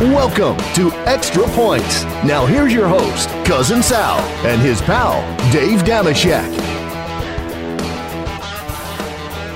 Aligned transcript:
Welcome 0.00 0.56
to 0.74 0.90
Extra 1.06 1.44
Points. 1.48 2.04
Now 2.24 2.46
here's 2.46 2.72
your 2.72 2.88
host, 2.88 3.28
Cousin 3.44 3.82
Sal, 3.82 4.18
and 4.46 4.60
his 4.62 4.80
pal, 4.80 5.20
Dave 5.52 5.80
Dameshek. 5.82 6.48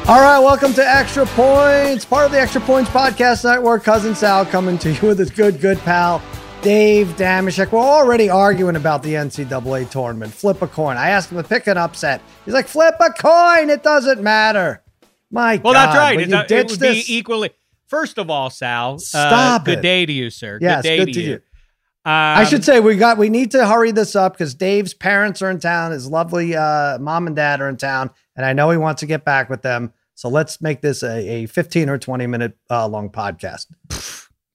All 0.07 0.20
right, 0.20 0.39
welcome 0.39 0.75
to 0.75 0.86
Extra 0.86 1.25
Points, 1.25 2.05
part 2.05 2.27
of 2.27 2.32
the 2.32 2.39
Extra 2.39 2.61
Points 2.61 2.91
Podcast 2.91 3.43
Network. 3.43 3.85
Cousin 3.85 4.14
Sal 4.14 4.45
coming 4.45 4.77
to 4.79 4.93
you 4.93 5.09
with 5.09 5.19
his 5.19 5.30
good, 5.30 5.61
good 5.62 5.79
pal, 5.79 6.21
Dave 6.61 7.09
Dameshek. 7.16 7.73
We're 7.73 7.80
already 7.80 8.29
arguing 8.29 8.77
about 8.77 9.03
the 9.03 9.14
NCAA 9.14 9.89
tournament. 9.89 10.35
Flip 10.35 10.61
a 10.61 10.69
coin. 10.69 10.98
I 10.98 11.09
asked 11.09 11.32
him 11.32 11.39
to 11.39 11.48
pick 11.48 11.66
an 11.69 11.79
upset. 11.79 12.21
He's 12.45 12.53
like, 12.53 12.69
flip 12.69 12.96
a 13.01 13.11
coin. 13.11 13.71
It 13.71 13.82
doesn't 13.82 14.23
matter. 14.23 14.84
My 15.35 15.61
well, 15.62 15.73
God. 15.75 15.87
that's 15.87 15.96
right. 15.98 16.21
It's 16.21 16.30
you 16.30 16.57
it 16.57 16.71
would 16.71 16.81
this, 16.81 17.07
be 17.07 17.14
equally. 17.17 17.50
First 17.86 18.18
of 18.18 18.31
all, 18.31 18.50
Sal, 18.50 18.95
uh, 18.95 18.99
Stop 18.99 19.64
good 19.67 19.79
it. 19.79 19.82
day 19.82 20.07
to 20.07 20.13
you, 20.13 20.31
sir. 20.31 20.58
Yes, 20.61 20.82
good 20.82 20.89
day 20.89 20.96
good 20.99 21.07
to, 21.07 21.13
to 21.13 21.21
you. 21.21 21.29
you. 21.29 21.35
Um, 22.07 22.13
I 22.13 22.45
should 22.45 22.64
say 22.64 22.81
we 22.81 22.96
got 22.96 23.18
we 23.18 23.29
need 23.31 23.50
to 23.53 23.67
hurry 23.67 23.91
this 23.91 24.14
up 24.14 24.35
because 24.35 24.55
Dave's 24.55 24.93
parents 24.94 25.41
are 25.43 25.50
in 25.50 25.58
town. 25.58 25.93
His 25.93 26.07
lovely 26.07 26.55
uh, 26.55 26.99
mom 26.99 27.27
and 27.27 27.35
dad 27.36 27.61
are 27.61 27.68
in 27.68 27.77
town, 27.77 28.11
and 28.36 28.44
I 28.46 28.53
know 28.53 28.71
he 28.71 28.77
wants 28.77 29.00
to 29.00 29.07
get 29.07 29.25
back 29.25 29.49
with 29.50 29.63
them. 29.63 29.93
So 30.14 30.29
let's 30.29 30.61
make 30.61 30.81
this 30.81 31.03
a, 31.03 31.29
a 31.29 31.46
15 31.46 31.89
or 31.89 31.99
20 31.99 32.27
minute 32.27 32.56
uh, 32.70 32.86
long 32.86 33.11
podcast. 33.11 33.66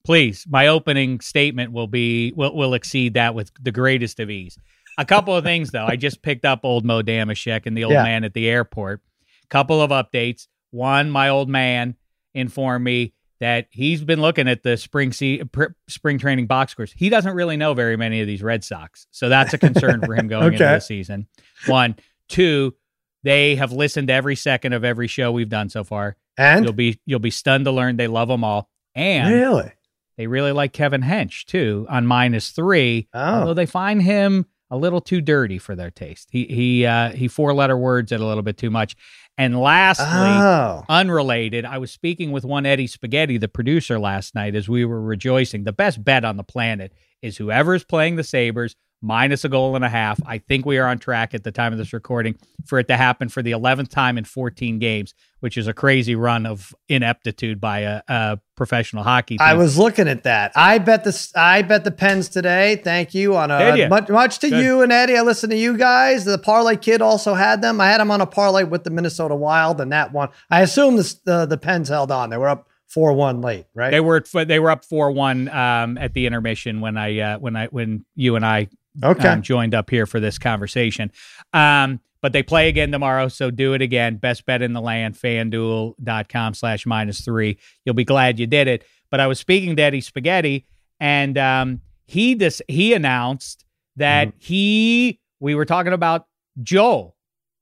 please. 0.06 0.46
My 0.48 0.68
opening 0.68 1.20
statement 1.22 1.72
will 1.72 1.88
be 1.88 2.32
will 2.36 2.56
will 2.56 2.74
exceed 2.74 3.16
that 3.16 3.36
with 3.36 3.52
the 3.62 3.72
greatest 3.72 4.20
of 4.20 4.30
ease. 4.30 4.58
A 4.98 5.06
couple 5.06 5.36
of 5.36 5.44
things 5.44 5.72
though. 5.72 5.86
I 5.86 5.96
just 5.96 6.22
picked 6.22 6.46
up 6.46 6.62
old 6.64 6.86
Mo 6.86 7.02
Dameshek 7.02 7.66
and 7.66 7.76
the 7.78 7.84
old 7.86 7.94
Yeah. 7.94 8.04
man 8.04 8.24
at 8.24 8.34
the 8.34 8.48
airport. 8.50 9.02
Couple 9.50 9.82
of 9.82 9.90
updates. 9.92 10.48
One, 10.72 11.10
my 11.10 11.30
old 11.30 11.50
man 11.50 11.96
informed 12.34 12.84
me 12.84 13.14
that 13.40 13.68
he's 13.72 14.04
been 14.04 14.22
looking 14.22 14.48
at 14.48 14.64
the 14.64 14.76
spring 14.78 15.14
se- 15.14 15.44
pr- 15.46 15.74
spring 15.88 16.18
training 16.20 16.48
box 16.48 16.74
scores. 16.74 16.94
He 16.96 17.10
doesn't 17.10 17.34
really 17.34 17.58
know 17.58 17.74
very 17.74 17.96
many 17.96 18.22
of 18.22 18.28
these 18.28 18.44
Red 18.44 18.64
Sox, 18.64 19.08
so 19.12 19.30
that's 19.30 19.54
a 19.54 19.58
concern 19.58 20.02
for 20.02 20.14
him 20.14 20.28
going 20.30 20.54
into 20.54 20.58
the 20.58 20.80
season. 20.80 21.28
One, 21.66 21.96
two, 22.28 22.76
they 23.24 23.56
have 23.56 23.72
listened 23.72 24.10
to 24.10 24.14
every 24.14 24.36
second 24.36 24.74
of 24.74 24.84
every 24.84 25.08
show 25.08 25.32
we've 25.32 25.50
done 25.50 25.70
so 25.70 25.84
far. 25.84 26.18
And 26.38 26.64
You'll 26.64 26.74
be 26.74 27.00
you'll 27.06 27.20
be 27.20 27.32
stunned 27.32 27.66
to 27.66 27.72
learn 27.72 27.98
they 27.98 28.08
love 28.08 28.30
them 28.30 28.44
all, 28.44 28.70
and 28.96 29.34
really, 29.34 29.72
they 30.18 30.28
really 30.28 30.52
like 30.54 30.72
Kevin 30.72 31.02
Hench 31.02 31.46
too 31.46 31.86
on 31.90 32.06
minus 32.06 32.52
three. 32.52 33.08
Although 33.40 33.52
oh, 33.52 33.54
they 33.54 33.66
find 33.66 34.02
him 34.02 34.46
a 34.72 34.78
little 34.78 35.02
too 35.02 35.20
dirty 35.22 35.58
for 35.58 35.76
their 35.76 35.92
taste. 35.92 36.30
He 36.32 36.46
he 36.46 36.86
uh, 36.86 37.12
he 37.12 37.28
four 37.28 37.54
letter 37.54 37.78
words 37.78 38.12
it 38.12 38.22
a 38.22 38.26
little 38.26 38.44
bit 38.44 38.58
too 38.58 38.70
much. 38.70 38.96
And 39.40 39.58
lastly, 39.58 40.06
oh, 40.06 40.84
unrelated, 40.90 41.64
I 41.64 41.78
was 41.78 41.92
speaking 41.92 42.34
with 42.34 42.44
one 42.44 42.66
Eddie 42.66 42.88
Spaghetti, 42.88 43.38
the 43.38 43.48
producer, 43.48 43.98
last 43.98 44.36
night 44.36 44.54
as 44.54 44.68
we 44.68 44.84
were 44.84 45.02
rejoicing. 45.02 45.64
The 45.64 45.72
best 45.72 46.04
bet 46.04 46.26
on 46.26 46.36
the 46.36 46.44
planet 46.44 46.92
is 47.22 47.38
whoever 47.38 47.74
is 47.74 47.86
playing 47.86 48.18
the 48.18 48.24
Sabres 48.26 48.76
minus 49.02 49.46
a 49.46 49.50
goal 49.50 49.76
and 49.76 49.86
a 49.86 49.90
half. 49.90 50.20
I 50.26 50.40
think 50.40 50.66
we 50.66 50.78
are 50.78 50.88
on 50.88 51.00
track 51.00 51.34
at 51.34 51.44
the 51.44 51.52
time 51.52 51.72
of 51.72 51.78
this 51.78 51.94
recording 51.94 52.36
for 52.66 52.80
it 52.80 52.88
to 52.88 52.98
happen 52.98 53.30
for 53.30 53.42
the 53.42 53.52
11th 53.52 53.90
time 53.90 54.18
in 54.18 54.26
14 54.26 54.80
games, 54.80 55.14
which 55.40 55.58
is 55.58 55.68
a 55.68 55.74
crazy 55.74 56.16
run 56.16 56.46
of 56.46 56.76
ineptitude 56.90 57.62
by 57.62 57.80
a, 57.80 58.02
a 58.08 58.40
professional 58.56 59.04
hockey 59.04 59.38
team. 59.38 59.48
I 59.48 59.54
was 59.54 59.78
looking 59.78 60.08
at 60.08 60.24
that. 60.24 60.52
I 60.56 60.78
bet 60.80 61.04
the 61.04 61.32
I 61.36 61.62
bet 61.62 61.84
the 61.84 61.92
Pens 61.92 62.30
today. 62.30 62.76
Thank 62.76 63.14
you 63.14 63.36
on 63.38 63.52
a 63.52 63.76
ya? 63.76 63.88
much, 63.88 64.10
much 64.10 64.40
to 64.40 64.50
Good. 64.50 64.64
you 64.64 64.82
and 64.82 64.92
Eddie. 64.92 65.18
I 65.18 65.22
listened 65.22 65.52
to 65.52 65.58
you 65.58 65.78
guys. 65.78 66.26
The 66.26 66.38
parlay 66.38 66.76
kid 66.76 67.02
also 67.02 67.34
had 67.34 67.62
them. 67.62 67.80
I 67.80 67.88
had 67.88 68.02
them 68.02 68.12
on 68.12 68.22
a 68.22 68.28
parlay 68.28 68.64
with 68.64 68.84
the 68.84 68.90
Minnesota 68.90 69.36
Wild, 69.36 69.80
and 69.80 69.92
that 69.92 70.12
one. 70.12 70.30
I 70.50 70.62
assume 70.62 70.98
the 70.98 71.16
the, 71.24 71.46
the 71.46 71.58
Pens 71.58 71.90
held 71.90 72.12
on. 72.12 72.30
They 72.30 72.38
were 72.38 72.50
up 72.50 72.68
four 72.90 73.14
one 73.14 73.42
late, 73.42 73.66
right? 73.74 73.92
They 73.92 74.02
were 74.02 74.24
they 74.34 74.60
were 74.60 74.72
up 74.72 74.84
four 74.84 75.12
one 75.12 75.48
um, 75.50 75.98
at 75.98 76.14
the 76.14 76.26
intermission 76.26 76.82
when 76.82 76.98
I 76.98 77.20
uh, 77.20 77.40
when 77.40 77.56
I 77.56 77.68
when 77.68 78.06
you 78.16 78.36
and 78.36 78.46
I 78.46 78.68
okay. 79.04 79.28
um, 79.28 79.42
joined 79.42 79.74
up 79.76 79.90
here 79.90 80.06
for 80.06 80.20
this 80.20 80.38
conversation. 80.38 81.12
Um, 81.54 82.00
but 82.22 82.34
they 82.34 82.44
play 82.44 82.68
again 82.68 82.92
tomorrow, 82.92 83.30
so 83.30 83.50
do 83.50 83.74
it 83.74 83.82
again. 83.82 84.18
Best 84.18 84.46
bet 84.46 84.62
in 84.62 84.74
the 84.74 84.82
land, 84.82 85.16
fanduel.com 85.16 86.54
slash 86.54 86.86
minus 86.86 87.22
three. 87.22 87.58
You'll 87.86 87.96
be 87.96 88.04
glad 88.04 88.40
you 88.40 88.48
did 88.48 88.68
it. 88.68 88.84
But 89.12 89.20
I 89.20 89.28
was 89.28 89.40
speaking 89.40 89.76
to 89.78 89.82
Eddie 89.82 90.02
Spaghetti, 90.02 90.66
and 91.00 91.38
um, 91.38 91.82
he 92.08 92.36
dis- 92.36 92.62
he 92.68 92.94
announced 92.94 93.64
that 93.96 94.28
Mm-hmm. 94.30 94.38
he 94.40 95.20
we 95.40 95.56
were 95.56 95.66
talking 95.66 95.94
about 95.94 96.26
Joel, 96.62 97.16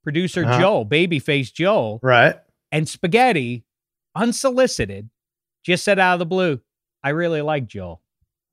producer 0.03 0.43
Uh-huh. 0.43 0.59
Joel, 0.59 0.85
babyface 0.85 1.53
Joel, 1.53 1.99
right. 2.01 2.35
and 2.71 2.89
Spaghetti, 2.89 3.63
unsolicited, 4.15 5.09
just 5.63 5.83
said 5.83 5.99
out 5.99 6.13
of 6.13 6.19
the 6.19 6.25
blue, 6.25 6.59
I 7.03 7.09
really 7.09 7.41
like 7.41 7.67
Joel. 7.67 8.01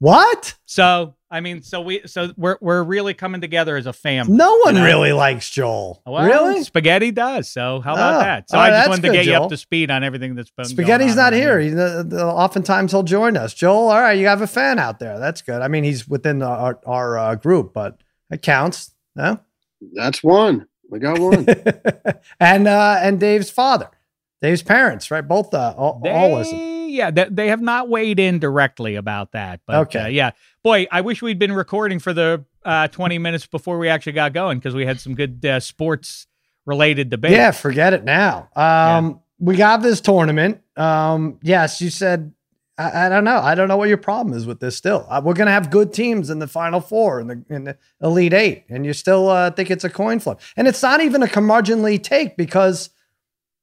What? 0.05 0.55
So 0.67 1.15
I 1.31 1.41
mean, 1.41 1.63
so 1.63 1.81
we 1.81 2.03
so 2.05 2.31
we're 2.37 2.59
we're 2.61 2.83
really 2.83 3.15
coming 3.15 3.41
together 3.41 3.75
as 3.79 3.87
a 3.87 3.93
family. 3.95 4.37
No 4.37 4.59
one 4.59 4.75
You 4.75 4.81
know? 4.83 4.87
really 4.87 5.13
likes 5.13 5.49
Joel. 5.51 6.03
Well, 6.05 6.27
really? 6.27 6.63
Spaghetti 6.63 7.11
does. 7.11 7.49
So 7.49 7.81
how 7.81 7.95
about 7.95 8.17
Oh. 8.17 8.19
that? 8.19 8.51
So 8.51 8.59
Oh, 8.59 8.61
I 8.61 8.69
just 8.69 8.77
that's 8.77 8.89
wanted 8.91 9.03
to 9.03 9.09
good, 9.09 9.15
get 9.15 9.25
you 9.27 9.33
up 9.33 9.49
to 9.49 9.57
speed 9.57 9.91
on 9.91 10.05
everything 10.05 10.35
that's 10.35 10.51
been. 10.51 10.65
going 10.65 10.77
Spaghetti's 10.77 11.13
on 11.13 11.17
not 11.17 11.33
around 11.33 11.41
here. 11.41 11.59
He, 11.61 11.69
the, 11.71 12.05
the- 12.07 12.23
oftentimes 12.25 12.93
he'll 12.93 13.03
join 13.03 13.39
us. 13.39 13.55
Joel, 13.55 13.89
all 13.89 14.01
right, 14.03 14.19
you 14.19 14.27
have 14.27 14.43
a 14.43 14.47
fan 14.47 14.79
out 14.79 14.99
there. 14.99 15.19
That's 15.19 15.41
good. 15.41 15.63
I 15.63 15.69
mean, 15.69 15.85
he's 15.85 16.07
within 16.07 16.39
the, 16.41 16.47
our, 16.49 16.79
our 16.85 17.17
uh, 17.19 17.35
group, 17.37 17.73
but 17.73 17.99
it 18.31 18.43
counts. 18.43 18.93
No? 19.17 19.41
That's 19.95 20.23
one. 20.23 20.67
We 20.91 20.99
got 20.99 21.19
one. 21.19 21.47
and 22.41 22.69
uh, 22.69 22.99
and 23.01 23.19
Dave's 23.19 23.49
father, 23.51 23.89
Dave's 24.45 24.63
parents, 24.63 25.11
right? 25.11 25.27
Both 25.27 25.55
uh, 25.55 25.73
all, 25.77 26.01
They, 26.05 26.11
all 26.11 26.35
listen. 26.35 26.91
yeah, 26.91 27.11
they, 27.11 27.27
they 27.31 27.49
have 27.49 27.63
not 27.63 27.89
weighed 27.89 28.21
in 28.21 28.39
directly 28.39 28.95
about 28.97 29.33
that. 29.33 29.61
But 29.67 29.77
Okay. 29.87 30.01
uh, 30.01 30.07
yeah, 30.09 30.33
boy, 30.63 30.87
I 30.93 31.01
wish 31.01 31.23
we'd 31.23 31.39
been 31.39 31.53
recording 31.55 31.99
for 31.99 32.13
the 32.13 32.45
uh, 32.63 32.89
20 32.89 33.19
minutes 33.19 33.47
before 33.47 33.79
we 33.79 33.89
actually 33.89 34.13
got 34.13 34.35
going 34.35 34.59
because 34.59 34.75
we 34.75 34.85
had 34.85 35.01
some 35.01 35.15
good 35.15 35.43
uh, 35.47 35.61
sports 35.61 36.27
related 36.67 37.09
debate. 37.09 37.33
Yeah, 37.33 37.53
forget 37.53 37.95
it 37.95 38.05
now. 38.05 38.51
Um, 38.55 39.21
We 39.41 39.57
got 39.57 39.81
this 39.83 40.03
tournament. 40.03 40.61
Um, 40.77 41.39
yes, 41.43 41.81
you 41.81 41.89
said. 41.89 42.33
I, 42.77 43.07
I 43.07 43.09
don't 43.09 43.23
know. 43.25 43.39
I 43.39 43.55
don't 43.55 43.69
know 43.69 43.77
what 43.77 43.89
your 43.89 43.99
problem 43.99 44.37
is 44.37 44.47
with 44.47 44.59
this. 44.61 44.77
Still, 44.77 45.07
uh, 45.09 45.23
we're 45.25 45.35
gonna 45.35 45.53
have 45.53 45.71
good 45.71 45.93
teams 45.95 46.29
in 46.29 46.39
the 46.41 46.49
final 46.49 46.81
four 46.81 47.21
in 47.21 47.29
the 47.29 47.45
in 47.49 47.65
the 47.65 47.77
elite 48.03 48.33
eight, 48.35 48.65
and 48.69 48.85
you 48.85 48.93
still 48.93 49.29
uh, 49.29 49.51
think 49.53 49.71
it's 49.71 49.85
a 49.85 49.91
coin 49.91 50.19
flip. 50.19 50.41
And 50.57 50.67
it's 50.67 50.83
not 50.83 51.01
even 51.01 51.23
a 51.23 51.27
curmudgeonly 51.27 52.03
take 52.03 52.37
because 52.37 52.91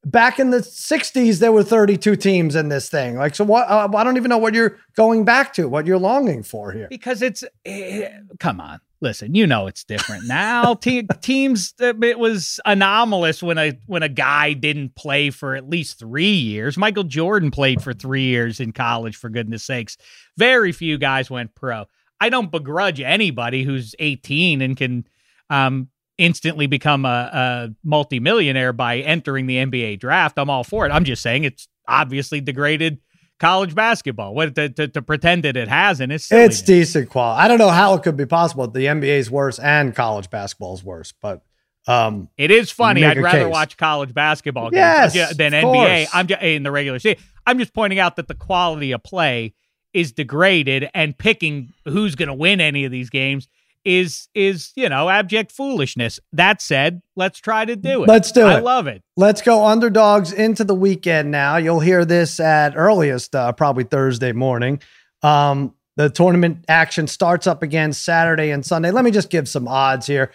back 0.05 0.39
in 0.39 0.49
the 0.51 0.59
'60s 0.59 1.39
there 1.39 1.51
were 1.51 1.63
32 1.63 2.15
teams 2.15 2.55
in 2.55 2.69
this 2.69 2.89
thing. 2.89 3.17
Like, 3.17 3.35
so 3.35 3.43
what? 3.43 3.69
Uh, 3.69 3.87
I 3.95 4.03
don't 4.03 4.17
even 4.17 4.29
know 4.29 4.37
what 4.37 4.53
you're 4.53 4.77
going 4.95 5.25
back 5.25 5.53
to. 5.53 5.67
What 5.69 5.85
you're 5.85 5.99
longing 5.99 6.43
for 6.43 6.71
here. 6.71 6.87
because 6.89 7.21
it's 7.21 7.43
eh, 7.65 8.09
come 8.39 8.59
on 8.59 8.79
listen 9.03 9.33
you 9.33 9.47
know 9.47 9.65
it's 9.65 9.83
different 9.83 10.25
now 10.27 10.73
Te- 10.81 11.07
teams 11.21 11.73
it 11.79 12.19
was 12.19 12.59
anomalous 12.65 13.41
when 13.41 13.57
a 13.57 13.73
when 13.87 14.03
a 14.03 14.09
guy 14.09 14.53
didn't 14.53 14.93
play 14.93 15.31
for 15.31 15.55
at 15.55 15.67
least 15.67 15.97
three 15.97 16.35
years 16.35 16.77
michael 16.77 17.03
jordan 17.03 17.49
played 17.49 17.81
for 17.81 17.93
three 17.93 18.25
years 18.25 18.59
in 18.59 18.71
college 18.71 19.15
for 19.15 19.27
goodness 19.29 19.63
sakes 19.63 19.97
very 20.37 20.71
few 20.71 20.99
guys 20.99 21.31
went 21.31 21.55
pro 21.55 21.85
i 22.19 22.29
don't 22.29 22.51
begrudge 22.51 23.01
anybody 23.01 23.63
who's 23.63 23.95
18 23.97 24.61
and 24.61 24.77
can 24.77 25.07
um 25.49 25.89
instantly 26.21 26.67
become 26.67 27.05
a, 27.05 27.09
a 27.09 27.69
multimillionaire 27.83 28.73
by 28.73 28.97
entering 28.99 29.47
the 29.47 29.57
nba 29.57 29.99
draft 29.99 30.37
i'm 30.37 30.49
all 30.49 30.63
for 30.63 30.85
it 30.85 30.89
i'm 30.91 31.03
just 31.05 31.21
saying 31.21 31.43
it's 31.43 31.67
obviously 31.87 32.39
degraded 32.41 32.99
college 33.39 33.73
basketball 33.73 34.35
what 34.35 34.53
to, 34.55 34.69
to, 34.69 34.87
to 34.87 35.01
pretend 35.01 35.43
that 35.43 35.57
it 35.57 35.67
hasn't 35.67 36.11
it's 36.11 36.25
silliness. 36.25 36.59
It's 36.59 36.61
decent 36.61 37.09
quality. 37.09 37.41
I 37.41 37.47
don't 37.47 37.57
know 37.57 37.69
how 37.69 37.95
it 37.95 38.03
could 38.03 38.15
be 38.15 38.27
possible. 38.27 38.67
The 38.67 38.85
NBA 38.85 39.17
is 39.17 39.31
worse 39.31 39.57
and 39.57 39.95
college 39.95 40.29
basketball 40.29 40.75
is 40.75 40.83
worse, 40.83 41.11
but 41.23 41.41
um, 41.87 42.29
It 42.37 42.51
is 42.51 42.69
funny. 42.69 43.03
I'd 43.03 43.17
rather 43.17 43.45
case. 43.45 43.51
watch 43.51 43.77
college 43.77 44.13
basketball 44.13 44.69
games 44.69 45.15
Yes, 45.15 45.35
than 45.35 45.53
NBA. 45.53 45.63
course. 46.03 46.09
I'm 46.13 46.27
just 46.27 46.41
in 46.43 46.61
the 46.61 46.69
regular 46.69 46.99
season. 46.99 47.17
I'm 47.47 47.57
just 47.57 47.73
pointing 47.73 47.97
out 47.97 48.15
that 48.17 48.27
the 48.27 48.35
quality 48.35 48.91
of 48.91 49.01
play 49.01 49.55
is 49.91 50.11
degraded, 50.11 50.87
and 50.93 51.17
picking 51.17 51.73
who's 51.85 52.13
going 52.13 52.27
to 52.27 52.35
win 52.35 52.61
any 52.61 52.85
of 52.85 52.91
these 52.91 53.09
games 53.09 53.47
is 53.83 54.27
is 54.35 54.71
you 54.75 54.89
know 54.89 55.09
abject 55.09 55.51
foolishness. 55.51 56.19
That 56.33 56.61
said, 56.61 57.01
let's 57.15 57.39
try 57.39 57.65
to 57.65 57.75
do 57.75 58.03
it. 58.03 58.07
Let's 58.07 58.31
do 58.31 58.43
I 58.45 58.57
it. 58.57 58.63
love 58.63 58.87
it. 58.87 59.03
Let's 59.17 59.41
go 59.41 59.65
underdogs 59.65 60.31
into 60.31 60.63
the 60.63 60.75
weekend 60.75 61.31
now. 61.31 61.57
You'll 61.57 61.79
hear 61.79 62.05
this 62.05 62.39
at 62.39 62.73
earliest, 62.75 63.35
uh, 63.35 63.51
probably 63.53 63.83
Thursday 63.83 64.31
morning. 64.31 64.81
Um, 65.23 65.75
the 65.97 66.09
tournament 66.09 66.65
action 66.67 67.07
starts 67.07 67.47
up 67.47 67.63
again 67.63 67.93
Saturday 67.93 68.51
and 68.51 68.65
Sunday. 68.65 68.91
Let 68.91 69.03
me 69.03 69.11
just 69.11 69.29
give 69.29 69.47
some 69.47 69.67
odds 69.67 70.07
here. 70.07 70.31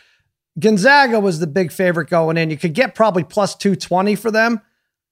Gonzaga 0.58 1.20
was 1.20 1.38
the 1.38 1.46
big 1.46 1.70
favorite 1.70 2.08
going 2.08 2.36
in. 2.36 2.50
You 2.50 2.56
could 2.56 2.72
get 2.74 2.94
probably 2.94 3.24
plus 3.24 3.54
220 3.54 4.14
for 4.14 4.30
them 4.30 4.60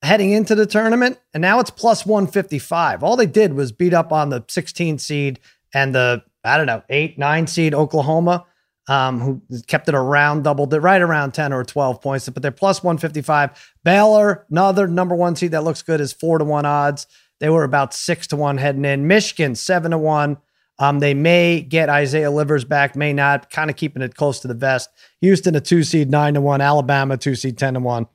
heading 0.03 0.33
into 0.33 0.55
the 0.55 0.67
tournament, 0.67 1.19
and 1.33 1.41
now 1.41 1.61
it's 1.61 1.71
plus 1.71 2.07
155. 2.07 3.03
All 3.03 3.17
they 3.17 3.27
did 3.27 3.55
was 3.55 3.73
beat 3.73 3.95
up 3.95 4.13
on 4.13 4.29
the 4.29 4.45
16 4.49 4.99
seed 4.99 5.41
and 5.73 5.95
the, 5.95 6.23
I 6.44 6.56
don't 6.56 6.67
know, 6.67 6.82
eight, 6.88 7.19
nine 7.19 7.46
seed 7.46 7.75
Oklahoma. 7.75 8.46
um, 8.87 9.20
who 9.20 9.43
kept 9.67 9.88
it 9.88 9.94
around 9.94 10.44
double, 10.44 10.67
right 10.67 11.00
around 11.00 11.32
10 11.32 11.52
or 11.52 11.64
12 11.64 12.02
points, 12.02 12.29
but 12.29 12.43
they're 12.43 12.50
plus 12.50 12.82
155. 12.82 13.73
Baylor, 13.82 14.46
another 14.50 14.87
number 14.87 15.14
one 15.14 15.37
seed 15.37 15.52
that 15.52 15.64
looks 15.64 15.81
good, 15.82 16.00
is 16.00 16.12
four 16.12 16.38
to 16.38 16.44
one 16.44 16.67
odds. 16.67 17.06
They 17.41 17.49
were 17.49 17.64
about 17.64 17.94
six 17.94 18.26
to 18.29 18.37
one 18.37 18.58
heading 18.58 18.85
in. 18.85 19.06
Michigan, 19.06 19.55
seven 19.55 19.91
to 19.93 19.99
one. 19.99 20.37
Um, 20.79 20.99
they 20.99 21.14
may 21.14 21.61
get 21.61 21.88
Isaiah 21.88 22.31
Livers 22.31 22.64
back, 22.64 22.97
may 22.97 23.12
not, 23.12 23.49
kind 23.49 23.70
of 23.70 23.76
keeping 23.76 24.02
it 24.02 24.17
close 24.17 24.40
to 24.40 24.49
the 24.49 24.55
vest. 24.55 24.90
Houston, 25.20 25.55
a 25.55 25.61
two 25.61 25.82
seed, 25.82 26.11
nine 26.11 26.35
to 26.35 26.40
one. 26.40 26.61
Alabama, 26.61 27.17
two 27.17 27.37
seed, 27.37 27.56
10 27.56 27.75
to 27.75 27.81
one. 27.81 28.06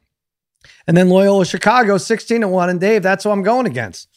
And 0.85 0.95
then 0.97 1.09
Loyola 1.09 1.45
Chicago, 1.45 1.97
16 1.97 2.41
to 2.41 2.47
one. 2.47 2.69
And 2.69 2.79
Dave, 2.79 3.01
that's 3.01 3.23
who 3.23 3.29
I'm 3.29 3.43
going 3.43 3.65
against. 3.65 4.07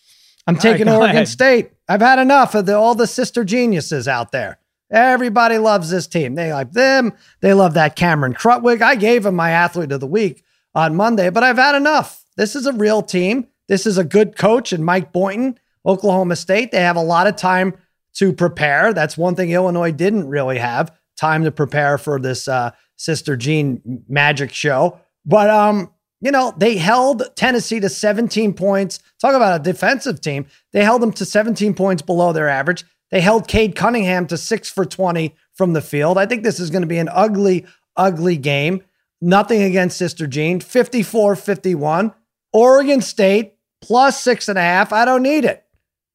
I'm 0.47 0.57
taking 0.57 0.87
right, 0.87 0.97
Oregon 0.97 1.17
ahead. 1.17 1.29
State. 1.29 1.71
I've 1.93 2.01
had 2.01 2.19
enough 2.19 2.55
of 2.55 2.65
the, 2.65 2.75
all 2.75 2.95
the 2.95 3.07
sister 3.07 3.45
geniuses 3.45 4.09
out 4.09 4.33
there. 4.33 4.57
Everybody 4.91 5.59
loves 5.59 5.91
this 5.91 6.07
team. 6.07 6.37
They 6.37 6.51
like 6.51 6.73
them. 6.73 7.13
They 7.43 7.53
love 7.53 7.75
that 7.75 7.97
Cameron 7.97 8.33
Krutwig. 8.33 8.81
I 8.81 8.95
gave 8.95 9.27
him 9.27 9.35
my 9.35 9.51
athlete 9.51 9.93
of 9.93 10.01
the 10.01 10.07
week 10.07 10.43
on 10.75 10.97
Monday, 10.97 11.29
but 11.29 11.43
I've 11.43 11.59
had 11.59 11.75
enough. 11.75 12.25
This 12.35 12.57
is 12.57 12.65
a 12.65 12.73
real 12.73 13.03
team. 13.03 13.47
This 13.69 13.85
is 13.85 13.99
a 13.99 14.05
good 14.05 14.39
coach 14.39 14.73
and 14.73 14.87
Mike 14.87 15.13
Boynton, 15.13 15.59
Oklahoma 15.85 16.37
State. 16.37 16.73
They 16.73 16.81
have 16.81 16.97
a 16.97 17.03
lot 17.03 17.27
of 17.27 17.37
time 17.37 17.75
to 18.15 18.33
prepare. 18.33 18.95
That's 18.95 19.19
one 19.19 19.35
thing 19.35 19.51
Illinois 19.51 19.93
didn't 19.93 20.29
really 20.29 20.61
have 20.61 20.97
time 21.19 21.45
to 21.45 21.53
prepare 21.53 21.99
for 21.99 22.19
this 22.19 22.49
uh, 22.49 22.71
Sister 22.97 23.37
Jean 23.37 24.03
magic 24.09 24.55
show. 24.55 24.99
But 25.27 25.51
um, 25.51 25.93
you 26.23 26.31
know, 26.31 26.55
they 26.57 26.77
held 26.77 27.25
Tennessee 27.35 27.81
to 27.81 27.89
17 27.89 28.55
points. 28.55 29.01
Talk 29.23 29.37
about 29.37 29.61
a 29.61 29.63
defensive 29.63 30.21
team. 30.21 30.47
They 30.73 30.83
held 30.83 31.01
them 31.01 31.13
to 31.13 31.25
17 31.25 31.75
points 31.75 32.03
below 32.03 32.33
their 32.33 32.49
average. 32.49 32.85
They 33.13 33.21
held 33.21 33.47
Cade 33.47 33.77
Cunningham 33.77 34.27
to 34.27 34.37
six 34.37 34.69
for 34.69 34.85
20 34.85 35.37
from 35.55 35.75
the 35.75 35.81
field. 35.81 36.19
I 36.19 36.27
think 36.27 36.43
this 36.43 36.59
is 36.59 36.71
going 36.71 36.83
to 36.83 36.89
be 36.89 36.99
an 36.99 37.09
ugly, 37.09 37.65
ugly 37.97 38.37
game. 38.37 38.83
Nothing 39.21 39.63
against 39.63 39.97
Sister 39.97 40.27
Jean. 40.27 40.59
54 40.59 41.37
51. 41.37 42.13
Oregon 42.53 43.01
State 43.01 43.55
plus 43.81 44.21
six 44.21 44.49
and 44.49 44.59
a 44.59 44.63
half. 44.63 44.93
I 44.93 45.05
don't 45.05 45.23
need 45.23 45.45
it. 45.45 45.65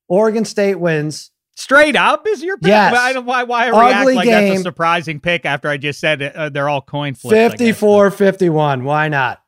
Oregon 0.10 0.44
State 0.44 0.75
wins. 0.75 1.31
Straight 1.56 1.95
up 1.95 2.27
is 2.27 2.44
your 2.44 2.57
pick. 2.57 2.68
Yes. 2.68 2.92
Why, 2.92 3.18
why, 3.19 3.44
why 3.44 3.69
react 3.69 4.06
like 4.15 4.25
game. 4.25 4.50
that's 4.50 4.60
a 4.60 4.63
surprising 4.63 5.21
pick 5.21 5.45
after 5.45 5.69
I 5.69 5.77
just 5.77 6.01
said 6.01 6.21
it, 6.21 6.36
uh, 6.36 6.50
they're 6.50 6.68
all 6.68 6.81
coin 6.81 7.13
flips? 7.13 7.53
54 7.53 8.12
51. 8.12 8.83
Why 8.83 9.07
not? 9.07 9.42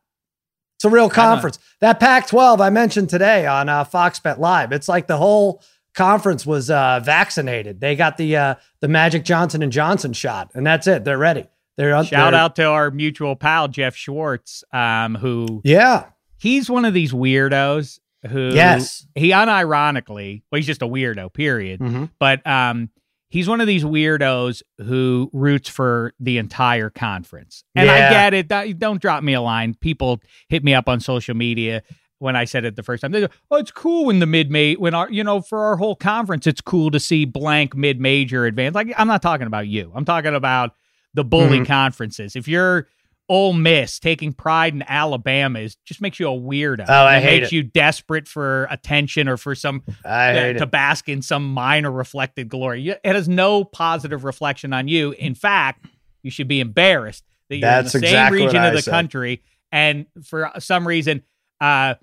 It's 0.79 0.85
a 0.85 0.89
real 0.89 1.09
conference. 1.09 1.59
That 1.81 1.99
Pac 1.99 2.27
12 2.27 2.61
I 2.61 2.69
mentioned 2.69 3.09
today 3.09 3.45
on 3.45 3.67
uh, 3.67 3.83
Fox 3.83 4.17
Bet 4.21 4.39
Live, 4.39 4.71
it's 4.71 4.87
like 4.87 5.07
the 5.07 5.17
whole 5.17 5.61
conference 5.93 6.45
was 6.45 6.69
uh, 6.69 7.01
vaccinated. 7.03 7.81
They 7.81 7.97
got 7.97 8.15
the 8.15 8.37
uh, 8.37 8.55
the 8.79 8.87
Magic 8.87 9.25
Johnson 9.25 9.61
and 9.61 9.73
Johnson 9.73 10.13
shot, 10.13 10.51
and 10.53 10.65
that's 10.65 10.87
it. 10.87 11.03
They're 11.03 11.17
ready. 11.17 11.47
They're 11.75 12.01
shout 12.05 12.31
they're, 12.31 12.39
out 12.39 12.55
to 12.55 12.63
our 12.63 12.91
mutual 12.91 13.35
pal 13.35 13.67
Jeff 13.67 13.93
Schwartz, 13.93 14.63
um, 14.71 15.15
who 15.15 15.59
yeah, 15.65 16.05
he's 16.37 16.69
one 16.69 16.85
of 16.85 16.93
these 16.93 17.11
weirdos 17.11 17.99
who 18.29 18.53
yes 18.53 19.05
he 19.15 19.31
unironically 19.31 20.43
well 20.49 20.57
he's 20.59 20.65
just 20.65 20.81
a 20.81 20.87
weirdo 20.87 21.33
period, 21.33 21.81
mm-hmm. 21.81 22.05
but 22.19 22.45
um 22.47 22.89
he's 23.29 23.47
one 23.47 23.61
of 23.61 23.67
these 23.67 23.83
weirdos 23.83 24.61
who 24.79 25.29
roots 25.33 25.69
for 25.69 26.13
the 26.19 26.37
entire 26.37 26.89
conference. 26.89 27.63
And 27.75 27.87
yeah. 27.87 27.93
I 27.93 28.09
get 28.09 28.33
it. 28.33 28.79
Don't 28.79 29.01
drop 29.01 29.23
me 29.23 29.33
a 29.33 29.41
line. 29.41 29.75
People 29.75 30.19
hit 30.49 30.63
me 30.63 30.73
up 30.73 30.89
on 30.89 30.99
social 30.99 31.35
media 31.35 31.83
when 32.17 32.35
I 32.35 32.45
said 32.45 32.65
it 32.65 32.75
the 32.75 32.83
first 32.83 33.01
time. 33.01 33.11
They 33.11 33.21
go, 33.21 33.29
"Oh, 33.49 33.57
it's 33.57 33.71
cool 33.71 34.05
when 34.05 34.19
the 34.19 34.25
mid 34.25 34.51
major 34.51 34.79
when 34.79 34.93
our 34.93 35.09
you 35.09 35.23
know 35.23 35.41
for 35.41 35.59
our 35.59 35.77
whole 35.77 35.95
conference, 35.95 36.45
it's 36.47 36.61
cool 36.61 36.91
to 36.91 36.99
see 36.99 37.25
blank 37.25 37.75
mid 37.75 37.99
major 37.99 38.45
advance." 38.45 38.75
Like 38.75 38.93
I'm 38.97 39.07
not 39.07 39.21
talking 39.21 39.47
about 39.47 39.67
you. 39.67 39.91
I'm 39.95 40.05
talking 40.05 40.35
about 40.35 40.75
the 41.13 41.23
bully 41.23 41.57
mm-hmm. 41.57 41.65
conferences. 41.65 42.35
If 42.35 42.47
you're 42.47 42.87
Ole 43.29 43.53
Miss 43.53 43.99
taking 43.99 44.33
pride 44.33 44.73
in 44.73 44.83
Alabama 44.87 45.59
is 45.59 45.75
just 45.85 46.01
makes 46.01 46.19
you 46.19 46.27
a 46.27 46.31
weirdo. 46.31 46.85
Oh, 46.87 46.93
I 46.93 47.17
it 47.17 47.23
hate 47.23 47.41
makes 47.41 47.53
it. 47.53 47.55
you 47.55 47.63
desperate 47.63 48.27
for 48.27 48.67
attention 48.71 49.27
or 49.29 49.37
for 49.37 49.53
some 49.53 49.83
I 50.03 50.33
hate 50.33 50.57
to 50.57 50.63
it. 50.63 50.71
bask 50.71 51.07
in 51.07 51.21
some 51.21 51.53
minor 51.53 51.91
reflected 51.91 52.49
glory. 52.49 52.89
It 52.89 52.99
has 53.03 53.29
no 53.29 53.63
positive 53.63 54.23
reflection 54.23 54.73
on 54.73 54.87
you. 54.87 55.11
In 55.11 55.35
fact, 55.35 55.85
you 56.23 56.31
should 56.31 56.47
be 56.47 56.59
embarrassed 56.59 57.23
that 57.49 57.57
you're 57.57 57.69
That's 57.69 57.93
in 57.95 58.01
the 58.01 58.07
exactly 58.07 58.39
same 58.39 58.45
region 58.47 58.63
of 58.63 58.73
the 58.73 58.81
said. 58.81 58.91
country 58.91 59.43
and 59.71 60.07
for 60.23 60.51
some 60.59 60.87
reason 60.87 61.21
uh, 61.61 61.95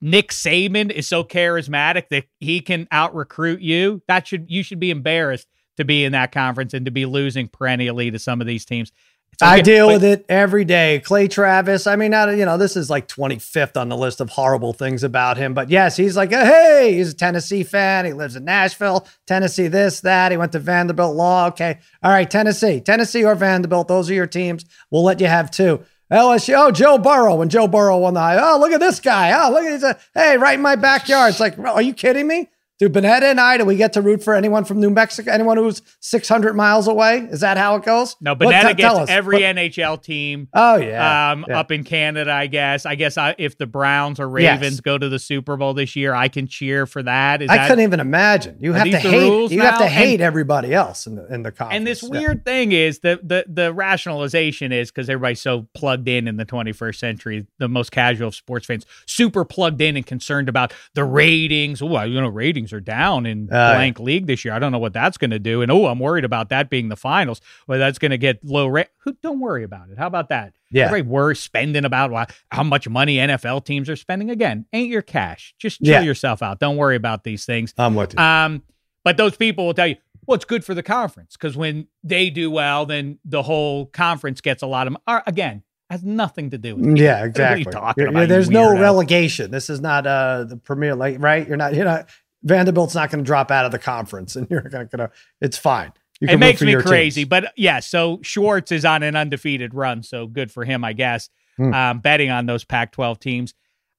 Nick 0.00 0.30
Saban 0.30 0.90
is 0.90 1.06
so 1.08 1.24
charismatic 1.24 2.08
that 2.10 2.24
he 2.40 2.60
can 2.60 2.88
out 2.90 3.14
recruit 3.14 3.60
you. 3.60 4.02
That 4.08 4.26
should 4.26 4.50
you 4.50 4.62
should 4.62 4.80
be 4.80 4.90
embarrassed 4.90 5.46
to 5.76 5.84
be 5.84 6.04
in 6.04 6.12
that 6.12 6.32
conference 6.32 6.74
and 6.74 6.84
to 6.86 6.90
be 6.90 7.06
losing 7.06 7.48
perennially 7.48 8.10
to 8.10 8.18
some 8.18 8.40
of 8.40 8.46
these 8.46 8.64
teams. 8.64 8.92
I 9.42 9.60
deal 9.60 9.88
with 9.88 10.04
it 10.04 10.24
every 10.28 10.64
day. 10.64 11.00
Clay 11.04 11.28
Travis. 11.28 11.86
I 11.86 11.96
mean, 11.96 12.10
not, 12.10 12.28
you 12.36 12.44
know, 12.44 12.56
this 12.56 12.76
is 12.76 12.88
like 12.88 13.08
25th 13.08 13.78
on 13.78 13.88
the 13.88 13.96
list 13.96 14.20
of 14.20 14.30
horrible 14.30 14.72
things 14.72 15.02
about 15.02 15.36
him. 15.36 15.54
But 15.54 15.70
yes, 15.70 15.96
he's 15.96 16.16
like, 16.16 16.30
hey, 16.30 16.94
he's 16.96 17.12
a 17.12 17.16
Tennessee 17.16 17.62
fan. 17.62 18.04
He 18.04 18.12
lives 18.12 18.36
in 18.36 18.44
Nashville, 18.44 19.06
Tennessee, 19.26 19.68
this, 19.68 20.00
that. 20.00 20.32
He 20.32 20.38
went 20.38 20.52
to 20.52 20.58
Vanderbilt 20.58 21.14
Law. 21.16 21.48
Okay. 21.48 21.78
All 22.02 22.10
right, 22.10 22.30
Tennessee, 22.30 22.80
Tennessee 22.80 23.24
or 23.24 23.34
Vanderbilt. 23.34 23.88
Those 23.88 24.10
are 24.10 24.14
your 24.14 24.26
teams. 24.26 24.64
We'll 24.90 25.04
let 25.04 25.20
you 25.20 25.26
have 25.26 25.50
two. 25.50 25.84
LSU. 26.10 26.54
Oh, 26.56 26.70
Joe 26.70 26.98
Burrow. 26.98 27.34
When 27.34 27.48
Joe 27.48 27.66
Burrow 27.66 27.98
won 27.98 28.14
the 28.14 28.20
high. 28.20 28.38
Oh, 28.40 28.58
look 28.60 28.72
at 28.72 28.80
this 28.80 29.00
guy. 29.00 29.32
Oh, 29.32 29.50
look 29.50 29.64
at 29.64 29.72
he's 29.72 29.82
a, 29.82 29.98
hey, 30.14 30.36
right 30.36 30.54
in 30.54 30.62
my 30.62 30.76
backyard. 30.76 31.30
It's 31.30 31.40
like, 31.40 31.58
are 31.58 31.82
you 31.82 31.94
kidding 31.94 32.26
me? 32.26 32.48
Do 32.78 32.90
Bonetta 32.90 33.22
and 33.22 33.40
I, 33.40 33.56
do 33.56 33.64
we 33.64 33.76
get 33.76 33.94
to 33.94 34.02
root 34.02 34.22
for 34.22 34.34
anyone 34.34 34.66
from 34.66 34.80
New 34.80 34.90
Mexico? 34.90 35.30
Anyone 35.30 35.56
who's 35.56 35.80
600 36.00 36.54
miles 36.54 36.86
away? 36.86 37.20
Is 37.30 37.40
that 37.40 37.56
how 37.56 37.76
it 37.76 37.84
goes? 37.84 38.16
No, 38.20 38.36
Bonetta 38.36 38.76
gets 38.76 39.10
every 39.10 39.36
what? 39.42 39.56
NHL 39.56 40.02
team. 40.02 40.48
Oh, 40.52 40.76
yeah. 40.76 41.30
Um, 41.32 41.46
yeah. 41.48 41.58
Up 41.58 41.72
in 41.72 41.84
Canada, 41.84 42.30
I 42.30 42.48
guess. 42.48 42.84
I 42.84 42.94
guess 42.94 43.16
I, 43.16 43.34
if 43.38 43.56
the 43.56 43.64
Browns 43.66 44.20
or 44.20 44.28
Ravens 44.28 44.62
Yes. 44.74 44.80
go 44.80 44.98
to 44.98 45.08
the 45.08 45.18
Super 45.18 45.56
Bowl 45.56 45.72
this 45.72 45.96
year, 45.96 46.12
I 46.14 46.28
can 46.28 46.46
cheer 46.46 46.84
for 46.84 47.02
that. 47.02 47.40
Is 47.40 47.48
I 47.48 47.56
that, 47.56 47.68
couldn't 47.68 47.84
even 47.84 47.98
imagine. 47.98 48.58
You 48.60 48.74
have 48.74 48.90
to 48.90 48.98
hate. 48.98 49.50
You 49.52 49.60
have 49.62 49.78
to 49.78 49.86
hate 49.88 50.20
everybody 50.20 50.74
else 50.74 51.06
in 51.06 51.14
the 51.16 51.26
in 51.32 51.44
the 51.44 51.52
conference. 51.52 51.78
And 51.78 51.86
this 51.86 52.02
Yeah. 52.02 52.10
weird 52.10 52.44
thing 52.44 52.72
is 52.72 52.98
the 52.98 53.18
the 53.22 53.46
the 53.48 53.72
rationalization 53.72 54.72
is 54.72 54.90
because 54.90 55.08
everybody's 55.08 55.40
so 55.40 55.66
plugged 55.74 56.08
in 56.08 56.28
in 56.28 56.36
the 56.36 56.44
21st 56.44 56.96
century, 56.98 57.46
the 57.58 57.68
most 57.68 57.90
casual 57.90 58.28
of 58.28 58.34
sports 58.34 58.66
fans, 58.66 58.84
super 59.06 59.46
plugged 59.46 59.80
in 59.80 59.96
and 59.96 60.04
concerned 60.06 60.50
about 60.50 60.74
the 60.94 61.04
ratings. 61.04 61.80
Oh, 61.80 62.02
you 62.02 62.20
know, 62.20 62.28
ratings 62.28 62.65
are 62.72 62.80
down 62.80 63.26
in 63.26 63.48
Uh, 63.50 63.74
blank 63.74 63.98
league 64.00 64.26
this 64.26 64.44
year. 64.44 64.54
I 64.54 64.58
don't 64.58 64.72
know 64.72 64.78
what 64.78 64.92
that's 64.92 65.16
going 65.18 65.30
to 65.30 65.38
do. 65.38 65.62
And 65.62 65.70
oh, 65.70 65.86
I'm 65.86 65.98
worried 65.98 66.24
about 66.24 66.48
that 66.50 66.68
being 66.70 66.88
the 66.88 66.96
finals, 66.96 67.40
where 67.66 67.78
that's 67.78 67.98
going 67.98 68.10
to 68.10 68.18
get 68.18 68.44
low 68.44 68.66
rate. 68.66 68.88
Don't 69.22 69.40
worry 69.40 69.64
about 69.64 69.90
it. 69.90 69.98
How 69.98 70.06
about 70.06 70.28
that? 70.30 70.54
Yeah. 70.70 70.86
Everybody 70.86 71.08
worries 71.10 71.40
spending 71.40 71.84
about 71.84 72.30
how 72.50 72.62
much 72.62 72.88
money 72.88 73.16
NFL 73.16 73.64
teams 73.64 73.88
are 73.88 73.96
spending. 73.96 74.30
Again, 74.30 74.66
ain't 74.72 74.88
your 74.90 75.02
cash. 75.02 75.54
Just 75.58 75.80
chill 75.80 75.92
Yeah. 75.94 76.00
yourself 76.02 76.42
out. 76.42 76.58
Don't 76.60 76.76
worry 76.76 76.96
about 76.96 77.24
these 77.24 77.44
things. 77.46 77.72
I'm 77.78 77.94
with 77.94 78.14
you. 78.14 78.18
Um, 78.18 78.62
but 79.04 79.16
those 79.16 79.36
people 79.36 79.66
will 79.66 79.74
tell 79.74 79.86
you, 79.86 79.96
well, 80.26 80.34
it's 80.34 80.44
good 80.44 80.64
for 80.64 80.74
the 80.74 80.82
conference 80.82 81.36
because 81.36 81.56
when 81.56 81.86
they 82.02 82.30
do 82.30 82.50
well, 82.50 82.84
then 82.84 83.18
the 83.24 83.42
whole 83.44 83.86
conference 83.86 84.40
gets 84.40 84.60
a 84.62 84.66
lot 84.66 84.88
of. 84.88 84.96
Uh, 85.06 85.20
again, 85.26 85.62
has 85.88 86.02
nothing 86.02 86.50
to 86.50 86.58
do 86.58 86.74
with. 86.74 86.84
it. 86.84 86.98
yeah, 86.98 87.22
are 87.22 87.26
exactly. 87.26 87.64
talking 87.66 88.02
You're- 88.02 88.10
about, 88.10 88.22
you 88.22 88.26
there's 88.26 88.50
no 88.50 88.76
relegation. 88.76 89.52
This 89.52 89.70
is 89.70 89.80
not 89.80 90.04
uh 90.04 90.42
the 90.42 90.56
Premier 90.56 90.96
League, 90.96 91.22
right? 91.22 91.46
You're 91.46 91.56
not. 91.56 91.74
You're 91.74 91.84
not. 91.84 92.08
Vanderbilt's 92.46 92.94
not 92.94 93.10
going 93.10 93.22
to 93.24 93.26
drop 93.26 93.50
out 93.50 93.64
of 93.66 93.72
the 93.72 93.78
conference, 93.78 94.36
and 94.36 94.46
you're 94.50 94.62
going 94.62 94.88
to. 94.88 95.10
It's 95.40 95.58
fine. 95.58 95.92
You 96.20 96.28
It 96.28 96.38
makes 96.38 96.62
me 96.62 96.74
crazy, 96.76 97.22
teams. 97.22 97.28
but 97.28 97.52
yeah. 97.56 97.80
So 97.80 98.20
Schwartz 98.22 98.72
is 98.72 98.84
on 98.84 99.02
an 99.02 99.16
undefeated 99.16 99.74
run, 99.74 100.02
so 100.02 100.26
good 100.26 100.50
for 100.50 100.64
him, 100.64 100.84
I 100.84 100.92
guess. 100.94 101.28
Hmm. 101.58 101.74
Um, 101.74 101.98
betting 102.00 102.30
on 102.30 102.46
those 102.46 102.64
Pac-12 102.64 103.18
teams. 103.18 103.54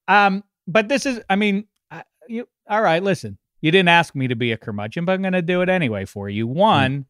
Um, 0.06 0.44
but 0.66 0.88
this 0.88 1.06
is, 1.06 1.20
I 1.28 1.36
mean, 1.36 1.66
I, 1.90 2.04
you 2.28 2.48
all 2.68 2.80
right? 2.80 3.02
Listen, 3.02 3.36
you 3.60 3.70
didn't 3.70 3.88
ask 3.88 4.14
me 4.14 4.28
to 4.28 4.36
be 4.36 4.52
a 4.52 4.56
curmudgeon, 4.56 5.04
but 5.04 5.12
I'm 5.12 5.22
going 5.22 5.32
to 5.32 5.42
do 5.42 5.60
it 5.62 5.68
anyway 5.68 6.04
for 6.04 6.28
you. 6.28 6.46
One, 6.46 7.06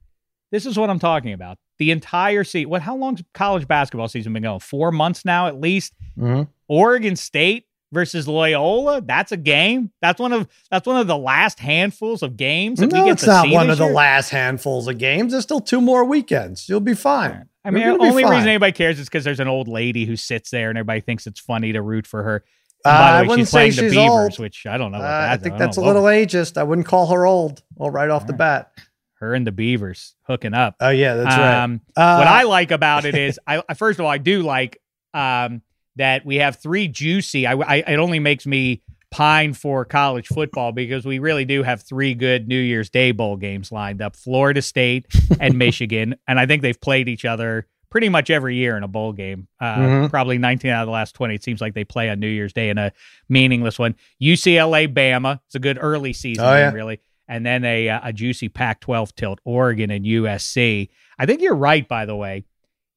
this 0.50 0.66
is 0.66 0.78
what 0.78 0.90
I'm 0.90 0.98
talking 0.98 1.32
about. 1.32 1.58
The 1.78 1.90
entire 1.90 2.44
season. 2.44 2.70
What? 2.70 2.82
How 2.82 2.96
long's 2.96 3.22
college 3.34 3.68
basketball 3.68 4.08
season 4.08 4.32
been 4.32 4.42
going? 4.42 4.60
Four 4.60 4.90
months 4.90 5.24
now, 5.24 5.46
at 5.46 5.60
least. 5.60 5.94
Mhm. 6.18 6.48
Oregon 6.66 7.14
State 7.14 7.66
versus 7.92 8.28
Loyola. 8.28 9.00
That's 9.00 9.32
a 9.32 9.36
game. 9.36 9.90
That's 10.00 10.20
one 10.20 10.32
of 10.32 10.48
that's 10.70 10.86
one 10.86 10.96
of 10.96 11.06
the 11.06 11.16
last 11.16 11.58
handfuls 11.58 12.22
of 12.22 12.36
games 12.36 12.80
that 12.80 12.92
we 12.92 12.98
No, 12.98 13.04
get 13.06 13.12
it's 13.12 13.22
to 13.22 13.28
not 13.28 13.44
see 13.46 13.52
one 13.54 13.70
of 13.70 13.78
the 13.78 13.86
last 13.86 14.30
handfuls 14.30 14.88
of 14.88 14.98
games. 14.98 15.32
There's 15.32 15.44
still 15.44 15.60
two 15.60 15.80
more 15.80 16.04
weekends. 16.04 16.68
You'll 16.68 16.80
be 16.80 16.94
fine. 16.94 17.48
I 17.64 17.70
mean, 17.70 17.84
the 17.84 17.90
only 18.02 18.24
reason 18.24 18.48
anybody 18.48 18.72
cares 18.72 18.98
is 18.98 19.06
because 19.08 19.24
there's 19.24 19.40
an 19.40 19.48
old 19.48 19.68
lady 19.68 20.06
who 20.06 20.16
sits 20.16 20.50
there 20.50 20.68
and 20.70 20.78
everybody 20.78 21.00
thinks 21.00 21.26
it's 21.26 21.40
funny 21.40 21.72
to 21.72 21.82
root 21.82 22.06
for 22.06 22.22
her. 22.22 22.44
Uh, 22.84 22.90
by 22.90 23.10
I 23.10 23.16
the 23.18 23.22
way, 23.24 23.28
wouldn't 23.28 23.46
she's 23.48 23.50
playing 23.50 23.72
say 23.72 23.82
the 23.82 23.88
she's 23.88 23.96
Beavers, 23.98 24.10
old. 24.10 24.38
which 24.38 24.64
I 24.66 24.78
don't 24.78 24.92
know. 24.92 24.98
Uh, 24.98 25.28
I 25.30 25.36
think 25.36 25.52
don't 25.54 25.58
that's 25.58 25.76
a 25.76 25.80
little 25.80 26.04
ageist. 26.04 26.56
I 26.56 26.62
wouldn't 26.62 26.86
call 26.86 27.08
her 27.08 27.26
old. 27.26 27.62
Well, 27.74 27.90
right 27.90 28.08
off 28.08 28.26
the 28.26 28.32
All 28.34 28.38
bat. 28.38 28.70
Her 29.14 29.34
and 29.34 29.44
the 29.46 29.50
Beavers 29.52 30.14
hooking 30.22 30.54
up. 30.54 30.76
Oh 30.80 30.90
yeah, 30.90 31.16
that's 31.16 31.36
right. 31.36 31.62
Um, 31.64 31.80
Uh, 31.96 32.16
what 32.18 32.28
I 32.28 32.44
like 32.44 32.70
about 32.70 33.04
it 33.04 33.16
is, 33.16 33.38
I 33.46 33.62
I- 33.68 33.74
first 33.74 33.98
of 33.98 34.04
all, 34.04 34.10
I 34.10 34.18
do 34.18 34.42
like 34.42 34.80
um, 35.12 35.60
that 35.98 36.24
we 36.24 36.36
have 36.36 36.56
three 36.56 36.88
juicy. 36.88 37.46
I, 37.46 37.52
I 37.52 37.76
it 37.76 37.98
only 37.98 38.18
makes 38.18 38.46
me 38.46 38.82
pine 39.10 39.54
for 39.54 39.84
college 39.84 40.26
football 40.26 40.72
because 40.72 41.04
we 41.04 41.18
really 41.18 41.44
do 41.44 41.62
have 41.62 41.82
three 41.82 42.14
good 42.14 42.48
New 42.48 42.58
Year's 42.58 42.90
Day 42.90 43.12
bowl 43.12 43.36
games 43.36 43.70
lined 43.70 44.02
up: 44.02 44.16
Florida 44.16 44.62
State 44.62 45.06
and 45.38 45.58
Michigan, 45.58 46.16
and 46.26 46.40
I 46.40 46.46
think 46.46 46.62
they've 46.62 46.80
played 46.80 47.08
each 47.08 47.24
other 47.24 47.66
pretty 47.90 48.08
much 48.08 48.30
every 48.30 48.56
year 48.56 48.76
in 48.76 48.82
a 48.82 48.88
bowl 48.88 49.12
game. 49.12 49.48
Uh, 49.60 49.76
mm-hmm. 49.76 50.06
Probably 50.08 50.38
19 50.38 50.70
out 50.70 50.82
of 50.82 50.86
the 50.86 50.92
last 50.92 51.14
20. 51.14 51.34
It 51.34 51.42
seems 51.42 51.60
like 51.60 51.74
they 51.74 51.84
play 51.84 52.10
on 52.10 52.20
New 52.20 52.28
Year's 52.28 52.52
Day 52.52 52.68
in 52.68 52.78
a 52.78 52.92
meaningless 53.28 53.78
one. 53.78 53.94
UCLA, 54.22 54.92
Bama. 54.92 55.40
It's 55.46 55.54
a 55.54 55.60
good 55.60 55.78
early 55.80 56.12
season, 56.12 56.44
oh, 56.44 56.54
yeah. 56.54 56.70
really. 56.72 57.00
And 57.28 57.44
then 57.44 57.64
a, 57.64 57.88
uh, 57.88 58.00
a 58.04 58.12
juicy 58.12 58.48
Pac 58.48 58.80
12 58.80 59.14
tilt, 59.14 59.40
Oregon 59.44 59.90
and 59.90 60.04
USC. 60.04 60.88
I 61.18 61.26
think 61.26 61.40
you're 61.40 61.54
right, 61.54 61.86
by 61.86 62.06
the 62.06 62.16
way. 62.16 62.44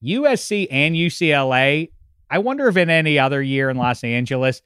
USC 0.04 0.68
and 0.72 0.96
UCLA. 0.96 1.92
I 2.32 2.40
wonder 2.40 2.68
if 2.68 2.78
in 2.78 2.90
any 2.90 3.20
other 3.20 3.42
year 3.42 3.70
in 3.70 3.78
Los 3.78 4.04
Angeles, 4.04 4.62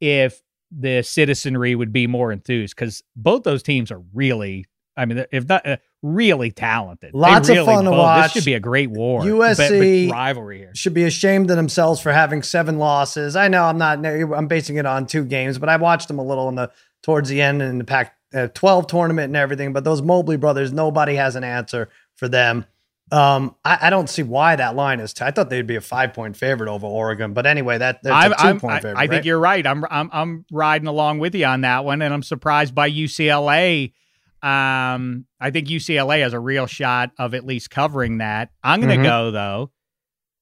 if 0.00 0.42
the 0.70 1.02
citizenry 1.02 1.74
would 1.74 1.92
be 1.92 2.06
more 2.06 2.32
enthused 2.32 2.74
because 2.74 3.02
both 3.14 3.42
those 3.42 3.62
teams 3.62 3.92
are 3.92 4.02
really 4.14 4.66
I 4.96 5.06
mean, 5.06 5.24
if 5.32 5.48
not 5.48 5.66
uh, 5.66 5.78
really 6.02 6.50
talented, 6.50 7.14
lots 7.14 7.48
really 7.48 7.60
of 7.60 7.66
fun 7.66 7.84
both, 7.86 7.94
to 7.94 7.98
watch. 7.98 8.24
This 8.24 8.42
should 8.42 8.46
be 8.46 8.54
a 8.54 8.60
great 8.60 8.90
war. 8.90 9.22
USC 9.22 10.10
rivalry 10.10 10.58
here 10.58 10.74
should 10.74 10.92
be 10.92 11.04
ashamed 11.04 11.50
of 11.50 11.56
themselves 11.56 12.00
for 12.00 12.12
having 12.12 12.42
seven 12.42 12.78
losses. 12.78 13.34
I 13.34 13.48
know 13.48 13.64
I'm 13.64 13.78
not. 13.78 14.04
I'm 14.04 14.48
basing 14.48 14.76
it 14.76 14.84
on 14.84 15.06
two 15.06 15.24
games, 15.24 15.58
but 15.58 15.70
I 15.70 15.76
watched 15.76 16.08
them 16.08 16.18
a 16.18 16.24
little 16.24 16.48
in 16.50 16.56
the 16.56 16.70
towards 17.02 17.30
the 17.30 17.40
end 17.40 17.62
in 17.62 17.78
the 17.78 17.84
Pac 17.84 18.14
uh, 18.34 18.48
12 18.48 18.86
tournament 18.86 19.26
and 19.26 19.36
everything. 19.36 19.72
But 19.72 19.84
those 19.84 20.02
Mobley 20.02 20.36
brothers, 20.36 20.72
nobody 20.72 21.14
has 21.14 21.36
an 21.36 21.44
answer 21.44 21.88
for 22.16 22.28
them. 22.28 22.66
Um, 23.10 23.56
I, 23.62 23.78
I, 23.82 23.90
don't 23.90 24.08
see 24.08 24.22
why 24.22 24.56
that 24.56 24.74
line 24.74 24.98
is. 24.98 25.12
T- 25.12 25.22
I 25.22 25.32
thought 25.32 25.50
they'd 25.50 25.66
be 25.66 25.76
a 25.76 25.82
five 25.82 26.14
point 26.14 26.34
favorite 26.34 26.70
over 26.70 26.86
Oregon, 26.86 27.34
but 27.34 27.44
anyway, 27.44 27.76
that 27.76 28.02
that's 28.02 28.40
a 28.40 28.52
two 28.52 28.58
point 28.58 28.82
favorite. 28.82 28.96
I, 28.96 29.00
I 29.00 29.02
right? 29.02 29.10
think 29.10 29.24
you're 29.26 29.38
right. 29.38 29.66
I'm 29.66 29.84
I'm 29.90 30.08
I'm 30.12 30.44
riding 30.50 30.86
along 30.86 31.18
with 31.18 31.34
you 31.34 31.44
on 31.44 31.60
that 31.60 31.84
one, 31.84 32.00
and 32.00 32.14
I'm 32.14 32.22
surprised 32.22 32.74
by 32.74 32.90
UCLA 32.90 33.92
um, 34.42 35.26
I 35.40 35.52
think 35.52 35.68
UCLA 35.68 36.22
has 36.22 36.32
a 36.32 36.40
real 36.40 36.66
shot 36.66 37.12
of 37.16 37.32
at 37.34 37.46
least 37.46 37.70
covering 37.70 38.18
that. 38.18 38.50
I'm 38.62 38.80
going 38.80 38.90
to 38.90 38.96
mm-hmm. 38.96 39.04
go 39.04 39.30
though. 39.30 39.70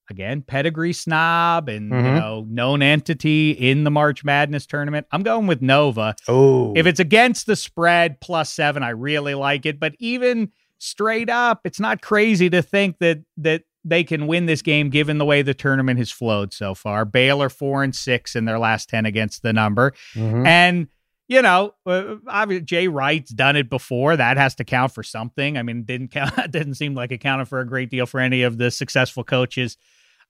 Again, 0.09 0.43
pedigree 0.43 0.93
snob 0.93 1.69
and 1.69 1.93
mm-hmm. 1.93 2.07
you 2.07 2.13
know 2.13 2.45
known 2.49 2.83
entity 2.83 3.53
in 3.53 3.85
the 3.85 3.93
March 3.93 4.25
Madness 4.25 4.67
tournament. 4.67 5.07
I'm 5.13 5.23
going 5.23 5.47
with 5.47 5.63
Nova. 5.63 6.17
Oh, 6.27 6.73
if 6.75 6.87
it's 6.87 6.99
against 6.99 7.47
the 7.47 7.55
spread 7.55 8.21
plus 8.21 8.53
seven, 8.53 8.83
I 8.83 8.89
really 8.89 9.35
like 9.35 9.67
it. 9.67 9.79
But 9.79 9.95
even 10.01 10.51
straight 10.81 11.31
up, 11.31 11.61
it's 11.65 11.81
not 11.81 12.03
crazy 12.03 12.51
to 12.51 12.63
think 12.63 12.99
that 12.99 13.23
that 13.37 13.63
they 13.85 14.05
can 14.05 14.27
win 14.27 14.47
this 14.47 14.63
game 14.63 14.91
given 14.91 15.19
the 15.19 15.25
way 15.25 15.43
the 15.43 15.55
tournament 15.55 15.99
has 15.99 16.11
flowed 16.11 16.53
so 16.53 16.75
far. 16.75 17.05
Baylor 17.05 17.49
four 17.49 17.83
and 17.83 17.95
six 17.95 18.35
in 18.35 18.45
their 18.45 18.59
last 18.59 18.89
ten 18.89 19.07
against 19.07 19.43
the 19.43 19.53
number, 19.53 19.93
mm-hmm. 20.15 20.45
and 20.47 20.89
you 21.31 21.43
know, 21.43 21.75
uh, 21.87 22.47
Jay 22.65 22.89
Wright's 22.89 23.31
done 23.31 23.55
it 23.55 23.71
before. 23.71 24.17
That 24.17 24.37
has 24.37 24.57
to 24.57 24.65
count 24.65 24.93
for 24.93 25.05
something. 25.05 25.57
I 25.57 25.63
mean, 25.63 25.85
didn't 25.85 26.09
count. 26.11 26.35
Didn't 26.51 26.75
seem 26.75 26.95
like 26.95 27.13
it 27.13 27.19
counted 27.19 27.47
for 27.47 27.61
a 27.61 27.67
great 27.67 27.89
deal 27.89 28.05
for 28.05 28.19
any 28.19 28.43
of 28.43 28.59
the 28.59 28.71
successful 28.73 29.23
coaches 29.23 29.77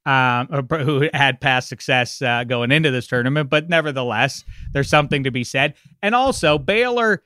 um, 0.04 0.47
who 0.71 1.09
had 1.14 1.40
past 1.40 1.69
success 1.69 2.21
uh, 2.21 2.45
going 2.45 2.71
into 2.71 2.90
this 2.90 3.07
tournament. 3.07 3.49
But 3.49 3.69
nevertheless, 3.69 4.45
there's 4.73 4.90
something 4.90 5.25
to 5.25 5.30
be 5.30 5.42
said. 5.42 5.75
And 6.02 6.14
also, 6.14 6.59
Baylor. 6.59 7.23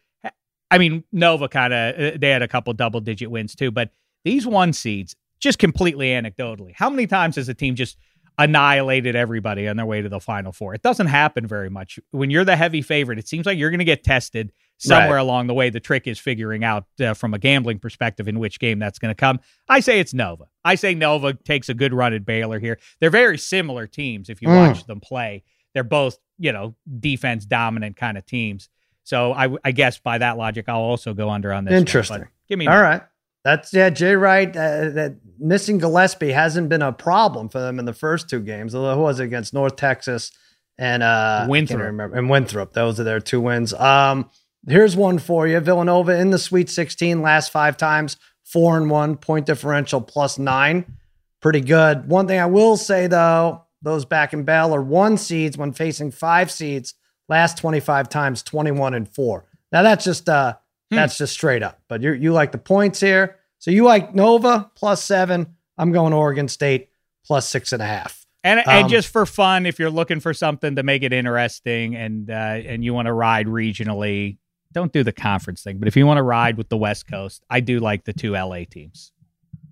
I 0.74 0.78
mean, 0.78 1.04
Nova 1.12 1.48
kind 1.48 1.72
of 1.72 1.94
uh, 1.94 2.16
they 2.18 2.30
had 2.30 2.42
a 2.42 2.48
couple 2.48 2.72
double 2.72 2.98
digit 2.98 3.30
wins 3.30 3.54
too, 3.54 3.70
but 3.70 3.90
these 4.24 4.44
one 4.44 4.72
seeds, 4.72 5.14
just 5.38 5.60
completely 5.60 6.08
anecdotally, 6.08 6.72
how 6.74 6.90
many 6.90 7.06
times 7.06 7.36
has 7.36 7.48
a 7.48 7.54
team 7.54 7.76
just 7.76 7.96
annihilated 8.38 9.14
everybody 9.14 9.68
on 9.68 9.76
their 9.76 9.86
way 9.86 10.02
to 10.02 10.08
the 10.08 10.18
final 10.18 10.50
four. 10.50 10.74
It 10.74 10.82
doesn't 10.82 11.06
happen 11.06 11.46
very 11.46 11.70
much. 11.70 12.00
When 12.10 12.28
you're 12.28 12.44
the 12.44 12.56
heavy 12.56 12.82
favorite, 12.82 13.20
it 13.20 13.28
seems 13.28 13.46
like 13.46 13.56
you're 13.56 13.70
going 13.70 13.78
to 13.78 13.84
get 13.84 14.02
tested 14.02 14.52
somewhere 14.78 15.14
right. 15.14 15.20
along 15.20 15.46
the 15.46 15.54
way. 15.54 15.70
The 15.70 15.78
trick 15.78 16.08
is 16.08 16.18
figuring 16.18 16.64
out 16.64 16.86
uh, 17.00 17.14
from 17.14 17.34
a 17.34 17.38
gambling 17.38 17.78
perspective 17.78 18.26
in 18.26 18.40
which 18.40 18.58
game 18.58 18.80
that's 18.80 18.98
going 18.98 19.10
to 19.10 19.14
come. 19.14 19.38
I 19.68 19.78
say 19.78 20.00
it's 20.00 20.12
Nova. 20.12 20.46
I 20.64 20.74
say 20.74 20.94
Nova 20.94 21.34
takes 21.34 21.68
a 21.68 21.74
good 21.74 21.94
run 21.94 22.12
at 22.12 22.26
Baylor 22.26 22.58
here. 22.58 22.80
They're 22.98 23.10
very 23.10 23.38
similar 23.38 23.86
teams 23.86 24.28
if 24.28 24.42
you 24.42 24.48
mm. 24.48 24.68
watch 24.68 24.84
them 24.86 24.98
play. 24.98 25.44
They're 25.72 25.84
both, 25.84 26.18
you 26.36 26.50
know, 26.50 26.74
defense 26.98 27.46
dominant 27.46 27.96
kind 27.96 28.18
of 28.18 28.26
teams. 28.26 28.68
So 29.04 29.32
I, 29.32 29.54
I 29.62 29.72
guess 29.72 29.98
by 29.98 30.18
that 30.18 30.36
logic, 30.36 30.64
I'll 30.68 30.80
also 30.80 31.14
go 31.14 31.30
under 31.30 31.52
on 31.52 31.64
this. 31.64 31.74
Interesting. 31.74 32.20
One, 32.20 32.28
give 32.48 32.58
me 32.58 32.66
all 32.66 32.80
right. 32.80 33.02
That's 33.44 33.72
yeah, 33.74 33.90
Jay 33.90 34.16
Wright. 34.16 34.48
Uh, 34.48 34.88
that 34.90 35.16
missing 35.38 35.78
Gillespie 35.78 36.32
hasn't 36.32 36.70
been 36.70 36.80
a 36.80 36.92
problem 36.92 37.50
for 37.50 37.60
them 37.60 37.78
in 37.78 37.84
the 37.84 37.92
first 37.92 38.28
two 38.30 38.40
games. 38.40 38.74
Although 38.74 38.94
who 38.94 39.02
was 39.02 39.20
it 39.20 39.24
against 39.24 39.52
North 39.52 39.76
Texas 39.76 40.32
and 40.78 41.02
uh, 41.02 41.46
Winthrop? 41.48 41.82
remember 41.82 42.16
and 42.16 42.30
Winthrop. 42.30 42.72
Those 42.72 42.98
are 42.98 43.04
their 43.04 43.20
two 43.20 43.42
wins. 43.42 43.74
Um, 43.74 44.30
here's 44.66 44.96
one 44.96 45.18
for 45.18 45.46
you: 45.46 45.60
Villanova 45.60 46.18
in 46.18 46.30
the 46.30 46.38
Sweet 46.38 46.70
16 46.70 47.20
last 47.20 47.52
five 47.52 47.76
times, 47.76 48.16
four 48.42 48.78
and 48.78 48.88
one 48.88 49.18
point 49.18 49.44
differential 49.44 50.00
plus 50.00 50.38
nine, 50.38 50.96
pretty 51.42 51.60
good. 51.60 52.08
One 52.08 52.26
thing 52.26 52.40
I 52.40 52.46
will 52.46 52.78
say 52.78 53.06
though, 53.06 53.66
those 53.82 54.06
back 54.06 54.32
in 54.32 54.44
Bell 54.44 54.74
are 54.74 54.82
one 54.82 55.18
seeds 55.18 55.58
when 55.58 55.74
facing 55.74 56.10
five 56.12 56.50
seeds. 56.50 56.94
Last 57.28 57.58
25 57.58 58.08
times, 58.08 58.42
21 58.42 58.94
and 58.94 59.08
four. 59.08 59.44
Now 59.72 59.82
that's 59.82 60.04
just 60.04 60.28
uh 60.28 60.54
Hmm. 60.90 60.96
That's 60.96 61.18
just 61.18 61.32
straight 61.32 61.62
up. 61.62 61.80
But 61.88 62.02
you 62.02 62.12
you 62.12 62.32
like 62.32 62.52
the 62.52 62.58
points 62.58 63.00
here. 63.00 63.38
So 63.58 63.70
you 63.70 63.84
like 63.84 64.14
Nova 64.14 64.70
plus 64.74 65.02
seven. 65.04 65.54
I'm 65.78 65.92
going 65.92 66.12
Oregon 66.12 66.48
State 66.48 66.90
plus 67.26 67.48
six 67.48 67.72
and 67.72 67.82
a 67.82 67.86
half. 67.86 68.26
And 68.42 68.60
um, 68.60 68.64
and 68.66 68.88
just 68.88 69.08
for 69.08 69.26
fun, 69.26 69.66
if 69.66 69.78
you're 69.78 69.90
looking 69.90 70.20
for 70.20 70.34
something 70.34 70.76
to 70.76 70.82
make 70.82 71.02
it 71.02 71.12
interesting 71.12 71.96
and 71.96 72.30
uh, 72.30 72.34
and 72.34 72.84
you 72.84 72.94
want 72.94 73.06
to 73.06 73.12
ride 73.12 73.46
regionally, 73.46 74.38
don't 74.72 74.92
do 74.92 75.02
the 75.02 75.12
conference 75.12 75.62
thing. 75.62 75.78
But 75.78 75.88
if 75.88 75.96
you 75.96 76.06
want 76.06 76.18
to 76.18 76.22
ride 76.22 76.56
with 76.58 76.68
the 76.68 76.76
West 76.76 77.08
Coast, 77.10 77.42
I 77.48 77.60
do 77.60 77.80
like 77.80 78.04
the 78.04 78.12
two 78.12 78.32
LA 78.32 78.64
teams. 78.70 79.12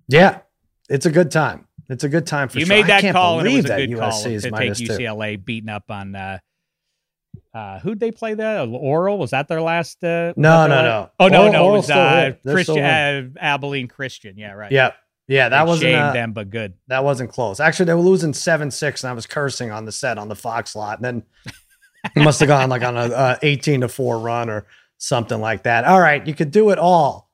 Yeah, 0.07 0.39
it's 0.89 1.05
a 1.05 1.11
good 1.11 1.31
time. 1.31 1.67
It's 1.89 2.03
a 2.03 2.09
good 2.09 2.25
time 2.25 2.49
for 2.49 2.59
you 2.59 2.65
sure. 2.65 2.75
made 2.75 2.87
that 2.87 3.13
call, 3.13 3.39
and 3.39 3.47
it 3.47 3.55
was 3.55 3.69
a 3.69 3.85
good 3.85 3.99
call 3.99 4.23
to 4.23 4.41
take 4.41 4.51
UCLA 4.51 5.35
two. 5.35 5.37
beating 5.37 5.69
up 5.69 5.91
on 5.91 6.15
uh, 6.15 6.39
uh, 7.53 7.79
who'd 7.79 7.99
they 7.99 8.11
play 8.11 8.33
that? 8.33 8.67
Oral 8.67 9.17
was 9.17 9.31
that 9.31 9.47
their 9.47 9.61
last? 9.61 10.03
Uh, 10.03 10.33
no, 10.35 10.65
no, 10.67 10.81
no. 10.81 11.11
Oh 11.19 11.27
no, 11.27 11.41
Oral, 11.41 11.51
no, 11.51 11.69
it 11.69 11.77
was 11.77 11.89
uh, 11.89 12.31
Christian 12.43 12.83
uh, 12.83 13.29
Abilene 13.39 13.87
Christian. 13.87 14.37
Yeah, 14.37 14.53
right. 14.53 14.71
Yeah, 14.71 14.93
yeah. 15.27 15.49
That 15.49 15.67
was 15.67 15.79
shame 15.79 15.99
uh, 15.99 16.13
them, 16.13 16.33
but 16.33 16.49
good. 16.49 16.73
That 16.87 17.03
wasn't 17.03 17.31
close. 17.31 17.59
Actually, 17.59 17.85
they 17.85 17.93
were 17.93 18.01
losing 18.01 18.33
seven 18.33 18.71
six, 18.71 19.03
and 19.03 19.11
I 19.11 19.13
was 19.13 19.27
cursing 19.27 19.69
on 19.69 19.85
the 19.85 19.91
set 19.91 20.17
on 20.17 20.29
the 20.29 20.35
Fox 20.35 20.75
lot, 20.75 20.97
and 20.97 21.05
then 21.05 21.23
it 22.15 22.23
must 22.23 22.39
have 22.39 22.47
gone 22.47 22.69
like 22.69 22.81
on 22.81 22.97
a 22.97 23.01
uh, 23.01 23.37
eighteen 23.43 23.81
to 23.81 23.87
four 23.87 24.17
run 24.17 24.49
or 24.49 24.65
something 24.97 25.39
like 25.39 25.63
that. 25.63 25.85
All 25.85 25.99
right, 25.99 26.25
you 26.25 26.33
could 26.33 26.49
do 26.49 26.71
it 26.71 26.79
all 26.79 27.29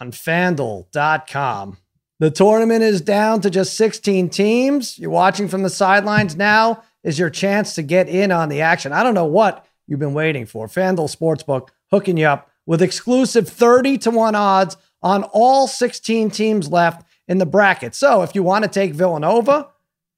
on 0.00 0.12
FanDuel.com. 0.12 1.78
The 2.18 2.30
tournament 2.30 2.82
is 2.82 3.00
down 3.00 3.40
to 3.40 3.50
just 3.50 3.76
16 3.76 4.28
teams. 4.28 4.96
You're 4.96 5.10
watching 5.10 5.48
from 5.48 5.64
the 5.64 5.70
sidelines 5.70 6.36
now 6.36 6.84
is 7.04 7.18
your 7.18 7.30
chance 7.30 7.74
to 7.74 7.82
get 7.82 8.08
in 8.08 8.30
on 8.30 8.48
the 8.48 8.60
action. 8.60 8.92
I 8.92 9.02
don't 9.02 9.14
know 9.14 9.26
what 9.26 9.66
you've 9.86 10.00
been 10.00 10.14
waiting 10.14 10.46
for. 10.46 10.66
FanDuel 10.66 11.14
Sportsbook 11.14 11.68
hooking 11.90 12.16
you 12.16 12.26
up 12.26 12.50
with 12.66 12.82
exclusive 12.82 13.48
30 13.48 13.98
to 13.98 14.10
1 14.10 14.34
odds 14.34 14.76
on 15.02 15.24
all 15.32 15.66
16 15.66 16.30
teams 16.30 16.70
left 16.70 17.06
in 17.26 17.38
the 17.38 17.46
bracket. 17.46 17.94
So 17.94 18.22
if 18.22 18.34
you 18.34 18.42
want 18.42 18.64
to 18.64 18.70
take 18.70 18.94
Villanova, 18.94 19.68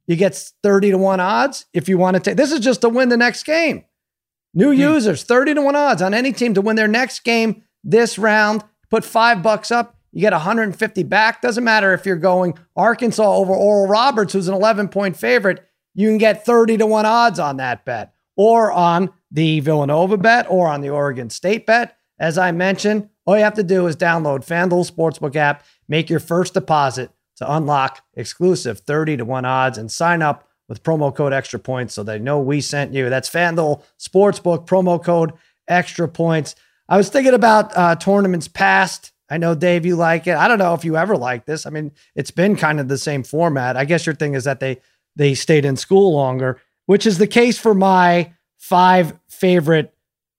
you 0.07 0.17
get 0.17 0.35
30 0.63 0.93
to 0.93 0.99
1 0.99 1.21
odds. 1.21 1.67
If 1.73 1.89
you 1.89 1.97
want 1.97 2.15
to 2.15 2.21
take 2.21 2.37
this 2.37 2.53
is 2.53 2.61
just 2.61 2.83
to 2.83 2.89
win 2.89 3.09
the 3.09 3.17
next 3.17 3.45
game. 3.45 3.85
New 4.53 4.73
hmm. 4.73 4.81
users, 4.81 5.23
30 5.25 5.55
to 5.55 5.63
1 5.63 5.77
odds 5.77 6.03
on 6.03 6.15
any 6.15 6.33
team 6.33 6.55
to 6.55 6.61
win 6.61 6.77
their 6.77 6.89
next 6.89 7.25
game 7.25 7.63
this 7.83 8.19
round. 8.19 8.63
Put 8.91 9.05
5 9.05 9.43
bucks 9.43 9.71
up, 9.71 9.97
you 10.13 10.21
get 10.21 10.33
150 10.33 11.03
back. 11.05 11.41
Doesn't 11.41 11.65
matter 11.65 11.93
if 11.95 12.07
you're 12.07 12.17
going 12.17 12.57
Arkansas 12.77 13.35
over 13.35 13.53
Oral 13.53 13.89
Roberts 13.89 14.33
who's 14.33 14.49
an 14.49 14.55
11 14.55 14.89
point 14.89 15.17
favorite 15.17 15.67
you 15.95 16.09
can 16.09 16.19
get 16.19 16.45
30 16.45 16.79
to 16.79 16.87
1 16.87 17.07
odds 17.07 17.39
on 17.39 17.57
that 17.59 17.85
bet 17.85 18.15
or 18.37 18.73
on 18.73 19.11
the 19.31 19.61
Villanova 19.61 20.17
bet 20.17 20.47
or 20.49 20.69
on 20.69 20.81
the 20.81 20.91
Oregon 20.91 21.31
State 21.31 21.67
bet. 21.67 21.97
As 22.19 22.39
I 22.39 22.53
mentioned, 22.53 23.09
all 23.27 23.37
you 23.37 23.45
have 23.45 23.55
to 23.55 23.63
do 23.63 23.87
is 23.87 23.97
download 23.97 24.47
FanDuel 24.47 24.91
Sportsbook 24.91 25.37
app, 25.37 25.65
make 25.89 26.11
your 26.11 26.21
first 26.21 26.55
deposit 26.55 27.11
to 27.37 27.53
unlock 27.53 28.03
exclusive 28.15 28.81
30 28.81 29.19
to 29.19 29.25
1 29.25 29.45
odds 29.45 29.79
and 29.79 29.91
sign 29.91 30.23
up 30.23 30.49
with 30.69 30.83
promo 30.83 31.15
code 31.15 31.33
extra 31.33 31.59
points 31.59 31.95
so 31.95 32.03
they 32.03 32.19
know 32.19 32.41
we 32.41 32.61
sent 32.61 32.93
you. 32.93 33.11
That's 33.11 33.29
FanDuel 33.29 33.83
Sportsbook 33.99 34.67
promo 34.67 35.03
code 35.03 35.33
extra 35.69 36.09
points. 36.09 36.55
I 36.89 36.97
was 36.97 37.09
thinking 37.09 37.35
about 37.35 37.77
uh, 37.77 37.97
tournaments 37.97 38.49
past. 38.49 39.13
I 39.31 39.39
know, 39.39 39.55
Dave, 39.55 39.87
you 39.87 39.97
like 39.97 40.27
it. 40.27 40.37
I 40.37 40.49
don't 40.49 40.59
know 40.59 40.75
if 40.75 40.85
you 40.85 40.97
ever 40.97 41.17
like 41.17 41.47
this. 41.47 41.67
I 41.67 41.71
mean, 41.71 41.93
it's 42.15 42.31
been 42.31 42.57
kind 42.57 42.79
of 42.79 42.89
the 42.89 42.99
same 42.99 43.23
format. 43.23 43.77
I 43.77 43.85
guess 43.85 44.05
your 44.05 44.15
thing 44.15 44.35
is 44.35 44.45
that 44.45 44.61
they 44.61 44.81
they 45.17 45.35
stayed 45.35 45.65
in 45.65 45.77
school 45.77 46.13
longer, 46.13 46.61
which 46.87 47.07
is 47.07 47.19
the 47.19 47.27
case 47.27 47.59
for 47.59 47.75
my 47.75 48.33
five 48.59 49.19
favorite 49.29 49.95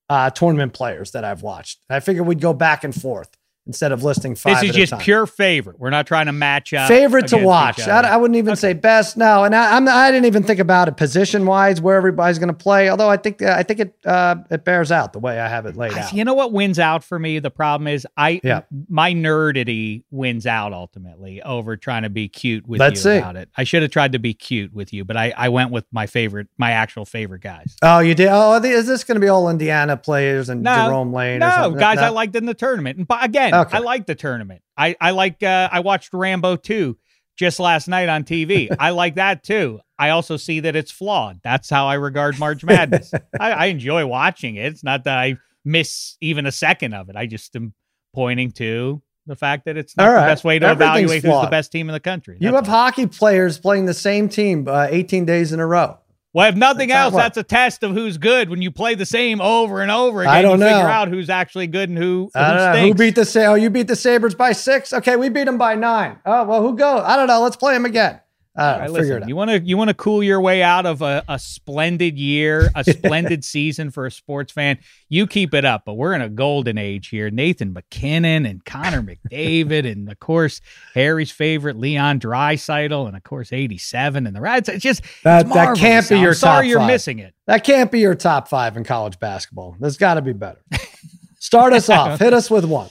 uh, 0.09 0.29
tournament 0.29 0.73
players 0.73 1.11
that 1.11 1.23
I've 1.23 1.41
watched. 1.41 1.79
I 1.89 1.99
figured 1.99 2.27
we'd 2.27 2.41
go 2.41 2.53
back 2.53 2.83
and 2.83 2.93
forth 2.93 3.29
instead 3.67 3.91
of 3.91 4.03
listing 4.03 4.35
five. 4.35 4.61
This 4.61 4.71
is 4.71 4.75
just 4.75 4.99
pure 5.01 5.25
favorite. 5.25 5.79
We're 5.79 5.89
not 5.89 6.07
trying 6.07 6.27
to 6.27 6.31
match 6.31 6.73
up. 6.73 6.87
Favorite 6.87 7.27
to 7.27 7.37
watch. 7.37 7.79
I, 7.79 8.01
I, 8.01 8.17
wouldn't 8.17 8.37
even 8.37 8.51
okay. 8.51 8.59
say 8.59 8.73
best. 8.73 9.17
No, 9.17 9.43
and 9.43 9.55
I, 9.55 9.75
I'm 9.75 9.87
I 9.87 10.11
didn't 10.11 10.25
even 10.25 10.43
think 10.43 10.59
about 10.59 10.87
it 10.87 10.97
position 10.97 11.45
wise 11.45 11.81
where 11.81 11.95
everybody's 11.95 12.39
going 12.39 12.49
to 12.49 12.53
play. 12.53 12.89
Although 12.89 13.09
I 13.09 13.17
think 13.17 13.41
I 13.41 13.63
think 13.63 13.79
it 13.79 13.95
uh, 14.05 14.35
it 14.49 14.63
bears 14.63 14.91
out 14.91 15.13
the 15.13 15.19
way 15.19 15.39
I 15.39 15.47
have 15.47 15.65
it 15.65 15.75
laid 15.75 15.93
out. 15.93 16.13
You 16.13 16.23
know 16.23 16.33
what 16.33 16.51
wins 16.51 16.79
out 16.79 17.03
for 17.03 17.17
me? 17.17 17.39
The 17.39 17.51
problem 17.51 17.87
is 17.87 18.05
I 18.15 18.39
yeah. 18.43 18.61
my 18.89 19.13
nerdity 19.13 20.03
wins 20.11 20.45
out 20.45 20.73
ultimately 20.73 21.41
over 21.41 21.77
trying 21.77 22.03
to 22.03 22.09
be 22.09 22.27
cute 22.27 22.67
with 22.67 22.79
Let's 22.79 23.03
you 23.03 23.11
see. 23.11 23.17
about 23.17 23.35
it. 23.35 23.49
I 23.57 23.63
should 23.63 23.81
have 23.81 23.91
tried 23.91 24.11
to 24.13 24.19
be 24.19 24.33
cute 24.33 24.73
with 24.73 24.93
you, 24.93 25.05
but 25.05 25.17
I 25.17 25.33
I 25.35 25.49
went 25.49 25.71
with 25.71 25.85
my 25.91 26.07
favorite, 26.07 26.47
my 26.57 26.71
actual 26.71 27.05
favorite 27.05 27.41
guys. 27.41 27.75
Oh, 27.81 27.99
you 27.99 28.15
did. 28.15 28.29
Oh, 28.31 28.55
is 28.63 28.87
this 28.87 29.03
going 29.03 29.15
to 29.15 29.21
be 29.21 29.27
all 29.27 29.49
Indiana 29.49 29.97
players 29.97 30.49
and 30.49 30.63
no, 30.63 30.75
Jerome 30.75 31.13
Lane? 31.13 31.39
No, 31.39 31.71
guys, 31.71 31.97
no? 31.97 32.03
I 32.03 32.09
liked 32.09 32.35
in 32.35 32.45
the 32.45 32.53
tournament. 32.53 32.97
And 32.97 33.07
again, 33.21 33.54
okay. 33.61 33.77
I 33.77 33.79
like 33.79 34.05
the 34.05 34.15
tournament. 34.15 34.61
I 34.77 34.95
I 34.99 35.11
like 35.11 35.41
uh, 35.43 35.69
I 35.71 35.81
watched 35.81 36.13
Rambo 36.13 36.55
2 36.57 36.97
just 37.35 37.59
last 37.59 37.87
night 37.87 38.09
on 38.09 38.23
TV. 38.23 38.73
I 38.79 38.91
like 38.91 39.15
that 39.15 39.43
too. 39.43 39.79
I 39.97 40.09
also 40.09 40.37
see 40.37 40.61
that 40.61 40.75
it's 40.75 40.91
flawed. 40.91 41.39
That's 41.43 41.69
how 41.69 41.87
I 41.87 41.95
regard 41.95 42.39
March 42.39 42.63
Madness. 42.63 43.13
I, 43.39 43.51
I, 43.51 43.65
enjoy 43.67 44.05
watching 44.05 44.55
it. 44.55 44.65
It's 44.65 44.83
not 44.83 45.05
that 45.05 45.17
I 45.17 45.37
miss 45.63 46.17
even 46.19 46.45
a 46.45 46.51
second 46.51 46.93
of 46.93 47.09
it. 47.09 47.15
I 47.15 47.27
just 47.27 47.55
am 47.55 47.73
pointing 48.13 48.51
to 48.53 49.01
the 49.25 49.35
fact 49.35 49.65
that 49.65 49.77
it's 49.77 49.95
not 49.95 50.07
right. 50.07 50.21
the 50.21 50.31
best 50.31 50.43
way 50.43 50.59
to 50.59 50.71
evaluate 50.71 51.21
flawed. 51.21 51.35
who's 51.35 51.47
the 51.47 51.51
best 51.51 51.71
team 51.71 51.89
in 51.89 51.93
the 51.93 51.99
country. 51.99 52.35
That's 52.35 52.43
you 52.43 52.55
have 52.55 52.67
all. 52.67 52.75
hockey 52.75 53.07
players 53.07 53.57
playing 53.57 53.85
the 53.85 53.93
same 53.93 54.29
team 54.29 54.67
uh, 54.67 54.87
18 54.89 55.25
days 55.25 55.51
in 55.53 55.59
a 55.59 55.65
row. 55.65 55.97
Well, 56.35 56.49
if 56.49 56.55
nothing 56.55 56.89
that's 56.89 57.13
else, 57.13 57.15
that's 57.15 57.37
a 57.37 57.43
test 57.43 57.81
of 57.83 57.93
who's 57.93 58.17
good 58.17 58.49
when 58.49 58.61
you 58.61 58.69
play 58.69 58.95
the 58.95 59.05
same 59.05 59.39
over 59.39 59.81
and 59.81 59.89
over 59.89 60.19
again. 60.21 60.33
I 60.33 60.41
don't 60.41 60.59
know. 60.59 60.65
Figure 60.65 60.89
out 60.89 61.07
who's 61.07 61.29
actually 61.29 61.67
good 61.67 61.87
and 61.87 61.97
who. 61.97 62.29
I 62.35 62.49
don't 62.49 62.75
who, 62.75 62.81
know. 62.81 62.87
who 62.89 62.93
beat 62.93 63.15
the 63.15 63.23
Sa- 63.23 63.51
Oh, 63.51 63.53
you 63.53 63.69
beat 63.69 63.87
the 63.87 63.95
Sabres 63.95 64.35
by 64.35 64.51
six. 64.51 64.91
Okay, 64.91 65.15
we 65.15 65.29
beat 65.29 65.45
them 65.45 65.57
by 65.57 65.75
nine. 65.75 66.19
Oh 66.25 66.43
well, 66.43 66.61
who 66.61 66.75
goes? 66.75 67.03
I 67.05 67.15
don't 67.15 67.27
know. 67.27 67.41
Let's 67.41 67.55
play 67.55 67.73
them 67.73 67.85
again. 67.85 68.19
Uh, 68.57 68.77
right, 68.79 68.89
listen, 68.89 69.27
you 69.27 69.35
want 69.35 69.51
to 69.51 69.59
you 69.59 69.75
want 69.75 69.89
to 69.89 69.93
cool 69.93 70.23
your 70.23 70.39
way 70.39 70.63
out 70.63 70.85
of 70.85 71.01
a, 71.01 71.23
a 71.27 71.37
splendid 71.37 72.17
year, 72.17 72.71
a 72.73 72.83
splendid 72.89 73.43
season 73.43 73.91
for 73.91 74.05
a 74.05 74.11
sports 74.11 74.53
fan. 74.53 74.77
You 75.09 75.27
keep 75.27 75.53
it 75.53 75.65
up, 75.65 75.83
but 75.85 75.95
we're 75.95 76.13
in 76.13 76.21
a 76.21 76.29
golden 76.29 76.77
age 76.77 77.09
here. 77.09 77.29
Nathan 77.29 77.73
MacKinnon 77.73 78.45
and 78.45 78.63
Connor 78.63 79.01
McDavid, 79.01 79.91
and 79.91 80.09
of 80.09 80.19
course 80.19 80.61
Harry's 80.93 81.31
favorite 81.31 81.77
Leon 81.77 82.21
Draisaitl, 82.21 83.07
and 83.07 83.17
of 83.17 83.23
course 83.23 83.51
eighty 83.51 83.77
seven 83.77 84.25
and 84.25 84.33
the 84.33 84.39
Reds. 84.39 84.69
It's 84.69 84.81
just 84.81 85.01
that, 85.23 85.45
it's 85.45 85.53
that 85.53 85.75
can't 85.75 86.07
be 86.07 86.19
your. 86.19 86.29
I'm 86.29 86.35
sorry, 86.35 86.69
you're 86.69 86.85
missing 86.87 87.19
it. 87.19 87.33
That 87.47 87.65
can't 87.65 87.91
be 87.91 87.99
your 87.99 88.15
top 88.15 88.47
five 88.47 88.77
in 88.77 88.85
college 88.85 89.19
basketball. 89.19 89.75
There's 89.81 89.97
got 89.97 90.13
to 90.13 90.21
be 90.21 90.33
better. 90.33 90.61
Start 91.39 91.73
us 91.73 91.89
off. 91.91 92.19
Hit 92.19 92.33
us 92.33 92.49
with 92.49 92.63
one. 92.63 92.89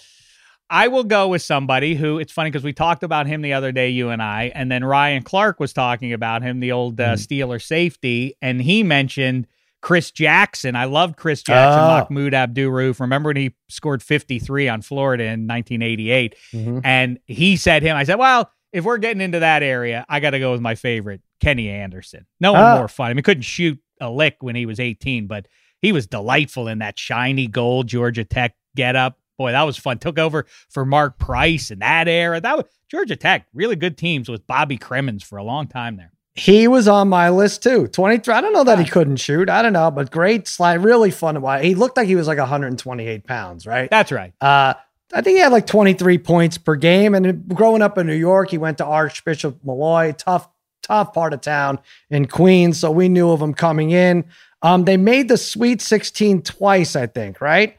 I 0.70 0.88
will 0.88 1.04
go 1.04 1.28
with 1.28 1.42
somebody 1.42 1.94
who 1.94 2.18
it's 2.18 2.32
funny 2.32 2.50
because 2.50 2.64
we 2.64 2.72
talked 2.72 3.02
about 3.02 3.26
him 3.26 3.42
the 3.42 3.52
other 3.52 3.72
day, 3.72 3.90
you 3.90 4.08
and 4.08 4.22
I, 4.22 4.50
and 4.54 4.70
then 4.70 4.84
Ryan 4.84 5.22
Clark 5.22 5.60
was 5.60 5.72
talking 5.72 6.12
about 6.12 6.42
him, 6.42 6.60
the 6.60 6.72
old 6.72 7.00
uh, 7.00 7.14
mm. 7.14 7.18
Steeler 7.18 7.62
safety, 7.62 8.36
and 8.40 8.62
he 8.62 8.82
mentioned 8.82 9.46
Chris 9.82 10.10
Jackson. 10.10 10.74
I 10.74 10.86
loved 10.86 11.16
Chris 11.16 11.42
Jackson, 11.42 11.80
oh. 11.80 11.88
Mahmoud 11.88 12.32
Abdul-Rauf. 12.32 13.00
Remember 13.00 13.28
when 13.28 13.36
he 13.36 13.54
scored 13.68 14.02
53 14.02 14.68
on 14.68 14.80
Florida 14.80 15.24
in 15.24 15.46
1988? 15.46 16.34
Mm-hmm. 16.52 16.78
And 16.82 17.18
he 17.26 17.56
said 17.56 17.82
him, 17.82 17.94
I 17.94 18.04
said, 18.04 18.18
well, 18.18 18.50
if 18.72 18.84
we're 18.84 18.98
getting 18.98 19.20
into 19.20 19.40
that 19.40 19.62
area, 19.62 20.06
I 20.08 20.20
got 20.20 20.30
to 20.30 20.38
go 20.38 20.52
with 20.52 20.62
my 20.62 20.74
favorite, 20.74 21.20
Kenny 21.38 21.68
Anderson. 21.68 22.24
No 22.40 22.54
one 22.54 22.62
oh. 22.62 22.78
more 22.78 22.88
fun. 22.88 23.10
I 23.10 23.14
mean, 23.14 23.22
couldn't 23.22 23.42
shoot 23.42 23.78
a 24.00 24.10
lick 24.10 24.38
when 24.40 24.56
he 24.56 24.64
was 24.64 24.80
18, 24.80 25.26
but 25.26 25.46
he 25.82 25.92
was 25.92 26.06
delightful 26.06 26.66
in 26.66 26.78
that 26.78 26.98
shiny 26.98 27.46
gold 27.46 27.86
Georgia 27.86 28.24
Tech 28.24 28.56
get 28.74 28.96
up 28.96 29.18
boy, 29.36 29.52
that 29.52 29.62
was 29.62 29.76
fun. 29.76 29.98
Took 29.98 30.18
over 30.18 30.46
for 30.68 30.84
Mark 30.84 31.18
Price 31.18 31.70
in 31.70 31.80
that 31.80 32.08
era. 32.08 32.40
That 32.40 32.56
was 32.56 32.66
Georgia 32.88 33.16
Tech, 33.16 33.46
really 33.52 33.76
good 33.76 33.96
teams 33.96 34.28
with 34.28 34.46
Bobby 34.46 34.78
Cremins 34.78 35.22
for 35.22 35.36
a 35.38 35.44
long 35.44 35.66
time 35.66 35.96
there. 35.96 36.12
He 36.36 36.66
was 36.66 36.88
on 36.88 37.08
my 37.08 37.30
list 37.30 37.62
too. 37.62 37.86
23. 37.86 38.34
I 38.34 38.40
don't 38.40 38.52
know 38.52 38.64
that 38.64 38.80
he 38.80 38.84
couldn't 38.84 39.16
shoot. 39.16 39.48
I 39.48 39.62
don't 39.62 39.72
know, 39.72 39.90
but 39.92 40.10
great 40.10 40.48
slide. 40.48 40.82
Really 40.82 41.12
fun 41.12 41.34
to 41.34 41.40
watch. 41.40 41.62
He 41.62 41.76
looked 41.76 41.96
like 41.96 42.08
he 42.08 42.16
was 42.16 42.26
like 42.26 42.38
128 42.38 43.24
pounds, 43.24 43.66
right? 43.66 43.88
That's 43.88 44.10
right. 44.10 44.32
Uh, 44.40 44.74
I 45.12 45.20
think 45.20 45.36
he 45.36 45.40
had 45.40 45.52
like 45.52 45.66
23 45.66 46.18
points 46.18 46.58
per 46.58 46.74
game. 46.74 47.14
And 47.14 47.48
growing 47.54 47.82
up 47.82 47.98
in 47.98 48.08
New 48.08 48.16
York, 48.16 48.50
he 48.50 48.58
went 48.58 48.78
to 48.78 48.84
Archbishop 48.84 49.60
Molloy, 49.62 50.12
tough, 50.12 50.48
tough 50.82 51.12
part 51.12 51.34
of 51.34 51.40
town 51.40 51.78
in 52.10 52.26
Queens. 52.26 52.80
So 52.80 52.90
we 52.90 53.08
knew 53.08 53.30
of 53.30 53.40
him 53.40 53.54
coming 53.54 53.92
in. 53.92 54.24
Um, 54.60 54.86
they 54.86 54.96
made 54.96 55.28
the 55.28 55.36
Sweet 55.36 55.80
16 55.80 56.42
twice, 56.42 56.96
I 56.96 57.06
think, 57.06 57.40
right? 57.40 57.76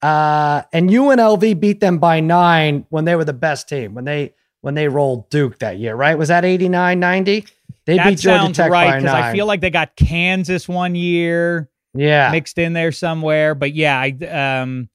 Uh, 0.00 0.62
and 0.72 0.90
UNLV 0.90 1.58
beat 1.58 1.80
them 1.80 1.98
by 1.98 2.20
nine 2.20 2.86
when 2.90 3.04
they 3.04 3.16
were 3.16 3.24
the 3.24 3.32
best 3.32 3.68
team, 3.68 3.94
when 3.94 4.04
they 4.04 4.34
when 4.60 4.74
they 4.74 4.88
rolled 4.88 5.28
Duke 5.30 5.58
that 5.60 5.78
year, 5.78 5.94
right? 5.94 6.16
Was 6.16 6.28
that 6.28 6.44
89 6.44 6.98
90? 6.98 7.46
They 7.84 7.96
that 7.96 8.08
beat 8.08 8.18
Georgia 8.18 8.52
Tech 8.52 8.70
right, 8.70 9.00
because 9.00 9.14
I 9.14 9.32
feel 9.32 9.46
like 9.46 9.60
they 9.60 9.70
got 9.70 9.96
Kansas 9.96 10.68
one 10.68 10.94
year. 10.94 11.70
Yeah. 11.94 12.30
Mixed 12.30 12.58
in 12.58 12.74
there 12.74 12.92
somewhere. 12.92 13.54
But 13.54 13.74
yeah, 13.74 13.98
I 13.98 14.10
um 14.60 14.88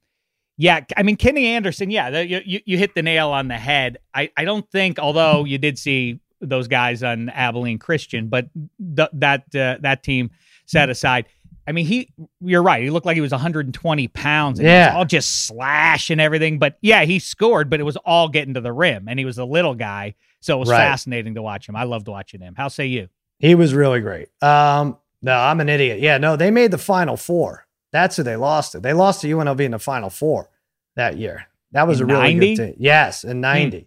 yeah, 0.58 0.82
I 0.96 1.04
mean 1.04 1.16
Kenny 1.18 1.48
Anderson, 1.48 1.90
yeah, 1.90 2.20
you, 2.20 2.42
you, 2.46 2.60
you 2.66 2.78
hit 2.78 2.94
the 2.94 3.02
nail 3.02 3.30
on 3.30 3.48
the 3.48 3.58
head. 3.58 3.98
I, 4.14 4.30
I 4.38 4.46
don't 4.46 4.70
think, 4.70 5.00
although 5.00 5.46
you 5.46 5.58
did 5.58 5.80
see 5.80 6.20
those 6.40 6.68
guys 6.68 7.02
on 7.02 7.30
Abilene 7.30 7.80
Christian, 7.80 8.28
but 8.28 8.50
th- 8.96 9.10
that 9.14 9.56
uh, 9.56 9.78
that 9.82 10.04
team 10.04 10.30
set 10.66 10.90
aside 10.90 11.26
I 11.66 11.72
mean, 11.72 11.86
he, 11.86 12.14
you're 12.42 12.64
right. 12.64 12.84
He 12.84 12.90
looked 12.90 13.06
like 13.06 13.16
he 13.16 13.22
was 13.22 13.32
120 13.32 14.08
pounds. 14.10 14.60
And 14.60 14.68
yeah. 14.68 14.94
all 14.96 15.06
just 15.06 15.48
slash 15.48 16.10
and 16.10 16.20
everything. 16.20 16.60
But 16.60 16.78
yeah, 16.82 17.06
he 17.06 17.20
scored, 17.20 17.70
but 17.70 17.80
it 17.80 17.84
was 17.84 17.96
all 17.98 18.28
getting 18.30 18.54
to 18.56 18.62
the 18.62 18.74
rim. 18.74 19.08
And 19.08 19.18
he 19.18 19.26
was 19.26 19.38
a 19.38 19.46
little 19.46 19.76
guy. 19.76 20.16
So 20.42 20.58
it 20.58 20.60
was 20.60 20.70
right. 20.70 20.78
fascinating 20.78 21.36
to 21.36 21.42
watch 21.42 21.70
him. 21.70 21.76
I 21.76 21.84
loved 21.84 22.08
watching 22.08 22.42
him. 22.42 22.56
How 22.56 22.68
say 22.68 22.88
you? 22.88 23.08
He 23.40 23.56
was 23.56 23.74
really 23.74 24.02
great. 24.02 24.30
Um, 24.42 24.98
no, 25.22 25.38
I'm 25.38 25.62
an 25.62 25.70
idiot. 25.70 26.00
Yeah, 26.00 26.18
no, 26.18 26.36
they 26.36 26.52
made 26.52 26.72
the 26.72 26.78
final 26.78 27.16
four. 27.16 27.66
That's 27.92 28.18
who 28.18 28.24
they 28.24 28.36
lost 28.36 28.74
to. 28.74 28.80
They 28.80 28.94
lost 28.94 29.22
to 29.22 29.28
UNLV 29.28 29.60
in 29.62 29.72
the 29.72 29.80
final 29.80 30.10
four 30.10 30.50
that 30.96 31.18
year. 31.18 31.48
That 31.72 31.88
was 31.88 32.02
in 32.02 32.10
a 32.10 32.14
really 32.14 32.36
90? 32.36 32.56
good 32.56 32.66
team. 32.66 32.76
Yes, 32.78 33.24
in 33.24 33.40
90. 33.40 33.80
Hmm. 33.80 33.86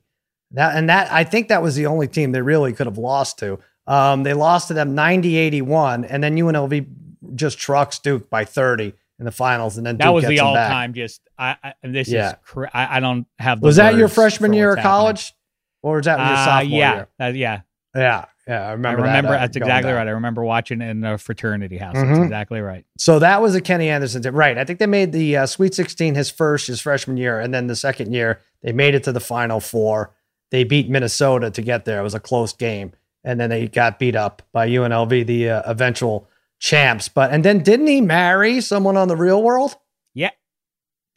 That 0.53 0.77
and 0.77 0.89
that 0.89 1.13
I 1.13 1.25
think 1.25 1.49
that 1.49 1.63
was 1.63 1.75
the 1.75 1.87
only 1.87 2.07
team 2.07 2.33
they 2.33 2.41
really 2.41 2.73
could 2.73 2.87
have 2.87 2.99
lost 2.99 3.39
to. 3.41 3.59
Um, 3.87 4.23
they 4.23 4.33
lost 4.33 4.69
to 4.69 4.75
them 4.75 4.95
90 4.95 5.37
81, 5.37 6.05
and 6.05 6.23
then 6.23 6.37
UNLV 6.37 6.87
just 7.35 7.59
trucks 7.59 7.99
Duke 7.99 8.31
by 8.31 8.45
30 8.45 8.95
in 9.19 9.25
the 9.25 9.33
finals, 9.33 9.79
and 9.79 9.87
then 9.87 9.97
that 9.97 10.05
Duke 10.05 10.15
was 10.15 10.27
the 10.27 10.41
all 10.41 10.55
time. 10.55 10.95
Just 10.95 11.23
I, 11.39 11.57
I 11.63 11.75
this 11.83 12.09
yeah. 12.09 12.31
is 12.31 12.37
cr- 12.45 12.67
I, 12.73 12.97
I, 12.97 13.01
don't 13.01 13.27
have. 13.39 13.61
The 13.61 13.67
Was 13.67 13.77
that 13.77 13.97
your 13.97 14.09
freshman 14.09 14.53
year 14.53 14.75
of 14.75 14.83
college, 14.83 15.35
or 15.83 15.97
was 15.97 16.05
that 16.05 16.19
your 16.19 16.27
uh, 16.27 16.45
sophomore 16.45 16.79
yeah, 16.79 16.95
year? 16.95 17.09
Uh, 17.19 17.27
yeah, 17.27 17.61
yeah, 17.95 18.25
yeah. 18.47 18.69
I 18.69 18.73
remember. 18.73 19.03
I 19.03 19.07
remember 19.07 19.31
that, 19.31 19.37
uh, 19.37 19.41
that's 19.41 19.57
exactly 19.57 19.93
right. 19.93 20.07
I 20.07 20.11
remember 20.11 20.45
watching 20.45 20.83
in 20.83 21.03
a 21.03 21.17
fraternity 21.17 21.79
house. 21.79 21.97
Mm-hmm. 21.97 22.09
That's 22.09 22.25
exactly 22.25 22.61
right. 22.61 22.85
So 22.99 23.19
that 23.19 23.41
was 23.41 23.55
a 23.55 23.61
Kenny 23.61 23.89
Anderson 23.89 24.23
team, 24.23 24.35
right? 24.35 24.59
I 24.59 24.65
think 24.65 24.79
they 24.81 24.87
made 24.87 25.13
the 25.13 25.39
uh, 25.39 25.47
Sweet 25.47 25.75
16 25.75 26.15
his 26.15 26.31
first 26.31 26.67
his 26.67 26.81
freshman 26.81 27.17
year, 27.17 27.41
and 27.41 27.55
then 27.55 27.69
the 27.69 27.77
second 27.77 28.13
year 28.13 28.41
they 28.63 28.73
made 28.73 28.95
it 28.95 29.05
to 29.05 29.13
the 29.13 29.21
Final 29.21 29.61
Four. 29.61 30.13
They 30.51 30.65
beat 30.65 30.91
Minnesota 30.91 31.51
to 31.51 31.63
get 31.63 31.87
there. 31.87 32.01
It 32.01 32.05
was 32.05 32.15
a 32.15 32.21
close 32.21 32.53
game, 32.53 32.93
and 33.25 33.41
then 33.41 33.49
they 33.49 33.67
got 33.67 33.99
beat 33.99 34.15
up 34.15 34.43
by 34.53 34.69
UNLV, 34.69 35.27
the 35.27 35.51
uh, 35.51 35.63
eventual 35.65 36.29
champs. 36.59 37.09
But 37.09 37.33
and 37.33 37.45
then 37.45 37.63
didn't 37.63 37.87
he 37.87 38.01
marry 38.01 38.61
someone 38.61 38.97
on 38.97 39.09
the 39.09 39.17
real 39.17 39.43
world? 39.43 39.77
Yeah. 40.15 40.31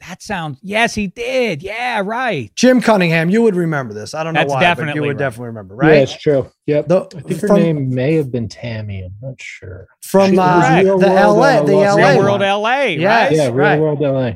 That 0.08 0.22
sounds 0.22 0.58
yes, 0.62 0.94
he 0.94 1.08
did. 1.08 1.62
Yeah, 1.62 2.02
right. 2.04 2.50
Jim 2.54 2.80
Cunningham, 2.80 3.28
you 3.28 3.42
would 3.42 3.54
remember 3.54 3.92
this. 3.92 4.14
I 4.14 4.24
don't 4.24 4.32
know 4.32 4.40
That's 4.40 4.52
why, 4.52 4.74
but 4.74 4.94
you 4.94 5.02
would 5.02 5.08
right. 5.08 5.18
definitely 5.18 5.48
remember, 5.48 5.74
right? 5.74 5.94
Yeah, 5.94 6.00
it's 6.00 6.16
true. 6.16 6.50
Yep. 6.66 6.88
The, 6.88 7.00
I 7.16 7.20
think 7.20 7.40
her 7.42 7.48
name 7.48 7.94
may 7.94 8.14
have 8.14 8.32
been 8.32 8.48
Tammy. 8.48 9.02
I'm 9.02 9.14
not 9.20 9.40
sure. 9.40 9.88
From 10.02 10.38
uh, 10.38 10.82
the 10.82 10.96
LA, 10.96 11.62
the 11.62 11.72
LA, 11.72 11.94
Real 11.96 12.18
World 12.18 12.40
LA, 12.40 12.60
right? 12.62 12.98
Yes, 12.98 13.32
yeah, 13.34 13.46
Real 13.46 13.54
right. 13.54 13.78
World 13.78 14.00
LA. 14.00 14.32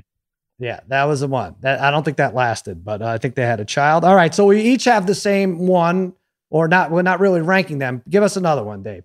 Yeah, 0.59 0.81
that 0.89 1.05
was 1.05 1.21
the 1.21 1.29
one. 1.29 1.57
That 1.61 1.81
I 1.81 1.91
don't 1.91 2.05
think 2.05 2.19
that 2.19 2.35
lasted, 2.35 2.85
but 2.85 3.03
uh, 3.03 3.07
I 3.07 3.19
think 3.19 3.35
they 3.35 3.43
had 3.43 3.61
a 3.61 3.65
child. 3.65 4.05
All 4.05 4.15
right, 4.15 4.35
so 4.35 4.47
we 4.47 4.61
each 4.61 4.85
have 4.85 5.07
the 5.07 5.15
same 5.15 5.67
one, 5.67 6.13
or 6.51 6.69
not. 6.69 6.91
We're 6.91 7.03
not 7.03 7.21
really 7.21 7.41
ranking 7.41 7.79
them. 7.79 8.03
Give 8.09 8.23
us 8.23 8.37
another 8.37 8.63
one, 8.63 8.83
Dave. 8.83 9.05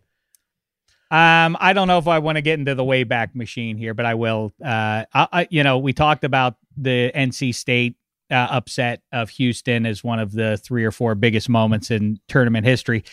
Um, 1.11 1.57
I 1.59 1.73
don't 1.73 1.87
know 1.87 1.97
if 1.97 2.07
I 2.07 2.19
want 2.19 2.35
to 2.35 2.41
get 2.41 2.59
into 2.59 2.75
the 2.75 2.83
Wayback 2.83 3.33
Machine 3.33 3.77
here, 3.77 3.93
but 3.93 4.05
I 4.05 4.13
will. 4.13 4.53
Uh, 4.63 5.05
I, 5.13 5.27
I, 5.31 5.47
you 5.49 5.63
know, 5.63 5.79
we 5.79 5.91
talked 5.91 6.23
about 6.23 6.55
the 6.77 7.11
NC 7.15 7.55
State 7.55 7.95
uh, 8.31 8.47
upset 8.51 9.01
of 9.11 9.29
Houston 9.31 9.85
as 9.85 10.03
one 10.03 10.19
of 10.19 10.31
the 10.33 10.57
three 10.57 10.85
or 10.85 10.91
four 10.91 11.15
biggest 11.15 11.49
moments 11.49 11.89
in 11.89 12.19
tournament 12.27 12.65
history. 12.65 13.03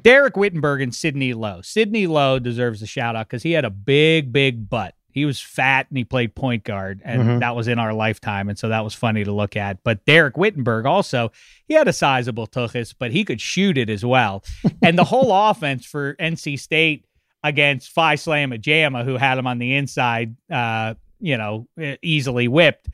Dereck 0.00 0.32
Whittenburg 0.32 0.82
and 0.82 0.94
Sidney 0.94 1.34
Lowe. 1.34 1.60
Sidney 1.62 2.06
Lowe 2.06 2.38
deserves 2.38 2.82
a 2.82 2.86
shout 2.86 3.16
out 3.16 3.26
because 3.26 3.42
he 3.42 3.52
had 3.52 3.64
a 3.64 3.70
big, 3.70 4.32
big 4.32 4.68
butt. 4.68 4.94
He 5.12 5.24
was 5.24 5.40
fat 5.40 5.86
and 5.88 5.98
he 5.98 6.04
played 6.04 6.36
point 6.36 6.62
guard, 6.62 7.02
and 7.04 7.22
mm-hmm. 7.22 7.38
that 7.40 7.56
was 7.56 7.66
in 7.66 7.80
our 7.80 7.92
lifetime, 7.92 8.48
and 8.48 8.56
so 8.56 8.68
that 8.68 8.84
was 8.84 8.94
funny 8.94 9.24
to 9.24 9.32
look 9.32 9.56
at. 9.56 9.82
But 9.82 10.04
Dereck 10.06 10.34
Whittenburg 10.34 10.86
also, 10.86 11.32
he 11.66 11.74
had 11.74 11.88
a 11.88 11.92
sizable 11.92 12.46
tuchus, 12.46 12.94
but 12.96 13.10
he 13.10 13.24
could 13.24 13.40
shoot 13.40 13.76
it 13.76 13.90
as 13.90 14.04
well. 14.04 14.44
and 14.82 14.96
the 14.96 15.02
whole 15.02 15.32
offense 15.50 15.84
for 15.84 16.14
NC 16.14 16.60
State 16.60 17.06
against 17.42 17.90
Phi 17.90 18.16
Slama 18.16 18.60
Jama, 18.60 19.04
who 19.04 19.16
had 19.16 19.38
him 19.38 19.46
on 19.46 19.58
the 19.58 19.74
inside, 19.74 20.36
uh, 20.50 20.94
you 21.20 21.36
know, 21.36 21.66
easily 22.02 22.48
whipped. 22.48 22.88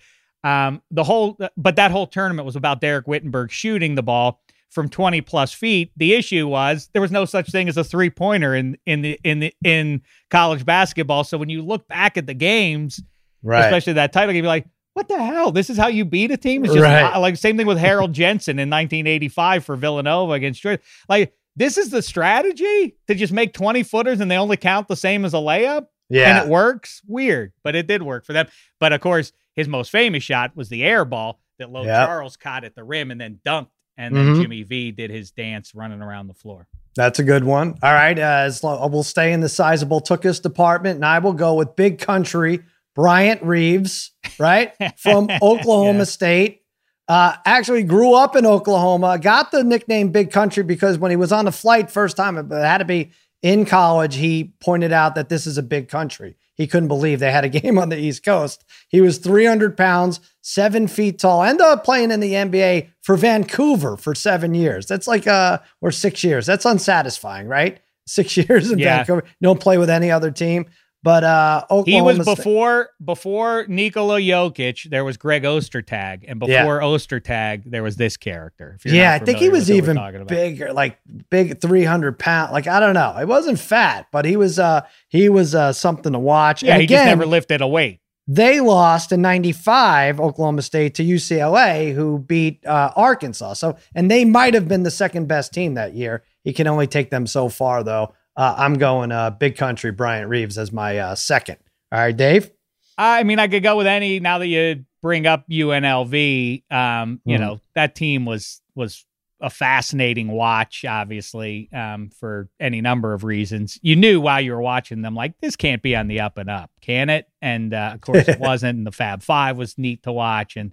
Um, 0.44 0.82
the 0.90 1.04
whole, 1.04 1.38
but 1.56 1.76
that 1.76 1.90
whole 1.90 2.06
tournament 2.06 2.46
was 2.46 2.56
about 2.56 2.80
Dereck 2.80 3.04
Whittenburg 3.04 3.50
shooting 3.50 3.96
the 3.96 4.02
ball 4.02 4.40
from 4.70 4.88
20 4.88 5.20
plus 5.22 5.52
feet. 5.52 5.90
The 5.96 6.14
issue 6.14 6.46
was 6.46 6.88
there 6.92 7.02
was 7.02 7.10
no 7.10 7.24
such 7.24 7.50
thing 7.50 7.68
as 7.68 7.76
a 7.76 7.84
three 7.84 8.10
pointer 8.10 8.54
in 8.54 8.76
in 8.86 9.02
the 9.02 9.18
in 9.24 9.40
the 9.40 9.54
in 9.64 10.02
college 10.30 10.64
basketball. 10.64 11.24
So 11.24 11.38
when 11.38 11.48
you 11.48 11.62
look 11.62 11.88
back 11.88 12.16
at 12.16 12.26
the 12.26 12.34
games, 12.34 13.02
right. 13.42 13.64
especially 13.64 13.94
that 13.94 14.12
title 14.12 14.32
game, 14.32 14.44
you're 14.44 14.48
like, 14.48 14.66
what 14.92 15.08
the 15.08 15.22
hell? 15.22 15.50
This 15.50 15.68
is 15.68 15.76
how 15.76 15.88
you 15.88 16.04
beat 16.04 16.30
a 16.30 16.36
team? 16.36 16.64
It's 16.64 16.72
just 16.72 16.82
right. 16.82 17.16
like 17.16 17.36
same 17.36 17.56
thing 17.56 17.66
with 17.66 17.78
Harold 17.78 18.12
Jensen 18.12 18.58
in 18.58 18.70
1985 18.70 19.64
for 19.64 19.76
Villanova 19.76 20.32
against 20.32 20.62
Georgia. 20.62 20.82
Like 21.08 21.34
this 21.56 21.78
is 21.78 21.90
the 21.90 22.02
strategy 22.02 22.96
to 23.08 23.14
just 23.14 23.32
make 23.32 23.52
20 23.52 23.82
footers 23.82 24.20
and 24.20 24.30
they 24.30 24.36
only 24.36 24.56
count 24.56 24.88
the 24.88 24.96
same 24.96 25.24
as 25.24 25.34
a 25.34 25.38
layup. 25.38 25.86
Yeah. 26.08 26.38
And 26.38 26.46
it 26.46 26.52
works. 26.52 27.02
Weird, 27.06 27.52
but 27.64 27.74
it 27.74 27.86
did 27.86 28.02
work 28.02 28.24
for 28.24 28.32
them. 28.32 28.46
But 28.78 28.92
of 28.92 29.00
course, 29.00 29.32
his 29.54 29.66
most 29.66 29.90
famous 29.90 30.22
shot 30.22 30.54
was 30.54 30.68
the 30.68 30.84
air 30.84 31.04
ball 31.04 31.40
that 31.58 31.70
Low 31.70 31.82
yep. 31.82 32.06
Charles 32.06 32.36
caught 32.36 32.64
at 32.64 32.74
the 32.74 32.84
rim 32.84 33.10
and 33.10 33.20
then 33.20 33.40
dunked 33.44 33.68
and 33.96 34.14
then 34.14 34.26
mm-hmm. 34.26 34.42
Jimmy 34.42 34.62
V 34.62 34.92
did 34.92 35.10
his 35.10 35.30
dance 35.30 35.74
running 35.74 36.02
around 36.02 36.26
the 36.26 36.34
floor. 36.34 36.66
That's 36.94 37.18
a 37.18 37.24
good 37.24 37.44
one. 37.44 37.76
All 37.82 37.92
right, 37.92 38.18
uh, 38.18 38.44
as 38.44 38.62
long, 38.64 38.90
we'll 38.90 39.02
stay 39.02 39.32
in 39.32 39.40
the 39.40 39.48
sizable 39.48 40.00
tookus 40.00 40.40
department, 40.40 40.96
and 40.96 41.04
I 41.04 41.18
will 41.18 41.34
go 41.34 41.54
with 41.54 41.76
Big 41.76 41.98
Country 41.98 42.60
Bryant 42.94 43.42
Reeves, 43.42 44.12
right 44.38 44.72
from 44.96 45.28
Oklahoma 45.42 45.98
yeah. 45.98 46.04
State. 46.04 46.62
Uh, 47.08 47.36
actually 47.44 47.84
grew 47.84 48.14
up 48.14 48.34
in 48.34 48.44
Oklahoma. 48.44 49.18
Got 49.18 49.52
the 49.52 49.62
nickname 49.62 50.10
Big 50.10 50.32
Country 50.32 50.64
because 50.64 50.98
when 50.98 51.10
he 51.10 51.16
was 51.16 51.32
on 51.32 51.44
the 51.44 51.52
flight 51.52 51.90
first 51.90 52.16
time, 52.16 52.36
it 52.36 52.50
had 52.50 52.78
to 52.78 52.84
be 52.84 53.12
in 53.42 53.64
college. 53.64 54.16
He 54.16 54.54
pointed 54.60 54.92
out 54.92 55.14
that 55.14 55.28
this 55.28 55.46
is 55.46 55.56
a 55.56 55.62
big 55.62 55.88
country 55.88 56.36
he 56.56 56.66
couldn't 56.66 56.88
believe 56.88 57.20
they 57.20 57.30
had 57.30 57.44
a 57.44 57.48
game 57.60 57.78
on 57.78 57.90
the 57.90 57.98
East 57.98 58.24
Coast. 58.24 58.64
He 58.88 59.00
was 59.00 59.18
300 59.18 59.76
pounds, 59.76 60.20
seven 60.40 60.88
feet 60.88 61.18
tall, 61.18 61.42
ended 61.42 61.66
up 61.66 61.84
playing 61.84 62.10
in 62.10 62.20
the 62.20 62.32
NBA 62.32 62.90
for 63.02 63.16
Vancouver 63.16 63.96
for 63.96 64.14
seven 64.14 64.54
years. 64.54 64.86
That's 64.86 65.06
like, 65.06 65.26
uh, 65.26 65.58
or 65.80 65.92
six 65.92 66.24
years. 66.24 66.46
That's 66.46 66.64
unsatisfying, 66.64 67.46
right? 67.46 67.80
Six 68.06 68.36
years 68.48 68.70
in 68.70 68.78
yeah. 68.78 68.98
Vancouver. 68.98 69.24
don't 69.40 69.60
play 69.60 69.78
with 69.78 69.90
any 69.90 70.10
other 70.10 70.30
team. 70.30 70.66
But 71.06 71.22
uh, 71.22 71.64
Oklahoma 71.70 71.84
he 72.14 72.18
was 72.18 72.26
before 72.26 72.90
before 73.04 73.64
Nikola 73.68 74.18
Jokic. 74.18 74.90
There 74.90 75.04
was 75.04 75.16
Greg 75.16 75.44
Ostertag, 75.44 76.24
and 76.26 76.40
before 76.40 76.52
yeah. 76.52 76.64
Ostertag, 76.80 77.62
there 77.64 77.84
was 77.84 77.94
this 77.94 78.16
character. 78.16 78.76
Yeah, 78.84 79.12
I 79.12 79.20
think 79.20 79.38
he 79.38 79.48
was 79.48 79.70
even 79.70 79.96
bigger, 80.26 80.72
like 80.72 80.98
big, 81.30 81.60
three 81.60 81.84
hundred 81.84 82.18
pound. 82.18 82.50
Like 82.50 82.66
I 82.66 82.80
don't 82.80 82.94
know, 82.94 83.14
he 83.20 83.24
wasn't 83.24 83.60
fat, 83.60 84.08
but 84.10 84.24
he 84.24 84.36
was 84.36 84.58
uh 84.58 84.80
he 85.06 85.28
was 85.28 85.54
uh 85.54 85.72
something 85.72 86.12
to 86.12 86.18
watch. 86.18 86.64
Yeah, 86.64 86.72
and 86.72 86.80
he 86.80 86.86
again, 86.86 87.06
just 87.06 87.18
never 87.18 87.26
lifted 87.26 87.60
a 87.60 87.68
weight. 87.68 88.00
They 88.26 88.58
lost 88.58 89.12
in 89.12 89.22
'95, 89.22 90.18
Oklahoma 90.18 90.62
State 90.62 90.96
to 90.96 91.04
UCLA, 91.04 91.94
who 91.94 92.18
beat 92.18 92.66
uh, 92.66 92.90
Arkansas. 92.96 93.52
So, 93.52 93.76
and 93.94 94.10
they 94.10 94.24
might 94.24 94.54
have 94.54 94.66
been 94.66 94.82
the 94.82 94.90
second 94.90 95.28
best 95.28 95.54
team 95.54 95.74
that 95.74 95.94
year. 95.94 96.24
He 96.42 96.52
can 96.52 96.66
only 96.66 96.88
take 96.88 97.10
them 97.10 97.28
so 97.28 97.48
far, 97.48 97.84
though. 97.84 98.12
Uh, 98.36 98.54
I'm 98.58 98.74
going 98.74 99.12
uh, 99.12 99.30
Big 99.30 99.56
Country 99.56 99.92
Bryant 99.92 100.28
Reeves 100.28 100.58
as 100.58 100.72
my 100.72 100.98
uh, 100.98 101.14
second. 101.14 101.56
All 101.90 101.98
right, 101.98 102.16
Dave. 102.16 102.50
I 102.98 103.22
mean, 103.24 103.38
I 103.38 103.48
could 103.48 103.62
go 103.62 103.76
with 103.76 103.86
any. 103.86 104.20
Now 104.20 104.38
that 104.38 104.46
you 104.46 104.84
bring 105.02 105.26
up 105.26 105.48
UNLV, 105.48 106.72
um, 106.72 107.20
you 107.24 107.36
mm. 107.36 107.40
know 107.40 107.60
that 107.74 107.94
team 107.94 108.24
was 108.24 108.60
was 108.74 109.04
a 109.40 109.50
fascinating 109.50 110.28
watch, 110.28 110.84
obviously, 110.84 111.68
um, 111.72 112.08
for 112.10 112.48
any 112.58 112.80
number 112.80 113.12
of 113.12 113.22
reasons. 113.22 113.78
You 113.82 113.94
knew 113.96 114.20
while 114.20 114.40
you 114.40 114.52
were 114.52 114.62
watching 114.62 115.02
them, 115.02 115.14
like 115.14 115.38
this 115.40 115.56
can't 115.56 115.82
be 115.82 115.94
on 115.94 116.08
the 116.08 116.20
up 116.20 116.38
and 116.38 116.48
up, 116.48 116.70
can 116.80 117.10
it? 117.10 117.28
And 117.42 117.74
uh, 117.74 117.92
of 117.94 118.00
course, 118.00 118.28
it 118.28 118.40
wasn't. 118.40 118.78
And 118.78 118.86
the 118.86 118.92
Fab 118.92 119.22
Five 119.22 119.58
was 119.58 119.76
neat 119.78 120.02
to 120.04 120.12
watch, 120.12 120.56
and 120.56 120.72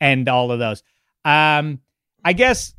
and 0.00 0.28
all 0.28 0.52
of 0.52 0.58
those. 0.58 0.82
Um, 1.24 1.80
I 2.24 2.32
guess 2.32 2.74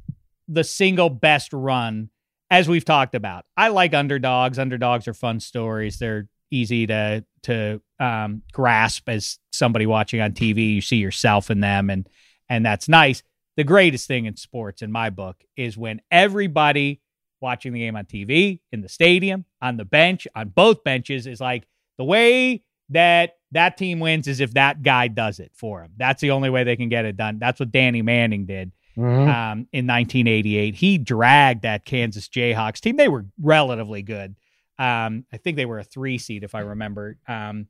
the 0.48 0.64
single 0.64 1.10
best 1.10 1.54
run 1.54 2.10
as 2.50 2.68
we've 2.68 2.86
talked 2.86 3.16
about, 3.16 3.46
I 3.56 3.70
like 3.70 3.94
underdogs. 3.94 4.58
Underdogs 4.58 5.08
are 5.08 5.14
fun 5.14 5.40
stories. 5.40 6.00
They're 6.00 6.28
easy 6.52 6.88
to 6.88 7.24
to 7.44 7.82
um, 8.00 8.42
grasp 8.52 9.08
as 9.08 9.40
somebody 9.52 9.86
watching 9.86 10.22
on 10.22 10.32
TV. 10.32 10.76
You 10.76 10.82
see 10.82 10.98
yourself 10.98 11.52
in 11.52 11.60
them, 11.60 11.90
and 11.90 12.08
and 12.50 12.66
that's 12.66 12.90
nice. 12.90 13.24
The 13.56 13.64
greatest 13.64 14.08
thing 14.08 14.26
in 14.26 14.36
sports, 14.38 14.82
in 14.82 14.92
my 14.92 15.10
book, 15.10 15.44
is 15.58 15.78
when 15.78 16.02
everybody 16.10 17.02
watching 17.42 17.74
the 17.74 17.80
game 17.80 17.96
on 17.96 18.06
TV, 18.06 18.60
in 18.72 18.82
the 18.82 18.90
stadium, 18.90 19.46
on 19.62 19.78
the 19.78 19.86
bench, 19.86 20.28
on 20.36 20.50
both 20.50 20.84
benches, 20.84 21.28
is 21.28 21.40
like 21.40 21.68
the 21.98 22.04
way 22.04 22.64
that 22.90 23.38
that 23.52 23.78
team 23.78 24.00
wins 24.00 24.28
is 24.28 24.40
if 24.40 24.54
that 24.54 24.82
guy 24.82 25.08
does 25.08 25.40
it 25.40 25.52
for 25.54 25.82
them. 25.82 25.92
That's 25.98 26.22
the 26.22 26.32
only 26.32 26.50
way 26.50 26.64
they 26.64 26.76
can 26.76 26.90
get 26.90 27.06
it 27.06 27.18
done. 27.18 27.40
That's 27.40 27.60
what 27.60 27.72
Danny 27.72 28.02
Manning 28.02 28.46
did 28.46 28.72
mm-hmm. 29.00 29.30
um, 29.30 29.68
in 29.72 29.88
1988. 29.88 30.76
He 30.76 30.98
dragged 30.98 31.64
that 31.64 31.86
Kansas 31.86 32.28
Jayhawks 32.28 32.80
team. 32.80 32.98
They 32.98 33.08
were 33.08 33.26
relatively 33.42 34.02
good. 34.02 34.36
Um, 34.78 35.26
I 35.32 35.38
think 35.38 35.58
they 35.58 35.66
were 35.66 35.80
a 35.80 35.84
three 35.84 36.18
seed, 36.18 36.44
if 36.44 36.56
I 36.56 36.60
remember. 36.60 37.18
Um, 37.28 37.68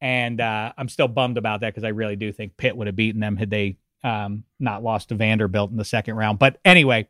and 0.00 0.40
uh, 0.40 0.72
I'm 0.76 0.88
still 0.88 1.08
bummed 1.08 1.38
about 1.38 1.60
that 1.60 1.70
because 1.70 1.84
I 1.84 1.88
really 1.88 2.16
do 2.16 2.32
think 2.32 2.56
Pitt 2.56 2.76
would 2.76 2.88
have 2.88 2.96
beaten 2.96 3.20
them 3.20 3.36
had 3.36 3.50
they 3.50 3.76
um, 4.04 4.44
not 4.58 4.82
lost 4.82 5.08
to 5.10 5.14
Vanderbilt 5.14 5.70
in 5.70 5.76
the 5.76 5.84
second 5.84 6.16
round. 6.16 6.38
But 6.38 6.58
anyway, 6.64 7.08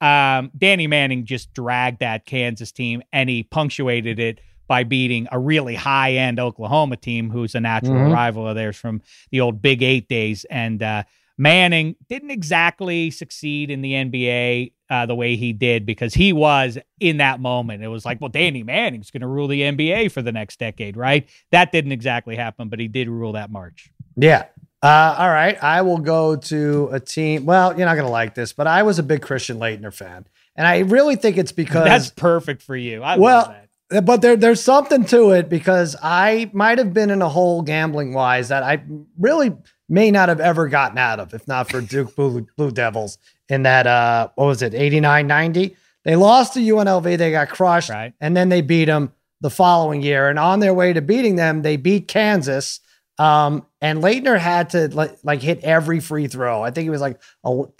um, 0.00 0.50
Danny 0.56 0.86
Manning 0.86 1.24
just 1.24 1.52
dragged 1.52 2.00
that 2.00 2.26
Kansas 2.26 2.72
team 2.72 3.02
and 3.12 3.28
he 3.28 3.42
punctuated 3.42 4.18
it 4.20 4.40
by 4.68 4.84
beating 4.84 5.26
a 5.32 5.38
really 5.38 5.74
high 5.74 6.12
end 6.12 6.38
Oklahoma 6.38 6.96
team 6.96 7.30
who's 7.30 7.54
a 7.54 7.60
natural 7.60 7.94
mm-hmm. 7.94 8.12
rival 8.12 8.46
of 8.46 8.54
theirs 8.54 8.76
from 8.76 9.02
the 9.30 9.40
old 9.40 9.60
Big 9.62 9.82
Eight 9.82 10.08
days. 10.08 10.44
And 10.44 10.82
uh, 10.82 11.04
Manning 11.38 11.94
didn't 12.08 12.32
exactly 12.32 13.10
succeed 13.10 13.70
in 13.70 13.80
the 13.80 13.92
NBA 13.92 14.72
uh, 14.90 15.06
the 15.06 15.14
way 15.14 15.36
he 15.36 15.52
did 15.52 15.86
because 15.86 16.12
he 16.14 16.32
was 16.32 16.78
in 16.98 17.18
that 17.18 17.40
moment. 17.40 17.82
It 17.82 17.88
was 17.88 18.04
like, 18.04 18.20
well, 18.20 18.28
Danny 18.28 18.64
Manning's 18.64 19.10
going 19.10 19.20
to 19.20 19.28
rule 19.28 19.46
the 19.46 19.62
NBA 19.62 20.10
for 20.10 20.20
the 20.20 20.32
next 20.32 20.58
decade, 20.58 20.96
right? 20.96 21.28
That 21.52 21.70
didn't 21.70 21.92
exactly 21.92 22.34
happen, 22.34 22.68
but 22.68 22.80
he 22.80 22.88
did 22.88 23.08
rule 23.08 23.32
that 23.32 23.50
March. 23.50 23.90
Yeah. 24.16 24.46
Uh, 24.82 25.14
all 25.18 25.28
right. 25.28 25.62
I 25.62 25.82
will 25.82 25.98
go 25.98 26.36
to 26.36 26.88
a 26.92 27.00
team. 27.00 27.44
Well, 27.44 27.76
you're 27.76 27.86
not 27.86 27.94
going 27.94 28.06
to 28.06 28.12
like 28.12 28.34
this, 28.34 28.52
but 28.52 28.66
I 28.66 28.82
was 28.82 28.98
a 28.98 29.02
big 29.02 29.22
Christian 29.22 29.58
Laettner 29.58 29.94
fan. 29.94 30.26
And 30.56 30.66
I 30.66 30.80
really 30.80 31.16
think 31.16 31.38
it's 31.38 31.52
because 31.52 31.84
that's 31.84 32.10
perfect 32.10 32.62
for 32.62 32.76
you. 32.76 33.02
I 33.02 33.16
well, 33.16 33.54
but 34.02 34.22
there, 34.22 34.36
there's 34.36 34.62
something 34.62 35.04
to 35.06 35.30
it 35.30 35.48
because 35.48 35.94
I 36.02 36.50
might 36.52 36.78
have 36.78 36.92
been 36.92 37.10
in 37.10 37.22
a 37.22 37.28
hole 37.28 37.62
gambling 37.62 38.12
wise 38.12 38.48
that 38.48 38.62
I 38.62 38.82
really 39.18 39.56
may 39.88 40.10
not 40.10 40.28
have 40.28 40.40
ever 40.40 40.68
gotten 40.68 40.98
out 40.98 41.20
of 41.20 41.34
if 41.34 41.46
not 41.48 41.70
for 41.70 41.80
Duke 41.80 42.14
Blue, 42.14 42.46
Blue 42.56 42.70
Devils 42.70 43.18
in 43.48 43.62
that, 43.62 43.86
uh, 43.86 44.28
what 44.34 44.46
was 44.46 44.62
it, 44.62 44.74
89 44.74 45.26
90? 45.26 45.76
They 46.04 46.16
lost 46.16 46.54
to 46.54 46.60
UNLV, 46.60 47.18
they 47.18 47.30
got 47.30 47.48
crushed, 47.48 47.90
right. 47.90 48.14
and 48.20 48.36
then 48.36 48.48
they 48.48 48.60
beat 48.60 48.86
them 48.86 49.12
the 49.40 49.50
following 49.50 50.02
year. 50.02 50.28
And 50.28 50.38
on 50.38 50.60
their 50.60 50.74
way 50.74 50.92
to 50.92 51.02
beating 51.02 51.36
them, 51.36 51.62
they 51.62 51.76
beat 51.76 52.08
Kansas. 52.08 52.80
Um, 53.18 53.66
and 53.80 54.00
Laettner 54.00 54.38
had 54.38 54.70
to 54.70 54.88
like, 54.94 55.16
like 55.24 55.42
hit 55.42 55.60
every 55.64 55.98
free 55.98 56.28
throw. 56.28 56.62
I 56.62 56.70
think 56.70 56.86
it 56.86 56.90
was 56.90 57.00
like 57.00 57.20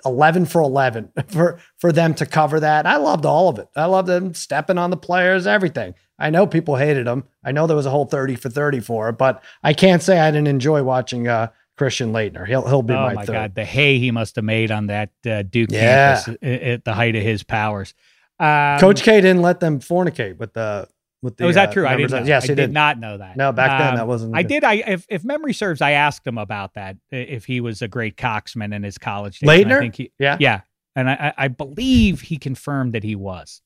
11 0.05 0.47
for 0.47 0.61
11 0.61 1.13
for, 1.29 1.61
for 1.79 1.93
them 1.93 2.15
to 2.15 2.27
cover 2.27 2.61
that. 2.61 2.87
I 2.87 2.97
loved 2.97 3.25
all 3.25 3.49
of 3.49 3.59
it. 3.59 3.69
I 3.77 3.85
loved 3.87 4.09
them 4.09 4.35
stepping 4.35 4.79
on 4.79 4.91
the 4.91 4.97
players, 4.97 5.47
everything. 5.47 5.95
I 6.19 6.31
know 6.31 6.47
people 6.47 6.77
hated 6.77 7.07
them. 7.07 7.25
I 7.45 7.53
know 7.53 7.67
there 7.67 7.77
was 7.77 7.87
a 7.87 7.91
whole 7.91 8.07
30 8.07 8.35
for 8.35 8.49
30 8.49 8.81
for 8.81 9.09
it, 9.09 9.19
but 9.19 9.43
I 9.63 9.73
can't 9.73 10.03
say 10.03 10.19
I 10.19 10.33
didn't 10.33 10.49
enjoy 10.49 10.83
watching 10.83 11.29
uh, 11.29 11.49
Christian 11.79 12.13
Laettner. 12.13 12.47
He'll 12.47 12.67
he'll 12.67 12.83
be 12.83 12.93
oh 12.93 12.97
my, 12.97 13.15
my 13.15 13.25
third. 13.25 13.33
God, 13.33 13.55
the 13.55 13.65
hay 13.65 13.99
he 13.99 14.11
must 14.11 14.37
have 14.37 14.45
made 14.45 14.71
on 14.71 14.89
that 14.89 15.11
uh, 15.25 15.43
Duke 15.43 15.71
yeah. 15.73 16.23
campus 16.23 16.37
at 16.43 16.85
the 16.85 16.93
height 16.93 17.17
of 17.17 17.23
his 17.23 17.43
powers. 17.43 17.95
Um, 18.39 18.79
Coach 18.79 19.03
K 19.03 19.21
didn't 19.21 19.43
let 19.43 19.61
them 19.61 19.81
fornicate 19.81 20.37
with 20.37 20.53
the 20.53 20.89
with 21.23 21.37
the. 21.37 21.47
Was 21.47 21.57
oh, 21.57 21.61
that 21.61 21.69
uh, 21.71 21.73
true? 21.73 21.87
I 21.87 21.97
didn't. 21.97 22.11
Know. 22.11 22.27
Yes, 22.27 22.45
I 22.45 22.47
he 22.49 22.55
did, 22.55 22.67
did 22.67 22.73
not 22.73 22.99
know 22.99 23.17
that. 23.17 23.37
No, 23.37 23.53
back 23.53 23.71
um, 23.71 23.79
then 23.79 23.95
that 23.95 24.03
um, 24.03 24.09
wasn't. 24.09 24.37
I 24.37 24.43
did. 24.43 24.65
I 24.65 24.75
if, 24.75 25.07
if 25.09 25.25
memory 25.25 25.55
serves, 25.55 25.81
I 25.81 25.93
asked 25.93 26.27
him 26.27 26.37
about 26.37 26.75
that. 26.75 26.97
If 27.11 27.47
he 27.47 27.61
was 27.61 27.81
a 27.81 27.89
great 27.89 28.17
coxman 28.17 28.75
in 28.75 28.83
his 28.83 28.99
college 28.99 29.39
days. 29.39 29.49
Laettner, 29.49 29.77
I 29.77 29.81
think 29.81 29.97
he, 29.97 30.13
yeah, 30.19 30.37
yeah. 30.41 30.61
And 30.97 31.09
I, 31.09 31.33
I 31.39 31.47
believe 31.47 32.23
he 32.23 32.39
confirmed 32.39 32.95
that 32.95 33.05
he 33.05 33.15
was, 33.15 33.63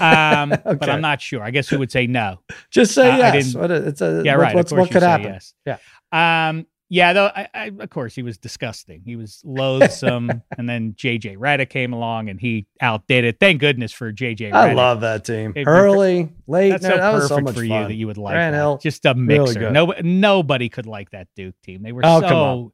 um, 0.00 0.52
okay. 0.52 0.62
but 0.78 0.88
I'm 0.88 1.00
not 1.00 1.20
sure. 1.20 1.42
I 1.42 1.50
guess 1.50 1.68
he 1.68 1.76
would 1.76 1.90
say 1.90 2.06
no. 2.06 2.38
Just 2.70 2.94
say 2.94 3.10
uh, 3.10 3.16
yes. 3.16 3.56
What, 3.56 3.72
it's 3.72 4.00
a, 4.00 4.22
yeah, 4.24 4.34
right. 4.34 4.54
What's, 4.54 4.70
what 4.70 4.88
could 4.92 5.02
happen? 5.02 5.32
Yes. 5.32 5.52
Yeah. 5.66 5.78
Um, 6.12 6.64
yeah, 6.88 7.12
though 7.12 7.26
I, 7.26 7.48
I, 7.52 7.72
of 7.80 7.90
course 7.90 8.14
he 8.14 8.22
was 8.22 8.38
disgusting. 8.38 9.02
He 9.04 9.16
was 9.16 9.42
loathsome, 9.44 10.42
and 10.58 10.68
then 10.68 10.94
JJ 10.94 11.36
Redick 11.36 11.68
came 11.68 11.92
along 11.92 12.28
and 12.28 12.40
he 12.40 12.66
outdid 12.80 13.24
it. 13.24 13.40
Thank 13.40 13.60
goodness 13.60 13.92
for 13.92 14.12
JJ. 14.12 14.52
Redick. 14.52 14.54
I 14.54 14.72
love 14.72 15.00
that 15.00 15.24
team. 15.24 15.52
It, 15.56 15.64
Hurley, 15.64 16.32
late. 16.46 16.70
That's 16.70 16.84
so 16.84 16.96
that 16.96 17.12
perfect 17.12 17.28
so 17.28 17.40
much 17.40 17.54
for 17.54 17.60
fun. 17.60 17.82
you 17.82 17.88
that 17.88 17.94
you 17.94 18.06
would 18.06 18.18
like 18.18 18.34
that. 18.34 18.80
Just 18.80 19.04
a 19.04 19.14
mixer. 19.14 19.60
Really 19.60 19.72
no, 19.72 19.94
nobody 20.02 20.68
could 20.68 20.86
like 20.86 21.10
that 21.10 21.28
Duke 21.34 21.60
team. 21.62 21.82
They 21.82 21.92
were 21.92 22.02
oh, 22.04 22.20
so 22.20 22.72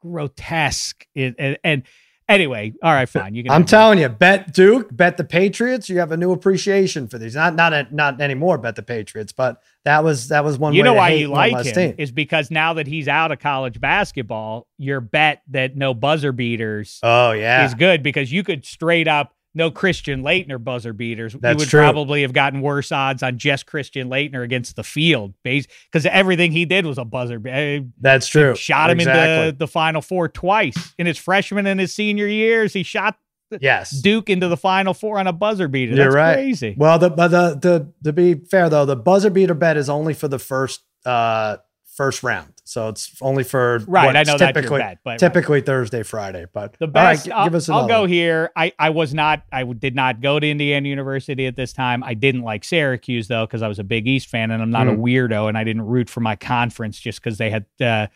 grotesque, 0.00 1.06
it, 1.14 1.34
and, 1.38 1.58
and 1.64 1.82
Anyway, 2.28 2.74
all 2.82 2.92
right, 2.92 3.08
fine. 3.08 3.34
You 3.34 3.42
can. 3.42 3.52
I'm 3.52 3.64
telling 3.64 3.98
you, 3.98 4.08
bet 4.08 4.52
Duke, 4.52 4.94
bet 4.94 5.16
the 5.16 5.24
Patriots. 5.24 5.88
You 5.88 5.98
have 5.98 6.12
a 6.12 6.16
new 6.16 6.30
appreciation 6.30 7.08
for 7.08 7.16
these. 7.16 7.34
Not 7.34 7.54
not 7.54 7.72
a, 7.72 7.86
not 7.90 8.20
anymore. 8.20 8.58
Bet 8.58 8.76
the 8.76 8.82
Patriots, 8.82 9.32
but 9.32 9.62
that 9.84 10.04
was 10.04 10.28
that 10.28 10.44
was 10.44 10.58
one. 10.58 10.74
You 10.74 10.82
know 10.82 10.92
why 10.92 11.10
you 11.10 11.28
like 11.28 11.64
him 11.64 11.74
team. 11.74 11.94
is 11.96 12.12
because 12.12 12.50
now 12.50 12.74
that 12.74 12.86
he's 12.86 13.08
out 13.08 13.32
of 13.32 13.38
college 13.38 13.80
basketball, 13.80 14.66
your 14.76 15.00
bet 15.00 15.40
that 15.48 15.74
no 15.74 15.94
buzzer 15.94 16.32
beaters. 16.32 17.00
Oh 17.02 17.32
yeah, 17.32 17.64
is 17.64 17.72
good 17.72 18.02
because 18.02 18.30
you 18.30 18.44
could 18.44 18.66
straight 18.66 19.08
up 19.08 19.32
no 19.54 19.70
Christian 19.70 20.22
Laettner 20.22 20.62
buzzer 20.62 20.92
beaters. 20.92 21.32
That's 21.32 21.54
you 21.54 21.58
would 21.58 21.68
true. 21.68 21.80
probably 21.80 22.22
have 22.22 22.32
gotten 22.32 22.60
worse 22.60 22.92
odds 22.92 23.22
on 23.22 23.38
just 23.38 23.66
Christian 23.66 24.08
Laettner 24.08 24.44
against 24.44 24.76
the 24.76 24.84
field, 24.84 25.34
because 25.42 26.06
everything 26.06 26.52
he 26.52 26.64
did 26.64 26.86
was 26.86 26.98
a 26.98 27.04
buzzer. 27.04 27.40
Eh, 27.46 27.80
That's 28.00 28.26
true. 28.26 28.54
Shot 28.54 28.90
him 28.90 29.00
exactly. 29.00 29.48
into 29.48 29.58
the 29.58 29.66
Final 29.66 30.02
Four 30.02 30.28
twice 30.28 30.94
in 30.98 31.06
his 31.06 31.18
freshman 31.18 31.66
and 31.66 31.80
his 31.80 31.94
senior 31.94 32.26
years. 32.26 32.72
He 32.72 32.82
shot 32.82 33.16
yes 33.60 33.90
Duke 33.90 34.28
into 34.28 34.46
the 34.48 34.56
Final 34.58 34.92
Four 34.94 35.18
on 35.18 35.26
a 35.26 35.32
buzzer 35.32 35.68
beater. 35.68 35.94
You're 35.94 36.04
That's 36.06 36.14
right. 36.14 36.34
crazy. 36.34 36.74
Well, 36.76 36.98
the 36.98 37.10
but 37.10 37.28
the 37.28 37.58
the 37.60 37.92
to 38.04 38.12
be 38.12 38.34
fair 38.34 38.68
though, 38.68 38.84
the 38.84 38.96
buzzer 38.96 39.30
beater 39.30 39.54
bet 39.54 39.76
is 39.76 39.88
only 39.88 40.14
for 40.14 40.28
the 40.28 40.38
first 40.38 40.82
uh 41.06 41.56
first 41.98 42.22
round. 42.22 42.52
So 42.62 42.88
it's 42.88 43.12
only 43.20 43.42
for 43.42 43.80
right. 43.88 44.14
I 44.14 44.22
know 44.22 44.38
typically, 44.38 44.78
bet, 44.78 44.98
but 45.02 45.18
typically 45.18 45.58
right. 45.58 45.66
Thursday, 45.66 46.04
Friday. 46.04 46.46
But 46.50 46.78
the 46.78 46.86
best. 46.86 47.26
Right, 47.26 47.44
give 47.44 47.56
us. 47.56 47.68
I'll 47.68 47.88
go 47.88 48.06
here. 48.06 48.50
I 48.54 48.72
I 48.78 48.90
was 48.90 49.12
not. 49.12 49.42
I 49.52 49.64
did 49.64 49.96
not 49.96 50.20
go 50.20 50.38
to 50.38 50.48
Indiana 50.48 50.88
University 50.88 51.46
at 51.46 51.56
this 51.56 51.72
time. 51.72 52.04
I 52.04 52.14
didn't 52.14 52.42
like 52.42 52.62
Syracuse 52.62 53.26
though 53.26 53.46
because 53.46 53.62
I 53.62 53.68
was 53.68 53.80
a 53.80 53.84
Big 53.84 54.06
East 54.06 54.28
fan 54.28 54.52
and 54.52 54.62
I'm 54.62 54.70
not 54.70 54.86
mm. 54.86 54.94
a 54.94 54.96
weirdo 54.96 55.48
and 55.48 55.58
I 55.58 55.64
didn't 55.64 55.82
root 55.82 56.08
for 56.08 56.20
my 56.20 56.36
conference 56.36 57.00
just 57.00 57.20
because 57.20 57.36
they 57.36 57.50
had 57.50 57.66
uh, 57.80 58.06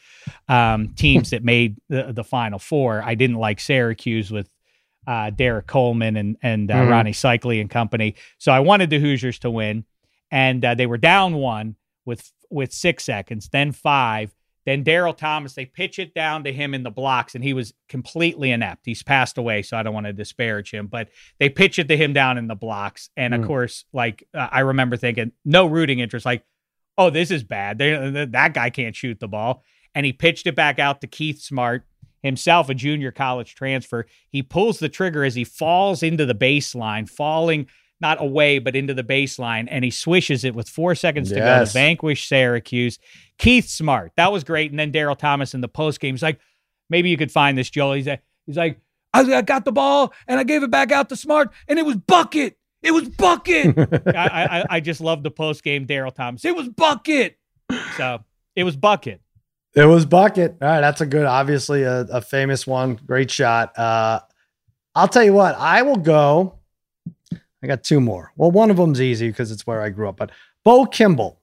um, 0.49 0.91
teams 0.95 1.31
that 1.31 1.43
made 1.43 1.77
the, 1.89 2.13
the 2.13 2.25
Final 2.25 2.61
Four. 2.61 3.03
I 3.03 3.17
didn't 3.17 3.37
like 3.37 3.59
Syracuse 3.59 4.31
with 4.31 4.49
uh, 5.09 5.31
Derrick 5.31 5.67
Coleman 5.67 6.17
and 6.17 6.37
and 6.41 6.71
uh, 6.71 6.75
mm. 6.75 6.89
Rony 6.89 7.11
Seikaly 7.11 7.61
and 7.61 7.69
company. 7.69 8.15
So 8.39 8.53
I 8.53 8.61
wanted 8.61 8.91
the 8.91 9.01
Hoosiers 9.01 9.41
to 9.41 9.51
win, 9.51 9.85
and 10.31 10.65
uh, 10.65 10.77
they 10.77 10.87
were 10.87 10.99
down 10.99 11.35
one 11.35 11.75
with 12.05 12.31
with 12.53 12.73
six 12.73 13.05
seconds, 13.05 13.49
then 13.51 13.73
five 13.73 14.35
then 14.65 14.85
Daryl 14.85 15.17
Thomas, 15.17 15.55
they 15.55 15.67
pitch 15.67 15.99
it 15.99 16.15
down 16.15 16.45
to 16.45 16.53
him 16.53 16.75
in 16.75 16.83
the 16.83 16.91
blocks, 16.91 17.35
and 17.35 17.43
he 17.43 17.53
was 17.53 17.75
completely 17.89 18.53
inept. 18.53 18.87
He's 18.87 19.03
passed 19.03 19.37
away, 19.39 19.63
so 19.63 19.77
I 19.77 19.83
don't 19.83 19.95
want 19.95 20.07
to 20.07 20.13
disparage 20.13 20.73
him, 20.73 20.87
but 20.87 21.09
they 21.41 21.49
pitch 21.49 21.79
it 21.79 21.89
to 21.89 21.97
him 21.97 22.13
down 22.13 22.39
in 22.39 22.47
the 22.47 22.55
blocks. 22.55 23.11
And 23.17 23.35
of 23.35 23.41
mm. 23.41 23.47
course, 23.47 23.85
like 23.93 24.27
uh, 24.35 24.49
I 24.51 24.61
remember 24.61 24.97
thinking, 24.97 25.33
no 25.45 25.67
rooting 25.67 25.99
interest, 25.99 26.25
like, 26.25 26.45
oh, 26.97 27.11
this 27.11 27.31
is 27.31 27.43
bad. 27.43 27.79
They, 27.79 28.27
that 28.31 28.55
guy 28.55 28.71
can't 28.71 28.95
shoot 28.95 29.19
the 29.19 29.29
ball. 29.29 29.65
And 29.95 30.07
he 30.07 30.13
pitched 30.13 30.47
it 30.47 30.55
back 30.55 30.79
out 30.79 31.01
to 31.01 31.07
Keith 31.07 31.41
Smart, 31.41 31.85
himself 32.23 32.69
a 32.69 32.75
junior 32.75 33.11
college 33.11 33.55
transfer. 33.57 34.07
He 34.29 34.43
pulls 34.43 34.79
the 34.79 34.89
trigger 34.89 35.25
as 35.25 35.35
he 35.35 35.45
falls 35.45 36.03
into 36.03 36.25
the 36.25 36.35
baseline, 36.35 37.09
falling 37.09 37.67
not 38.03 38.21
away, 38.21 38.59
but 38.59 38.77
into 38.77 38.93
the 38.93 39.05
baseline, 39.05 39.67
and 39.71 39.85
he 39.85 39.91
swishes 39.91 40.45
it 40.45 40.55
with 40.55 40.69
four 40.69 40.95
seconds 40.95 41.31
to 41.31 41.37
yes. 41.37 41.61
go 41.61 41.65
to 41.65 41.73
vanquish 41.73 42.29
Syracuse. 42.29 42.99
Keith 43.39 43.69
Smart, 43.69 44.13
that 44.17 44.31
was 44.31 44.45
great. 44.45 44.71
And 44.71 44.79
then 44.79 44.93
Daryl 44.93 45.17
Thomas 45.17 45.55
in 45.55 45.63
the 45.63 45.69
post 45.69 46.01
game, 46.01 46.15
he's 46.15 46.23
like, 46.23 46.39
maybe 46.91 47.09
you 47.09 47.17
could 47.17 47.33
find 47.33 47.57
this, 47.57 47.71
Joel. 47.71 47.95
He's 47.95 48.07
like, 48.07 48.23
he's 48.45 48.59
like, 48.59 48.79
I 49.15 49.43
got 49.43 49.65
the 49.65 49.73
ball 49.73 50.13
and 50.27 50.39
I 50.39 50.45
gave 50.45 50.63
it 50.63 50.71
back 50.71 50.93
out 50.93 51.09
to 51.09 51.17
Smart, 51.17 51.51
and 51.69 51.79
it 51.79 51.87
was 51.87 51.97
bucket. 51.97 52.59
It 52.83 52.91
was 52.91 53.09
bucket. 53.09 53.79
I, 54.07 54.27
I, 54.61 54.65
I 54.69 54.81
just 54.81 55.01
love 55.01 55.23
the 55.23 55.31
post 55.31 55.63
game 55.63 55.87
Daryl 55.87 56.15
Thomas. 56.15 56.45
It 56.45 56.55
was 56.55 56.69
bucket. 56.69 57.39
So 57.97 58.19
it 58.57 58.65
was 58.65 58.77
bucket. 58.77 59.21
It 59.75 59.87
was 59.87 60.05
bucket. 60.05 60.57
All 60.61 60.69
right, 60.69 60.81
that's 60.81 61.01
a 61.01 61.07
good, 61.07 61.25
obviously 61.25 61.85
a, 61.85 62.01
a 62.01 62.21
famous 62.21 62.67
one. 62.67 62.97
Great 63.07 63.31
shot. 63.31 63.79
Uh, 63.79 64.21
I'll 64.95 65.09
tell 65.09 65.25
you 65.25 65.33
what, 65.33 65.55
I 65.57 65.83
will 65.83 65.97
go 65.97 66.59
I 67.63 67.67
got 67.67 67.85
two 67.85 68.01
more. 68.01 68.33
Well, 68.37 68.51
one 68.51 68.71
of 68.71 68.77
them's 68.77 69.01
easy 69.01 69.29
because 69.29 69.53
it's 69.53 69.67
where 69.67 69.83
I 69.83 69.91
grew 69.91 70.09
up. 70.09 70.17
But 70.17 70.31
Bo 70.65 70.87
Kimble 70.87 71.39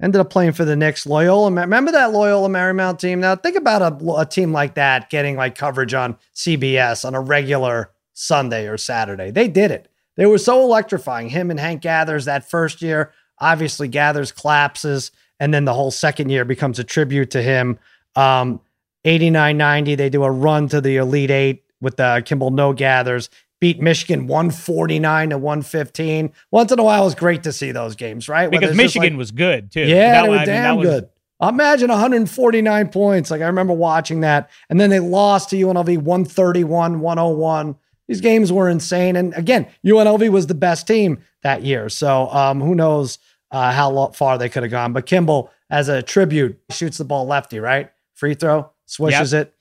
ended 0.00 0.20
up 0.20 0.30
playing 0.30 0.52
for 0.52 0.64
the 0.64 0.76
Knicks. 0.76 1.06
Loyola, 1.06 1.50
remember 1.50 1.92
that 1.92 2.12
Loyola 2.12 2.48
Marymount 2.48 2.98
team? 2.98 3.20
Now 3.20 3.36
think 3.36 3.56
about 3.56 3.82
a, 3.82 4.12
a 4.18 4.26
team 4.26 4.52
like 4.52 4.74
that 4.74 5.10
getting 5.10 5.36
like 5.36 5.54
coverage 5.54 5.94
on 5.94 6.16
CBS 6.34 7.04
on 7.04 7.14
a 7.14 7.20
regular 7.20 7.90
Sunday 8.14 8.66
or 8.66 8.78
Saturday. 8.78 9.30
They 9.30 9.48
did 9.48 9.70
it. 9.70 9.88
They 10.16 10.26
were 10.26 10.38
so 10.38 10.62
electrifying. 10.62 11.28
Him 11.28 11.50
and 11.50 11.60
Hank 11.60 11.82
Gathers 11.82 12.24
that 12.24 12.48
first 12.48 12.80
year, 12.80 13.12
obviously 13.38 13.88
Gathers 13.88 14.32
collapses, 14.32 15.10
and 15.38 15.52
then 15.52 15.66
the 15.66 15.74
whole 15.74 15.90
second 15.90 16.30
year 16.30 16.46
becomes 16.46 16.78
a 16.78 16.84
tribute 16.84 17.30
to 17.32 17.42
him. 17.42 17.78
Um, 18.14 18.60
89 19.04 19.56
90, 19.56 19.94
they 19.94 20.08
do 20.08 20.24
a 20.24 20.30
run 20.30 20.68
to 20.68 20.80
the 20.80 20.96
Elite 20.96 21.30
Eight 21.30 21.64
with 21.80 21.96
the 21.96 22.22
Kimble 22.24 22.50
No 22.50 22.72
Gathers 22.72 23.28
beat 23.60 23.80
Michigan 23.80 24.26
149 24.26 25.30
to 25.30 25.38
115. 25.38 26.32
Once 26.50 26.72
in 26.72 26.78
a 26.78 26.84
while, 26.84 27.06
it's 27.06 27.14
great 27.14 27.42
to 27.44 27.52
see 27.52 27.72
those 27.72 27.96
games, 27.96 28.28
right? 28.28 28.50
Because 28.50 28.76
Michigan 28.76 29.14
like, 29.14 29.18
was 29.18 29.30
good 29.30 29.72
too. 29.72 29.80
Yeah, 29.80 30.12
that, 30.12 30.22
they 30.22 30.28
were 30.28 30.36
I 30.36 30.44
damn 30.44 30.76
mean, 30.76 30.84
good. 30.84 31.08
Was... 31.40 31.52
Imagine 31.52 31.88
149 31.88 32.88
points. 32.88 33.30
Like 33.30 33.42
I 33.42 33.46
remember 33.46 33.72
watching 33.72 34.20
that. 34.20 34.50
And 34.70 34.80
then 34.80 34.90
they 34.90 35.00
lost 35.00 35.50
to 35.50 35.56
UNLV 35.56 35.98
131, 35.98 37.00
101. 37.00 37.76
These 38.08 38.20
games 38.20 38.52
were 38.52 38.68
insane. 38.68 39.16
And 39.16 39.34
again, 39.34 39.66
UNLV 39.84 40.28
was 40.30 40.46
the 40.46 40.54
best 40.54 40.86
team 40.86 41.18
that 41.42 41.62
year. 41.62 41.88
So 41.88 42.28
um, 42.30 42.60
who 42.60 42.74
knows 42.74 43.18
uh, 43.50 43.72
how 43.72 44.08
far 44.10 44.38
they 44.38 44.48
could 44.48 44.62
have 44.62 44.72
gone. 44.72 44.92
But 44.92 45.06
Kimble, 45.06 45.50
as 45.70 45.88
a 45.88 46.02
tribute, 46.02 46.58
shoots 46.70 46.98
the 46.98 47.04
ball 47.04 47.26
lefty, 47.26 47.58
right? 47.58 47.90
Free 48.14 48.34
throw, 48.34 48.70
swishes 48.86 49.32
yep. 49.32 49.48
it. 49.48 49.54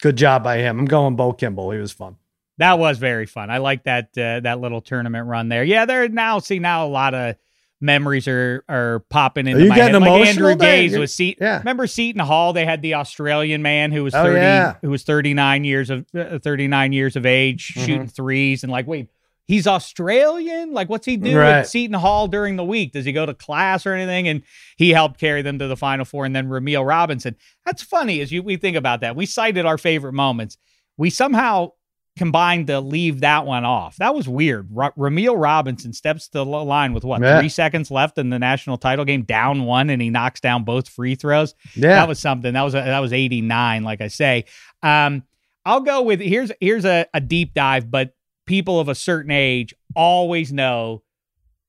Good 0.00 0.16
job 0.16 0.42
by 0.42 0.58
him. 0.58 0.78
I'm 0.78 0.86
going 0.86 1.16
Bo 1.16 1.32
Kimble. 1.32 1.70
He 1.70 1.78
was 1.78 1.92
fun. 1.92 2.16
That 2.60 2.78
was 2.78 2.98
very 2.98 3.24
fun. 3.24 3.50
I 3.50 3.56
like 3.56 3.84
that 3.84 4.16
uh, 4.18 4.40
that 4.40 4.60
little 4.60 4.82
tournament 4.82 5.26
run 5.26 5.48
there. 5.48 5.64
Yeah, 5.64 5.86
there 5.86 6.08
now 6.10 6.38
see 6.40 6.58
now 6.58 6.86
a 6.86 6.88
lot 6.88 7.14
of 7.14 7.36
memories 7.80 8.28
are 8.28 8.62
are 8.68 9.00
popping 9.08 9.46
into 9.46 9.64
my 9.64 9.74
head. 9.74 9.94
Like 9.94 10.28
Andrew 10.28 10.54
Gaze 10.56 10.96
was 10.96 11.14
Seton. 11.14 11.42
Yeah. 11.42 11.58
Remember 11.60 11.86
Seton 11.86 12.20
Hall? 12.20 12.52
They 12.52 12.66
had 12.66 12.82
the 12.82 12.94
Australian 12.94 13.62
man 13.62 13.92
who 13.92 14.04
was 14.04 14.14
oh, 14.14 14.22
thirty, 14.22 14.38
oh, 14.38 14.42
yeah. 14.42 14.74
who 14.82 14.90
was 14.90 15.04
thirty 15.04 15.32
nine 15.32 15.64
years 15.64 15.88
of 15.88 16.06
uh, 16.14 16.38
thirty 16.38 16.68
nine 16.68 16.92
years 16.92 17.16
of 17.16 17.24
age, 17.24 17.72
mm-hmm. 17.72 17.86
shooting 17.86 18.08
threes, 18.08 18.62
and 18.62 18.70
like, 18.70 18.86
wait, 18.86 19.08
he's 19.46 19.66
Australian. 19.66 20.74
Like, 20.74 20.90
what's 20.90 21.06
he 21.06 21.16
do 21.16 21.38
right. 21.38 21.60
at 21.60 21.68
Seton 21.68 21.94
Hall 21.94 22.28
during 22.28 22.56
the 22.56 22.64
week? 22.64 22.92
Does 22.92 23.06
he 23.06 23.12
go 23.12 23.24
to 23.24 23.32
class 23.32 23.86
or 23.86 23.94
anything? 23.94 24.28
And 24.28 24.42
he 24.76 24.90
helped 24.90 25.18
carry 25.18 25.40
them 25.40 25.58
to 25.60 25.66
the 25.66 25.78
Final 25.78 26.04
Four. 26.04 26.26
And 26.26 26.36
then 26.36 26.48
Rumeal 26.48 26.86
Robinson. 26.86 27.36
That's 27.64 27.82
funny 27.82 28.20
as 28.20 28.30
you 28.30 28.42
we 28.42 28.58
think 28.58 28.76
about 28.76 29.00
that. 29.00 29.16
We 29.16 29.24
cited 29.24 29.64
our 29.64 29.78
favorite 29.78 30.12
moments. 30.12 30.58
We 30.98 31.08
somehow 31.08 31.72
combined 32.20 32.66
to 32.66 32.80
leave 32.80 33.20
that 33.20 33.46
one 33.46 33.64
off. 33.64 33.96
That 33.96 34.14
was 34.14 34.28
weird. 34.28 34.68
R- 34.76 34.92
Rumeal 34.92 35.40
Robinson 35.40 35.94
steps 35.94 36.28
to 36.28 36.38
the 36.40 36.44
line 36.44 36.92
with 36.92 37.02
what, 37.02 37.22
yeah. 37.22 37.40
three 37.40 37.48
seconds 37.48 37.90
left 37.90 38.18
in 38.18 38.28
the 38.28 38.38
national 38.38 38.76
title 38.76 39.06
game, 39.06 39.22
down 39.22 39.64
one, 39.64 39.88
and 39.88 40.02
he 40.02 40.10
knocks 40.10 40.38
down 40.38 40.64
both 40.64 40.86
free 40.86 41.14
throws. 41.14 41.54
Yeah. 41.74 41.94
That 41.94 42.08
was 42.08 42.18
something. 42.18 42.52
That 42.52 42.60
was 42.60 42.74
a, 42.74 42.82
that 42.82 42.98
was 42.98 43.14
89, 43.14 43.84
like 43.84 44.02
I 44.02 44.08
say. 44.08 44.44
Um, 44.82 45.22
I'll 45.64 45.80
go 45.80 46.02
with 46.02 46.20
here's 46.20 46.52
here's 46.60 46.84
a, 46.84 47.06
a 47.14 47.22
deep 47.22 47.54
dive, 47.54 47.90
but 47.90 48.14
people 48.44 48.80
of 48.80 48.90
a 48.90 48.94
certain 48.94 49.30
age 49.30 49.74
always 49.96 50.52
know 50.52 51.02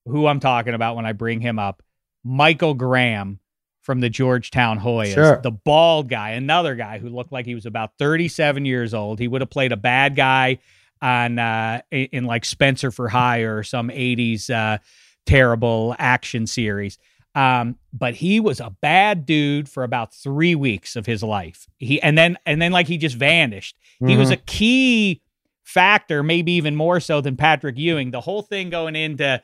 who 0.06 0.28
I'm 0.28 0.42
talking 0.42 0.74
about 0.74 0.98
when 0.98 1.06
I 1.06 1.14
bring 1.14 1.40
him 1.40 1.60
up. 1.60 1.82
Michael 2.26 2.74
Graham 2.74 3.40
from 3.82 4.00
the 4.00 4.10
Georgetown 4.10 4.80
Hoyas. 4.80 5.13
Sure. 5.13 5.41
The 5.41 5.52
bald 5.52 6.10
guy, 6.10 6.32
another 6.32 6.76
guy 6.76 7.00
who 7.00 7.10
looked 7.10 7.32
like 7.32 7.46
he 7.46 7.56
was 7.56 7.65
about 7.65 7.91
37 7.98 8.65
years 8.65 8.94
old. 8.94 9.20
He 9.20 9.28
would 9.28 9.41
have 9.41 9.50
played 9.50 9.72
a 9.72 9.78
bad 9.78 10.15
guy 10.15 10.60
on 11.02 11.39
uh, 11.39 11.82
in, 11.89 12.26
like 12.26 12.46
Spencer 12.46 12.91
for 12.91 13.10
Hire 13.10 13.58
or 13.58 13.63
some 13.63 13.89
80s 13.89 14.50
uh, 14.50 14.78
terrible 15.26 15.96
action 15.98 16.46
series. 16.46 17.00
Um, 17.34 17.78
but 17.94 18.13
he 18.13 18.39
was 18.39 18.60
a 18.60 18.76
bad 18.82 19.26
dude 19.26 19.70
for 19.70 19.84
about 19.84 20.13
three 20.13 20.54
weeks 20.54 20.96
of 20.96 21.06
his 21.06 21.24
life. 21.24 21.65
He 21.78 22.02
and 22.02 22.17
then 22.17 22.38
and 22.46 22.62
then 22.62 22.74
like 22.74 22.88
he 22.88 22.98
just 22.98 23.15
vanished. 23.15 23.78
Mm-hmm. 23.96 24.08
He 24.10 24.17
was 24.17 24.30
mm-hmm. 24.30 24.41
a 24.41 24.46
key 24.46 25.22
factor, 25.63 26.24
maybe 26.24 26.52
even 26.54 26.76
more 26.76 27.00
so 27.00 27.22
than 27.22 27.38
Patrick 27.38 27.78
Ewing. 27.78 28.12
The 28.12 28.20
whole 28.20 28.41
thing 28.41 28.70
going 28.70 28.98
into 28.98 29.41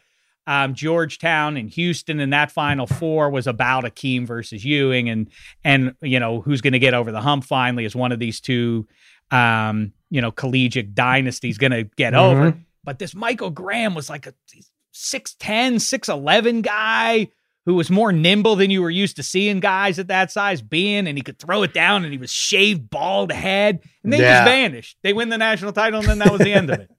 um, 0.47 0.73
Georgetown 0.73 1.57
and 1.57 1.69
Houston 1.69 2.19
and 2.19 2.31
that 2.33 2.51
Final 2.51 2.87
Four 2.87 3.29
was 3.29 3.45
about 3.45 3.83
Akeem 3.83 4.25
versus 4.25 4.63
Ewing 4.65 5.09
and 5.09 5.29
and 5.63 5.93
you 6.01 6.19
know 6.19 6.41
who's 6.41 6.61
going 6.61 6.73
to 6.73 6.79
get 6.79 6.93
over 6.93 7.11
the 7.11 7.21
hump 7.21 7.43
finally 7.43 7.85
is 7.85 7.95
one 7.95 8.13
of 8.13 8.19
these 8.19 8.39
two 8.39 8.87
um, 9.29 9.91
you 10.09 10.21
know 10.21 10.31
collegiate 10.31 10.95
dynasties 10.95 11.57
going 11.57 11.71
to 11.71 11.83
get 11.83 12.13
mm-hmm. 12.13 12.37
over. 12.37 12.57
But 12.83 12.97
this 12.97 13.13
Michael 13.13 13.49
Graham 13.49 13.93
was 13.93 14.09
like 14.09 14.25
a 14.27 14.33
6'10, 14.93 15.75
6'11 15.75 16.61
guy 16.61 17.27
who 17.65 17.75
was 17.75 17.89
more 17.89 18.13
nimble 18.13 18.55
than 18.55 18.71
you 18.71 18.81
were 18.81 18.89
used 18.89 19.17
to 19.17 19.23
seeing 19.23 19.59
guys 19.59 19.99
at 19.99 20.07
that 20.07 20.31
size 20.31 20.61
being, 20.61 21.05
and 21.05 21.17
he 21.17 21.21
could 21.21 21.37
throw 21.37 21.63
it 21.63 21.73
down 21.73 22.05
and 22.05 22.13
he 22.13 22.17
was 22.17 22.31
shaved 22.31 22.89
bald 22.89 23.29
head 23.29 23.81
and 24.03 24.13
then 24.13 24.21
yeah. 24.21 24.39
just 24.39 24.45
vanished. 24.45 24.97
They 25.03 25.11
win 25.11 25.27
the 25.27 25.37
national 25.37 25.73
title 25.73 25.99
and 25.99 26.07
then 26.07 26.19
that 26.19 26.31
was 26.31 26.39
the 26.39 26.53
end 26.53 26.69
of 26.69 26.79
it. 26.79 26.89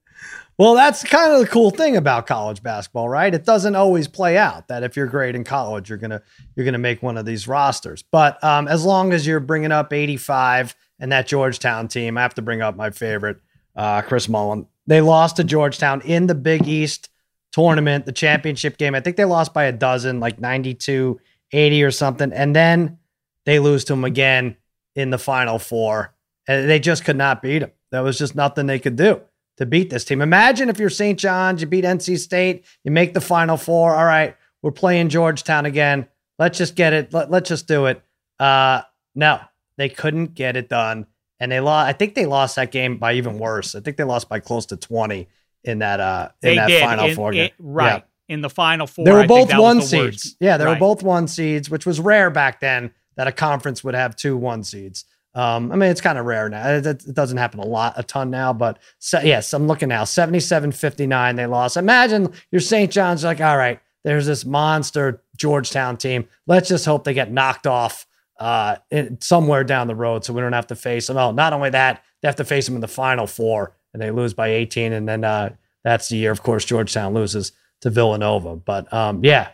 Well, 0.59 0.75
that's 0.75 1.05
kind 1.05 1.31
of 1.31 1.39
the 1.39 1.47
cool 1.47 1.71
thing 1.71 1.95
about 1.95 2.27
college 2.27 2.61
basketball, 2.61 3.07
right? 3.07 3.33
It 3.33 3.45
doesn't 3.45 3.75
always 3.75 4.09
play 4.09 4.37
out 4.37 4.67
that 4.67 4.83
if 4.83 4.97
you're 4.97 5.07
great 5.07 5.33
in 5.33 5.45
college, 5.45 5.87
you're 5.87 5.97
gonna 5.97 6.21
you're 6.53 6.65
gonna 6.65 6.77
make 6.77 7.01
one 7.01 7.17
of 7.17 7.25
these 7.25 7.47
rosters. 7.47 8.03
But 8.03 8.43
um, 8.43 8.67
as 8.67 8.83
long 8.83 9.13
as 9.13 9.25
you're 9.25 9.39
bringing 9.39 9.71
up 9.71 9.93
85 9.93 10.75
and 10.99 11.13
that 11.13 11.27
Georgetown 11.27 11.87
team, 11.87 12.17
I 12.17 12.23
have 12.23 12.33
to 12.33 12.41
bring 12.41 12.61
up 12.61 12.75
my 12.75 12.89
favorite 12.89 13.37
uh, 13.73 14.01
Chris 14.01 14.27
Mullin. 14.27 14.67
They 14.85 14.99
lost 14.99 15.37
to 15.37 15.45
Georgetown 15.45 16.01
in 16.01 16.27
the 16.27 16.35
Big 16.35 16.67
East 16.67 17.07
tournament, 17.53 18.05
the 18.05 18.11
championship 18.11 18.77
game. 18.77 18.95
I 18.95 18.99
think 18.99 19.15
they 19.15 19.23
lost 19.23 19.53
by 19.53 19.63
a 19.63 19.71
dozen, 19.71 20.19
like 20.19 20.41
92 20.41 21.21
80 21.53 21.83
or 21.83 21.91
something. 21.91 22.33
And 22.33 22.53
then 22.53 22.97
they 23.45 23.59
lose 23.59 23.85
to 23.85 23.93
them 23.93 24.03
again 24.03 24.57
in 24.93 25.09
the 25.09 25.17
final 25.17 25.57
four. 25.57 26.13
And 26.49 26.69
they 26.69 26.79
just 26.79 27.05
could 27.05 27.15
not 27.15 27.41
beat 27.41 27.59
them. 27.59 27.71
There 27.91 28.03
was 28.03 28.17
just 28.17 28.35
nothing 28.35 28.65
they 28.65 28.79
could 28.79 28.97
do 28.97 29.21
to 29.59 29.65
beat 29.65 29.89
this 29.91 30.03
team. 30.03 30.21
Imagine 30.21 30.69
if 30.69 30.79
you're 30.79 30.89
St. 30.89 31.19
John's, 31.19 31.61
you 31.61 31.67
beat 31.67 31.85
NC 31.85 32.17
State, 32.17 32.65
you 32.83 32.91
make 32.91 33.13
the 33.13 33.21
final 33.21 33.55
four. 33.57 33.95
All 33.95 34.05
right, 34.05 34.35
we're 34.63 34.71
playing 34.71 35.09
Georgetown 35.09 35.65
again. 35.65 36.07
Let's 36.39 36.57
just 36.57 36.75
get 36.75 36.93
it. 36.93 37.13
Let, 37.13 37.31
us 37.31 37.47
just 37.47 37.67
do 37.67 37.85
it. 37.85 38.01
Uh, 38.39 38.81
no, 39.15 39.39
they 39.77 39.89
couldn't 39.89 40.33
get 40.33 40.55
it 40.57 40.67
done. 40.69 41.05
And 41.41 41.51
they 41.51 41.59
lost. 41.61 41.87
I 41.87 41.93
think 41.93 42.15
they 42.15 42.25
lost 42.25 42.55
that 42.57 42.71
game 42.71 42.97
by 42.97 43.13
even 43.13 43.37
worse. 43.39 43.75
I 43.75 43.79
think 43.79 43.95
they 43.97 44.03
lost 44.03 44.27
by 44.27 44.39
close 44.39 44.65
to 44.67 44.77
20 44.77 45.27
in 45.65 45.79
that 45.79 45.99
uh 45.99 46.29
in 46.41 46.49
they 46.49 46.55
that 46.55 46.67
did. 46.67 46.81
final 46.81 47.05
in, 47.05 47.15
four 47.15 47.31
game. 47.31 47.51
right. 47.59 48.03
Yeah. 48.27 48.33
In 48.35 48.41
the 48.41 48.49
final 48.49 48.87
four. 48.87 49.03
They 49.05 49.11
were 49.11 49.21
I 49.21 49.27
both 49.27 49.53
one 49.57 49.81
seeds. 49.81 49.93
worst. 49.93 50.37
Yeah, 50.39 50.57
they 50.57 50.65
Right. 50.65 50.73
were 50.73 50.79
both 50.79 51.01
one 51.03 51.27
seeds, 51.27 51.69
which 51.69 51.85
was 51.85 51.99
rare 51.99 52.29
back 52.29 52.59
then 52.59 52.91
that 53.17 53.27
a 53.27 53.31
conference 53.33 53.83
would 53.83 53.95
have 53.95 54.15
two 54.15 54.35
one 54.37 54.63
seeds. 54.63 55.03
Um, 55.39 55.71
I 55.71 55.77
mean, 55.77 55.89
it's 55.89 56.01
kind 56.01 56.17
of 56.17 56.25
rare 56.25 56.49
now. 56.49 56.67
It, 56.67 56.85
it 56.85 57.13
doesn't 57.13 57.37
happen 57.37 57.61
a 57.61 57.65
lot, 57.65 57.93
a 57.95 58.03
ton 58.03 58.29
now, 58.29 58.51
but 58.51 58.77
so, 58.97 59.21
yes, 59.21 59.53
I'm 59.53 59.67
looking 59.67 59.87
now 59.87 60.03
77 60.03 60.73
59. 60.73 61.35
They 61.37 61.45
lost. 61.45 61.77
Imagine 61.77 62.33
you're 62.51 62.59
St. 62.59 62.91
John's, 62.91 63.23
like, 63.23 63.39
all 63.39 63.55
right, 63.55 63.79
there's 64.03 64.25
this 64.25 64.43
monster 64.43 65.23
Georgetown 65.37 65.95
team. 65.95 66.27
Let's 66.45 66.67
just 66.67 66.85
hope 66.85 67.05
they 67.05 67.13
get 67.13 67.31
knocked 67.31 67.67
off 67.67 68.05
uh, 68.37 68.77
in, 68.91 69.21
somewhere 69.21 69.63
down 69.63 69.87
the 69.87 69.95
road 69.95 70.25
so 70.25 70.33
we 70.33 70.41
don't 70.41 70.51
have 70.51 70.67
to 70.67 70.75
face 70.75 71.07
them. 71.07 71.15
Oh, 71.15 71.31
not 71.31 71.53
only 71.53 71.69
that, 71.69 72.03
they 72.21 72.27
have 72.27 72.35
to 72.35 72.43
face 72.43 72.65
them 72.65 72.75
in 72.75 72.81
the 72.81 72.89
final 72.89 73.25
four 73.25 73.77
and 73.93 74.01
they 74.01 74.11
lose 74.11 74.33
by 74.33 74.49
18. 74.49 74.91
And 74.91 75.07
then 75.07 75.23
uh, 75.23 75.51
that's 75.85 76.09
the 76.09 76.17
year, 76.17 76.31
of 76.31 76.43
course, 76.43 76.65
Georgetown 76.65 77.13
loses 77.13 77.53
to 77.79 77.89
Villanova. 77.89 78.57
But 78.57 78.91
um, 78.93 79.23
yeah, 79.23 79.51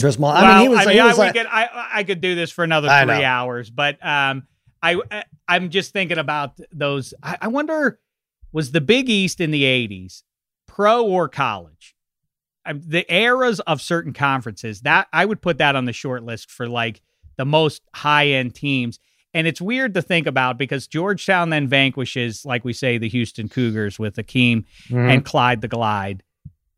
Chris 0.00 0.18
Mullin. 0.18 0.38
I 0.38 0.58
mean, 0.58 0.62
he 0.62 0.76
was, 0.76 0.88
he 0.88 0.98
I, 0.98 1.06
was 1.06 1.18
we 1.18 1.24
like, 1.24 1.34
could, 1.34 1.46
I, 1.46 1.90
I 1.92 2.02
could 2.02 2.20
do 2.20 2.34
this 2.34 2.50
for 2.50 2.64
another 2.64 2.88
three 2.88 3.22
hours, 3.22 3.70
but 3.70 4.04
um, 4.04 4.48
I, 4.92 5.24
I'm 5.48 5.70
just 5.70 5.92
thinking 5.92 6.18
about 6.18 6.58
those. 6.72 7.14
I, 7.22 7.38
I 7.42 7.48
wonder, 7.48 7.98
was 8.52 8.72
the 8.72 8.80
Big 8.80 9.08
East 9.08 9.40
in 9.40 9.50
the 9.50 9.62
'80s 9.64 10.22
pro 10.66 11.04
or 11.04 11.28
college? 11.28 11.94
Um, 12.66 12.80
the 12.86 13.04
eras 13.14 13.60
of 13.60 13.80
certain 13.82 14.12
conferences 14.12 14.80
that 14.82 15.06
I 15.12 15.24
would 15.24 15.42
put 15.42 15.58
that 15.58 15.76
on 15.76 15.84
the 15.84 15.92
short 15.92 16.22
list 16.22 16.50
for 16.50 16.66
like 16.68 17.02
the 17.36 17.44
most 17.44 17.82
high 17.94 18.28
end 18.28 18.54
teams. 18.54 18.98
And 19.34 19.46
it's 19.46 19.60
weird 19.60 19.94
to 19.94 20.02
think 20.02 20.26
about 20.28 20.58
because 20.58 20.86
Georgetown 20.86 21.50
then 21.50 21.66
vanquishes, 21.68 22.44
like 22.46 22.64
we 22.64 22.72
say, 22.72 22.98
the 22.98 23.08
Houston 23.08 23.48
Cougars 23.48 23.98
with 23.98 24.16
Akeem 24.16 24.64
Mhm. 24.88 25.10
and 25.12 25.24
Clyde 25.24 25.60
the 25.60 25.68
Glide. 25.68 26.22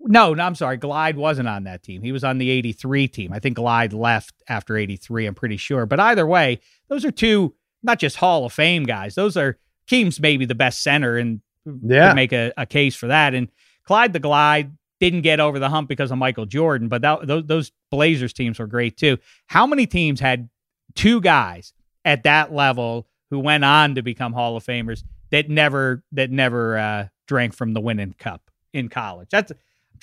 No, 0.01 0.33
no, 0.35 0.43
I'm 0.45 0.55
sorry. 0.55 0.77
Glide 0.79 1.17
wasn't 1.17 1.49
on 1.49 1.65
that 1.65 1.83
team. 1.83 2.03
He 2.03 2.13
was 2.13 2.25
on 2.25 2.39
the 2.39 2.49
83 2.51 3.09
team. 3.09 3.33
I 3.33 3.39
think 3.41 3.57
Glide 3.57 3.93
left 3.93 4.35
after 4.49 4.77
83, 4.77 5.27
I'm 5.27 5.35
pretty 5.35 5.57
sure. 5.59 5.85
But 5.85 6.01
either 6.01 6.27
way, 6.27 6.61
those 6.89 7.05
are 7.05 7.11
two, 7.11 7.55
not 7.83 7.99
just 7.99 8.17
Hall 8.17 8.45
of 8.45 8.53
Fame 8.53 8.85
guys. 8.85 9.15
Those 9.15 9.37
are 9.37 9.59
Keem's 9.87 10.19
maybe 10.21 10.45
the 10.45 10.55
best 10.55 10.83
center 10.83 11.17
and 11.17 11.41
Yeah. 11.83 12.13
make 12.15 12.33
a, 12.33 12.53
a 12.57 12.67
case 12.67 12.95
for 12.97 13.07
that. 13.09 13.35
And 13.35 13.49
Clyde 13.85 14.13
the 14.13 14.19
Glide 14.21 14.73
didn't 15.01 15.21
get 15.23 15.41
over 15.41 15.59
the 15.59 15.69
hump 15.69 15.89
because 15.89 16.11
of 16.11 16.19
Michael 16.19 16.47
Jordan, 16.47 16.89
but 16.89 17.03
that, 17.03 17.27
those, 17.27 17.45
those 17.47 17.73
Blazers 17.91 18.33
teams 18.33 18.59
were 18.59 18.67
great 18.67 18.97
too. 18.97 19.19
How 19.47 19.67
many 19.67 19.87
teams 19.87 20.21
had 20.21 20.49
two 20.95 21.21
guys 21.21 21.73
at 22.05 22.23
that 22.25 22.53
level 22.53 23.07
who 23.31 23.39
went 23.39 23.65
on 23.65 23.95
to 23.97 24.03
become 24.03 24.33
Hall 24.33 24.57
of 24.57 24.65
Famers 24.65 25.03
that 25.31 25.49
never 25.51 26.03
that 26.13 26.31
never 26.31 26.79
uh, 26.79 27.09
drank 27.27 27.55
from 27.55 27.75
the 27.75 27.81
winning 27.81 28.15
cup 28.19 28.51
in 28.73 28.89
college? 28.89 29.29
That's 29.31 29.53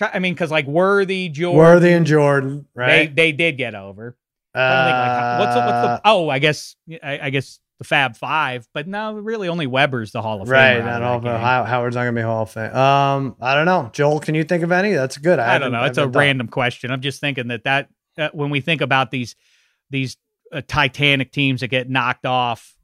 I 0.01 0.19
mean, 0.19 0.33
because 0.33 0.51
like 0.51 0.65
Worthy, 0.67 1.29
Jordan, 1.29 1.57
Worthy 1.57 1.91
and 1.93 2.05
Jordan, 2.05 2.65
right? 2.75 3.13
they 3.15 3.31
did 3.31 3.57
get 3.57 3.75
over. 3.75 4.17
Think, 4.55 4.63
like, 4.63 5.39
what's 5.39 5.53
the, 5.55 5.59
what's 5.62 5.71
Uh, 5.71 5.95
the 5.95 6.01
oh 6.05 6.29
I 6.29 6.38
guess 6.39 6.75
I, 7.01 7.19
I 7.23 7.29
guess 7.31 7.59
the 7.84 7.88
Fab 7.88 8.15
Five, 8.15 8.67
but 8.74 8.88
no, 8.88 9.13
really 9.13 9.48
only 9.48 9.67
Webber's 9.67 10.12
the 10.12 10.22
Hall 10.22 10.41
of 10.41 10.48
Fame. 10.48 10.54
right. 10.54 10.82
I 10.82 11.00
don't 11.00 11.02
know 11.02 11.10
that 11.12 11.17
if 11.17 11.24
gang. 11.24 11.41
How, 11.41 11.63
Howard's 11.65 11.96
not 11.96 12.04
gonna 12.06 12.13
be 12.15 12.22
Hall 12.22 12.43
of 12.43 12.50
Fame. 12.52 12.74
Um, 12.76 13.36
I 13.41 13.54
don't 13.56 13.65
know. 13.65 13.89
Joel, 13.93 14.19
can 14.19 14.36
you 14.36 14.43
think 14.43 14.63
of 14.63 14.72
any? 14.72 14.93
That's 14.93 15.17
good. 15.17 15.39
I 15.39 15.58
don't 15.60 15.72
know. 15.72 15.84
It's 15.84 15.98
a 15.98 16.04
thought. 16.04 16.15
random 16.15 16.48
question. 16.48 16.91
I'm 16.91 17.02
just 17.02 17.19
thinking 17.19 17.48
that 17.50 17.63
that 17.65 17.89
uh, 18.17 18.30
when 18.34 18.50
we 18.50 18.62
think 18.62 18.82
about 18.82 19.12
these 19.12 19.36
these 19.89 20.17
uh, 20.52 20.62
Titanic 20.67 21.32
teams 21.32 21.62
that 21.62 21.67
get 21.67 21.89
knocked 21.89 22.26
off 22.26 22.76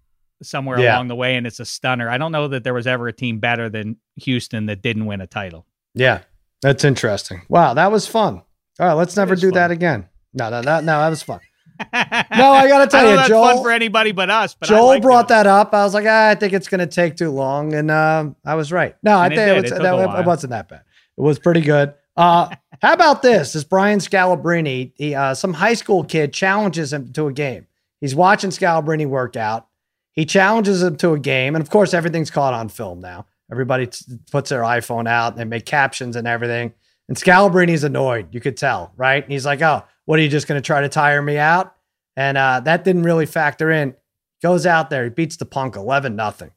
somewhere 0.41 0.79
Yeah. 0.79 0.95
along 0.95 1.07
the 1.09 1.15
way, 1.15 1.35
and 1.35 1.45
it's 1.47 1.59
a 1.59 1.65
stunner. 1.65 2.09
I 2.09 2.17
don't 2.17 2.31
know 2.31 2.47
that 2.49 2.63
there 2.63 2.73
was 2.73 2.87
ever 2.87 3.07
a 3.07 3.13
team 3.13 3.39
better 3.39 3.69
than 3.69 3.97
Houston 4.17 4.67
that 4.67 4.81
didn't 4.81 5.05
win 5.05 5.21
a 5.21 5.27
title. 5.27 5.65
Yeah, 5.95 6.21
that's 6.61 6.83
interesting. 6.83 7.41
Wow, 7.49 7.73
that 7.73 7.91
was 7.91 8.07
fun. 8.07 8.41
All 8.79 8.87
right, 8.87 8.93
let's 8.93 9.15
never 9.17 9.35
do 9.35 9.47
fun. 9.49 9.55
that 9.55 9.71
again. 9.71 10.07
No, 10.33 10.49
no, 10.49 10.61
no, 10.61 10.79
no, 10.79 10.99
that 10.99 11.09
was 11.09 11.23
fun. 11.23 11.39
No, 11.79 12.51
I 12.51 12.67
gotta 12.67 12.87
tell 12.91 13.05
I 13.07 13.09
you, 13.11 13.15
that's 13.15 13.29
Joel- 13.29 13.45
fun 13.55 13.63
for 13.63 13.71
anybody 13.71 14.11
but 14.11 14.29
us. 14.29 14.53
But 14.55 14.69
Joel 14.69 14.99
brought 14.99 15.25
it. 15.25 15.27
that 15.29 15.47
up. 15.47 15.73
I 15.73 15.83
was 15.83 15.93
like, 15.93 16.05
ah, 16.07 16.29
I 16.29 16.35
think 16.35 16.53
it's 16.53 16.67
going 16.67 16.79
to 16.79 16.87
take 16.87 17.15
too 17.15 17.31
long, 17.31 17.73
and 17.73 17.89
um, 17.89 18.35
I 18.45 18.55
was 18.55 18.71
right. 18.71 18.95
No, 19.03 19.17
I 19.17 19.25
And 19.25 19.33
it 19.33 19.37
think 19.37 19.49
it, 19.57 19.61
was, 19.63 19.71
it, 19.71 19.81
that, 19.83 20.19
it, 20.19 20.25
wasn't 20.25 20.51
that 20.51 20.67
bad. 20.69 20.81
It 21.17 21.21
was 21.21 21.39
pretty 21.39 21.61
good. 21.61 21.93
Uh, 22.17 22.53
how 22.81 22.93
about 22.93 23.21
this? 23.21 23.53
This 23.53 23.63
Brian 23.63 23.99
Scalabrine, 23.99 24.91
he, 24.95 25.15
uh, 25.15 25.33
some 25.33 25.53
high 25.53 25.73
school 25.73 26.03
kid 26.03 26.33
challenges 26.33 26.91
him 26.93 27.11
to 27.13 27.27
a 27.27 27.33
game. 27.33 27.65
He's 28.01 28.15
watching 28.15 28.49
Scalabrine 28.49 29.07
work 29.07 29.35
out. 29.35 29.67
He 30.13 30.25
challenges 30.25 30.83
him 30.83 30.95
to 30.97 31.13
a 31.13 31.19
game, 31.19 31.55
and 31.55 31.61
of 31.61 31.69
course, 31.69 31.93
everything's 31.93 32.29
caught 32.31 32.53
on 32.53 32.67
film 32.69 32.99
now. 32.99 33.25
Everybody 33.51 33.87
t- 33.87 34.05
puts 34.31 34.49
their 34.49 34.61
iPhone 34.61 35.07
out. 35.07 35.35
They 35.37 35.45
make 35.45 35.65
captions 35.65 36.15
and 36.15 36.27
everything. 36.27 36.73
And 37.07 37.17
Scalabrine's 37.17 37.83
annoyed. 37.83 38.27
You 38.31 38.39
could 38.39 38.55
tell, 38.57 38.91
right? 38.95 39.23
And 39.23 39.31
he's 39.31 39.45
like, 39.45 39.61
"Oh, 39.61 39.83
what 40.09 40.17
are 40.17 40.23
you 40.23 40.27
just 40.29 40.47
going 40.47 40.59
to 40.59 40.65
try 40.65 40.81
to 40.81 40.89
tire 40.89 41.21
me 41.21 41.37
out?" 41.37 41.75
And 42.15 42.35
uh, 42.35 42.61
that 42.61 42.83
didn't 42.83 43.03
really 43.03 43.27
factor 43.27 43.69
in. 43.69 43.93
Goes 44.41 44.65
out 44.65 44.89
there, 44.89 45.03
he 45.03 45.09
beats 45.11 45.37
the 45.37 45.45
punk 45.45 45.75
11 45.75 46.15
nothing. 46.15 46.49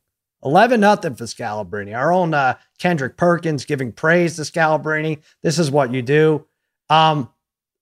11 0.43 0.81
nothing 0.81 1.15
for 1.15 1.25
Scalabrini. 1.25 1.95
Our 1.95 2.13
own 2.13 2.33
uh, 2.33 2.55
Kendrick 2.79 3.19
Perkins 3.19 3.67
giving 3.67 3.93
praise 3.93 4.37
to 4.37 4.43
Scalabrini. 4.43 5.21
This 5.43 5.59
is 5.59 5.71
what 5.71 5.93
you 5.93 6.01
do. 6.01 6.47
Um, 6.89 7.29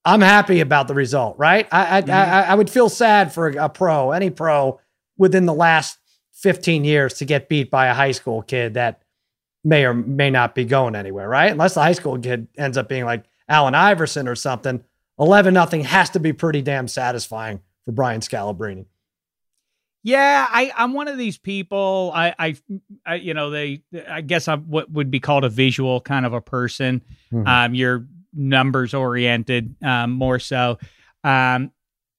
I'm 0.04 0.22
happy 0.22 0.59
about 0.59 0.88
the 0.88 0.94
result, 0.94 1.38
right? 1.38 1.68
I 1.70 2.00
I, 2.00 2.11
I 2.11 2.40
I 2.42 2.54
would 2.56 2.68
feel 2.68 2.88
sad 2.88 3.33
for 3.33 3.48
a 3.48 3.68
pro, 3.68 4.11
any 4.11 4.30
pro 4.30 4.80
within 5.16 5.46
the 5.46 5.54
last 5.54 5.98
15 6.33 6.85
years 6.85 7.14
to 7.14 7.24
get 7.24 7.48
beat 7.48 7.70
by 7.70 7.87
a 7.87 7.94
high 7.94 8.12
school 8.12 8.42
kid 8.42 8.74
that 8.74 9.02
may 9.62 9.85
or 9.85 9.94
may 9.94 10.30
not 10.30 10.54
be 10.54 10.64
going 10.64 10.96
anywhere, 10.96 11.28
right? 11.28 11.52
Unless 11.52 11.74
the 11.74 11.83
high 11.83 11.92
school 11.92 12.18
kid 12.18 12.48
ends 12.56 12.78
up 12.78 12.88
being 12.88 13.04
like 13.04 13.24
Allen 13.48 13.74
Iverson 13.74 14.26
or 14.26 14.35
something. 14.35 14.83
11 15.20 15.54
nothing 15.54 15.85
has 15.85 16.11
to 16.11 16.20
be 16.20 16.33
pretty 16.33 16.62
damn 16.62 16.88
satisfying 16.88 17.61
for 17.85 17.92
Brian 17.92 18.20
Scalabrini. 18.20 18.87
Yeah, 20.02 20.46
I, 20.48 20.72
I'm 20.74 20.94
one 20.94 21.09
of 21.09 21.18
these 21.18 21.37
people. 21.37 22.11
I, 22.14 22.35
I, 22.38 22.56
I, 23.04 23.14
you 23.16 23.35
know, 23.35 23.50
they. 23.50 23.83
I 24.09 24.22
guess 24.22 24.48
I'm 24.48 24.62
what 24.62 24.90
would 24.90 25.11
be 25.11 25.20
called 25.20 25.44
a 25.44 25.50
visual 25.50 26.00
kind 26.00 26.24
of 26.24 26.33
a 26.33 26.40
person. 26.40 27.02
Mhm. 27.30 27.46
Um, 27.46 27.74
you're 27.74 28.06
numbers 28.33 28.94
oriented, 28.94 29.74
um, 29.83 30.12
more 30.12 30.38
so. 30.38 30.78
Um, 31.22 31.72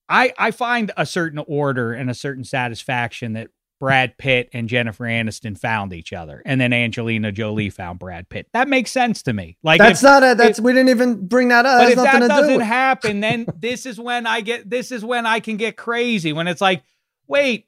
I, 0.08 0.32
I 0.38 0.50
find 0.52 0.92
a 0.96 1.06
certain 1.06 1.42
order 1.44 1.92
and 1.92 2.08
a 2.08 2.14
certain 2.14 2.44
satisfaction 2.44 3.32
that 3.32 3.48
Brad 3.82 4.16
Pitt 4.16 4.48
and 4.52 4.68
Jennifer 4.68 5.02
Aniston 5.02 5.58
found 5.58 5.92
each 5.92 6.12
other, 6.12 6.40
and 6.46 6.60
then 6.60 6.72
Angelina 6.72 7.32
Jolie 7.32 7.68
found 7.68 7.98
Brad 7.98 8.28
Pitt. 8.28 8.46
That 8.52 8.68
makes 8.68 8.92
sense 8.92 9.24
to 9.24 9.32
me. 9.32 9.56
Like 9.64 9.80
That's 9.80 9.98
if- 9.98 10.04
not 10.04 10.22
a, 10.22 10.36
that's, 10.36 10.60
we 10.60 10.72
didn't 10.72 10.90
even 10.90 11.26
bring 11.26 11.48
that 11.48 11.66
up. 11.66 11.80
but 11.82 11.88
if 11.90 11.96
that 11.96 12.20
doesn't 12.28 12.58
with 12.58 12.64
happen, 12.66 13.18
then 13.18 13.44
this 13.58 13.84
is 13.84 13.98
when 13.98 14.24
I 14.24 14.40
get 14.40 14.70
this 14.70 14.92
is 14.92 15.04
when 15.04 15.26
I 15.26 15.40
can 15.40 15.56
get 15.56 15.76
crazy 15.76 16.32
when 16.32 16.46
it's 16.46 16.60
like, 16.60 16.84
wait, 17.26 17.66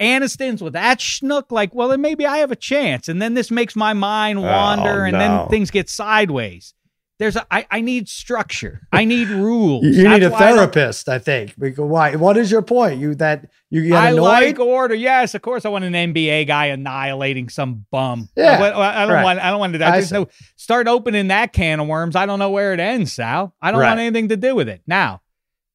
Aniston's 0.00 0.62
with 0.62 0.72
that 0.72 1.00
schnook. 1.00 1.50
Like, 1.52 1.74
well, 1.74 1.88
then 1.88 2.00
maybe 2.00 2.24
I 2.24 2.38
have 2.38 2.50
a 2.50 2.56
chance, 2.56 3.06
and 3.06 3.20
then 3.20 3.34
this 3.34 3.50
makes 3.50 3.76
my 3.76 3.92
mind 3.92 4.38
oh, 4.38 4.42
wander, 4.42 5.04
and 5.04 5.14
Oh, 5.16 5.18
no. 5.18 5.38
then 5.40 5.48
things 5.48 5.70
get 5.70 5.90
sideways. 5.90 6.72
There's 7.18 7.36
a 7.36 7.46
I, 7.50 7.66
I 7.70 7.80
need 7.80 8.08
structure. 8.08 8.82
I 8.92 9.04
need 9.06 9.28
rules. 9.46 9.84
You, 9.84 9.90
you 9.90 10.08
need 10.08 10.22
a 10.22 10.28
That's 10.28 10.32
why 10.40 10.48
I 10.50 10.52
therapist, 10.54 11.08
I, 11.08 11.18
think. 11.18 11.54
Why? 11.78 12.14
What 12.16 12.36
is 12.36 12.50
your 12.50 12.60
point? 12.62 13.00
You 13.00 13.14
that 13.16 13.48
you 13.70 13.88
get 13.88 14.12
annoyed? 14.12 14.28
I 14.28 14.40
like 14.40 14.58
order. 14.58 14.94
Yes, 14.94 15.34
of 15.34 15.40
course. 15.40 15.64
I 15.64 15.70
want 15.70 15.84
an 15.84 15.94
NBA 15.94 16.46
guy 16.46 16.66
annihilating 16.66 17.48
some 17.48 17.86
bum. 17.90 18.28
Yeah, 18.36 18.58
I, 18.60 19.02
I- 19.02 19.06
don't 19.06 19.14
right. 19.14 19.24
want. 19.24 19.38
I 19.40 19.50
don't 19.50 19.60
want 19.60 19.72
to. 19.74 19.86
I 19.86 20.00
see. 20.00 20.14
no 20.14 20.28
start 20.56 20.88
opening 20.88 21.28
that 21.28 21.52
can 21.54 21.80
of 21.80 21.88
worms. 21.88 22.16
I 22.16 22.26
don't 22.26 22.38
know 22.38 22.50
where 22.50 22.74
it 22.74 22.80
ends, 22.80 23.12
Sal. 23.14 23.54
I 23.62 23.70
don't 23.70 23.80
Right. 23.80 23.88
want 23.88 24.00
anything 24.00 24.28
to 24.28 24.36
do 24.36 24.54
with 24.54 24.68
it. 24.68 24.82
Now, 24.86 25.22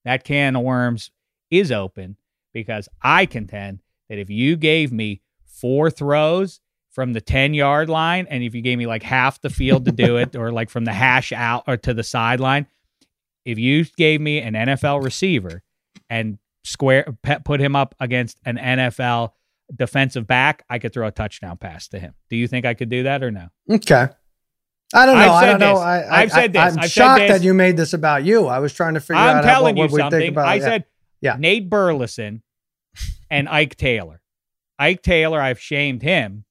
that 0.06 0.24
can 0.24 0.56
of 0.56 0.62
worms 0.64 1.10
is 1.50 1.72
open 1.72 2.18
because 2.54 2.88
I 3.02 3.26
contend 3.26 3.80
that 4.10 4.20
if 4.20 4.30
you 4.30 4.58
gave 4.58 4.92
me 4.92 5.22
four 5.46 5.90
throws 5.90 6.60
from 6.92 7.14
the 7.14 7.22
10 7.22 7.54
yard 7.54 7.90
line, 7.90 8.28
and 8.30 8.44
if 8.44 8.54
you 8.54 8.62
gave 8.62 8.78
me 8.78 8.86
like 8.86 9.04
half 9.04 9.42
the 9.42 9.50
field 9.50 9.86
to 9.86 9.92
do 9.92 10.18
it, 10.18 10.36
or 10.36 10.52
like 10.52 10.70
from 10.70 10.86
the 10.86 10.94
hash 10.94 11.32
out 11.32 11.64
or 11.68 11.78
to 11.78 11.94
the 11.94 12.04
sideline, 12.04 12.68
if 13.46 13.58
you 13.58 13.86
gave 13.98 14.22
me 14.22 14.40
an 14.40 14.54
NFL 14.54 15.04
receiver 15.04 15.64
and 16.10 16.38
square 16.64 17.06
put 17.44 17.60
him 17.60 17.76
up 17.76 17.96
against 18.00 18.40
an 18.46 18.58
NFL 18.58 19.32
defensive 19.76 20.28
back, 20.28 20.64
I 20.70 20.80
could 20.80 20.94
throw 20.94 21.08
a 21.08 21.12
touchdown 21.12 21.58
pass 21.58 21.88
to 21.90 22.00
him. 22.00 22.14
Do 22.30 22.36
you 22.36 22.48
think 22.48 22.66
I 22.66 22.74
could 22.74 22.90
do 22.90 23.04
that 23.04 23.24
or 23.24 23.32
no? 23.32 23.48
Okay. 23.70 24.08
I 24.94 25.06
don't 25.06 25.16
know. 25.16 25.22
I've 25.22 25.32
I 25.32 25.46
don't 25.46 25.60
know. 25.60 25.74
this. 25.76 25.80
I, 25.80 26.02
I, 26.02 26.22
I've 26.22 26.32
said 26.32 26.54
this. 26.54 26.60
I, 26.60 26.68
am 26.68 26.80
I've 26.80 26.84
said 26.84 26.90
shocked 26.90 27.28
that 27.30 27.44
you 27.44 27.54
made 27.54 27.78
this 27.78 27.94
about 27.94 28.26
you. 28.26 28.48
I 28.48 28.60
was 28.60 28.74
trying 28.74 28.96
to 28.96 29.00
figure 29.00 29.16
I'm 29.16 29.38
out 29.38 29.44
telling 29.44 29.76
what, 29.78 29.90
you 29.90 29.94
what 29.94 30.12
something. 30.12 30.38
I 30.38 30.56
it. 30.56 30.62
Said 30.62 30.86
Yeah. 31.22 31.38
Nate 31.40 31.70
Burleson 31.70 32.44
and 33.30 33.48
Ike 33.48 33.78
Taylor. 33.78 34.22
Ike 34.78 35.02
Taylor, 35.02 35.40
I've 35.40 35.60
shamed 35.60 36.02
him. 36.02 36.44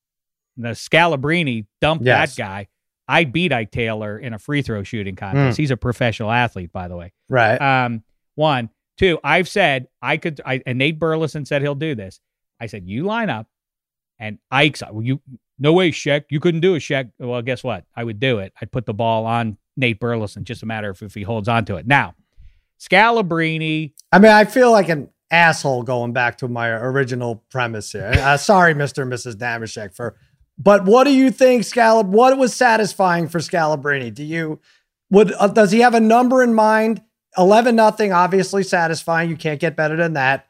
The 0.62 0.70
Scalabrini 0.70 1.66
dumped 1.80 2.04
Yes. 2.04 2.34
that 2.36 2.42
guy. 2.42 2.68
I 3.08 3.24
beat 3.24 3.52
Ike 3.52 3.70
Taylor 3.72 4.18
in 4.18 4.32
a 4.34 4.38
free 4.38 4.62
throw 4.62 4.82
shooting 4.84 5.16
contest. 5.16 5.56
Hmm. 5.56 5.61
He's 5.62 5.70
a 5.72 5.76
professional 5.76 6.30
athlete, 6.30 6.72
by 6.72 6.86
the 6.88 6.96
way. 6.96 7.12
right. 7.28 7.56
Um, 7.61 8.04
one, 8.36 8.70
two. 8.98 9.18
I've 9.24 9.48
said 9.48 9.88
I 10.00 10.16
could. 10.16 10.40
I 10.46 10.62
and 10.64 10.78
Nate 10.78 10.98
Burleson 10.98 11.44
said 11.44 11.62
he'll 11.62 11.74
do 11.74 11.94
this. 11.94 12.20
I 12.61 12.66
said 12.66 12.86
you 12.86 13.04
line 13.04 13.28
up, 13.30 13.48
and 14.18 14.38
Ike's. 14.50 14.82
Well, 14.90 15.02
you 15.02 15.20
no 15.58 15.72
way, 15.72 15.90
Sheck. 15.90 16.24
You 16.30 16.38
couldn't 16.40 16.61
do 16.61 16.74
it, 16.74 16.80
Sheck. 16.80 17.11
Well, 17.18 17.42
guess 17.42 17.64
what? 17.64 17.84
I 17.96 18.04
would 18.04 18.20
do 18.20 18.38
it. 18.38 18.52
I'd 18.62 18.70
put 18.70 18.86
the 18.86 18.94
ball 18.94 19.26
on 19.26 19.58
Nate 19.76 19.98
Burleson. 20.00 20.44
Just 20.44 20.62
a 20.62 20.66
matter 20.66 20.88
of 20.90 21.02
if 21.02 21.12
he 21.14 21.22
holds 21.22 21.48
on 21.48 21.64
to 21.66 21.76
it. 21.76 21.86
Now, 21.86 22.14
Scalabrini. 22.78 23.92
I 24.12 24.18
mean, 24.18 24.32
I 24.32 24.44
feel 24.44 24.70
like 24.70 24.88
an 24.88 25.11
asshole 25.30 25.82
going 25.82 26.12
back 26.12 26.38
to 26.38 26.48
my 26.48 26.68
original 26.68 27.44
premise 27.50 27.92
here. 27.92 28.11
Uh, 28.14 28.36
sorry, 28.36 28.74
Mr. 28.74 29.02
and 29.02 29.12
Mrs. 29.12 29.34
Dameshek, 29.34 29.94
for. 29.94 30.16
But 30.62 30.84
what 30.84 31.04
do 31.04 31.14
you 31.14 31.30
think, 31.30 31.62
Scalab? 31.62 32.06
What 32.06 32.36
was 32.36 32.54
satisfying 32.54 33.28
for 33.28 33.38
Scalabrini? 33.38 34.12
Do 34.12 34.22
you 34.22 34.61
would 35.11 35.32
uh, 35.38 35.48
does 35.48 35.70
he 35.72 35.80
have 35.80 35.94
a 35.94 36.00
number 36.00 36.42
in 36.42 36.54
mind? 36.54 37.02
Eleven 37.38 37.76
nothing, 37.76 38.12
obviously 38.12 38.62
satisfying. 38.62 39.30
You 39.30 39.36
can't 39.36 39.61
get 39.61 39.76
better 39.76 39.96
than 39.96 40.14
that. 40.14 40.46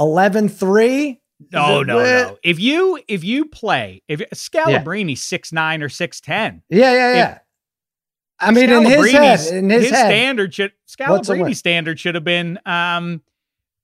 11-3? 0.00 1.18
No, 1.52 1.80
it 1.80 1.86
no, 1.86 1.96
lit? 1.96 2.26
no. 2.26 2.38
If 2.42 2.58
you 2.58 3.00
if 3.06 3.22
you 3.22 3.46
play 3.46 4.02
if 4.08 4.20
Scalabrini 4.34 5.16
six 5.16 5.52
nine 5.52 5.82
or 5.82 5.88
six 5.88 6.20
ten. 6.20 6.62
Yeah, 6.70 6.92
yeah, 6.92 7.14
yeah. 7.14 7.38
I 8.38 8.52
mean, 8.52 8.70
in 8.70 8.84
his 8.84 9.12
head, 9.12 9.40
in 9.52 9.68
his, 9.68 9.90
head, 9.90 10.06
standard 10.06 10.54
should? 10.54 10.72
Scalabrini's 10.88 11.58
standard 11.58 12.00
should 12.00 12.14
have 12.14 12.24
been 12.24 12.58
um 12.64 13.22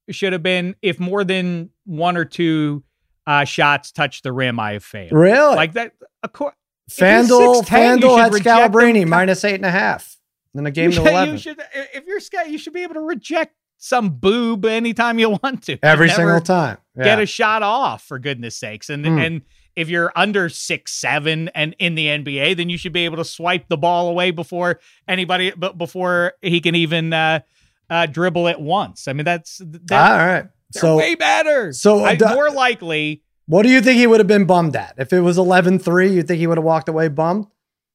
should 0.09 0.33
have 0.33 0.43
been 0.43 0.75
if 0.81 0.99
more 0.99 1.23
than 1.23 1.69
one 1.85 2.17
or 2.17 2.25
two 2.25 2.83
uh 3.27 3.43
shots 3.43 3.91
touch 3.91 4.23
the 4.23 4.31
rim, 4.31 4.59
I 4.59 4.73
have 4.73 4.83
failed. 4.83 5.11
really 5.11 5.55
Like 5.55 5.73
that. 5.73 5.91
Of 6.23 6.33
course, 6.33 6.55
6'10", 6.89 7.65
FanDuel 7.65 8.17
had 8.17 8.31
Scalabrini 8.31 9.07
minus 9.07 9.43
eight 9.43 9.55
and 9.55 9.65
a 9.65 9.71
half 9.71 10.17
in 10.55 10.63
the 10.63 10.71
game 10.71 10.89
you, 10.91 10.95
to 10.97 11.07
eleven. 11.07 11.35
you 11.35 11.39
should 11.39 11.61
if 11.93 12.05
you're 12.07 12.19
Scal, 12.19 12.49
you 12.49 12.57
should 12.57 12.73
be 12.73 12.83
able 12.83 12.95
to 12.95 13.01
reject 13.01 13.53
some 13.77 14.09
boob 14.09 14.65
anytime 14.65 15.19
you 15.19 15.29
want 15.43 15.63
to. 15.63 15.77
Every 15.83 16.09
single 16.09 16.41
time. 16.41 16.77
Get 16.95 17.19
a 17.19 17.27
shot 17.27 17.61
off 17.61 18.03
for 18.03 18.17
goodness 18.17 18.57
sakes. 18.57 18.89
And 18.89 19.05
Hmm. 19.05 19.17
and 19.19 19.41
if 19.75 19.89
you're 19.89 20.11
under 20.15 20.49
six 20.49 20.93
seven 20.93 21.49
and 21.49 21.75
in 21.77 21.93
the 21.93 22.07
NBA, 22.07 22.55
then 22.55 22.69
you 22.69 22.77
should 22.77 22.93
be 22.93 23.05
able 23.05 23.17
to 23.17 23.25
swipe 23.25 23.67
the 23.67 23.77
ball 23.77 24.09
away 24.09 24.31
before 24.31 24.79
anybody, 25.07 25.51
but 25.55 25.77
before 25.77 26.33
he 26.41 26.59
can 26.59 26.73
even 26.73 27.13
uh, 27.13 27.41
uh, 27.89 28.07
dribble 28.07 28.47
it 28.47 28.59
once. 28.59 29.07
I 29.07 29.13
mean, 29.13 29.25
that's 29.25 29.61
that, 29.63 30.11
All 30.11 30.17
right. 30.17 30.45
They're 30.73 30.81
So, 30.81 30.97
way 30.97 31.15
better. 31.15 31.71
so, 31.73 32.03
I, 32.05 32.17
more 32.33 32.49
likely, 32.51 33.23
what 33.45 33.63
do 33.63 33.69
you 33.69 33.81
think 33.81 33.97
he 33.99 34.07
would 34.07 34.19
have 34.19 34.27
been 34.27 34.45
bummed 34.45 34.75
at? 34.75 34.95
If 34.97 35.13
it 35.13 35.21
was 35.21 35.37
11 35.37 35.79
3, 35.79 36.13
you 36.13 36.23
think 36.23 36.39
he 36.39 36.47
would 36.47 36.57
have 36.57 36.65
walked 36.65 36.89
away 36.89 37.07
bummed? 37.07 37.47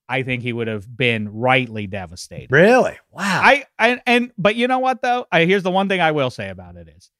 I 0.09 0.23
think 0.23 0.43
he 0.43 0.53
would 0.53 0.67
have 0.69 0.95
been 0.95 1.29
rightly 1.33 1.87
devastated. 1.87 2.51
Really? 2.51 2.99
Wow. 3.11 3.23
I, 3.43 3.65
I 3.79 4.01
and 4.07 4.31
but 4.37 4.57
you 4.57 4.69
know 4.69 4.79
what 4.81 5.01
though? 5.01 5.27
I 5.33 5.45
here's 5.47 5.63
the 5.63 5.71
one 5.71 5.89
thing 5.89 6.01
I 6.01 6.11
will 6.13 6.29
say 6.31 6.51
about 6.51 6.77
it 6.77 6.89
is 6.95 7.11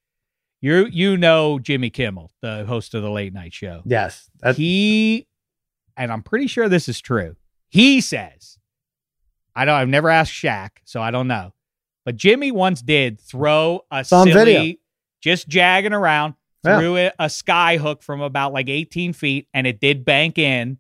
you 0.61 0.87
you 0.87 1.17
know 1.17 1.59
Jimmy 1.59 1.89
Kimmel, 1.91 2.33
the 2.43 2.65
host 2.67 2.93
of 2.95 3.03
the 3.03 3.11
late 3.11 3.33
night 3.33 3.55
show. 3.55 3.81
yes. 3.87 4.29
He 4.57 5.27
and 5.97 6.13
I'm 6.13 6.23
pretty 6.23 6.49
sure 6.49 6.69
this 6.69 6.89
is 6.89 7.01
true. 7.01 7.37
He 7.71 8.01
says, 8.03 8.59
I 9.55 9.65
don't 9.65 9.75
I've 9.75 9.89
never 9.89 10.11
asked 10.11 10.33
Shaq, 10.33 10.71
so 10.85 11.01
I 11.01 11.11
don't 11.11 11.29
know. 11.29 11.55
But 12.05 12.17
Jimmy 12.17 12.51
once 12.51 12.83
did 12.83 13.21
throw 13.21 13.83
a 13.91 13.99
on 13.99 14.05
silly, 14.05 14.33
video. 14.33 14.75
Just 15.23 15.49
jagging 15.49 15.93
around, 15.95 16.35
Yeah. 16.65 16.79
threw 16.79 16.97
a, 16.99 17.13
a 17.19 17.31
sky 17.31 17.79
hook 17.79 18.03
from 18.03 18.21
about 18.21 18.53
like 18.53 18.69
18 18.69 19.13
feet, 19.15 19.49
and 19.55 19.67
it 19.67 19.81
did 19.81 20.05
bank 20.05 20.39
in. 20.39 20.79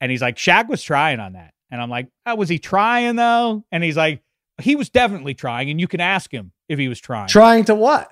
And 0.00 0.10
he's 0.10 0.20
like, 0.22 0.36
Shaq 0.36 0.68
was 0.68 0.82
trying 0.82 1.18
on 1.20 1.32
that. 1.32 1.52
And 1.70 1.80
I'm 1.82 1.90
like, 1.90 2.08
oh, 2.26 2.34
was 2.34 2.48
he 2.48 2.58
trying 2.58 3.16
though? 3.16 3.64
And 3.72 3.82
he's 3.82 3.96
like, 3.96 4.22
he 4.60 4.74
was 4.76 4.90
definitely 4.90 5.34
trying, 5.34 5.70
and 5.70 5.80
you 5.80 5.86
can 5.88 6.00
ask 6.00 6.30
him 6.32 6.52
if 6.68 6.78
he 6.78 6.88
was 6.88 7.00
trying. 7.00 7.28
trying 7.28 7.64
to 7.66 7.74
what? 7.74 8.10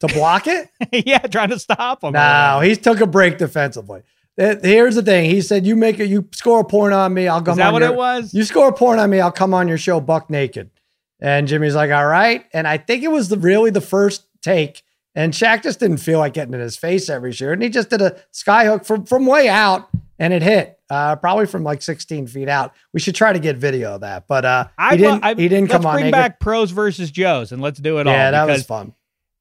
To 0.00 0.06
block 0.08 0.46
it? 0.46 0.68
yeah, 1.06 1.18
trying 1.18 1.50
to 1.50 1.58
stop 1.58 2.02
him. 2.04 2.12
no, 2.12 2.60
he 2.62 2.74
took 2.76 3.00
a 3.00 3.06
break 3.06 3.38
defensively. 3.38 4.02
Here's 4.36 4.94
the 4.94 5.02
thing. 5.02 5.28
He 5.28 5.40
said, 5.42 5.66
"You 5.66 5.76
make 5.76 6.00
it. 6.00 6.08
You 6.08 6.26
score 6.32 6.60
a 6.60 6.64
point 6.64 6.94
on 6.94 7.12
me. 7.12 7.28
I'll 7.28 7.42
come 7.42 7.52
Is 7.52 7.58
that 7.58 7.66
on 7.66 7.72
what 7.74 7.82
your, 7.82 7.92
it 7.92 7.96
was? 7.96 8.32
You 8.32 8.44
score 8.44 8.68
a 8.68 8.72
point 8.72 8.98
on 8.98 9.10
me. 9.10 9.20
I'll 9.20 9.30
come 9.30 9.52
on 9.54 9.68
your 9.68 9.76
show 9.78 10.00
buck 10.00 10.30
naked." 10.30 10.70
And 11.20 11.46
Jimmy's 11.46 11.74
like, 11.74 11.90
"All 11.92 12.06
right." 12.06 12.46
And 12.54 12.66
I 12.66 12.78
think 12.78 13.02
it 13.02 13.10
was 13.10 13.28
the 13.28 13.36
really 13.36 13.70
the 13.70 13.80
first 13.82 14.26
take. 14.42 14.82
And 15.14 15.32
Shaq 15.32 15.62
just 15.62 15.80
didn't 15.80 15.98
feel 15.98 16.18
like 16.18 16.32
getting 16.32 16.54
in 16.54 16.60
his 16.60 16.76
face 16.76 17.10
every 17.10 17.32
year. 17.32 17.52
and 17.52 17.62
he 17.62 17.68
just 17.68 17.90
did 17.90 18.00
a 18.00 18.16
skyhook 18.32 18.86
from 18.86 19.04
from 19.04 19.26
way 19.26 19.48
out, 19.48 19.88
and 20.18 20.32
it 20.32 20.42
hit, 20.42 20.78
uh, 20.88 21.16
probably 21.16 21.46
from 21.46 21.64
like 21.64 21.82
16 21.82 22.26
feet 22.28 22.48
out. 22.48 22.72
We 22.92 23.00
should 23.00 23.14
try 23.14 23.32
to 23.32 23.38
get 23.38 23.56
video 23.56 23.96
of 23.96 24.00
that, 24.00 24.26
but 24.26 24.44
uh, 24.44 24.68
I 24.78 24.92
he 24.92 25.02
didn't. 25.02 25.24
I, 25.24 25.34
he 25.34 25.48
didn't 25.48 25.70
let's 25.70 25.72
come 25.72 25.86
on. 25.86 25.94
bring 25.94 26.04
naked. 26.06 26.12
back 26.12 26.40
pros 26.40 26.70
versus 26.70 27.10
Joes 27.10 27.52
and 27.52 27.60
let's 27.60 27.78
do 27.78 27.98
it 27.98 28.06
yeah, 28.06 28.12
all. 28.12 28.18
Yeah, 28.18 28.30
that 28.30 28.46
was 28.46 28.64
fun. 28.64 28.94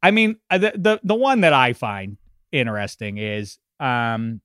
I 0.04 0.12
mean, 0.12 0.38
uh, 0.50 0.58
the, 0.58 0.74
the 0.76 1.00
the 1.04 1.16
one 1.16 1.42
that 1.42 1.54
I 1.54 1.74
find 1.74 2.18
interesting 2.52 3.18
is 3.18 3.58
um 3.80 4.42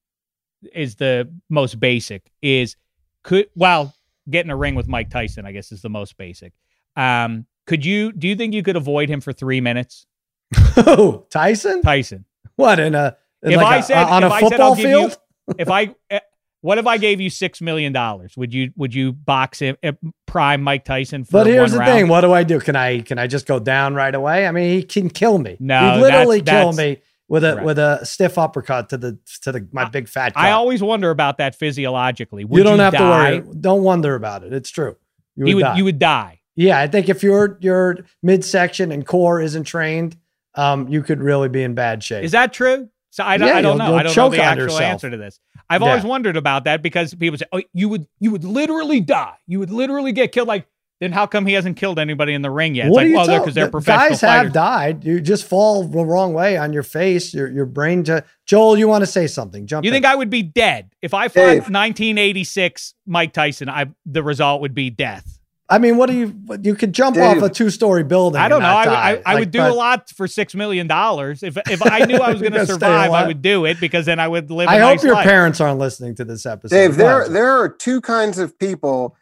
is 0.74 0.96
the 0.96 1.28
most 1.48 1.80
basic 1.80 2.30
is 2.40 2.76
could 3.22 3.48
well 3.56 3.94
getting 4.28 4.50
a 4.50 4.56
ring 4.56 4.74
with 4.74 4.88
Mike 4.88 5.10
Tyson. 5.10 5.46
I 5.46 5.52
guess 5.52 5.72
is 5.72 5.82
the 5.82 5.90
most 5.90 6.16
basic. 6.16 6.52
Um, 6.96 7.46
could 7.66 7.84
you 7.84 8.12
do 8.12 8.28
you 8.28 8.36
think 8.36 8.54
you 8.54 8.62
could 8.62 8.76
avoid 8.76 9.08
him 9.08 9.20
for 9.20 9.32
three 9.32 9.60
minutes, 9.60 10.06
Who 10.84 11.24
Tyson? 11.30 11.82
Tyson? 11.82 12.24
What 12.56 12.78
in 12.78 12.94
a 12.94 13.16
in 13.42 13.52
If 13.52 13.56
like 13.58 13.66
I 13.66 13.76
a- 13.78 13.82
said- 13.82 14.04
on 14.04 14.22
a 14.22 14.26
if 14.26 14.32
I 14.32 14.40
said 14.40 14.48
football 14.48 14.70
I'll 14.70 14.76
give 14.76 14.90
you- 14.90 14.98
field? 15.08 15.18
If 15.58 15.70
I 15.70 15.94
eh, 16.10 16.18
what 16.62 16.78
if 16.78 16.88
I 16.88 16.98
gave 16.98 17.20
you 17.20 17.30
six 17.30 17.60
million 17.60 17.92
dollars? 17.92 18.36
Would 18.36 18.52
you 18.52 18.72
would 18.76 18.92
you 18.92 19.12
box 19.12 19.60
him 19.60 19.76
eh, 19.84 19.92
prime 20.26 20.60
Mike 20.62 20.84
Tyson 20.84 21.24
for 21.24 21.30
But 21.30 21.46
here's 21.46 21.70
the 21.72 21.78
round? 21.78 21.92
thing: 21.92 22.08
what 22.08 22.22
do 22.22 22.32
I 22.32 22.42
do? 22.42 22.58
Can 22.58 22.74
I 22.74 23.00
can 23.02 23.18
I 23.20 23.28
just 23.28 23.46
go 23.46 23.60
down 23.60 23.94
right 23.94 24.12
away? 24.14 24.46
I 24.48 24.50
mean, 24.50 24.72
he 24.76 24.82
can 24.82 25.08
kill 25.08 25.38
me. 25.38 25.56
No, 25.60 25.94
he 25.94 26.00
literally 26.00 26.40
that's- 26.40 26.62
kill 26.64 26.72
that's- 26.72 26.96
me 26.98 27.02
with 27.28 27.44
a 27.44 27.56
Right. 27.56 27.64
with 27.64 27.78
a 27.78 28.04
stiff 28.04 28.38
uppercut 28.38 28.88
to 28.88 28.96
the 28.96 29.18
to 29.42 29.52
the 29.52 29.68
my 29.70 29.84
big 29.84 30.08
fat. 30.08 30.32
I 30.34 30.50
always 30.50 30.82
wonder 30.82 31.10
about 31.10 31.38
that 31.38 31.54
physiologically. 31.54 32.44
Would 32.44 32.58
you 32.58 32.64
don't 32.64 32.80
have 32.80 32.92
die? 32.94 33.38
to 33.38 33.40
worry. 33.42 33.54
Don't 33.60 33.84
wonder 33.84 34.16
about 34.16 34.42
it. 34.42 34.52
It's 34.52 34.70
true. 34.70 34.96
You 35.36 35.44
would, 35.44 35.54
would 35.56 35.60
die. 35.62 35.76
you 35.76 35.84
would 35.84 35.98
die. 36.00 36.40
yeah, 36.56 36.80
I 36.80 36.88
think 36.88 37.08
if 37.08 37.22
your 37.22 37.56
your 37.60 37.98
midsection 38.24 38.90
and 38.90 39.06
core 39.06 39.40
isn't 39.40 39.64
trained, 39.64 40.16
um, 40.56 40.88
you 40.88 41.02
could 41.02 41.20
really 41.20 41.48
be 41.48 41.62
in 41.62 41.74
bad 41.74 42.02
shape. 42.02 42.24
Is 42.24 42.32
that 42.32 42.52
true? 42.52 42.88
So 43.10 43.24
I 43.24 43.36
don't, 43.38 43.48
Yeah, 43.48 43.54
I 43.56 43.62
don't 43.62 43.78
know. 43.78 43.94
I 43.96 44.02
don't 44.02 44.14
know 44.16 44.28
the 44.28 44.42
actual 44.42 44.64
yourself. 44.64 44.82
answer 44.82 45.10
to 45.10 45.16
this. 45.16 45.38
I've 45.70 45.80
Yeah. 45.80 45.88
always 45.88 46.04
wondered 46.04 46.36
about 46.36 46.64
that 46.64 46.82
because 46.82 47.14
people 47.14 47.38
say, 47.38 47.46
"Oh, 47.52 47.62
you 47.72 47.88
would 47.88 48.06
you 48.20 48.30
would 48.30 48.44
literally 48.44 49.00
die. 49.00 49.32
You 49.46 49.58
would 49.60 49.70
literally 49.70 50.12
get 50.12 50.32
killed." 50.32 50.48
Like, 50.48 50.66
then 51.00 51.12
how 51.12 51.26
come 51.26 51.44
he 51.46 51.54
hasn't 51.54 51.76
killed 51.76 51.98
anybody 51.98 52.34
in 52.34 52.42
the 52.42 52.50
ring 52.50 52.74
yet? 52.74 52.86
It's 52.86 52.92
what 52.94 53.00
like, 53.00 53.06
do 53.06 53.10
you 53.10 53.16
well, 53.16 53.26
tell? 53.26 53.38
because 53.40 53.54
they're 53.54 53.64
the 53.66 53.70
professional 53.70 54.08
Guys 54.10 54.20
fighters. 54.20 54.44
have 54.44 54.52
died. 54.52 55.04
You 55.04 55.20
just 55.20 55.46
fall 55.46 55.84
the 55.84 56.04
wrong 56.04 56.34
way 56.34 56.56
on 56.56 56.72
your 56.72 56.82
face. 56.82 57.32
Your 57.34 57.50
your 57.50 57.66
brain. 57.66 58.04
To, 58.04 58.22
Joel, 58.46 58.76
you 58.78 58.86
want 58.88 59.02
to 59.02 59.06
say 59.06 59.26
something? 59.26 59.66
Jump. 59.66 59.84
You 59.84 59.90
in. 59.90 59.94
think 59.94 60.04
I 60.04 60.14
would 60.14 60.30
be 60.30 60.42
dead 60.42 60.90
if 61.02 61.12
I 61.14 61.28
fought 61.28 61.34
Dave. 61.46 61.70
1986 61.70 62.94
Mike 63.06 63.32
Tyson? 63.32 63.68
I 63.68 63.86
the 64.04 64.22
result 64.22 64.60
would 64.60 64.74
be 64.74 64.90
death. 64.90 65.35
I 65.68 65.78
mean, 65.78 65.96
what 65.96 66.08
do 66.08 66.16
you? 66.16 66.34
You 66.62 66.76
could 66.76 66.92
jump 66.92 67.16
Dave. 67.16 67.42
off 67.42 67.50
a 67.50 67.52
two-story 67.52 68.04
building. 68.04 68.40
I 68.40 68.48
don't 68.48 68.62
know. 68.62 68.68
I, 68.68 68.86
would- 68.86 68.94
I. 68.94 69.10
I 69.26 69.34
Like, 69.34 69.40
would 69.40 69.50
do 69.50 69.58
but 69.58 69.72
a 69.72 69.74
lot 69.74 70.10
for 70.10 70.28
six 70.28 70.54
million 70.54 70.86
dollars 70.86 71.42
if 71.42 71.56
if 71.68 71.82
I 71.84 72.00
knew 72.04 72.18
I 72.18 72.30
was 72.32 72.40
going 72.40 72.52
to 72.52 72.66
survive. 72.66 73.10
I 73.10 73.26
would 73.26 73.42
do 73.42 73.64
it 73.64 73.80
because 73.80 74.06
then 74.06 74.20
I 74.20 74.28
would 74.28 74.48
live. 74.50 74.68
a 74.68 74.72
I 74.72 74.78
hope 74.78 74.96
nice 74.96 75.02
your 75.02 75.14
life. 75.14 75.24
parents 75.26 75.60
aren't 75.60 75.78
listening 75.80 76.14
to 76.16 76.24
this 76.24 76.46
episode. 76.46 76.76
Dave, 76.76 76.90
Go 76.92 76.96
there 76.98 77.28
there 77.28 77.50
are 77.50 77.68
two 77.68 78.00
kinds 78.00 78.38
of 78.38 78.56
people. 78.58 79.16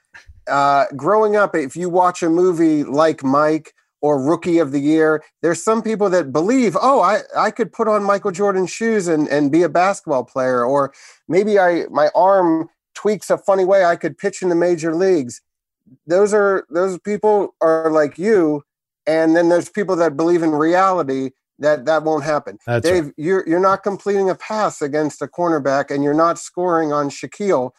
Uh, 0.47 0.85
growing 0.95 1.37
up, 1.37 1.55
if 1.55 1.75
you 1.75 1.89
watch 1.89 2.23
a 2.23 2.29
movie 2.29 2.85
like 2.85 3.25
Mike 3.25 3.73
or 4.03 4.23
Rookie 4.23 4.59
of 4.59 4.73
the 4.73 4.81
Year, 4.81 5.25
there's 5.41 5.65
some 5.65 5.81
people 5.81 6.11
that 6.11 6.31
believe, 6.31 6.77
oh, 6.83 7.01
I, 7.01 7.21
I 7.35 7.51
could 7.51 7.73
put 7.73 7.89
on 7.89 8.05
Michael 8.05 8.31
Jordan's 8.33 8.71
shoes 8.71 9.09
and, 9.09 9.27
and 9.29 9.51
be 9.51 9.63
a 9.63 9.71
basketball 9.71 10.25
player, 10.25 10.63
or 10.63 10.93
maybe 11.27 11.59
I 11.59 11.85
my 11.91 12.11
arm 12.15 12.69
tweaks 12.95 13.31
a 13.31 13.39
funny 13.39 13.65
way, 13.65 13.87
I 13.87 13.97
could 13.97 14.19
pitch 14.19 14.43
in 14.43 14.51
the 14.51 14.55
major 14.55 14.95
leagues. 14.95 15.41
Those 16.07 16.33
are 16.35 16.67
those 16.71 16.99
people 17.01 17.55
are 17.61 17.91
like 17.91 18.19
you, 18.19 18.63
and 19.07 19.37
then 19.37 19.49
there's 19.49 19.69
people 19.69 19.97
that 19.97 20.17
believe 20.17 20.43
in 20.43 20.51
reality 20.53 21.31
that 21.59 21.85
that 21.87 22.03
won't 22.03 22.25
happen. 22.25 22.59
That's 22.67 22.89
Dave, 22.89 23.05
right. 23.07 23.15
you're 23.17 23.45
you're 23.49 23.61
not 23.61 23.83
completing 23.83 24.29
a 24.31 24.35
pass 24.35 24.83
against 24.83 25.23
a 25.23 25.27
cornerback, 25.29 25.91
and 25.91 26.03
you're 26.03 26.15
not 26.15 26.39
scoring 26.39 26.93
on 26.93 27.11
Shaquille. 27.11 27.71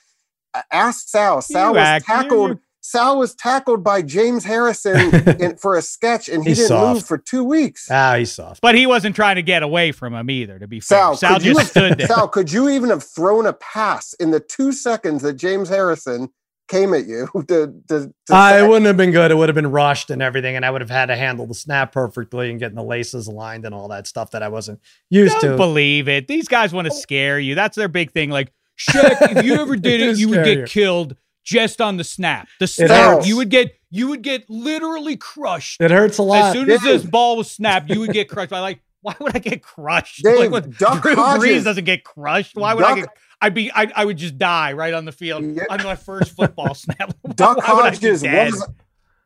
A- 0.54 0.64
Ask 0.72 1.08
Sal. 1.10 1.42
Sal 1.42 1.68
You 1.70 1.74
was 1.74 1.80
act- 1.82 2.06
tackled. 2.06 2.50
you- 2.52 2.60
Sal 2.82 3.18
was 3.18 3.34
tackled 3.34 3.84
by 3.84 4.04
James 4.04 4.46
Harrison 4.46 5.16
in, 5.42 5.58
for 5.58 5.76
a 5.76 5.82
sketch, 5.82 6.30
and 6.30 6.44
he 6.44 6.50
He's 6.52 6.58
didn't 6.60 6.68
soft. 6.70 6.94
move 6.94 7.06
for 7.08 7.18
two 7.18 7.44
weeks. 7.44 7.88
Ah, 7.90 8.14
he's 8.18 8.32
soft. 8.32 8.62
But 8.62 8.76
he 8.76 8.86
wasn't 8.86 9.16
trying 9.16 9.38
to 9.38 9.42
get 9.42 9.64
away 9.64 9.92
from 9.92 10.14
him 10.14 10.30
either, 10.30 10.60
to 10.60 10.68
be 10.68 10.80
fair. 10.80 11.00
Sal, 11.00 11.18
Sal, 11.18 11.34
could 11.34 11.46
you 11.46 11.54
just 11.56 11.74
have, 11.74 11.84
stood 11.84 11.98
there. 11.98 12.06
Sal, 12.08 12.28
could 12.28 12.52
you 12.52 12.70
even 12.70 12.92
have 12.92 13.04
thrown 13.04 13.48
a 13.48 13.54
pass 13.54 14.14
in 14.20 14.30
the 14.30 14.40
two 14.40 14.72
seconds 14.72 15.24
that 15.24 15.34
James 15.34 15.68
Harrison 15.68 16.30
came 16.68 16.94
at 16.94 17.06
you 17.06 17.28
to, 17.48 17.74
to, 17.90 18.14
to 18.28 18.36
Uh, 18.36 18.60
it 18.64 18.68
wouldn't 18.68 18.86
have 18.86 18.98
been 18.98 19.12
good. 19.12 19.32
It 19.32 19.36
would 19.36 19.50
have 19.50 19.56
been 19.56 19.72
rushed 19.72 20.10
and 20.10 20.22
everything, 20.22 20.56
and 20.56 20.66
I 20.66 20.72
would 20.72 20.82
have 20.82 20.90
had 20.90 21.08
to 21.08 21.16
handle 21.16 21.46
the 21.48 21.54
snap 21.54 21.92
perfectly 21.92 22.50
and 22.50 22.60
getting 22.60 22.76
the 22.76 22.84
laces 22.84 23.28
aligned 23.28 23.66
and 23.66 23.74
all 23.76 23.88
that 23.90 24.08
stuff 24.08 24.32
that 24.32 24.42
I 24.44 24.48
wasn't 24.48 24.80
used 25.10 25.40
Don't 25.42 25.52
to. 25.52 25.58
believe 25.58 26.08
it. 26.08 26.28
These 26.28 26.48
guys 26.48 26.74
want 26.74 26.86
to 26.88 26.94
scare 26.94 27.40
you. 27.40 27.56
That's 27.56 27.76
their 27.76 27.88
big 27.88 28.12
thing. 28.12 28.30
Like, 28.30 28.52
Shaq, 28.80 29.38
if 29.38 29.46
you 29.46 29.54
ever 29.56 29.76
did 29.78 30.02
They 30.02 30.10
it, 30.10 30.18
you 30.18 30.30
would 30.30 30.44
get 30.44 30.58
you. 30.60 30.66
killed 30.66 31.16
just 31.44 31.80
on 31.82 31.98
the 31.98 32.04
snap. 32.04 32.48
The 32.60 32.64
It 32.66 32.68
snap, 32.70 33.26
you 33.26 33.38
would 33.38 33.50
get 33.50 33.74
you 33.92 34.08
would 34.10 34.24
get 34.24 34.50
literally 34.50 35.16
crushed. 35.16 35.80
It 35.80 35.92
hurts 35.92 36.18
a 36.18 36.24
lot. 36.24 36.38
As 36.38 36.44
lot. 36.46 36.54
soon 36.54 36.70
as 36.72 36.82
this 36.82 37.04
ball 37.04 37.38
was 37.38 37.50
snapped, 37.50 37.90
you 37.90 38.00
would 38.02 38.12
get 38.12 38.28
crushed. 38.28 38.50
by 38.50 38.60
like, 38.70 38.82
why 39.02 39.16
would 39.20 39.36
I 39.36 39.40
get 39.40 39.62
crushed? 39.62 40.24
Dave, 40.24 40.40
like, 40.40 40.52
what, 40.52 40.78
Duck 40.78 41.04
Drew 41.04 41.16
Hodges- 41.16 41.44
Brees 41.48 41.64
doesn't 41.64 41.84
get 41.86 42.04
crushed. 42.04 42.56
Why 42.58 42.74
would 42.74 42.84
I 42.84 42.96
get? 42.96 43.10
I'd 43.46 43.54
be. 43.54 43.72
I, 43.72 43.92
I 43.96 44.06
would 44.06 44.18
just 44.18 44.38
die 44.38 44.74
right 44.74 44.94
on 44.94 45.06
the 45.06 45.12
field 45.12 45.44
Yeah. 45.44 45.64
on 45.70 45.84
my 45.84 45.96
first 45.96 46.32
football 46.36 46.74
snap. 46.76 47.14
Duck 47.36 47.58
Why 47.68 47.74
would 47.74 47.86
I 47.86 47.90
be 47.92 47.96
Hodges 47.98 48.22
dead? 48.22 48.52
was 48.54 48.70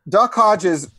Duck 0.08 0.34
Hodges 0.34 0.90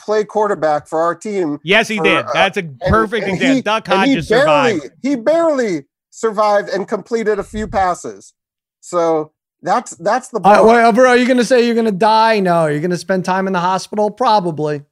played 0.00 0.28
quarterback 0.28 0.86
for 0.88 1.00
our 1.00 1.14
team. 1.14 1.58
Yes, 1.64 1.88
he 1.88 1.98
for, 1.98 2.04
did. 2.04 2.24
uh, 2.26 2.30
That's 2.32 2.56
a 2.56 2.60
and- 2.60 2.80
perfect 2.80 3.24
and 3.24 3.34
example. 3.34 3.54
he- 3.56 3.62
Duck 3.62 3.86
Hodges 3.86 4.28
he 4.28 4.34
barely, 4.34 4.78
survived. 4.80 4.90
He 5.02 5.16
barely 5.16 5.86
survived 6.10 6.68
and 6.68 6.86
completed 6.88 7.38
a 7.38 7.44
few 7.44 7.66
passes. 7.68 8.34
So 8.80 9.32
that's 9.62 9.90
that's 9.96 10.28
the 10.28 10.38
Uh, 10.38 10.40
bar. 10.40 10.66
well, 10.66 10.92
bro, 10.92 11.10
are 11.10 11.16
you 11.16 11.26
going 11.26 11.36
to 11.38 11.44
say 11.44 11.64
you're 11.66 11.74
going 11.74 11.84
to 11.86 11.92
die? 11.92 12.40
No. 12.40 12.66
You're 12.66 12.80
going 12.80 12.90
to 12.90 12.96
spend 12.96 13.24
time 13.24 13.46
in 13.46 13.52
the 13.52 13.60
hospital? 13.60 14.10
Probably. 14.10 14.82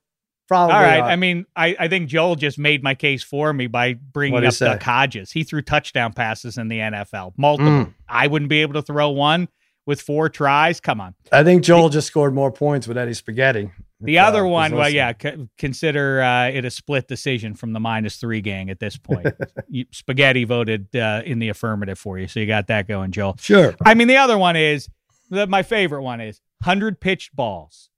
Probably. 0.49 0.74
All 0.74 0.82
right. 0.82 1.01
not. 1.01 1.11
I 1.11 1.16
mean, 1.16 1.44
I, 1.55 1.76
I 1.78 1.88
think 1.88 2.09
Joel 2.09 2.34
just 2.34 2.59
made 2.59 2.82
my 2.82 2.94
case 2.94 3.22
for 3.22 3.53
me 3.53 3.66
by 3.66 3.92
bringing 3.94 4.44
up? 4.44 4.55
Duck 4.55 4.82
Hodges. 4.82 5.30
He 5.30 5.44
threw 5.44 5.61
touchdown 5.61 6.14
passes 6.14 6.57
in 6.57 6.68
the 6.68 6.78
NFL, 6.78 7.34
multiple. 7.36 7.70
Mm. 7.70 7.94
I 8.09 8.26
wouldn't 8.26 8.49
be 8.49 8.62
able 8.62 8.72
to 8.74 8.82
throw 8.82 9.11
one 9.11 9.49
with 9.84 10.01
four 10.01 10.30
tries. 10.30 10.80
Come 10.80 11.03
on. 11.03 11.14
I 11.30 11.44
think 11.44 11.62
Joel 11.62 11.90
just 11.90 12.07
scored 12.07 12.34
more 12.34 12.51
points 12.51 12.88
with 12.88 12.96
Eddie 12.96 13.12
Spaghetti. 13.12 13.70
The 14.01 14.20
uh, 14.20 14.26
other 14.26 14.44
he's 14.44 14.53
one, 14.53 14.74
well, 14.74 14.88
yeah, 14.88 15.12
c- 15.20 15.49
consider 15.59 16.22
uh, 16.22 16.49
it 16.49 16.64
a 16.64 16.70
split 16.70 17.09
decision 17.09 17.55
from 17.55 17.72
the 17.72 17.80
minus 17.80 18.16
three 18.16 18.40
gang 18.40 18.70
at 18.70 18.78
this 18.80 18.96
point. 18.96 19.26
you, 19.68 19.84
Spaghetti 19.90 20.44
voted 20.44 20.94
uh, 20.96 21.22
in 21.24 21.40
the 21.40 21.49
affirmative 21.49 21.99
for 21.99 22.18
you, 22.18 22.28
so 22.28 22.38
you 22.40 22.46
got 22.46 22.68
that 22.68 22.86
going, 22.86 23.11
Joel. 23.11 23.36
Sure. 23.40 23.74
I 23.84 23.94
mean, 23.94 24.09
the 24.09 24.16
other 24.16 24.38
one 24.38 24.57
is 24.57 24.88
the, 25.30 25.46
my 25.46 25.62
favorite 25.62 26.03
one 26.03 26.20
is 26.20 26.40
hundred 26.62 27.01
pitched 27.01 27.34
balls. 27.34 27.90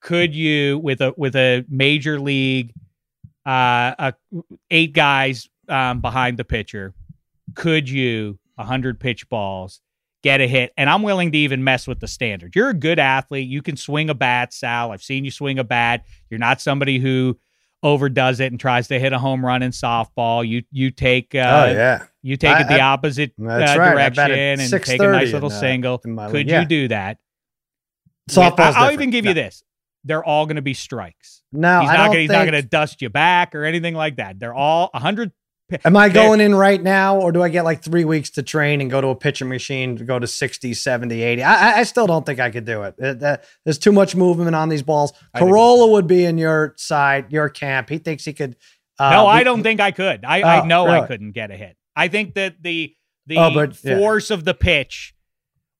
Could 0.00 0.34
you 0.34 0.78
with 0.78 1.00
a 1.00 1.12
with 1.16 1.36
a 1.36 1.64
major 1.68 2.18
league, 2.18 2.72
uh, 3.46 3.94
a, 3.98 4.14
eight 4.70 4.92
guys 4.92 5.48
um, 5.68 6.00
behind 6.00 6.38
the 6.38 6.44
pitcher? 6.44 6.94
Could 7.54 7.88
you 7.88 8.38
hundred 8.58 9.00
pitch 9.00 9.28
balls 9.28 9.80
get 10.22 10.40
a 10.40 10.46
hit? 10.46 10.72
And 10.76 10.88
I'm 10.90 11.02
willing 11.02 11.32
to 11.32 11.38
even 11.38 11.64
mess 11.64 11.86
with 11.86 12.00
the 12.00 12.08
standard. 12.08 12.54
You're 12.56 12.68
a 12.70 12.74
good 12.74 12.98
athlete. 12.98 13.48
You 13.48 13.62
can 13.62 13.76
swing 13.76 14.10
a 14.10 14.14
bat, 14.14 14.52
Sal. 14.52 14.92
I've 14.92 15.02
seen 15.02 15.24
you 15.24 15.30
swing 15.30 15.58
a 15.58 15.64
bat. 15.64 16.04
You're 16.30 16.40
not 16.40 16.60
somebody 16.60 16.98
who 16.98 17.38
overdoes 17.82 18.40
it 18.40 18.52
and 18.52 18.60
tries 18.60 18.88
to 18.88 18.98
hit 18.98 19.12
a 19.14 19.18
home 19.18 19.44
run 19.44 19.62
in 19.62 19.70
softball. 19.72 20.46
You 20.46 20.62
you 20.70 20.90
take 20.90 21.34
uh, 21.34 21.38
oh, 21.68 21.72
yeah. 21.72 22.04
you 22.22 22.36
take 22.36 22.56
I- 22.56 22.60
it 22.62 22.68
the 22.68 22.80
I- 22.80 22.86
opposite 22.86 23.32
uh, 23.40 23.44
right. 23.44 24.12
Direction 24.14 24.60
and 24.60 24.60
take 24.84 25.00
a 25.00 25.06
nice 25.08 25.32
little 25.32 25.50
in, 25.50 25.56
uh, 25.56 25.60
single. 25.60 26.00
in 26.04 26.16
Could 26.16 26.32
league. 26.32 26.48
you 26.48 26.54
Yeah. 26.54 26.64
do 26.64 26.88
that? 26.88 27.18
Softball's 28.30 28.58
I- 28.58 28.64
I'll 28.64 28.72
different. 28.72 28.92
even 28.92 29.10
give 29.10 29.26
you 29.26 29.34
this. 29.34 29.62
They're 30.04 30.24
all 30.24 30.46
going 30.46 30.56
to 30.56 30.62
be 30.62 30.74
strikes. 30.74 31.42
No, 31.52 31.80
he's 31.80 31.90
I 31.90 31.92
not 31.94 31.98
don't 31.98 32.06
gonna, 32.08 32.20
he's 32.20 32.30
not 32.30 32.46
going 32.50 32.62
to 32.62 32.68
dust 32.68 33.02
you 33.02 33.08
back 33.10 33.54
or 33.54 33.64
anything 33.64 33.94
like 33.94 34.16
that. 34.16 34.38
They're 34.38 34.54
all 34.54 34.90
100 34.92 35.32
Am 35.84 35.96
I 35.96 36.08
going 36.08 36.40
in 36.40 36.52
right 36.52 36.82
now, 36.82 37.20
or 37.20 37.30
do 37.30 37.42
I 37.44 37.48
get 37.48 37.62
like 37.64 37.80
three 37.80 38.04
weeks 38.04 38.30
to 38.30 38.42
train 38.42 38.80
and 38.80 38.90
go 38.90 39.00
to 39.00 39.06
a 39.08 39.14
pitching 39.14 39.48
machine 39.48 39.96
to 39.98 40.04
go 40.04 40.18
to 40.18 40.26
60, 40.26 40.74
70, 40.74 41.22
80? 41.22 41.42
I, 41.44 41.52
I- 41.54 41.78
I 41.78 41.82
still 41.84 42.08
don't 42.08 42.26
think 42.26 42.40
I 42.40 42.50
could 42.50 42.64
do 42.64 42.82
it. 42.82 42.96
There's 43.64 43.78
too 43.78 43.92
much 43.92 44.16
movement 44.16 44.56
on 44.56 44.68
these 44.68 44.82
balls. 44.82 45.12
I 45.32 45.38
Carolla 45.40 45.88
would 45.92 46.08
be 46.08 46.24
in 46.24 46.38
your 46.38 46.74
side, 46.76 47.30
your 47.30 47.48
camp. 47.48 47.88
He 47.88 47.98
thinks 47.98 48.24
he 48.24 48.32
could. 48.32 48.56
Uh, 48.98 49.10
No, 49.10 49.26
I 49.28 49.44
don't 49.44 49.62
think 49.62 49.78
I 49.80 49.92
could. 49.92 50.24
I, 50.24 50.40
I 50.42 50.60
Oh, 50.62 50.64
know 50.66 50.88
I 50.88 51.06
couldn't 51.06 51.32
get 51.32 51.52
a 51.52 51.56
hit. 51.56 51.76
I 51.94 52.08
think 52.08 52.34
that 52.34 52.56
the 52.62 52.94
the 53.26 53.36
Oh, 53.38 53.54
but, 53.54 53.78
yeah. 53.84 53.96
force 53.96 54.32
of 54.32 54.44
the 54.44 54.54
pitch 54.54 55.14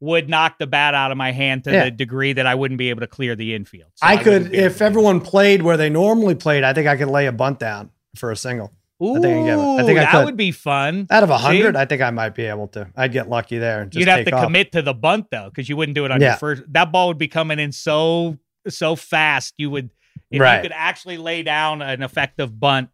would 0.01 0.29
knock 0.29 0.59
the 0.59 0.67
bat 0.67 0.95
out 0.95 1.11
of 1.11 1.19
my 1.19 1.31
hand 1.33 1.65
to 1.65 1.73
Yeah. 1.73 1.85
the 1.85 1.91
degree 1.91 2.33
that 2.33 2.47
I 2.47 2.55
wouldn't 2.55 2.79
be 2.79 2.89
able 2.91 3.01
to 3.01 3.07
clear 3.07 3.37
the 3.37 3.55
infield. 3.55 3.91
So 3.97 4.07
I 4.07 4.17
wouldn't 4.17 4.47
could, 4.47 4.55
if 4.55 4.81
everyone 4.81 5.21
played 5.21 5.63
where 5.63 5.77
they 5.77 5.91
normally 5.91 6.35
played, 6.35 6.65
I 6.65 6.73
think 6.73 6.87
I 6.89 6.97
could 6.97 7.09
lay 7.09 7.27
a 7.27 7.33
bunt 7.33 7.59
down 7.59 7.91
for 8.17 8.31
a 8.31 8.37
single. 8.37 8.73
Ooh, 9.03 9.17
I 9.17 9.21
think 9.21 9.49
I. 9.49 9.55
I 9.79 9.83
think 9.85 9.99
I 9.99 10.03
that 10.05 10.11
could. 10.13 10.25
would 10.27 10.37
be 10.37 10.53
fun. 10.53 11.07
Out 11.11 11.23
of 11.23 11.31
a 11.31 11.39
hundred? 11.39 11.75
I 11.75 11.87
think 11.87 12.03
I 12.03 12.11
might 12.11 12.35
be 12.35 12.45
able 12.45 12.69
to. 12.69 12.87
I'd 12.97 13.13
get 13.13 13.31
lucky 13.31 13.57
there. 13.59 13.81
And 13.83 13.91
just 13.91 13.99
You'd 14.01 14.09
have 14.09 14.27
to 14.27 14.33
off. 14.33 14.45
commit 14.45 14.73
to 14.73 14.83
the 14.83 14.93
bunt 14.93 15.27
though, 15.31 15.49
because 15.49 15.69
you 15.71 15.77
wouldn't 15.77 15.95
do 15.95 16.05
it 16.05 16.11
on 16.11 16.21
your 16.21 16.35
first. 16.35 16.63
That 16.69 16.93
ball 16.93 17.09
would 17.09 17.17
be 17.19 17.29
coming 17.29 17.59
in 17.59 17.73
so 17.73 18.37
so 18.69 18.97
fast. 18.97 19.55
You 19.57 19.71
would 19.71 19.89
if 20.31 20.41
Right. 20.41 20.57
you 20.57 20.63
could 20.63 20.73
actually 20.75 21.17
lay 21.17 21.43
down 21.43 21.81
an 21.83 22.03
effective 22.03 22.59
bunt. 22.61 22.91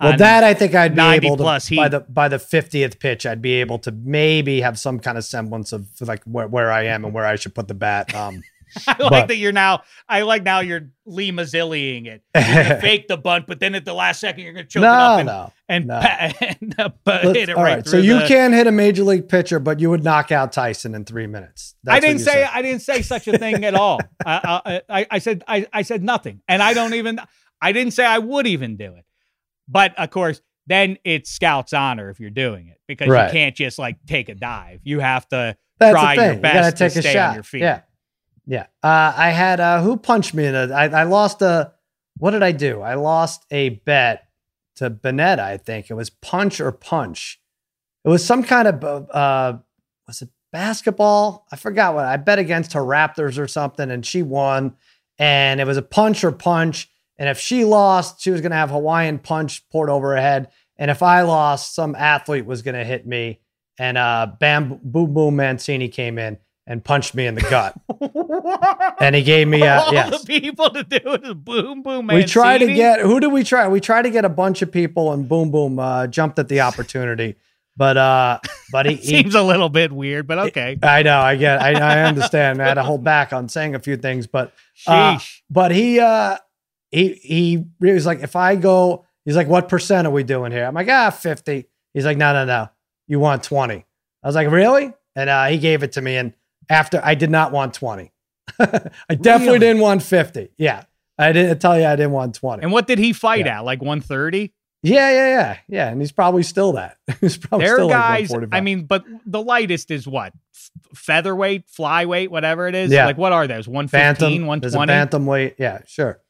Well, 0.00 0.16
that 0.16 0.44
I 0.44 0.54
think 0.54 0.74
I'd 0.74 0.94
be 0.94 1.00
able 1.00 1.36
to 1.36 1.42
plus 1.42 1.70
by 1.70 1.88
the 1.88 2.00
by 2.00 2.28
the 2.28 2.38
fiftieth 2.38 2.98
pitch, 2.98 3.26
I'd 3.26 3.40
be 3.40 3.54
able 3.54 3.78
to 3.80 3.92
maybe 3.92 4.60
have 4.60 4.78
some 4.78 4.98
kind 4.98 5.16
of 5.16 5.24
semblance 5.24 5.72
of 5.72 5.86
like 6.00 6.22
where, 6.24 6.48
where 6.48 6.72
I 6.72 6.86
am 6.86 7.04
and 7.04 7.14
where 7.14 7.24
I 7.24 7.36
should 7.36 7.54
put 7.54 7.68
the 7.68 7.74
bat. 7.74 8.14
Um, 8.14 8.42
I 8.88 8.96
like 8.98 9.10
but- 9.10 9.28
that 9.28 9.36
you're 9.36 9.52
now. 9.52 9.82
I 10.08 10.22
like 10.22 10.42
now 10.42 10.58
you're 10.60 10.90
Lee 11.06 11.30
Mazzilliing 11.30 12.06
it. 12.06 12.22
Fake 12.80 13.06
the 13.06 13.16
bunt, 13.16 13.46
but 13.46 13.60
then 13.60 13.76
at 13.76 13.84
the 13.84 13.94
last 13.94 14.20
second 14.20 14.42
you're 14.42 14.52
gonna 14.52 14.64
choke 14.66 14.82
it 14.82 14.88
up 14.88 15.18
and, 15.20 15.26
no. 15.28 15.52
and, 15.68 15.86
no. 15.86 16.00
pa- 16.00 16.32
and 16.40 16.74
uh, 17.06 17.32
hit 17.32 17.48
it 17.50 17.56
right, 17.56 17.86
so 17.86 17.96
you 17.96 18.18
the- 18.18 18.26
can't 18.26 18.52
hit 18.52 18.66
a 18.66 18.72
major 18.72 19.04
league 19.04 19.28
pitcher, 19.28 19.60
but 19.60 19.78
you 19.78 19.90
would 19.90 20.02
knock 20.02 20.32
out 20.32 20.52
Tyson 20.52 20.96
in 20.96 21.04
three 21.04 21.28
minutes. 21.28 21.76
That's 21.84 21.96
I 21.96 22.00
didn't 22.00 22.18
say 22.20 22.32
said. 22.32 22.50
I 22.52 22.62
didn't 22.62 22.82
say 22.82 23.02
such 23.02 23.28
a 23.28 23.38
thing 23.38 23.64
at 23.64 23.74
all. 23.74 24.00
I, 24.26 24.60
I, 24.66 24.82
I, 24.88 25.06
I 25.12 25.18
said 25.20 25.44
I, 25.46 25.66
I 25.72 25.82
said 25.82 26.02
nothing, 26.02 26.40
and 26.48 26.60
I 26.62 26.74
don't 26.74 26.94
even. 26.94 27.20
I 27.62 27.70
didn't 27.72 27.92
say 27.92 28.04
I 28.04 28.18
would 28.18 28.46
even 28.48 28.76
do 28.76 28.96
it. 28.96 29.04
But 29.68 29.98
of 29.98 30.10
course, 30.10 30.40
then 30.66 30.98
it's 31.04 31.30
scout's 31.30 31.72
honor 31.72 32.10
if 32.10 32.20
you're 32.20 32.30
doing 32.30 32.68
it 32.68 32.78
because 32.88 33.08
Right. 33.08 33.26
you 33.26 33.32
can't 33.32 33.54
just 33.56 33.78
like 33.78 33.96
take 34.06 34.28
a 34.28 34.34
dive. 34.34 34.80
You 34.84 35.00
have 35.00 35.28
to 35.28 35.56
That's 35.78 35.92
try 35.92 36.14
your 36.14 36.36
best 36.36 36.80
you 36.80 36.86
a 36.86 36.90
stay 36.90 37.12
shot. 37.12 37.28
on 37.30 37.34
your 37.34 37.42
feet. 37.42 37.60
Yeah, 37.62 37.80
yeah. 38.46 38.66
Uh, 38.82 39.12
I 39.16 39.30
had 39.30 39.60
uh, 39.60 39.82
who 39.82 39.96
punched 39.96 40.34
me 40.34 40.46
in 40.46 40.54
a. 40.54 40.68
I, 40.72 40.88
I 40.88 41.02
lost 41.04 41.42
a. 41.42 41.72
What 42.18 42.30
did 42.30 42.42
I 42.42 42.52
do? 42.52 42.80
I 42.80 42.94
lost 42.94 43.44
a 43.50 43.70
bet 43.70 44.28
to 44.76 44.90
Bonetta. 44.90 45.40
I 45.40 45.56
think 45.56 45.90
it 45.90 45.94
was 45.94 46.10
punch 46.10 46.60
or 46.60 46.72
punch. 46.72 47.40
It 48.04 48.08
was 48.08 48.24
some 48.24 48.42
kind 48.42 48.68
of 48.68 48.84
uh, 49.10 49.58
was 50.06 50.22
it 50.22 50.28
basketball? 50.52 51.46
I 51.52 51.56
forgot 51.56 51.94
what 51.94 52.04
I 52.06 52.16
bet 52.16 52.38
against 52.38 52.72
her 52.74 52.80
Raptors 52.82 53.38
or 53.38 53.48
something, 53.48 53.90
and 53.90 54.04
she 54.04 54.22
won. 54.22 54.76
And 55.18 55.60
it 55.60 55.66
was 55.66 55.76
a 55.76 55.82
punch 55.82 56.24
or 56.24 56.32
punch. 56.32 56.88
And 57.18 57.28
if 57.28 57.38
she 57.38 57.64
lost, 57.64 58.20
she 58.20 58.30
was 58.30 58.40
going 58.40 58.50
to 58.50 58.56
have 58.56 58.70
Hawaiian 58.70 59.18
punch 59.18 59.68
poured 59.70 59.90
over 59.90 60.10
her 60.14 60.20
head. 60.20 60.50
And 60.76 60.90
if 60.90 61.02
I 61.02 61.22
lost, 61.22 61.74
some 61.74 61.94
athlete 61.94 62.46
was 62.46 62.62
going 62.62 62.74
to 62.74 62.84
hit 62.84 63.06
me. 63.06 63.40
And 63.78 63.98
uh, 63.98 64.28
Bam 64.38 64.80
Boom 64.82 65.14
Boom 65.14 65.36
Mancini 65.36 65.88
came 65.88 66.18
in 66.18 66.38
and 66.66 66.82
punched 66.82 67.14
me 67.14 67.26
in 67.26 67.34
the 67.34 67.42
gut. 67.42 67.74
and 69.00 69.14
he 69.14 69.22
gave 69.22 69.48
me 69.48 69.62
a 69.62 69.80
All 69.80 69.92
yes. 69.92 70.20
the 70.22 70.26
people 70.26 70.70
to 70.70 70.82
do 70.82 71.00
it 71.12 71.24
is 71.24 71.34
boom 71.34 71.82
boom. 71.82 72.06
We 72.06 72.24
tried 72.24 72.58
to 72.58 72.72
get 72.72 73.00
who 73.00 73.20
did 73.20 73.28
we 73.28 73.44
try? 73.44 73.68
We 73.68 73.80
tried 73.80 74.02
to 74.02 74.10
get 74.10 74.24
a 74.24 74.28
bunch 74.28 74.62
of 74.62 74.72
people, 74.72 75.12
and 75.12 75.28
Boom 75.28 75.50
Boom 75.50 75.78
uh, 75.78 76.06
jumped 76.06 76.38
at 76.38 76.48
the 76.48 76.60
opportunity. 76.60 77.36
But 77.76 77.96
uh, 77.96 78.38
but 78.70 78.86
he, 78.86 78.94
he 78.96 79.06
Seems 79.06 79.34
a 79.34 79.42
little 79.42 79.68
bit 79.68 79.92
weird, 79.92 80.26
but 80.26 80.38
okay. 80.38 80.78
I 80.82 81.02
know, 81.02 81.18
I 81.18 81.36
get, 81.36 81.60
I, 81.60 81.72
I 81.72 82.02
understand. 82.04 82.62
I 82.62 82.68
had 82.68 82.74
to 82.74 82.84
hold 82.84 83.02
back 83.02 83.32
on 83.32 83.48
saying 83.48 83.74
a 83.74 83.80
few 83.80 83.96
things, 83.96 84.26
but 84.26 84.52
uh, 84.86 85.16
Sheesh. 85.16 85.40
but 85.50 85.72
he 85.72 85.98
uh 86.00 86.38
he 86.94 87.64
he 87.80 87.92
was 87.92 88.06
like, 88.06 88.20
if 88.22 88.36
I 88.36 88.56
go, 88.56 89.04
he's 89.24 89.36
like, 89.36 89.48
what 89.48 89.68
percent 89.68 90.06
are 90.06 90.10
we 90.10 90.22
doing 90.22 90.52
here? 90.52 90.64
I'm 90.64 90.74
like, 90.74 90.88
ah, 90.88 91.10
50. 91.10 91.66
He's 91.92 92.04
like, 92.04 92.16
no, 92.16 92.32
no, 92.32 92.44
no. 92.44 92.68
You 93.06 93.18
want 93.20 93.42
20. 93.42 93.74
I 94.22 94.26
was 94.26 94.34
like, 94.34 94.50
really? 94.50 94.92
And 95.14 95.28
uh, 95.30 95.46
he 95.46 95.58
gave 95.58 95.82
it 95.82 95.92
to 95.92 96.00
me. 96.02 96.16
And 96.16 96.32
after 96.68 97.00
I 97.04 97.14
did 97.14 97.30
not 97.30 97.52
want 97.52 97.74
20. 97.74 98.10
I 98.58 99.14
definitely 99.14 99.46
Really? 99.46 99.58
didn't 99.58 99.80
want 99.82 100.02
50. 100.02 100.50
Yeah. 100.58 100.84
I 101.18 101.32
didn't 101.32 101.58
tell 101.60 101.78
you 101.78 101.86
I 101.86 101.96
didn't 101.96 102.12
want 102.12 102.34
20. 102.34 102.62
and 102.62 102.72
what 102.72 102.86
did 102.86 102.98
he 102.98 103.12
fight 103.12 103.46
Yeah. 103.46 103.58
at? 103.60 103.64
Like 103.64 103.80
130? 103.80 104.52
yeah, 104.82 105.10
yeah, 105.10 105.26
yeah. 105.28 105.56
Yeah. 105.68 105.88
And 105.90 106.00
he's 106.00 106.12
probably 106.12 106.42
still 106.42 106.72
that. 106.72 106.96
he's 107.20 107.38
probably 107.38 107.66
There 107.66 107.76
still 107.76 107.88
guys. 107.88 108.28
145. 108.30 108.56
I 108.56 108.60
mean, 108.60 108.84
but 108.86 109.04
the 109.24 109.42
lightest 109.42 109.90
is 109.90 110.06
what? 110.08 110.32
Featherweight, 110.94 111.68
flyweight, 111.68 112.28
whatever 112.28 112.66
it 112.68 112.74
is. 112.74 112.90
Yeah. 112.90 113.06
Like 113.06 113.18
what 113.18 113.32
are 113.32 113.46
those? 113.46 113.66
115, 113.68 114.42
Bantam, 114.42 114.60
there's 114.60 114.74
a 114.74 114.78
120? 114.78 115.26
weight. 115.30 115.54
Yeah, 115.58 115.80
sure. 115.86 116.20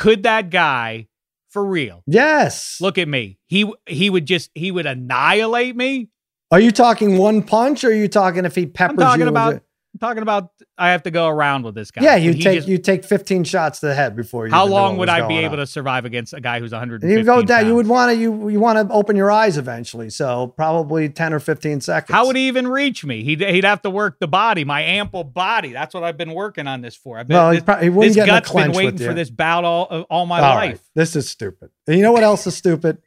Could 0.00 0.22
that 0.22 0.48
guy, 0.48 1.08
for 1.50 1.62
real, 1.62 2.02
Yes. 2.06 2.78
look 2.80 2.96
at 2.96 3.06
me? 3.06 3.38
He 3.48 3.70
he 3.86 4.08
would 4.08 4.24
just 4.24 4.50
he 4.54 4.70
would 4.70 4.86
annihilate 4.86 5.76
me. 5.76 6.08
Are 6.50 6.58
you 6.58 6.72
talking 6.72 7.18
one 7.18 7.42
punch 7.42 7.84
or 7.84 7.88
are 7.90 7.92
you 7.92 8.08
talking 8.08 8.46
if 8.46 8.54
he 8.54 8.64
peppers 8.64 8.94
I'm 8.98 9.06
talking 9.06 9.20
you? 9.22 9.28
about 9.28 9.62
talking 9.98 10.22
about 10.22 10.50
I 10.78 10.90
have 10.90 11.02
to 11.04 11.10
go 11.10 11.26
around 11.26 11.64
with 11.64 11.74
this 11.74 11.90
guy. 11.90 12.02
Yeah, 12.02 12.16
you 12.16 12.34
take 12.34 12.58
just, 12.58 12.68
you 12.68 12.78
take 12.78 13.04
15 13.04 13.44
shots 13.44 13.80
to 13.80 13.86
the 13.86 13.94
head 13.94 14.14
before 14.14 14.46
you. 14.46 14.52
How 14.52 14.66
long 14.66 14.96
would 14.98 15.08
I 15.08 15.26
be 15.26 15.38
able 15.38 15.54
on. 15.54 15.58
to 15.58 15.66
survive 15.66 16.04
against 16.04 16.32
a 16.32 16.40
guy 16.40 16.60
who's 16.60 16.72
100? 16.72 17.02
You 17.02 17.24
go 17.24 17.42
down. 17.42 17.66
You 17.66 17.74
would 17.74 17.88
want 17.88 18.12
to 18.12 18.16
you 18.16 18.48
you 18.48 18.60
want 18.60 18.88
to 18.88 18.94
open 18.94 19.16
your 19.16 19.30
eyes 19.30 19.56
eventually. 19.56 20.10
So 20.10 20.48
probably 20.48 21.08
10 21.08 21.32
or 21.32 21.40
15 21.40 21.80
seconds. 21.80 22.14
How 22.14 22.26
would 22.26 22.36
he 22.36 22.48
even 22.48 22.68
reach 22.68 23.04
me? 23.04 23.24
He'd 23.24 23.40
he'd 23.40 23.64
have 23.64 23.82
to 23.82 23.90
work 23.90 24.18
the 24.20 24.28
body, 24.28 24.64
my 24.64 24.82
ample 24.82 25.24
body. 25.24 25.72
That's 25.72 25.94
what 25.94 26.04
I've 26.04 26.16
been 26.16 26.34
working 26.34 26.66
on 26.66 26.80
this 26.80 26.94
for. 26.94 27.18
I've 27.18 27.26
been, 27.26 27.36
well, 27.36 27.50
this, 27.52 27.62
probably, 27.62 27.84
he 27.84 27.90
wouldn't 27.90 28.14
this 28.14 28.24
get 28.24 28.44
gut's 28.44 28.52
been 28.52 28.72
waiting 28.72 28.98
for 28.98 29.14
this 29.14 29.30
bout 29.30 29.64
all 29.64 29.88
uh, 29.90 30.00
all 30.02 30.26
my 30.26 30.40
all 30.40 30.54
life. 30.54 30.70
Right. 30.70 30.80
This 30.94 31.16
is 31.16 31.28
stupid. 31.28 31.70
And 31.86 31.96
you 31.96 32.02
know 32.02 32.12
what 32.12 32.22
else 32.22 32.46
is 32.46 32.56
stupid? 32.56 32.98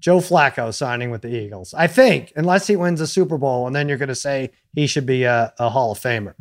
Joe 0.00 0.18
Flacco 0.18 0.72
signing 0.72 1.10
with 1.10 1.22
the 1.22 1.34
Eagles. 1.34 1.74
I 1.74 1.88
think, 1.88 2.32
unless 2.36 2.68
he 2.68 2.76
wins 2.76 3.00
a 3.00 3.06
Super 3.06 3.36
Bowl, 3.36 3.66
and 3.66 3.74
then 3.74 3.88
you're 3.88 3.98
going 3.98 4.08
to 4.08 4.14
say 4.14 4.52
he 4.78 4.86
should 4.86 5.06
be 5.06 5.24
a, 5.24 5.52
a 5.58 5.68
Hall 5.68 5.92
of 5.92 5.98
Famer. 5.98 6.34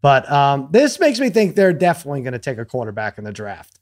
But 0.00 0.30
um, 0.30 0.68
this 0.70 0.98
makes 1.00 1.20
me 1.20 1.30
think 1.30 1.56
they're 1.56 1.72
definitely 1.72 2.22
going 2.22 2.32
to 2.32 2.38
take 2.38 2.58
a 2.58 2.64
quarterback 2.64 3.18
in 3.18 3.24
the 3.24 3.32
draft. 3.32 3.78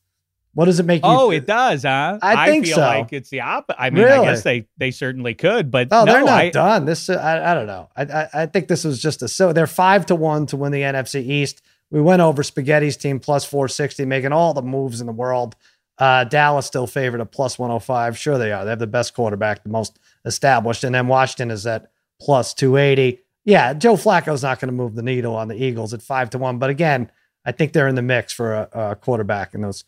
What 0.54 0.64
does 0.64 0.80
it 0.80 0.86
make 0.86 1.04
you? 1.04 1.10
Oh, 1.10 1.30
it 1.30 1.46
does, 1.46 1.82
huh? 1.82 2.18
I 2.22 2.46
think 2.46 2.64
feel 2.64 2.76
so. 2.76 2.80
like 2.80 3.12
it's 3.12 3.28
the 3.28 3.42
opposite. 3.42 3.78
I 3.78 3.90
mean, 3.90 4.04
really? 4.04 4.26
I 4.26 4.30
guess 4.30 4.42
they 4.42 4.66
they 4.78 4.90
certainly 4.90 5.34
could, 5.34 5.70
but 5.70 5.88
oh, 5.90 6.04
no, 6.04 6.12
they're 6.12 6.24
not 6.24 6.40
I, 6.40 6.50
done. 6.50 6.86
This 6.86 7.10
uh, 7.10 7.14
I, 7.14 7.50
I 7.50 7.54
don't 7.54 7.66
know. 7.66 7.90
I, 7.94 8.02
I, 8.04 8.28
I 8.32 8.46
think 8.46 8.68
this 8.68 8.82
was 8.82 9.00
just 9.00 9.22
a 9.22 9.28
so 9.28 9.52
they're 9.52 9.66
five 9.66 10.06
to 10.06 10.14
one 10.14 10.46
to 10.46 10.56
win 10.56 10.72
the 10.72 10.80
NFC 10.80 11.20
East. 11.20 11.60
We 11.90 12.00
went 12.00 12.22
over 12.22 12.42
Spaghetti's 12.42 12.96
team 12.96 13.20
plus 13.20 13.44
four 13.44 13.68
sixty, 13.68 14.06
making 14.06 14.32
all 14.32 14.54
the 14.54 14.62
moves 14.62 15.02
in 15.02 15.06
the 15.06 15.12
world. 15.12 15.56
Uh, 15.98 16.24
Dallas 16.24 16.66
still 16.66 16.86
favored 16.86 17.20
at 17.20 17.32
plus 17.32 17.58
105. 17.58 18.18
Sure, 18.18 18.36
they 18.36 18.52
are. 18.52 18.64
They 18.64 18.70
have 18.70 18.78
the 18.78 18.86
best 18.86 19.14
quarterback, 19.14 19.62
the 19.62 19.70
most 19.70 19.98
established. 20.26 20.84
And 20.84 20.94
then 20.94 21.08
Washington 21.08 21.50
is 21.50 21.66
at 21.66 21.90
plus 22.20 22.52
280. 22.52 23.20
Yeah, 23.46 23.72
Joe 23.72 23.94
Flacco's 23.94 24.42
not 24.42 24.60
going 24.60 24.68
to 24.68 24.74
move 24.74 24.94
the 24.94 25.02
needle 25.02 25.34
on 25.34 25.48
the 25.48 25.54
Eagles 25.54 25.94
at 25.94 26.02
five 26.02 26.28
to 26.30 26.38
one. 26.38 26.58
But 26.58 26.68
again, 26.68 27.10
I 27.46 27.52
think 27.52 27.72
they're 27.72 27.88
in 27.88 27.94
the 27.94 28.02
mix 28.02 28.34
for 28.34 28.52
a, 28.52 28.68
a 28.74 28.96
quarterback 28.96 29.54
in 29.54 29.62
those, 29.62 29.84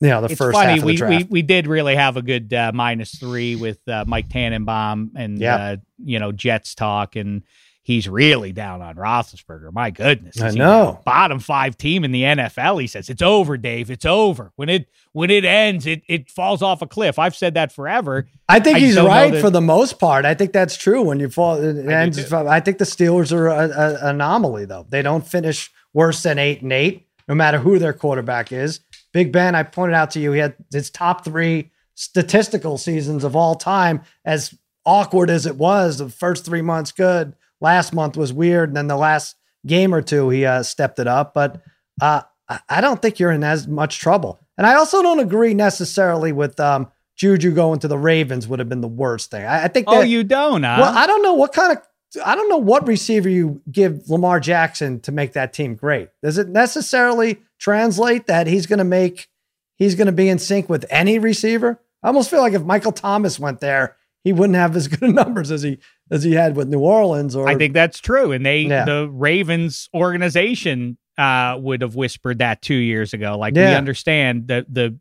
you 0.00 0.08
know, 0.08 0.20
the 0.20 0.26
it's 0.26 0.36
first 0.36 0.54
funny, 0.54 0.72
half 0.72 0.78
of 0.80 0.84
we, 0.84 0.92
the 0.92 0.98
draft. 0.98 1.24
We, 1.24 1.28
we 1.30 1.42
did 1.42 1.66
really 1.66 1.96
have 1.96 2.18
a 2.18 2.22
good 2.22 2.52
uh, 2.52 2.72
minus 2.74 3.14
three 3.14 3.56
with 3.56 3.78
uh, 3.88 4.04
Mike 4.06 4.28
Tannenbaum 4.28 5.12
and, 5.16 5.38
yeah. 5.38 5.56
uh, 5.56 5.76
you 6.04 6.18
know, 6.18 6.32
Jets 6.32 6.74
talk. 6.74 7.16
And, 7.16 7.44
he's 7.82 8.08
really 8.08 8.52
down 8.52 8.80
on 8.80 8.94
Roethlisberger. 8.94 9.72
My 9.72 9.90
goodness, 9.90 10.40
I 10.40 10.50
know. 10.52 11.00
Bottom 11.04 11.40
five 11.40 11.76
team 11.76 12.04
in 12.04 12.12
the 12.12 12.22
NFL. 12.22 12.80
He 12.80 12.86
says 12.86 13.10
it's 13.10 13.22
over, 13.22 13.56
Dave. 13.56 13.90
It's 13.90 14.06
over. 14.06 14.52
When 14.56 14.68
it 14.68 14.88
when 15.12 15.30
it 15.30 15.44
ends, 15.44 15.86
it 15.86 16.02
it 16.08 16.30
falls 16.30 16.62
off 16.62 16.82
a 16.82 16.86
cliff. 16.86 17.18
I've 17.18 17.36
said 17.36 17.54
that 17.54 17.72
forever. 17.72 18.28
I 18.48 18.60
think 18.60 18.76
I 18.76 18.80
he's 18.80 18.98
right 18.98 19.40
for 19.40 19.50
the 19.50 19.60
most 19.60 19.98
part. 19.98 20.24
I 20.24 20.34
think 20.34 20.52
that's 20.52 20.76
true. 20.76 21.02
When 21.02 21.20
you 21.20 21.28
fall, 21.28 21.56
it 21.56 21.88
I 21.88 22.02
ends. 22.02 22.32
I 22.32 22.60
think 22.60 22.78
the 22.78 22.84
Steelers 22.84 23.32
are 23.32 23.48
an 23.48 23.96
anomaly 23.96 24.64
though. 24.64 24.86
They 24.88 25.02
don't 25.02 25.26
finish 25.26 25.70
worse 25.92 26.22
than 26.22 26.38
eight 26.38 26.62
and 26.62 26.72
eight, 26.72 27.06
no 27.28 27.34
matter 27.34 27.58
who 27.58 27.78
their 27.78 27.92
quarterback 27.92 28.52
is. 28.52 28.80
Big 29.12 29.30
Ben, 29.32 29.54
I 29.54 29.62
pointed 29.62 29.94
out 29.94 30.12
to 30.12 30.20
you, 30.20 30.32
he 30.32 30.40
had 30.40 30.56
his 30.72 30.88
top 30.90 31.24
three 31.24 31.70
statistical 31.94 32.78
seasons 32.78 33.24
of 33.24 33.36
all 33.36 33.54
time. 33.54 34.02
As 34.24 34.54
awkward 34.86 35.28
as 35.28 35.44
it 35.44 35.56
was, 35.56 35.98
the 35.98 36.08
first 36.08 36.46
three 36.46 36.62
months 36.62 36.92
good 36.92 37.34
last 37.62 37.94
month 37.94 38.16
was 38.16 38.32
weird, 38.32 38.68
and 38.68 38.76
then 38.76 38.88
the 38.88 38.96
last 38.96 39.36
game 39.66 39.94
or 39.94 40.02
two 40.02 40.28
he 40.28 40.44
uh, 40.44 40.62
stepped 40.62 40.98
it 40.98 41.06
up. 41.06 41.32
But 41.32 41.62
uh, 42.00 42.22
I 42.68 42.80
don't 42.80 43.00
think 43.00 43.18
you're 43.18 43.30
in 43.30 43.44
as 43.44 43.66
much 43.66 43.98
trouble. 43.98 44.40
And 44.58 44.66
I 44.66 44.74
also 44.74 45.02
don't 45.02 45.20
agree 45.20 45.54
necessarily 45.54 46.32
with 46.32 46.60
um, 46.60 46.90
Juju 47.16 47.52
going 47.52 47.78
to 47.80 47.88
the 47.88 47.98
Ravens 47.98 48.46
would 48.48 48.58
have 48.58 48.68
been 48.68 48.80
the 48.80 48.88
worst 48.88 49.30
thing. 49.30 49.44
I, 49.44 49.64
I 49.64 49.68
think. 49.68 49.86
Oh, 49.88 49.92
that, 49.92 50.00
oh, 50.00 50.02
you 50.02 50.24
don't? 50.24 50.62
Huh? 50.62 50.76
Well, 50.80 50.98
I 50.98 51.06
don't 51.06 51.22
know 51.22 51.34
what 51.34 51.52
kind 51.52 51.72
of. 51.72 51.82
I 52.26 52.34
don't 52.34 52.50
know 52.50 52.58
what 52.58 52.86
receiver 52.86 53.30
you 53.30 53.62
give 53.70 54.10
Lamar 54.10 54.38
Jackson 54.38 55.00
to 55.00 55.12
make 55.12 55.32
that 55.32 55.54
team 55.54 55.76
great. 55.76 56.10
Does 56.22 56.36
it 56.36 56.48
necessarily 56.48 57.40
translate 57.58 58.26
that 58.26 58.46
he's 58.46 58.66
going 58.66 58.80
to 58.80 58.84
make 58.84 59.28
he's 59.76 59.94
going 59.94 60.06
to 60.06 60.12
be 60.12 60.28
in 60.28 60.38
sync 60.38 60.68
with 60.68 60.84
any 60.90 61.18
receiver? 61.18 61.80
I 62.02 62.08
almost 62.08 62.28
feel 62.28 62.40
like 62.40 62.52
if 62.52 62.64
Michael 62.64 62.92
Thomas 62.92 63.38
went 63.38 63.60
there, 63.60 63.96
he 64.24 64.32
wouldn't 64.32 64.56
have 64.56 64.76
as 64.76 64.88
good 64.88 65.14
numbers 65.14 65.50
as 65.50 65.62
he 65.62 65.78
as 66.10 66.22
he 66.22 66.32
had 66.32 66.56
with 66.56 66.68
New 66.68 66.80
Orleans. 66.80 67.36
Or 67.36 67.48
I 67.48 67.56
think 67.56 67.74
that's 67.74 68.00
true, 68.00 68.32
and 68.32 68.44
they 68.44 68.60
yeah. 68.60 68.84
the 68.84 69.08
Ravens 69.10 69.88
organization 69.94 70.98
uh, 71.18 71.56
would 71.58 71.82
have 71.82 71.94
whispered 71.94 72.38
that 72.38 72.62
two 72.62 72.74
years 72.74 73.12
ago. 73.12 73.36
Like 73.38 73.54
yeah. 73.54 73.70
we 73.70 73.74
understand 73.76 74.48
the 74.48 74.66
the 74.68 74.98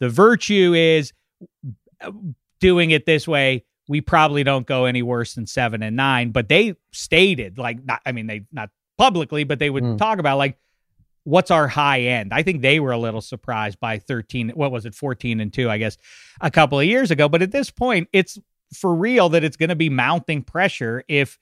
the 0.00 0.08
virtue 0.08 0.74
is 0.74 1.12
uh, 2.00 2.12
doing 2.60 2.90
it 2.90 3.06
this 3.06 3.26
way. 3.26 3.64
We 3.88 4.02
probably 4.02 4.44
don't 4.44 4.66
go 4.66 4.84
any 4.84 5.02
worse 5.02 5.34
than 5.34 5.46
seven 5.46 5.82
and 5.82 5.96
nine, 5.96 6.30
but 6.30 6.48
they 6.48 6.74
stated 6.92 7.58
like 7.58 7.84
not. 7.84 8.00
I 8.04 8.12
mean, 8.12 8.26
they 8.26 8.44
not 8.52 8.70
publicly, 8.98 9.44
but 9.44 9.58
they 9.58 9.70
would 9.70 9.84
mm. 9.84 9.98
talk 9.98 10.18
about 10.18 10.38
like 10.38 10.58
what's 11.24 11.50
our 11.50 11.68
high 11.68 12.00
end? 12.00 12.32
I 12.32 12.42
think 12.42 12.62
they 12.62 12.80
were 12.80 12.92
a 12.92 12.98
little 12.98 13.20
surprised 13.20 13.78
by 13.80 13.98
13, 13.98 14.50
what 14.50 14.72
was 14.72 14.86
it, 14.86 14.94
14 14.94 15.40
and 15.40 15.52
2, 15.52 15.68
I 15.68 15.76
guess, 15.76 15.98
a 16.40 16.50
couple 16.50 16.80
of 16.80 16.86
years 16.86 17.10
ago. 17.10 17.28
But 17.28 17.42
at 17.42 17.50
this 17.50 17.70
point, 17.70 18.08
it's 18.14 18.38
for 18.72 18.94
real 18.94 19.28
that 19.30 19.44
it's 19.44 19.56
going 19.56 19.68
to 19.68 19.76
be 19.76 19.88
mounting 19.88 20.42
pressure 20.42 21.04
if 21.08 21.38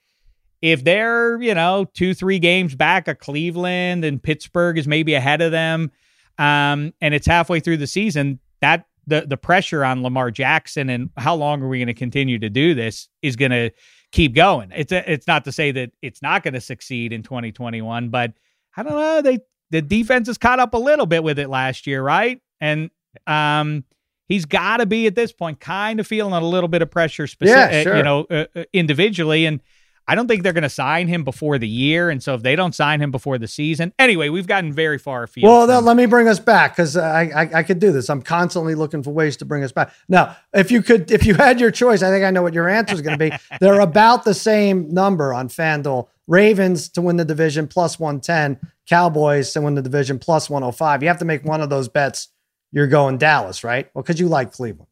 if 0.63 0.85
they're 0.85 1.41
you 1.43 1.55
know 1.55 1.87
two 1.95 2.15
three 2.15 2.39
games 2.39 2.75
back 2.75 3.09
of 3.09 3.19
Cleveland 3.19 4.05
and 4.05 4.23
Pittsburgh 4.23 4.79
is 4.79 4.87
maybe 4.87 5.15
ahead 5.15 5.43
of 5.43 5.53
them, 5.53 5.91
um, 6.39 6.93
and 7.01 7.15
it's 7.15 7.27
halfway 7.27 7.61
through 7.61 7.77
the 7.79 7.87
season 7.87 8.39
that 8.61 8.87
the 9.07 9.27
the 9.29 9.37
pressure 9.37 9.85
on 9.85 10.03
Lamar 10.03 10.31
Jackson 10.31 10.89
and 10.91 11.11
how 11.17 11.35
long 11.35 11.63
are 11.63 11.69
we 11.69 11.79
going 11.79 11.87
to 11.87 11.95
continue 11.95 12.39
to 12.39 12.51
do 12.51 12.75
this 12.75 13.09
is 13.23 13.37
going 13.37 13.51
to 13.51 13.71
keep 14.13 14.35
going. 14.35 14.73
It's 14.75 14.93
a, 14.93 15.11
it's 15.11 15.27
not 15.27 15.45
to 15.45 15.53
say 15.53 15.73
that 15.73 15.93
it's 16.03 16.23
not 16.23 16.43
going 16.43 16.55
to 16.55 16.61
succeed 16.61 17.13
in 17.13 17.23
2021, 17.23 18.09
but 18.09 18.33
I 18.77 18.83
don't 18.83 18.93
know. 18.93 19.23
They 19.23 19.39
the 19.71 19.83
defense 19.83 20.29
has 20.29 20.39
caught 20.39 20.61
up 20.61 20.75
a 20.75 20.79
little 20.79 21.07
bit 21.07 21.23
with 21.23 21.39
it 21.39 21.49
last 21.49 21.87
year, 21.87 22.03
right? 22.03 22.41
And 22.61 22.91
um, 23.27 23.85
he's 24.29 24.45
got 24.45 24.79
to 24.79 24.87
be 24.87 25.07
at 25.07 25.15
this 25.15 25.33
point 25.33 25.61
kind 25.61 26.01
of 26.01 26.07
feeling 26.07 26.35
a 26.35 26.41
little 26.41 26.69
bit 26.69 26.83
of 26.83 26.91
pressure, 26.91 27.27
specific, 27.27 27.73
yeah, 27.73 27.83
sure. 27.83 27.97
you 27.97 28.03
know, 28.03 28.27
uh, 28.31 28.45
uh, 28.55 28.65
individually. 28.73 29.47
And 29.47 29.61
I 30.09 30.15
don't 30.15 30.29
think 30.29 30.45
they're 30.45 30.53
going 30.53 30.63
to 30.63 30.69
sign 30.69 31.09
him 31.09 31.25
before 31.25 31.59
the 31.59 31.69
year. 31.69 32.11
And 32.11 32.23
so 32.23 32.35
if 32.35 32.43
they 32.43 32.55
don't 32.55 32.75
sign 32.75 33.03
him 33.03 33.11
before 33.11 33.39
the 33.39 33.49
season, 33.49 33.93
anyway, 33.99 34.29
we've 34.29 34.47
gotten 34.47 34.73
very 34.73 34.99
far 34.99 35.25
afield. 35.25 35.51
Well, 35.51 35.67
then, 35.67 35.85
let 35.85 35.97
me 35.97 36.07
bring 36.07 36.29
us 36.29 36.39
back 36.39 36.77
because 36.77 36.97
I, 36.97 37.23
I, 37.23 37.51
I 37.55 37.63
could 37.65 37.81
do 37.81 37.91
this. 37.91 38.09
I'm 38.09 38.23
constantly 38.23 38.77
looking 38.77 39.03
for 39.03 39.11
ways 39.11 39.37
to 39.39 39.45
bring 39.45 39.65
us 39.65 39.73
back. 39.73 39.93
Now, 40.09 40.37
if 40.53 40.71
you 40.71 40.83
could, 40.83 41.11
if 41.11 41.27
you 41.27 41.35
had 41.35 41.59
your 41.59 41.73
choice, 41.73 42.03
I 42.03 42.11
think 42.11 42.25
I 42.25 42.31
know 42.31 42.43
what 42.43 42.55
your 42.55 42.69
answer 42.69 42.95
is 42.95 43.03
going 43.03 43.19
to 43.19 43.31
be. 43.31 43.37
they're 43.61 43.81
about 43.81 44.25
the 44.25 44.35
same 44.35 44.93
number 44.93 45.35
on 45.35 45.49
FanDuel. 45.49 46.07
Ravens 46.29 46.89
to 46.91 47.03
win 47.03 47.17
the 47.17 47.25
division 47.25 47.69
plus 47.69 47.99
110, 47.99 48.59
Cowboys 48.89 49.53
to 49.53 49.61
win 49.61 49.75
the 49.75 49.83
division 49.83 50.19
plus 50.19 50.51
105. 50.51 51.03
You 51.03 51.09
have 51.09 51.19
to 51.19 51.25
make 51.25 51.45
one 51.45 51.61
of 51.61 51.71
those 51.71 51.89
bets 51.89 52.29
you're 52.77 52.87
going 52.87 53.17
Dallas, 53.17 53.65
right? 53.65 53.89
Well, 53.95 54.03
because 54.03 54.21
you 54.21 54.29
like 54.29 54.53
Cleveland. 54.53 54.91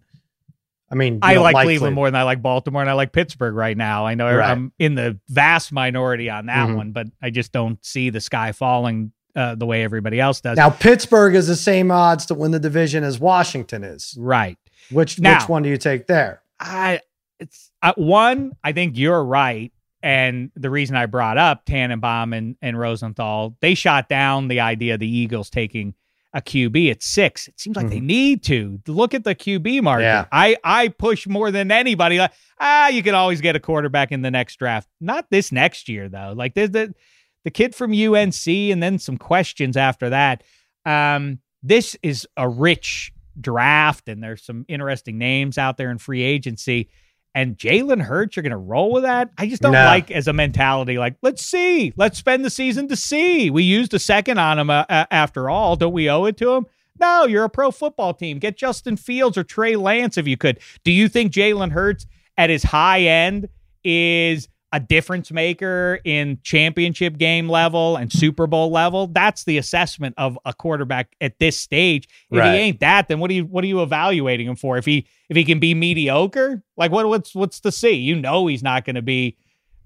I 0.91 0.95
mean, 0.95 1.18
I 1.20 1.35
like, 1.37 1.53
like 1.53 1.64
Cleveland, 1.64 1.66
Cleveland, 1.66 1.95
more 1.97 2.07
than 2.07 2.14
I 2.14 2.22
like 2.22 2.41
Baltimore, 2.41 2.80
and 2.80 2.89
I 2.89 2.95
like 2.95 3.12
Pittsburgh 3.12 3.55
right 3.55 3.76
now. 3.76 4.07
I 4.07 4.14
know 4.14 4.35
right. 4.35 4.51
I'm 4.51 4.72
in 4.78 4.95
the 4.95 5.20
vast 5.28 5.70
minority 5.70 6.30
on 6.30 6.47
that 6.47 6.68
mm-hmm. 6.68 6.76
one, 6.76 6.93
but 6.93 7.09
I 7.20 7.28
just 7.28 7.53
don't 7.53 7.85
see 7.85 8.09
the 8.09 8.22
sky 8.22 8.53
falling 8.53 9.12
uh, 9.37 9.57
the 9.57 9.66
way 9.66 9.85
everybody 9.85 10.18
else 10.18 10.41
does. 10.41 10.57
Now, 10.57 10.70
Pittsburgh 10.70 11.35
is 11.35 11.47
the 11.47 11.57
same 11.57 11.91
odds 11.91 12.24
to 12.26 12.35
win 12.35 12.53
the 12.53 12.59
division 12.59 13.05
as 13.05 13.20
Washington 13.20 13.85
is. 13.85 14.16
Right. 14.18 14.57
Which 14.91 15.20
now, 15.20 15.39
which 15.39 15.49
one 15.51 15.62
do 15.62 15.68
you 15.68 15.76
take 15.76 16.07
there? 16.07 16.41
I 16.59 17.01
it's 17.39 17.70
uh, 17.82 17.93
one. 17.97 18.53
I 18.64 18.72
think 18.72 18.97
you're 18.97 19.22
right, 19.22 19.72
and 20.03 20.51
the 20.57 20.70
reason 20.70 20.97
I 20.97 21.05
brought 21.05 21.37
up 21.37 21.66
Tannenbaum 21.66 22.32
and 22.32 22.57
and 22.62 22.78
Rosenthal, 22.78 23.59
they 23.61 23.74
shot 23.74 24.09
down 24.09 24.49
the 24.49 24.61
idea 24.61 24.95
of 24.95 25.01
the 25.01 25.09
Eagles 25.09 25.51
taking 25.51 25.95
a 26.35 26.43
QB 26.43 26.91
at 26.91 27.03
six. 27.03 27.47
It 27.47 27.59
seems 27.59 27.76
like 27.76 27.87
mm-hmm. 27.87 27.95
they 27.95 28.01
need 28.01 28.43
to 28.45 28.80
look 28.89 29.14
at 29.14 29.22
the 29.22 29.35
QB 29.35 29.82
market. 29.82 30.05
Yeah. 30.05 30.26
I 30.32 30.57
I 30.64 30.89
push 30.89 31.26
more 31.26 31.51
than 31.51 31.70
anybody. 31.70 32.18
Like 32.18 32.32
ah, 32.61 32.89
you 32.89 33.03
can 33.03 33.14
always 33.14 33.41
get 33.41 33.57
a 33.57 33.61
quarterback 33.61 34.12
in 34.12 34.22
the 34.22 34.30
next 34.30 34.57
draft. 34.57 34.89
Not 35.01 35.30
this 35.30 35.53
next 35.53 35.89
year 35.89 36.09
though. 36.09 36.35
Like 36.37 36.55
there's 36.55 36.70
the 36.70 36.95
the 37.45 37.51
kid 37.51 37.74
from 37.74 37.93
UNC, 37.93 38.47
and 38.47 38.82
then 38.82 38.99
some 38.99 39.16
questions 39.16 39.76
after 39.76 40.11
that. 40.11 40.43
Um, 40.85 41.39
this 41.62 41.97
is 42.03 42.26
a 42.37 42.49
rich 42.49 43.12
draft, 43.41 44.09
and 44.09 44.22
there's 44.22 44.45
some 44.45 44.64
interesting 44.68 45.18
names 45.18 45.57
out 45.57 45.76
there 45.76 45.91
in 45.91 45.99
free 45.99 46.22
agency 46.22 46.89
and 47.35 47.57
Jalen 47.57 48.01
Hurts, 48.01 48.37
you're 48.37 48.43
going 48.43 48.51
to 48.51 48.57
roll 48.57 48.93
with 48.93 49.03
that? 49.03 49.30
I 49.37 49.47
just 49.47 49.62
don't 49.62 49.72
no. 49.72 49.85
like 49.85 50.11
as 50.11 50.28
a 50.28 50.32
mentality, 50.32 50.99
like, 50.99 51.16
let's 51.22 51.45
see, 51.45 51.93
let's 51.97 52.18
spend 52.18 52.45
the 52.45 52.51
season 52.51 52.89
to 52.89 52.97
see. 52.97 53.51
We 53.51 53.64
used 53.64 53.93
a 53.95 53.99
second 53.99 54.39
on 54.39 54.59
him 54.59 54.70
uh, 54.70 54.85
after 54.89 55.51
all. 55.51 55.76
Don't 55.76 55.93
we 55.93 56.09
owe 56.09 56.26
it 56.26 56.37
to 56.39 56.53
him? 56.53 56.66
No, 57.01 57.24
you're 57.26 57.45
a 57.45 57.51
pro 57.51 57.70
football 57.70 58.14
team. 58.14 58.39
Get 58.39 58.57
Justin 58.57 58.97
Fields 58.97 59.37
or 59.37 59.43
Trey 59.43 59.74
Lance 59.74 60.16
if 60.16 60.28
you 60.28 60.37
could. 60.37 60.61
Do 60.85 60.93
you 60.93 61.09
think 61.09 61.32
Jalen 61.32 61.72
Hurts 61.72 62.07
at 62.37 62.51
his 62.51 62.62
high 62.62 63.01
end 63.01 63.49
is 63.82 64.49
a 64.75 64.81
difference 64.81 65.31
maker 65.31 66.01
in 66.03 66.37
championship 66.43 67.16
game 67.16 67.49
level 67.49 67.97
and 67.97 68.12
Super 68.12 68.49
Bowl 68.49 68.72
level. 68.72 69.07
That's 69.07 69.45
the 69.45 69.57
assessment 69.57 70.16
of 70.18 70.37
a 70.45 70.53
quarterback 70.53 71.14
at 71.20 71.39
this 71.39 71.57
stage. 71.57 72.09
If 72.29 72.39
right. 72.41 72.53
he 72.53 72.59
ain't 72.59 72.81
that, 72.81 73.07
then 73.07 73.20
what 73.20 73.31
are 73.31 73.35
you 73.35 73.45
what 73.45 73.62
are 73.62 73.68
you 73.68 73.83
evaluating 73.83 74.49
him 74.49 74.57
for? 74.57 74.77
If 74.77 74.85
he 74.85 75.07
if 75.29 75.37
he 75.37 75.45
can 75.45 75.61
be 75.61 75.75
mediocre, 75.75 76.61
like 76.77 76.91
what 76.91 77.07
what's 77.07 77.37
what's 77.37 77.61
to 77.61 77.70
see? 77.70 77.93
You 77.93 78.16
know 78.16 78.49
he's 78.49 78.64
not 78.64 78.85
going 78.85 78.97
to 78.97 79.03
be 79.03 79.37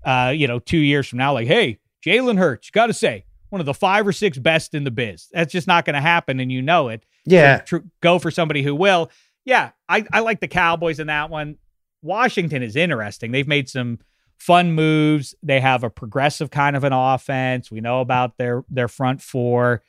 uh, 0.04 0.32
you 0.34 0.46
know, 0.46 0.58
2 0.58 0.78
years 0.78 1.06
from 1.06 1.18
now 1.18 1.34
like, 1.34 1.48
"Hey, 1.48 1.80
Jalen 2.02 2.38
Hurts, 2.38 2.70
got 2.70 2.86
to 2.86 2.94
say, 2.94 3.26
one 3.50 3.60
of 3.60 3.66
the 3.66 3.74
five 3.74 4.06
or 4.06 4.12
six 4.12 4.38
best 4.38 4.74
in 4.74 4.84
the 4.84 4.90
biz. 4.90 5.28
That's 5.32 5.52
just 5.52 5.66
not 5.66 5.84
going 5.84 5.94
to 5.94 6.00
happen, 6.00 6.40
and 6.40 6.50
you 6.50 6.62
know 6.62 6.88
it. 6.88 7.04
Yeah. 7.26 7.58
So 7.58 7.64
tr- 7.64 7.86
go 8.00 8.18
for 8.18 8.30
somebody 8.30 8.62
who 8.62 8.74
will. 8.74 9.10
Yeah, 9.44 9.70
I, 9.88 10.04
I 10.12 10.20
like 10.20 10.40
the 10.40 10.48
Cowboys 10.48 10.98
in 10.98 11.08
that 11.08 11.30
one. 11.30 11.56
Washington 12.02 12.62
is 12.62 12.76
interesting. 12.76 13.32
They've 13.32 13.48
made 13.48 13.68
some 13.68 13.98
fun 14.38 14.72
moves. 14.72 15.34
They 15.42 15.60
have 15.60 15.84
a 15.84 15.90
progressive 15.90 16.50
kind 16.50 16.76
of 16.76 16.84
an 16.84 16.92
offense. 16.92 17.70
We 17.70 17.80
know 17.80 18.00
about 18.00 18.38
their 18.38 18.64
their 18.70 18.88
front 18.88 19.20
four, 19.22 19.82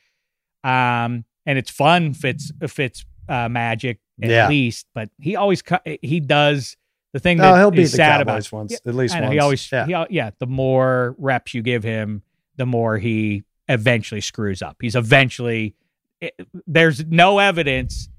um, 0.63 1.25
and 1.45 1.57
it's 1.57 1.71
fun. 1.71 2.13
Fitz 2.13 2.51
fits 2.67 3.05
uh, 3.27 3.47
magic 3.49 3.99
at 4.21 4.29
Yeah. 4.29 4.49
least, 4.49 4.87
but 4.93 5.09
he 5.19 5.35
always 5.35 5.63
he 6.01 6.19
does 6.19 6.75
the 7.13 7.19
thing 7.19 7.37
No, 7.37 7.53
that 7.53 7.59
he'll 7.59 7.71
beat 7.71 7.81
is 7.81 7.91
the 7.91 7.97
sad 7.97 8.25
Cowboys 8.27 8.47
about. 8.47 8.57
once, 8.57 8.71
Yeah, 8.73 8.77
at 8.89 8.95
least 8.95 9.15
know, 9.15 9.21
once. 9.21 9.33
he 9.33 9.39
always 9.39 9.71
yeah. 9.71 9.85
he 10.07 10.15
yeah. 10.15 10.31
The 10.39 10.47
more 10.47 11.15
reps 11.17 11.53
you 11.53 11.61
give 11.61 11.83
him, 11.83 12.21
the 12.57 12.65
more 12.65 12.97
he 12.97 13.43
eventually 13.67 14.21
screws 14.21 14.61
up. 14.61 14.77
He's 14.81 14.95
eventually 14.95 15.75
it, 16.21 16.33
there's 16.67 17.05
no 17.05 17.39
evidence 17.39 18.09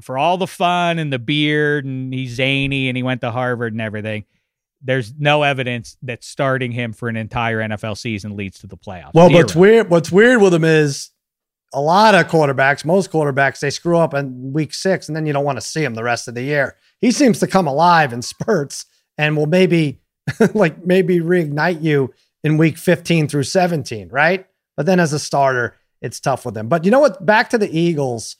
for 0.00 0.16
all 0.16 0.36
the 0.38 0.46
fun 0.46 0.98
and 0.98 1.12
the 1.12 1.18
beard 1.18 1.84
and 1.84 2.14
he's 2.14 2.30
zany 2.34 2.88
and 2.88 2.96
he 2.96 3.02
went 3.02 3.20
to 3.22 3.30
Harvard 3.30 3.72
and 3.72 3.82
everything. 3.82 4.24
There's 4.82 5.12
no 5.18 5.42
evidence 5.42 5.96
that 6.02 6.24
starting 6.24 6.72
him 6.72 6.92
for 6.92 7.08
an 7.08 7.16
entire 7.16 7.58
NFL 7.58 7.98
season 7.98 8.36
leads 8.36 8.60
to 8.60 8.66
the 8.66 8.76
playoffs. 8.76 9.12
Well, 9.14 9.28
Zero. 9.28 9.40
what's 9.40 9.54
weird, 9.54 9.90
what's 9.90 10.10
weird 10.10 10.40
with 10.40 10.54
him 10.54 10.64
is 10.64 11.10
a 11.72 11.80
lot 11.80 12.14
of 12.14 12.26
quarterbacks, 12.26 12.84
most 12.84 13.10
quarterbacks, 13.10 13.60
they 13.60 13.70
screw 13.70 13.98
up 13.98 14.14
in 14.14 14.52
week 14.52 14.74
six 14.74 15.08
and 15.08 15.16
then 15.16 15.26
you 15.26 15.32
don't 15.32 15.44
want 15.44 15.58
to 15.58 15.62
see 15.62 15.84
him 15.84 15.94
the 15.94 16.02
rest 16.02 16.28
of 16.28 16.34
the 16.34 16.42
year. 16.42 16.76
He 17.00 17.10
seems 17.12 17.38
to 17.40 17.46
come 17.46 17.66
alive 17.66 18.12
in 18.12 18.22
spurts 18.22 18.86
and 19.18 19.36
will 19.36 19.46
maybe 19.46 20.00
like 20.54 20.84
maybe 20.84 21.20
reignite 21.20 21.82
you 21.82 22.12
in 22.42 22.56
week 22.56 22.78
15 22.78 23.28
through 23.28 23.44
17, 23.44 24.08
right? 24.08 24.46
But 24.76 24.86
then 24.86 25.00
as 25.00 25.12
a 25.12 25.18
starter, 25.18 25.76
it's 26.00 26.20
tough 26.20 26.46
with 26.46 26.56
him. 26.56 26.68
But 26.68 26.84
you 26.84 26.90
know 26.90 27.00
what? 27.00 27.24
Back 27.24 27.50
to 27.50 27.58
the 27.58 27.70
Eagles. 27.78 28.36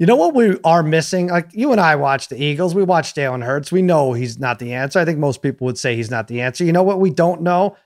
You 0.00 0.06
know 0.06 0.16
what 0.16 0.34
we 0.34 0.58
are 0.64 0.82
missing? 0.82 1.28
Like 1.28 1.50
you 1.52 1.72
and 1.72 1.80
I 1.80 1.94
watch 1.96 2.28
the 2.28 2.42
Eagles. 2.42 2.74
We 2.74 2.82
watch 2.82 3.12
Jalen 3.12 3.44
Hurts. 3.44 3.70
We 3.70 3.82
know 3.82 4.14
he's 4.14 4.38
not 4.38 4.58
the 4.58 4.72
answer. 4.72 4.98
I 4.98 5.04
think 5.04 5.18
most 5.18 5.42
people 5.42 5.66
would 5.66 5.76
say 5.76 5.94
he's 5.94 6.10
not 6.10 6.26
the 6.26 6.40
answer. 6.40 6.64
You 6.64 6.72
know 6.72 6.82
what 6.82 7.00
we 7.00 7.10
don't 7.10 7.42
know 7.42 7.76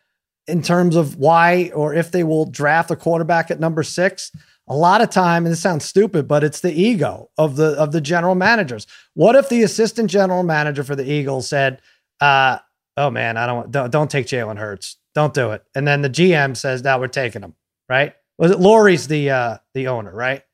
in 0.46 0.62
terms 0.62 0.94
of 0.94 1.16
why 1.16 1.72
or 1.74 1.92
if 1.92 2.12
they 2.12 2.22
will 2.22 2.44
draft 2.44 2.92
a 2.92 2.96
quarterback 2.96 3.50
at 3.50 3.58
number 3.58 3.82
six? 3.82 4.30
A 4.68 4.76
lot 4.76 5.00
of 5.00 5.10
time, 5.10 5.44
and 5.44 5.52
it 5.52 5.56
sounds 5.56 5.84
stupid, 5.84 6.28
but 6.28 6.44
it's 6.44 6.60
the 6.60 6.72
ego 6.72 7.30
of 7.36 7.56
the 7.56 7.70
of 7.70 7.90
the 7.90 8.00
general 8.00 8.36
managers. 8.36 8.86
What 9.14 9.34
if 9.34 9.48
the 9.48 9.64
assistant 9.64 10.08
general 10.08 10.44
manager 10.44 10.84
for 10.84 10.94
the 10.94 11.10
Eagles 11.10 11.48
said, 11.48 11.82
uh, 12.20 12.58
"Oh 12.96 13.10
man, 13.10 13.36
I 13.36 13.46
don't 13.46 13.72
don't, 13.72 13.90
don't 13.90 14.10
take 14.10 14.26
Jalen 14.28 14.56
Hurts. 14.56 14.98
Don't 15.16 15.34
do 15.34 15.50
it." 15.50 15.64
And 15.74 15.86
then 15.86 16.02
the 16.02 16.10
GM 16.10 16.56
says, 16.56 16.84
"Now 16.84 17.00
we're 17.00 17.08
taking 17.08 17.42
him." 17.42 17.56
Right? 17.88 18.14
Was 18.38 18.52
it 18.52 18.58
Lurie's 18.58 19.08
the 19.08 19.30
uh, 19.30 19.58
the 19.74 19.88
owner? 19.88 20.14
Right? 20.14 20.44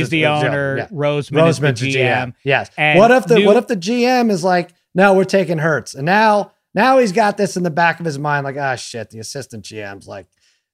Forget 0.00 0.10
the 0.10 0.26
owner, 0.26 0.76
yeah. 0.78 0.86
Roseman, 0.88 1.42
Roseman's 1.42 1.82
is 1.82 1.94
the 1.94 2.00
GM. 2.00 2.34
Yes. 2.44 2.70
And 2.76 2.98
what 2.98 3.10
if 3.10 3.26
the 3.26 3.38
new- 3.38 3.46
what 3.46 3.56
if 3.56 3.66
the 3.66 3.76
GM 3.76 4.30
is 4.30 4.42
like, 4.44 4.74
no, 4.94 5.14
we're 5.14 5.24
taking 5.24 5.58
Hurts, 5.58 5.94
and 5.94 6.04
now 6.06 6.52
now 6.74 6.98
he's 6.98 7.12
got 7.12 7.36
this 7.36 7.56
in 7.56 7.62
the 7.62 7.70
back 7.70 8.00
of 8.00 8.06
his 8.06 8.18
mind, 8.18 8.44
like, 8.44 8.56
ah, 8.58 8.74
shit. 8.74 9.10
The 9.10 9.20
assistant 9.20 9.64
GM's 9.64 10.08
like, 10.08 10.26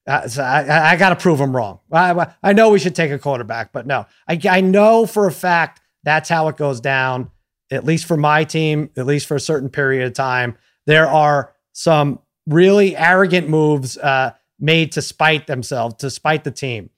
uh, 0.07 0.27
so 0.29 0.43
I, 0.43 0.63
I, 0.63 0.91
I 0.93 0.97
got 0.97 1.11
to 1.11 1.17
prove 1.17 1.39
him 1.39 1.55
wrong. 1.55 1.81
I, 1.93 2.33
I 2.43 2.53
know 2.55 2.71
we 2.71 2.79
should 2.79 2.95
take 2.95 3.11
a 3.11 3.19
quarterback, 3.19 3.73
but 3.73 3.87
no, 3.87 4.07
I, 4.27 4.41
I 4.49 4.61
know 4.63 5.05
for 5.07 5.27
a 5.27 5.33
fact 5.33 5.81
that's 6.03 6.29
how 6.29 6.49
it 6.49 6.57
goes 6.57 6.81
down. 6.81 7.31
At 7.71 7.85
least 7.85 8.07
for 8.07 8.17
my 8.17 8.43
team, 8.43 8.91
at 8.97 9.07
least 9.07 9.27
for 9.29 9.37
a 9.37 9.41
certain 9.41 9.69
period 9.69 10.05
of 10.07 10.13
time, 10.15 10.57
there 10.87 11.07
are 11.07 11.53
some 11.73 12.19
really 12.47 12.97
arrogant 12.97 13.49
moves 13.49 13.97
uh, 13.97 14.33
made 14.59 14.93
to 14.93 15.03
spite 15.03 15.47
themselves, 15.47 15.95
to 15.97 16.11
spite 16.11 16.43
the 16.43 16.51
team. 16.51 16.91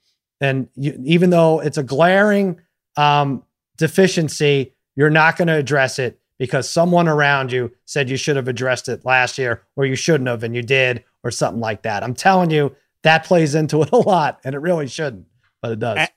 And 0.43 0.68
you, 0.74 1.01
even 1.05 1.30
though 1.30 1.61
it's 1.61 1.78
a 1.78 1.82
glaring 1.82 2.61
um, 2.97 3.43
deficiency, 3.78 4.74
you're 4.97 5.09
not 5.11 5.36
going 5.36 5.49
to 5.49 5.55
address 5.55 5.99
it 5.99 6.18
because 6.38 6.68
someone 6.68 7.09
around 7.09 7.53
you 7.53 7.70
said 7.84 8.11
you 8.11 8.16
should 8.16 8.36
have 8.36 8.49
addressed 8.49 8.88
it 8.88 9.05
last 9.05 9.38
year 9.38 9.62
or 9.76 9.86
you 9.86 9.95
shouldn't 9.95 10.28
have 10.28 10.43
and 10.43 10.55
you 10.55 10.62
did 10.62 11.05
or 11.24 11.30
something 11.30 11.61
like 11.61 11.82
that. 11.82 12.03
I'm 12.03 12.14
telling 12.14 12.51
you, 12.51 12.74
that 13.03 13.24
plays 13.24 13.55
into 13.55 13.82
it 13.82 13.90
a 13.93 13.97
lot 13.97 14.40
and 14.45 14.55
it 14.55 14.59
really 14.59 14.88
shouldn't, 14.88 15.26
but 15.62 15.72
it 15.72 15.78
does. 15.78 16.09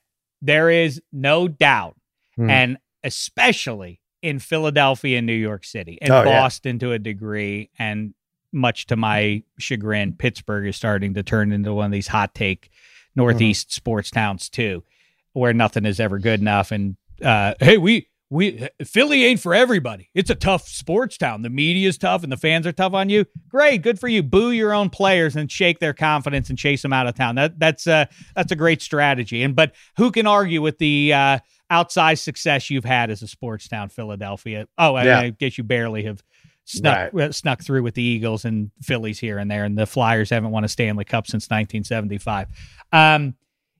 There 0.42 0.68
is 0.70 1.00
no 1.12 1.48
doubt, 1.48 1.96
Hmm. 2.36 2.50
and 2.50 2.78
especially 3.02 4.00
in 4.22 4.38
Philadelphia 4.40 5.18
and 5.18 5.26
New 5.26 5.32
York 5.32 5.64
City 5.64 5.98
and 6.02 6.10
Oh, 6.10 6.18
yeah. 6.18 6.40
Boston 6.40 6.78
to 6.80 6.92
a 6.92 6.98
degree, 6.98 7.70
and 7.78 8.12
much 8.52 8.86
to 8.86 8.96
my 8.96 9.42
chagrin, 9.58 10.12
Pittsburgh 10.12 10.66
is 10.66 10.76
starting 10.76 11.14
to 11.14 11.22
turn 11.22 11.52
into 11.52 11.72
one 11.72 11.86
of 11.86 11.92
these 11.92 12.08
hot 12.08 12.34
take 12.34 12.70
Northeast 13.16 13.72
sports 13.72 14.10
towns 14.10 14.48
too, 14.48 14.84
where 15.32 15.52
nothing 15.52 15.84
is 15.84 15.98
ever 15.98 16.18
good 16.18 16.40
enough. 16.40 16.70
And 16.70 16.96
uh, 17.22 17.54
hey, 17.60 17.78
we 17.78 18.08
we 18.28 18.68
Philly 18.84 19.24
ain't 19.24 19.40
for 19.40 19.54
everybody. 19.54 20.10
It's 20.14 20.30
a 20.30 20.34
tough 20.34 20.66
sports 20.66 21.16
town. 21.16 21.42
The 21.42 21.50
media's 21.50 21.96
tough 21.96 22.24
and 22.24 22.32
the 22.32 22.36
fans 22.36 22.66
are 22.66 22.72
tough 22.72 22.92
on 22.92 23.08
you. 23.08 23.24
Great, 23.48 23.82
good 23.82 24.00
for 24.00 24.08
you. 24.08 24.22
Boo 24.22 24.50
your 24.50 24.74
own 24.74 24.90
players 24.90 25.36
and 25.36 25.50
shake 25.50 25.78
their 25.78 25.94
confidence 25.94 26.50
and 26.50 26.58
chase 26.58 26.82
them 26.82 26.92
out 26.92 27.06
of 27.06 27.14
town. 27.14 27.36
That 27.36 27.58
that's 27.58 27.86
uh 27.86 28.06
that's 28.34 28.50
a 28.50 28.56
great 28.56 28.82
strategy. 28.82 29.42
And 29.42 29.54
but 29.54 29.74
who 29.96 30.10
can 30.10 30.26
argue 30.26 30.60
with 30.60 30.78
the 30.78 31.12
uh, 31.12 31.38
outsized 31.70 32.18
success 32.18 32.68
you've 32.68 32.84
had 32.84 33.10
as 33.10 33.22
a 33.22 33.28
sports 33.28 33.68
town, 33.68 33.90
Philadelphia? 33.90 34.66
Oh, 34.76 34.96
I, 34.96 35.04
Yeah. 35.04 35.20
I 35.20 35.30
guess 35.30 35.56
you 35.56 35.64
barely 35.64 36.02
have 36.04 36.22
snuck 36.66 37.14
uh, 37.14 37.32
snuck 37.32 37.62
through 37.62 37.82
with 37.82 37.94
the 37.94 38.02
Eagles 38.02 38.44
and 38.44 38.70
Phillies 38.82 39.18
here 39.18 39.38
and 39.38 39.50
there, 39.50 39.64
and 39.64 39.78
the 39.78 39.86
Flyers 39.86 40.30
haven't 40.30 40.50
won 40.50 40.64
a 40.64 40.68
Stanley 40.68 41.04
Cup 41.04 41.26
since 41.26 41.44
1975. 41.46 42.48
Um, 42.92 43.34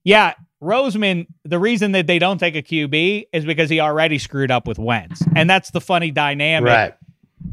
yeah, 0.05 0.35
Roseman. 0.63 1.27
The 1.45 1.59
reason 1.59 1.93
that 1.93 2.07
they 2.07 2.19
don't 2.19 2.39
take 2.39 2.57
a 2.57 2.63
QB 2.63 3.27
is 3.33 3.45
because 3.45 3.69
he 3.69 3.81
already 3.81 4.19
screwed 4.19 4.51
up 4.51 4.67
with 4.67 4.79
Wentz, 4.79 5.23
and 5.35 5.51
that's 5.51 5.71
the 5.71 5.81
funny 5.81 6.11
dynamic 6.11 6.95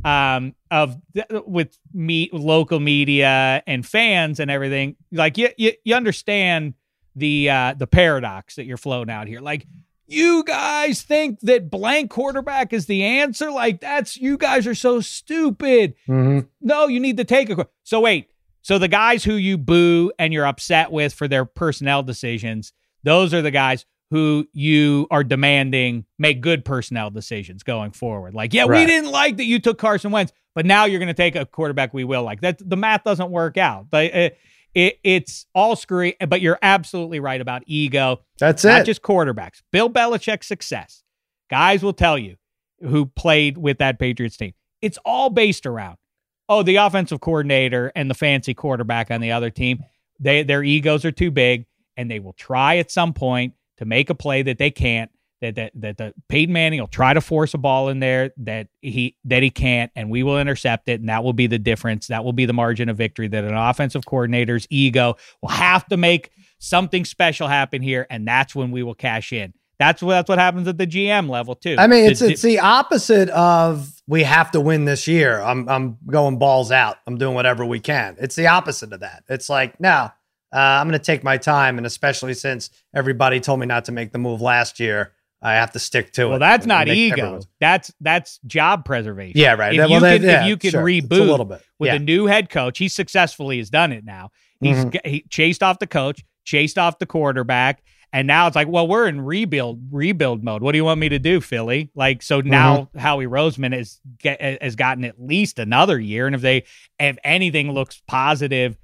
right. 0.06 0.36
um, 0.38 0.56
of 0.72 0.96
th- 1.14 1.28
with 1.46 1.78
me 1.94 2.30
local 2.32 2.80
media 2.80 3.62
and 3.68 3.86
fans 3.86 4.40
and 4.40 4.50
everything. 4.50 4.96
Like 5.12 5.38
you, 5.38 5.50
you, 5.58 5.74
you 5.84 5.96
understand 5.96 6.76
the 7.16 7.50
uh, 7.50 7.74
the 7.74 7.88
paradox 7.88 8.56
that 8.56 8.66
you're 8.66 8.78
floating 8.78 9.12
out 9.12 9.28
here. 9.28 9.42
Like 9.42 9.66
you 10.08 10.44
guys 10.44 11.02
think 11.02 11.40
that 11.42 11.70
blank 11.70 12.10
quarterback 12.10 12.74
is 12.74 12.86
the 12.86 13.04
answer. 13.04 13.52
Like 13.52 13.82
that's 13.82 14.18
you 14.18 14.38
guys 14.38 14.68
are 14.68 14.76
so 14.76 15.00
stupid. 15.02 15.96
Mhm. 16.08 16.48
No, 16.62 16.88
you 16.88 17.00
need 17.00 17.18
to 17.18 17.24
take 17.24 17.50
a. 17.50 17.68
So 17.84 18.00
wait. 18.02 18.30
So 18.62 18.78
the 18.80 18.88
guys 18.88 19.24
who 19.24 19.36
you 19.36 19.58
boo 19.58 20.12
and 20.18 20.32
you're 20.34 20.46
upset 20.46 20.92
with 20.92 21.14
for 21.14 21.28
their 21.28 21.44
personnel 21.44 22.02
decisions, 22.04 22.72
those 23.04 23.34
are 23.34 23.42
the 23.42 23.52
guys 23.52 23.86
who 24.10 24.48
you 24.54 25.08
are 25.12 25.24
demanding 25.24 26.06
make 26.20 26.40
good 26.40 26.64
personnel 26.64 27.10
decisions 27.10 27.64
going 27.64 27.92
forward. 27.92 28.34
Like, 28.34 28.54
yeah, 28.54 28.66
we 28.66 28.86
didn't 28.86 29.12
like 29.12 29.38
that 29.38 29.46
you 29.46 29.60
took 29.60 29.80
Carson 29.80 30.12
Wentz, 30.12 30.32
but 30.54 30.66
now 30.66 30.86
you're 30.86 31.00
going 31.00 31.08
to 31.08 31.14
take 31.14 31.36
a 31.36 31.46
quarterback 31.46 31.94
we 31.94 32.04
will 32.04 32.24
like. 32.24 32.42
That 32.42 32.58
the 32.60 32.78
math 32.78 33.04
doesn't 33.04 33.32
work 33.32 33.58
out. 33.58 33.88
But 33.90 34.06
it, 34.14 34.38
it, 34.74 35.00
it's 35.04 35.46
all 35.54 35.76
screwy. 35.76 36.16
But 36.28 36.42
you're 36.42 36.60
absolutely 36.62 37.20
right 37.20 37.40
about 37.40 37.64
ego 37.66 38.22
That's 38.40 38.64
not 38.64 38.70
it. 38.70 38.78
Not 38.80 38.86
just 38.86 39.02
quarterbacks. 39.02 39.62
Bill 39.72 39.90
Belichick's 39.90 40.48
success. 40.48 41.04
Guys 41.50 41.84
will 41.84 41.94
tell 41.94 42.18
you 42.18 42.38
who 42.82 43.06
played 43.06 43.58
with 43.58 43.78
that 43.80 44.00
Patriots 44.00 44.38
team. 44.38 44.54
It's 44.82 44.98
all 45.06 45.30
based 45.30 45.66
around, 45.66 45.98
oh, 46.50 46.64
the 46.64 46.76
offensive 46.78 47.22
coordinator 47.22 47.92
and 47.96 48.10
the 48.10 48.16
fancy 48.16 48.54
quarterback 48.54 49.12
on 49.12 49.22
the 49.22 49.32
other 49.32 49.50
team. 49.50 49.84
They 50.20 50.44
their 50.44 50.64
egos 50.64 51.06
are 51.06 51.12
too 51.12 51.32
big, 51.32 51.66
and 51.96 52.10
they 52.10 52.20
will 52.20 52.34
try 52.34 52.78
at 52.78 52.92
some 52.92 53.14
point 53.14 53.54
to 53.78 53.86
make 53.86 54.10
a 54.10 54.16
play 54.16 54.42
that 54.44 54.58
they 54.58 54.72
can't. 54.72 55.12
That 55.44 55.56
that 55.56 55.72
that 55.76 55.98
the 55.98 56.14
Peyton 56.30 56.54
Manning 56.54 56.80
will 56.80 56.88
try 56.88 57.14
to 57.14 57.20
force 57.20 57.54
a 57.54 57.58
ball 57.58 57.90
in 57.90 58.00
there 58.00 58.32
that 58.38 58.70
he 58.82 59.18
that 59.26 59.44
he 59.44 59.50
can't, 59.50 59.92
and 59.94 60.10
we 60.10 60.24
will 60.24 60.40
intercept 60.40 60.88
it, 60.88 61.02
and 61.02 61.10
that 61.10 61.22
will 61.26 61.34
be 61.34 61.48
the 61.48 61.60
difference. 61.60 62.08
That 62.08 62.24
will 62.24 62.32
be 62.32 62.46
the 62.46 62.54
margin 62.54 62.88
of 62.88 62.96
victory. 62.96 63.28
That 63.28 63.44
an 63.44 63.54
offensive 63.54 64.06
coordinator's 64.06 64.66
ego 64.70 65.18
will 65.42 65.50
have 65.50 65.86
to 65.88 65.98
make 65.98 66.32
something 66.60 67.04
special 67.04 67.50
happen 67.50 67.82
here, 67.82 68.08
and 68.10 68.26
that's 68.26 68.56
when 68.56 68.72
we 68.72 68.84
will 68.84 68.96
cash 68.96 69.34
in. 69.34 69.54
That's 69.80 70.02
what 70.02 70.14
that's 70.14 70.30
what 70.30 70.40
happens 70.40 70.66
at 70.70 70.78
the 70.78 70.88
GM 70.88 71.30
level 71.30 71.56
too. 71.56 71.76
I 71.78 71.88
mean, 71.88 72.10
it's 72.10 72.22
The- 72.22 72.30
it's 72.32 72.42
the 72.42 72.60
opposite 72.60 73.28
of 73.32 73.92
we 74.08 74.24
have 74.24 74.50
to 74.52 74.62
win 74.62 74.86
this 74.86 75.10
year. 75.10 75.42
I'm 75.42 75.68
I'm 75.68 75.98
going 76.08 76.38
balls 76.38 76.72
out. 76.72 77.00
I'm 77.06 77.18
doing 77.18 77.36
whatever 77.36 77.66
we 77.66 77.82
can. 77.82 78.16
It's 78.18 78.36
the 78.38 78.48
opposite 78.48 78.94
of 78.94 79.02
that. 79.02 79.24
It's 79.28 79.50
like 79.50 79.78
no, 79.82 80.10
uh, 80.54 80.58
I'm 80.58 80.88
going 80.88 81.00
to 81.00 81.04
take 81.04 81.24
my 81.24 81.38
time, 81.38 81.78
and 81.78 81.86
especially 81.88 82.34
since 82.36 82.70
everybody 82.96 83.40
told 83.40 83.60
me 83.60 83.66
not 83.66 83.86
to 83.86 83.92
make 83.92 84.12
the 84.14 84.20
move 84.20 84.40
last 84.40 84.80
year, 84.80 85.12
I 85.44 85.54
have 85.56 85.72
to 85.74 85.80
stick 85.80 86.14
to 86.14 86.24
it. 86.28 86.30
well, 86.30 86.40
that's 86.40 86.66
not 86.66 86.88
ego. 86.88 87.16
everyone's- 87.18 87.48
That's 87.60 87.94
that's 88.02 88.40
job 88.48 88.86
preservation. 88.86 89.40
Yeah, 89.40 89.54
right. 89.56 89.74
If 89.74 89.80
Well, 89.80 89.90
you 89.90 90.00
that- 90.00 90.20
can, 90.22 90.30
yeah, 90.30 90.42
if 90.44 90.48
you 90.48 90.58
can 90.58 90.72
sure. 90.72 90.88
It's 90.90 91.06
a 91.12 91.16
little 91.24 91.46
bit 91.46 91.62
with 91.80 91.88
yeah. 91.88 91.96
a 91.96 92.00
new 92.00 92.26
head 92.28 92.50
coach, 92.50 92.78
he 92.78 92.88
successfully 92.88 93.58
has 93.58 93.70
done 93.70 93.92
it 93.92 94.06
now. 94.06 94.30
He's 94.62 94.86
Mhm. 94.86 94.94
g- 94.94 95.10
he 95.10 95.26
chased 95.30 95.62
off 95.62 95.80
the 95.80 95.88
coach, 95.88 96.24
chased 96.46 96.78
off 96.78 96.98
the 97.00 97.06
quarterback, 97.06 97.84
and 98.14 98.26
now 98.28 98.48
it's 98.48 98.56
like, 98.56 98.68
well, 98.70 98.88
we're 98.88 99.08
in 99.08 99.20
rebuild 99.22 99.82
rebuild 99.92 100.44
mode. 100.44 100.62
What 100.62 100.72
do 100.72 100.78
you 100.78 100.86
want 100.86 101.00
me 101.02 101.10
to 101.10 101.20
do, 101.20 101.42
Philly? 101.42 101.90
Like, 101.96 102.22
so 102.24 102.40
now 102.42 102.84
Mm-hmm. 102.94 103.00
Howie 103.00 103.26
Roseman 103.28 103.74
has 103.74 104.00
get, 104.20 104.62
has 104.62 104.76
gotten 104.78 105.04
at 105.04 105.20
least 105.22 105.60
another 105.60 106.00
year, 106.00 106.26
and 106.26 106.36
if 106.36 106.42
they 106.42 106.64
if 107.00 107.18
anything 107.26 107.72
looks 107.74 108.02
positive 108.08 108.78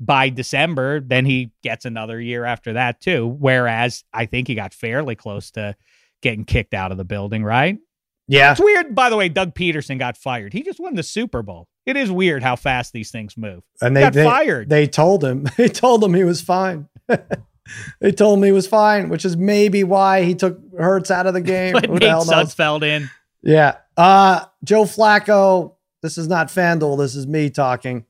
by 0.00 0.28
December, 0.28 1.00
then 1.00 1.24
he 1.24 1.50
gets 1.62 1.84
another 1.84 2.20
year 2.20 2.44
after 2.44 2.74
that 2.74 3.00
too. 3.00 3.26
Whereas 3.38 4.04
I 4.12 4.26
think 4.26 4.46
he 4.48 4.54
got 4.54 4.72
fairly 4.74 5.14
close 5.14 5.50
to 5.52 5.74
getting 6.26 6.44
kicked 6.44 6.74
out 6.74 6.90
of 6.90 6.98
the 6.98 7.04
building, 7.04 7.44
right? 7.44 7.78
Yeah. 8.26 8.50
It's 8.50 8.60
weird, 8.60 8.94
by 8.94 9.08
the 9.10 9.16
way, 9.16 9.28
Doug 9.28 9.54
Pederson 9.54 9.98
got 10.00 10.16
fired. 10.16 10.52
He 10.52 10.62
just 10.64 10.80
won 10.80 10.96
the 10.96 11.04
Super 11.04 11.42
Bowl. 11.42 11.68
It 11.86 11.96
is 11.96 12.10
weird 12.10 12.42
how 12.42 12.56
fast 12.56 12.92
these 12.92 13.12
things 13.12 13.36
move. 13.36 13.62
And 13.80 13.96
He 13.96 14.00
they 14.00 14.06
got 14.06 14.12
they, 14.14 14.24
fired. 14.24 14.68
They 14.68 14.86
told 14.88 15.22
him. 15.22 15.46
They 15.56 15.68
told 15.68 16.02
him 16.02 16.14
he 16.14 16.24
was 16.24 16.40
fine. 16.40 16.88
they 18.00 18.10
told 18.10 18.38
him 18.38 18.44
he 18.44 18.50
was 18.50 18.66
fine, 18.66 19.08
which 19.08 19.24
is 19.24 19.36
maybe 19.36 19.84
why 19.84 20.22
he 20.22 20.34
took 20.34 20.58
Hurts 20.76 21.12
out 21.12 21.26
of 21.26 21.34
the 21.34 21.40
game. 21.54 21.74
Put 21.74 21.86
Who 21.86 21.92
Nate 21.92 22.00
the 22.00 22.08
hell 22.08 22.24
knows? 22.24 22.54
Sudfeld 22.54 22.82
in. 22.82 23.08
Yeah. 23.42 23.76
Uh 23.96 24.46
Joe 24.64 24.82
Flacco. 24.84 25.74
This 26.02 26.18
is 26.18 26.26
not 26.26 26.48
FanDuel. 26.48 26.98
This 26.98 27.14
is 27.14 27.26
me 27.28 27.48
talking. 27.50 28.04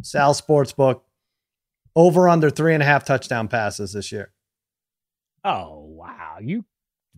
Sal 0.00 0.32
Sportsbook. 0.32 1.02
Over 1.94 2.26
under 2.30 2.48
three 2.48 2.72
and 2.72 2.82
a 2.82 2.86
half 2.86 3.04
touchdown 3.04 3.48
passes 3.48 3.92
this 3.92 4.10
year. 4.10 4.32
Oh 5.44 5.80
wow, 5.80 6.36
you 6.40 6.64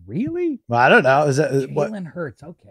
really? 0.07 0.59
Well, 0.67 0.79
I 0.79 0.89
don't 0.89 1.03
know. 1.03 1.23
Is 1.27 1.37
that 1.37 1.51
is- 1.53 1.67
what? 1.67 1.91
Jalen 1.91 2.05
Hurts. 2.07 2.43
Okay. 2.43 2.69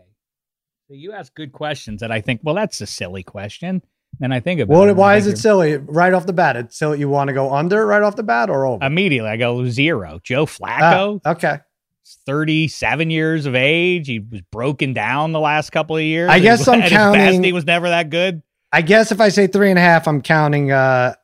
So 0.88 0.94
you 0.94 1.12
ask 1.12 1.34
good 1.34 1.52
questions 1.52 2.00
that 2.00 2.12
I 2.12 2.20
think. 2.20 2.40
Well, 2.42 2.54
that's 2.54 2.80
a 2.80 2.86
silly 2.86 3.22
question. 3.22 3.82
And 4.20 4.32
I 4.32 4.38
think 4.40 4.60
about 4.60 4.76
What? 4.76 4.88
it, 4.90 4.96
Why 4.96 5.16
is 5.16 5.26
it 5.26 5.38
silly 5.38 5.76
right 5.76 6.12
off 6.12 6.26
the 6.26 6.32
bat? 6.32 6.56
It's 6.56 6.76
silly. 6.78 7.00
You 7.00 7.08
want 7.08 7.28
to 7.28 7.34
go 7.34 7.52
under 7.52 7.84
right 7.86 8.02
off 8.02 8.14
the 8.16 8.22
bat 8.22 8.48
or 8.50 8.64
over? 8.66 8.84
Immediately, 8.84 9.28
I 9.28 9.36
go 9.36 9.66
zero. 9.68 10.20
Joe 10.22 10.42
Ah, 10.42 10.46
Flacco, 10.46 11.20
okay. 11.26 11.58
37 12.26 13.10
years 13.10 13.46
of 13.46 13.54
age. 13.54 14.06
He 14.06 14.18
was 14.20 14.40
broken 14.52 14.92
down 14.92 15.32
the 15.32 15.40
last 15.40 15.70
couple 15.70 15.96
of 15.96 16.02
years. 16.02 16.30
I 16.30 16.38
guess 16.38 16.68
I'm 16.68 16.74
At 16.74 16.82
his 16.82 16.90
best, 16.92 16.96
counting- 16.98 17.42
he 17.44 17.52
was 17.52 17.64
never 17.64 17.88
that 17.88 18.10
good. 18.10 18.42
I 18.72 18.82
guess 18.82 19.12
if 19.12 19.20
I 19.20 19.28
say 19.28 19.46
three 19.46 19.70
and 19.70 19.78
a 19.78 19.82
half, 19.82 20.06
I'm 20.08 20.20
counting 20.20 20.70
uh 20.72 21.14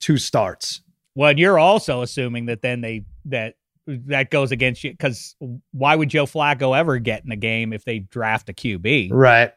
two 0.00 0.18
starts. 0.18 0.80
Well, 1.14 1.36
you're 1.38 1.58
also 1.58 2.02
assuming 2.02 2.46
that 2.46 2.62
then 2.62 2.80
they 2.80 3.04
that 3.26 3.54
that 3.86 4.30
goes 4.30 4.52
against 4.52 4.82
you 4.84 4.90
because 4.90 5.36
why 5.72 5.94
would 5.96 6.08
Joe 6.08 6.26
Flacco 6.26 6.76
ever 6.76 6.98
get 6.98 7.24
in 7.24 7.30
a 7.32 7.36
game 7.36 7.72
if 7.72 7.84
they 7.84 8.00
draft 8.00 8.48
a 8.48 8.52
QB? 8.52 9.10
Right. 9.12 9.52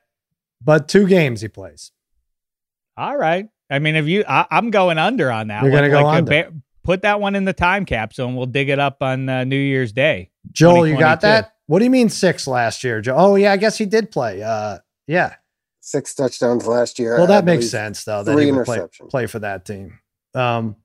But 0.63 0.87
two 0.87 1.07
games 1.07 1.41
he 1.41 1.47
plays. 1.47 1.91
All 2.97 3.17
right. 3.17 3.47
I 3.69 3.79
mean, 3.79 3.95
if 3.95 4.07
you, 4.07 4.23
I, 4.27 4.45
I'm 4.51 4.71
going 4.71 4.97
under 4.97 5.31
on 5.31 5.47
that. 5.47 5.63
You're 5.63 5.71
gonna 5.71 5.89
go 5.89 6.03
Like, 6.03 6.17
under. 6.19 6.29
ba- 6.31 6.53
put 6.83 7.03
that 7.03 7.21
one 7.21 7.35
in 7.35 7.45
the 7.45 7.53
time 7.53 7.85
capsule, 7.85 8.27
and 8.27 8.35
we'll 8.35 8.45
dig 8.47 8.69
it 8.69 8.79
up 8.79 9.01
on 9.01 9.29
uh, 9.29 9.43
New 9.43 9.55
Year's 9.59 9.91
Day. 9.93 10.31
Joel, 10.51 10.87
you 10.87 10.97
got 10.97 11.21
that? 11.21 11.53
What 11.67 11.79
do 11.79 11.85
you 11.85 11.91
mean 11.91 12.09
six 12.09 12.47
last 12.47 12.83
year, 12.83 12.99
Joe? 12.99 13.15
Oh 13.15 13.35
yeah, 13.35 13.51
I 13.51 13.57
guess 13.57 13.77
he 13.77 13.85
did 13.85 14.09
play. 14.11 14.41
Uh 14.41 14.79
yeah. 15.07 15.35
Six 15.81 16.13
touchdowns 16.15 16.65
last 16.67 16.97
year. 16.99 17.13
Well, 17.15 17.23
I 17.25 17.27
that 17.27 17.45
makes 17.45 17.69
sense 17.69 18.03
though. 18.03 18.23
That 18.23 18.37
he 18.39 18.51
would 18.51 18.65
play, 18.65 18.81
play 19.09 19.25
for 19.27 19.39
that 19.39 19.65
team. 19.65 19.99
Um 20.33 20.75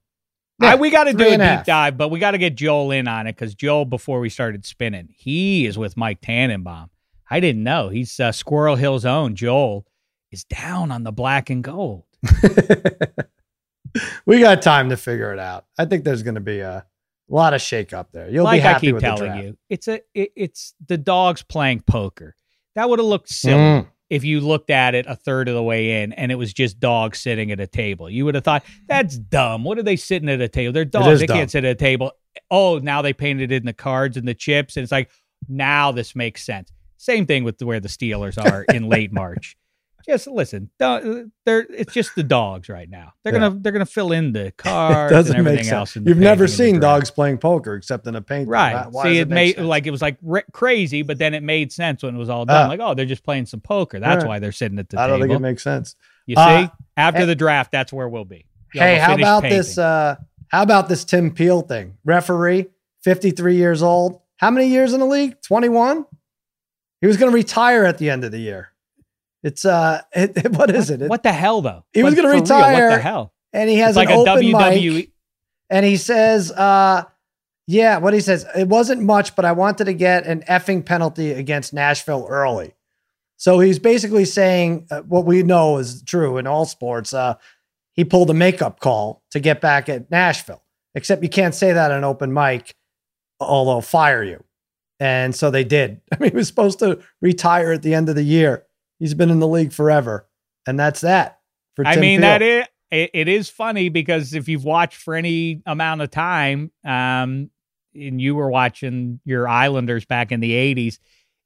I, 0.60 0.76
we 0.76 0.90
got 0.90 1.04
to 1.04 1.12
do 1.12 1.24
a 1.24 1.30
deep 1.30 1.40
half. 1.40 1.66
dive, 1.66 1.96
but 1.98 2.10
we 2.10 2.18
got 2.20 2.30
to 2.32 2.38
get 2.38 2.54
Joel 2.54 2.90
in 2.92 3.08
on 3.08 3.26
it 3.26 3.32
because 3.34 3.54
Joel, 3.54 3.84
before 3.84 4.20
we 4.20 4.28
started 4.28 4.64
spinning, 4.64 5.08
he 5.16 5.66
is 5.66 5.76
with 5.76 5.96
Mike 5.96 6.20
Tannenbaum. 6.20 6.90
I 7.28 7.40
didn't 7.40 7.64
know 7.64 7.88
he's 7.88 8.20
uh, 8.20 8.32
Squirrel 8.32 8.76
Hill's 8.76 9.04
own. 9.04 9.34
Joel 9.34 9.86
is 10.30 10.44
down 10.44 10.90
on 10.92 11.02
the 11.02 11.12
black 11.12 11.50
and 11.50 11.64
gold. 11.64 12.04
we 14.26 14.40
got 14.40 14.62
time 14.62 14.90
to 14.90 14.96
figure 14.96 15.32
it 15.32 15.38
out. 15.38 15.66
I 15.78 15.84
think 15.84 16.04
there's 16.04 16.22
going 16.22 16.34
to 16.34 16.40
be 16.40 16.60
a 16.60 16.84
lot 17.28 17.54
of 17.54 17.60
shake 17.60 17.92
up 17.92 18.12
there. 18.12 18.28
You'll 18.28 18.44
like 18.44 18.58
be 18.58 18.60
happy 18.60 18.76
I 18.76 18.80
keep 18.80 18.94
with 18.94 19.02
the 19.02 19.08
telling 19.08 19.24
draft. 19.32 19.42
you, 19.44 19.58
it's 19.70 19.88
a 19.88 20.00
it, 20.14 20.32
it's 20.36 20.74
the 20.86 20.98
dogs 20.98 21.42
playing 21.42 21.80
poker. 21.80 22.36
That 22.74 22.88
would 22.88 22.98
have 22.98 23.06
looked 23.06 23.28
silly 23.28 23.54
Mm. 23.54 23.86
If 24.10 24.24
you 24.24 24.40
looked 24.40 24.70
at 24.70 24.94
it 24.94 25.06
a 25.06 25.16
third 25.16 25.48
of 25.48 25.54
the 25.54 25.62
way 25.62 26.02
in 26.02 26.12
and 26.12 26.30
it 26.30 26.36
was 26.36 26.52
just 26.52 26.78
dogs 26.78 27.18
sitting 27.20 27.50
at 27.50 27.60
a 27.60 27.66
table. 27.66 28.08
You 28.10 28.24
would 28.24 28.34
have 28.34 28.44
thought 28.44 28.64
that's 28.86 29.18
dumb. 29.18 29.64
What 29.64 29.78
are 29.78 29.82
they 29.82 29.96
sitting 29.96 30.28
at 30.28 30.40
a 30.40 30.48
table? 30.48 30.72
They're 30.72 30.84
dogs. 30.84 31.20
They 31.20 31.26
dumb. 31.26 31.38
can't 31.38 31.50
sit 31.50 31.64
at 31.64 31.72
a 31.72 31.74
table. 31.74 32.12
Oh, 32.50 32.78
now 32.78 33.02
they 33.02 33.12
painted 33.12 33.52
it 33.52 33.56
in 33.56 33.66
the 33.66 33.72
cards 33.72 34.16
and 34.16 34.26
the 34.26 34.34
chips, 34.34 34.76
and 34.76 34.82
it's 34.82 34.92
like 34.92 35.10
now 35.48 35.92
this 35.92 36.14
makes 36.14 36.44
sense. 36.44 36.70
Same 36.96 37.26
thing 37.26 37.44
with 37.44 37.60
where 37.62 37.80
the 37.80 37.88
Steelers 37.88 38.42
are 38.42 38.64
in 38.64 38.88
late 38.88 39.12
March. 39.12 39.56
Just 40.06 40.26
listen, 40.26 40.70
they're 40.78 41.66
it's 41.70 41.94
just 41.94 42.14
the 42.14 42.22
dogs 42.22 42.68
right 42.68 42.88
now. 42.90 43.12
They're 43.22 43.32
Yeah. 43.32 43.40
gonna 43.40 43.58
they're 43.60 43.72
gonna 43.72 43.86
fill 43.86 44.12
in 44.12 44.32
the 44.32 44.46
It 44.46 44.56
cards 44.58 45.10
doesn't 45.10 45.34
and 45.36 45.44
make 45.44 45.52
everything 45.52 45.64
sense. 45.70 45.96
else. 45.96 45.96
You've 45.96 46.18
never 46.18 46.18
painting 46.18 46.40
and 46.40 46.48
the 46.48 46.48
seen 46.48 46.80
dogs 46.80 47.10
playing 47.10 47.38
poker 47.38 47.74
except 47.74 48.06
in 48.06 48.14
a 48.14 48.20
painting. 48.20 48.48
Right. 48.48 48.86
Why 48.90 49.02
See, 49.04 49.18
it, 49.18 49.28
made 49.28 49.54
sense? 49.56 49.66
like 49.66 49.86
it 49.86 49.90
was 49.90 50.02
like 50.02 50.18
r- 50.28 50.44
crazy, 50.52 51.02
but 51.02 51.18
then 51.18 51.32
it 51.32 51.42
made 51.42 51.72
sense 51.72 52.02
when 52.02 52.14
it 52.14 52.18
was 52.18 52.28
all 52.28 52.44
done. 52.44 52.66
Ah. 52.66 52.68
like, 52.68 52.80
oh, 52.82 52.94
they're 52.94 53.06
just 53.06 53.24
playing 53.24 53.46
some 53.46 53.60
poker. 53.60 53.98
That's 53.98 54.24
Right. 54.24 54.28
why 54.28 54.38
they're 54.40 54.52
sitting 54.52 54.78
at 54.78 54.88
the 54.90 54.96
table. 54.96 55.04
I 55.04 55.06
don't 55.06 55.20
table. 55.20 55.34
think 55.34 55.40
it 55.40 55.42
makes 55.42 55.62
sense. 55.62 55.96
you 56.26 56.36
see, 56.36 56.40
Uh, 56.42 56.68
after 56.96 57.20
hey- 57.20 57.26
the 57.26 57.34
draft, 57.34 57.72
that's 57.72 57.92
where 57.92 58.08
we'll 58.08 58.24
be. 58.24 58.44
Y'all 58.74 58.84
Hey, 58.84 58.98
how 58.98 59.14
about 59.14 59.42
painting. 59.42 59.58
this? 59.58 59.78
Uh, 59.78 60.16
how 60.48 60.62
about 60.62 60.88
this 60.88 61.04
Tim 61.04 61.30
Peel 61.30 61.62
thing? 61.62 61.96
Referee, 62.04 62.66
53 63.02 63.56
years 63.56 63.82
old. 63.82 64.20
How 64.36 64.50
many 64.50 64.66
years 64.68 64.92
in 64.92 65.00
the 65.00 65.06
league? 65.06 65.40
21? 65.42 66.04
He 67.00 67.06
was 67.06 67.16
going 67.16 67.30
to 67.30 67.34
retire 67.34 67.84
at 67.84 67.98
the 67.98 68.10
end 68.10 68.24
of 68.24 68.32
the 68.32 68.38
year. 68.38 68.70
It's 69.44 69.64
uh, 69.64 70.00
it, 70.12 70.50
what 70.52 70.70
is 70.70 70.90
it? 70.90 71.02
It- 71.02 71.08
what 71.08 71.22
the 71.22 71.32
hell 71.32 71.60
though? 71.62 71.84
He 71.92 72.02
was 72.02 72.14
gonna 72.16 72.28
for 72.28 72.34
real, 72.34 72.42
retire, 72.42 72.88
what 72.90 72.96
the 72.96 73.02
hell? 73.02 73.32
and 73.52 73.70
he 73.70 73.76
has 73.76 73.90
It's 73.90 73.96
like 73.96 74.08
an 74.10 74.16
a 74.16 74.20
open 74.20 74.42
WWE. 74.42 74.94
mic, 74.96 75.10
and 75.70 75.86
he 75.86 75.96
says, 75.96 76.50
uh, 76.50 77.04
yeah, 77.68 77.98
what 77.98 78.12
he 78.14 78.20
says, 78.20 78.44
it 78.56 78.68
wasn't 78.68 79.02
much, 79.02 79.36
but 79.36 79.44
I 79.44 79.52
wanted 79.52 79.84
to 79.84 79.92
get 79.94 80.26
an 80.26 80.42
effing 80.48 80.84
penalty 80.84 81.30
against 81.32 81.72
Nashville 81.72 82.26
early. 82.28 82.74
So 83.36 83.60
he's 83.60 83.78
basically 83.78 84.24
saying 84.24 84.86
uh, 84.90 85.00
what 85.02 85.24
we 85.24 85.42
know 85.42 85.78
is 85.78 86.02
true 86.02 86.36
in 86.38 86.46
all 86.46 86.64
sports. 86.66 87.12
Uh, 87.14 87.34
he 87.94 88.04
pulled 88.04 88.30
a 88.30 88.34
makeup 88.34 88.80
call 88.80 89.22
to 89.30 89.40
get 89.40 89.60
back 89.60 89.88
at 89.88 90.10
Nashville, 90.10 90.62
except 90.94 91.22
you 91.22 91.28
can't 91.28 91.54
say 91.54 91.72
that 91.72 91.90
on 91.90 92.02
open 92.04 92.32
mic, 92.32 92.74
or 93.40 93.64
they'll 93.64 93.80
fire 93.80 94.22
you. 94.22 94.42
And 95.00 95.34
so 95.34 95.50
they 95.50 95.64
did. 95.64 96.00
I 96.12 96.16
mean, 96.18 96.30
he 96.30 96.36
was 96.36 96.48
supposed 96.48 96.78
to 96.80 97.00
retire 97.20 97.72
at 97.72 97.82
the 97.82 97.94
end 97.94 98.08
of 98.08 98.14
the 98.14 98.22
year. 98.22 98.64
He's 99.04 99.12
been 99.12 99.28
in 99.28 99.38
the 99.38 99.46
league 99.46 99.74
forever, 99.74 100.26
and 100.66 100.80
that's 100.80 101.02
that. 101.02 101.40
For 101.76 101.86
I 101.86 101.92
Tim 101.92 102.00
mean, 102.00 102.20
Peel. 102.20 102.28
that 102.30 102.40
is 102.40 102.64
it, 102.90 103.10
it 103.12 103.28
is 103.28 103.50
funny 103.50 103.90
because 103.90 104.32
if 104.32 104.48
you've 104.48 104.64
watched 104.64 104.96
for 104.96 105.14
any 105.14 105.60
amount 105.66 106.00
of 106.00 106.10
time, 106.10 106.72
um, 106.86 107.50
and 107.94 108.18
you 108.18 108.34
were 108.34 108.48
watching 108.48 109.20
your 109.26 109.46
Islanders 109.46 110.06
back 110.06 110.32
in 110.32 110.40
the 110.40 110.52
'80s, 110.52 111.00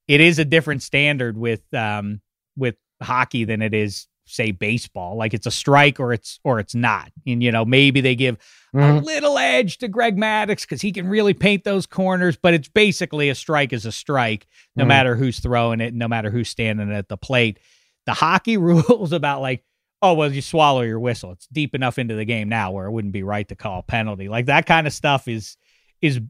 it 0.07 0.21
is 0.21 0.39
a 0.39 0.45
different 0.45 0.85
standard 0.85 1.37
with 1.37 1.63
um 1.75 2.21
with 2.57 2.77
hockey 3.03 3.43
than 3.43 3.61
it 3.61 3.75
is 3.75 4.07
say 4.25 4.53
baseball. 4.53 5.17
Like 5.17 5.35
it's 5.35 5.49
a 5.49 5.51
strike 5.51 5.99
or 5.99 6.13
it's 6.13 6.39
or 6.45 6.61
it's 6.61 6.77
not, 6.77 7.11
and 7.27 7.43
you 7.43 7.51
know 7.51 7.65
maybe 7.65 8.01
they 8.01 8.15
give 8.15 8.39
a 8.75 8.77
Mhm. 8.79 9.05
little 9.05 9.39
edge 9.39 9.79
to 9.79 9.89
Greg 9.89 10.17
Maddux 10.17 10.63
because 10.63 10.81
he 10.83 10.93
can 10.93 11.09
really 11.09 11.35
paint 11.35 11.65
those 11.65 11.87
corners, 11.87 12.37
but 12.37 12.55
it's 12.55 12.69
basically 12.69 13.29
a 13.31 13.35
strike 13.35 13.73
is 13.73 13.87
a 13.87 13.93
strike, 13.93 14.47
no 14.77 14.85
Mhm. 14.85 14.89
matter 14.89 15.17
who's 15.17 15.39
throwing 15.41 15.81
it, 15.81 15.95
no 15.95 16.07
matter 16.09 16.31
who's 16.31 16.49
standing 16.49 16.93
at 16.93 17.09
the 17.09 17.17
plate. 17.17 17.59
The 18.07 18.15
hockey 18.15 18.57
rules 18.59 19.13
about 19.13 19.41
like, 19.41 19.65
oh, 20.03 20.15
well, 20.15 20.33
you 20.33 20.43
swallow 20.43 20.83
your 20.83 21.01
whistle. 21.01 21.33
It's 21.33 21.47
deep 21.49 21.75
enough 21.75 21.99
into 21.99 22.15
the 22.15 22.25
game 22.25 22.49
now 22.49 22.71
where 22.71 22.87
it 22.87 22.93
wouldn't 22.93 23.13
be 23.13 23.23
right 23.23 23.49
to 23.49 23.57
call 23.57 23.81
a 23.81 23.83
penalty. 23.83 24.29
Like 24.29 24.47
that 24.47 24.67
kind 24.67 24.87
of 24.87 24.93
stuff 24.93 25.27
is 25.29 25.57
is 26.01 26.21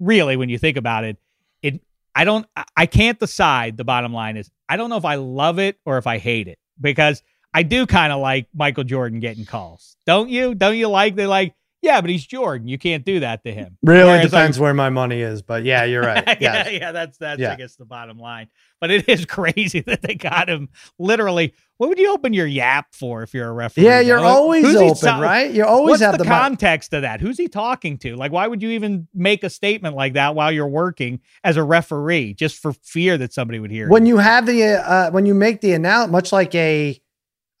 really 0.00 0.36
when 0.36 0.48
you 0.48 0.58
think 0.58 0.76
about 0.76 1.04
it, 1.04 1.16
it 1.62 1.80
I 2.14 2.24
don't 2.24 2.46
I- 2.56 2.64
I 2.76 2.86
can't 2.86 3.18
decide. 3.20 3.76
The 3.76 3.84
bottom 3.84 4.12
line 4.12 4.36
is 4.36 4.50
I 4.68 4.76
don't 4.76 4.88
know 4.90 4.96
if 4.96 5.04
I 5.04 5.16
love 5.16 5.58
it 5.58 5.78
or 5.84 5.98
if 5.98 6.06
I 6.06 6.18
hate 6.18 6.48
it 6.48 6.58
because 6.80 7.22
I 7.52 7.62
do 7.62 7.86
kind 7.86 8.12
of 8.12 8.20
like 8.20 8.46
Michael 8.54 8.84
Jordan 8.84 9.20
getting 9.20 9.44
calls. 9.44 9.96
Don't 10.06 10.28
you? 10.30 10.54
Don't 10.54 10.76
you 10.76 10.88
like 10.88 11.14
they 11.16 11.26
like 11.26 11.54
yeah, 11.80 12.00
but 12.00 12.10
he's 12.10 12.26
Jordan. 12.26 12.66
You 12.68 12.76
can't 12.78 13.04
do 13.04 13.20
that 13.20 13.44
to 13.44 13.52
him. 13.52 13.78
Really 13.82 14.04
Whereas, 14.04 14.22
like- 14.24 14.30
depends 14.30 14.58
where 14.58 14.74
my 14.74 14.90
money 14.90 15.20
is, 15.20 15.42
but 15.42 15.64
yeah, 15.64 15.84
you're 15.84 16.02
right. 16.02 16.24
yeah, 16.40 16.68
Yes. 16.68 16.72
yeah, 16.80 16.92
that's 16.92 17.18
that's 17.18 17.40
Yeah. 17.40 17.52
I 17.52 17.56
guess 17.56 17.76
the 17.76 17.84
bottom 17.84 18.18
line. 18.18 18.48
But 18.80 18.90
it 18.90 19.08
is 19.08 19.24
crazy 19.26 19.80
that 19.82 20.02
they 20.02 20.14
got 20.14 20.48
him 20.48 20.68
literally. 20.98 21.54
What 21.76 21.88
would 21.90 21.98
you 22.00 22.12
open 22.12 22.32
your 22.32 22.48
yap 22.48 22.86
for 22.92 23.22
if 23.22 23.32
you're 23.32 23.46
a 23.48 23.52
referee? 23.52 23.84
Yeah, 23.84 24.00
you're 24.00 24.18
though? 24.20 24.26
always 24.26 24.64
open, 24.74 24.96
so- 24.96 25.20
right? 25.20 25.48
You 25.50 25.64
always 25.64 25.92
What's 25.92 26.02
have 26.02 26.18
the, 26.18 26.24
the, 26.24 26.28
context 26.28 26.92
of 26.92 27.02
that? 27.02 27.20
Who's 27.20 27.38
he 27.38 27.46
talking 27.46 27.98
to? 27.98 28.16
Like, 28.16 28.32
why 28.32 28.48
would 28.48 28.60
you 28.62 28.70
even 28.70 29.06
make 29.14 29.44
a 29.44 29.50
statement 29.50 29.94
like 29.94 30.14
that 30.14 30.34
while 30.34 30.50
you're 30.50 30.66
working 30.66 31.20
as 31.44 31.56
a 31.56 31.62
referee, 31.62 32.34
just 32.34 32.60
for 32.60 32.72
fear 32.72 33.16
that 33.18 33.32
somebody 33.32 33.60
would 33.60 33.70
hear? 33.70 33.88
when 33.88 34.06
you 34.06 34.16
have 34.18 34.46
the 34.46 34.64
uh, 34.64 35.10
when 35.12 35.24
you 35.26 35.34
make 35.34 35.60
the 35.60 35.72
announcement, 35.72 36.10
much 36.10 36.32
like 36.32 36.52
a, 36.56 37.00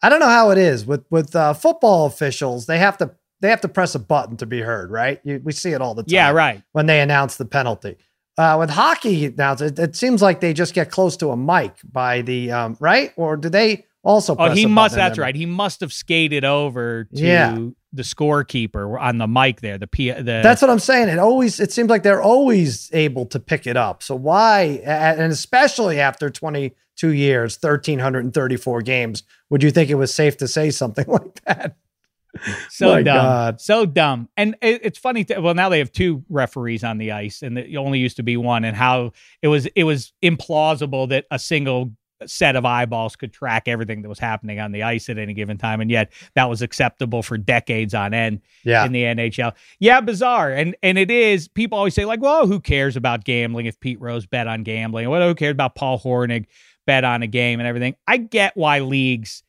I 0.02 0.08
don't 0.08 0.18
know 0.20 0.26
how 0.28 0.50
it 0.50 0.58
is 0.58 0.84
with 0.84 1.04
with 1.10 1.36
uh, 1.36 1.52
football 1.54 2.06
officials. 2.06 2.66
They 2.66 2.78
have 2.78 2.98
to 2.98 3.12
they 3.40 3.50
have 3.50 3.60
to 3.62 3.68
press 3.68 3.94
a 3.94 3.98
button 3.98 4.36
to 4.38 4.46
be 4.46 4.60
heard, 4.60 4.90
right? 4.90 5.20
You, 5.24 5.40
we 5.44 5.52
see 5.52 5.70
it 5.72 5.80
all 5.80 5.94
the 5.94 6.02
time. 6.02 6.14
yeah, 6.14 6.30
right. 6.30 6.62
When 6.72 6.86
they 6.86 7.00
announce 7.00 7.36
the 7.36 7.44
penalty. 7.44 7.96
Uh, 8.36 8.56
with 8.58 8.70
hockey 8.70 9.34
now, 9.36 9.52
it, 9.54 9.78
it 9.78 9.96
seems 9.96 10.22
like 10.22 10.40
they 10.40 10.52
just 10.52 10.72
get 10.72 10.90
close 10.92 11.16
to 11.16 11.30
a 11.30 11.36
mic 11.36 11.74
by 11.90 12.22
the 12.22 12.52
um, 12.52 12.76
right, 12.78 13.12
or 13.16 13.36
do 13.36 13.48
they 13.48 13.84
also? 14.04 14.36
Oh, 14.38 14.50
he 14.50 14.62
a 14.64 14.68
must. 14.68 14.94
button 14.94 15.04
That's 15.08 15.18
right. 15.18 15.34
He 15.34 15.44
must 15.46 15.80
have 15.80 15.92
skated 15.92 16.44
over 16.44 17.04
to 17.04 17.20
Yeah. 17.20 17.58
the 17.92 18.02
scorekeeper 18.04 18.96
on 19.00 19.18
the 19.18 19.26
mic 19.26 19.60
there. 19.60 19.76
The 19.76 19.88
P. 19.88 20.12
The 20.12 20.22
That's 20.22 20.62
what 20.62 20.70
I'm 20.70 20.78
saying. 20.78 21.08
It 21.08 21.18
always 21.18 21.58
it 21.58 21.72
seems 21.72 21.90
like 21.90 22.04
they're 22.04 22.22
always 22.22 22.90
able 22.92 23.26
to 23.26 23.40
pick 23.40 23.66
it 23.66 23.76
up. 23.76 24.04
So 24.04 24.14
why 24.14 24.80
and 24.84 25.32
especially 25.32 25.98
after 25.98 26.30
22 26.30 27.08
years, 27.14 27.58
1334 27.60 28.82
games, 28.82 29.22
would 29.50 29.62
you 29.64 29.70
think 29.72 29.90
it 29.90 29.94
was 29.96 30.14
safe 30.14 30.36
to 30.38 30.48
say 30.48 30.70
something 30.70 31.06
like 31.08 31.42
that? 31.44 31.76
so 32.70 32.88
My 32.94 33.02
dumb, 33.02 33.16
God. 33.16 33.60
so 33.60 33.86
dumb. 33.86 34.28
And 34.36 34.56
it, 34.62 34.80
it's 34.84 34.98
funny. 34.98 35.24
To, 35.24 35.40
well, 35.40 35.54
now 35.54 35.68
they 35.68 35.78
have 35.78 35.92
two 35.92 36.24
referees 36.28 36.84
on 36.84 36.98
the 36.98 37.12
ice, 37.12 37.42
and 37.42 37.58
it 37.58 37.76
only 37.76 37.98
used 37.98 38.16
to 38.16 38.22
be 38.22 38.36
one. 38.36 38.64
And 38.64 38.76
how 38.76 39.12
it 39.42 39.48
was, 39.48 39.66
it 39.74 39.84
was 39.84 40.12
implausible 40.22 41.08
that 41.10 41.26
a 41.30 41.38
single 41.38 41.92
set 42.26 42.56
of 42.56 42.64
eyeballs 42.64 43.14
could 43.14 43.32
track 43.32 43.68
everything 43.68 44.02
that 44.02 44.08
was 44.08 44.18
happening 44.18 44.58
on 44.58 44.72
the 44.72 44.82
ice 44.82 45.08
at 45.08 45.18
any 45.18 45.32
given 45.34 45.56
time, 45.56 45.80
and 45.80 45.88
yet 45.88 46.12
that 46.34 46.50
was 46.50 46.62
acceptable 46.62 47.22
for 47.22 47.38
decades 47.38 47.94
on 47.94 48.12
end 48.12 48.40
Yeah. 48.64 48.84
in 48.84 48.90
the 48.90 49.04
NHL. 49.04 49.54
Yeah, 49.78 50.00
bizarre. 50.00 50.50
And 50.50 50.74
and 50.82 50.98
it 50.98 51.12
is. 51.12 51.46
People 51.46 51.78
always 51.78 51.94
say 51.94 52.04
like, 52.04 52.20
"Well, 52.20 52.48
who 52.48 52.58
cares 52.58 52.96
about 52.96 53.22
gambling 53.24 53.66
if 53.66 53.78
Pete 53.78 54.00
Rose 54.00 54.26
bet 54.26 54.48
on 54.48 54.64
gambling? 54.64 55.08
What 55.08 55.22
who 55.22 55.34
cares 55.36 55.52
about 55.52 55.76
Paul 55.76 56.00
Hornung 56.00 56.46
bet 56.88 57.04
on 57.04 57.22
a 57.22 57.28
game 57.28 57.60
and 57.60 57.68
everything?" 57.68 57.94
I 58.08 58.16
get 58.16 58.56
why 58.56 58.80
leagues 58.80 59.44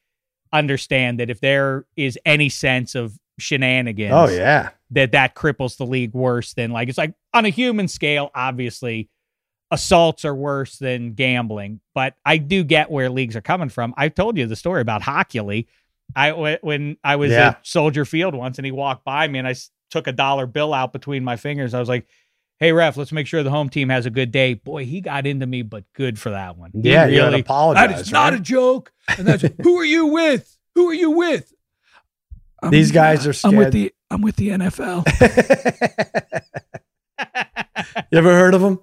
understand 0.54 1.20
that 1.20 1.30
if 1.30 1.39
there 1.39 1.86
is 1.95 2.18
any 2.26 2.50
sense 2.50 2.95
of 2.95 3.18
shenanigans, 3.38 4.14
Oh 4.14 4.30
yeah. 4.30 4.70
that 4.91 5.12
that 5.14 5.36
cripples 5.36 5.78
the 5.78 5.86
league 5.86 6.14
worse 6.14 6.54
than 6.54 6.72
like 6.72 6.89
it's 6.89 6.97
like 6.97 7.14
on 7.34 7.45
a 7.45 7.50
human 7.50 7.88
scale, 7.88 8.32
obviously. 8.36 9.10
Assaults 9.72 10.26
are 10.26 10.34
worse 10.34 10.78
than 10.80 11.14
gambling, 11.14 11.80
but 11.93 12.16
I 12.26 12.38
do 12.38 12.64
get 12.64 12.89
where 12.89 13.08
leagues 13.08 13.36
are 13.36 13.41
coming 13.41 13.70
from. 13.70 13.93
I've 13.97 14.16
told 14.16 14.36
you 14.36 14.47
the 14.47 14.56
story 14.56 14.82
about 14.82 15.04
Hockey. 15.04 15.68
I 16.16 16.32
when 16.64 16.97
I 17.04 17.18
was 17.18 17.30
Yeah. 17.32 17.50
at 17.50 17.68
Soldier 17.68 18.04
Field 18.04 18.34
once, 18.34 18.58
and 18.58 18.66
he 18.66 18.72
walked 18.72 19.06
by 19.06 19.28
me, 19.28 19.38
and 19.38 19.47
I 19.47 19.54
took 19.91 20.08
a 20.08 20.12
dollar 20.12 20.47
bill 20.47 20.74
out 20.74 20.91
between 20.91 21.24
my 21.24 21.36
fingers. 21.36 21.76
I 21.76 21.80
was 21.80 21.88
like, 21.88 22.08
"Hey, 22.60 22.72
ref, 22.72 22.97
let's 22.97 23.12
make 23.12 23.28
sure 23.28 23.41
the 23.43 23.49
home 23.49 23.70
team 23.70 23.89
has 23.89 24.05
a 24.05 24.10
good 24.10 24.32
day." 24.32 24.53
Boy, 24.55 24.86
he 24.86 25.01
got 25.01 25.26
into 25.26 25.45
me, 25.47 25.62
but 25.62 25.84
good 25.93 26.20
for 26.20 26.30
that 26.32 26.57
one. 26.57 26.72
He 26.74 26.91
Yeah, 26.91 27.05
you 27.07 27.22
had 27.22 27.30
to 27.32 27.39
apologize, 27.39 27.89
That 27.89 27.99
is 28.01 28.12
not 28.12 28.32
right? 28.34 28.39
a 28.39 28.43
joke. 28.43 28.91
And 29.18 29.28
that's 29.28 29.43
who 29.64 29.78
are 29.80 29.86
you 29.86 30.07
with? 30.07 30.57
Who 30.76 30.89
are 30.89 30.93
you 30.93 31.12
with? 31.12 31.53
"I'm, 32.62 32.72
These 32.72 32.91
guys 32.91 33.26
are 33.28 33.34
Scared. 33.34 33.53
I'm 33.53 33.57
with 33.60 33.74
the 33.74 33.93
I'm 34.12 34.22
with 34.22 34.36
the 34.38 34.49
NFL. 34.49 35.05
you 38.12 38.18
ever 38.18 38.32
heard 38.32 38.53
of 38.53 38.62
them? 38.62 38.80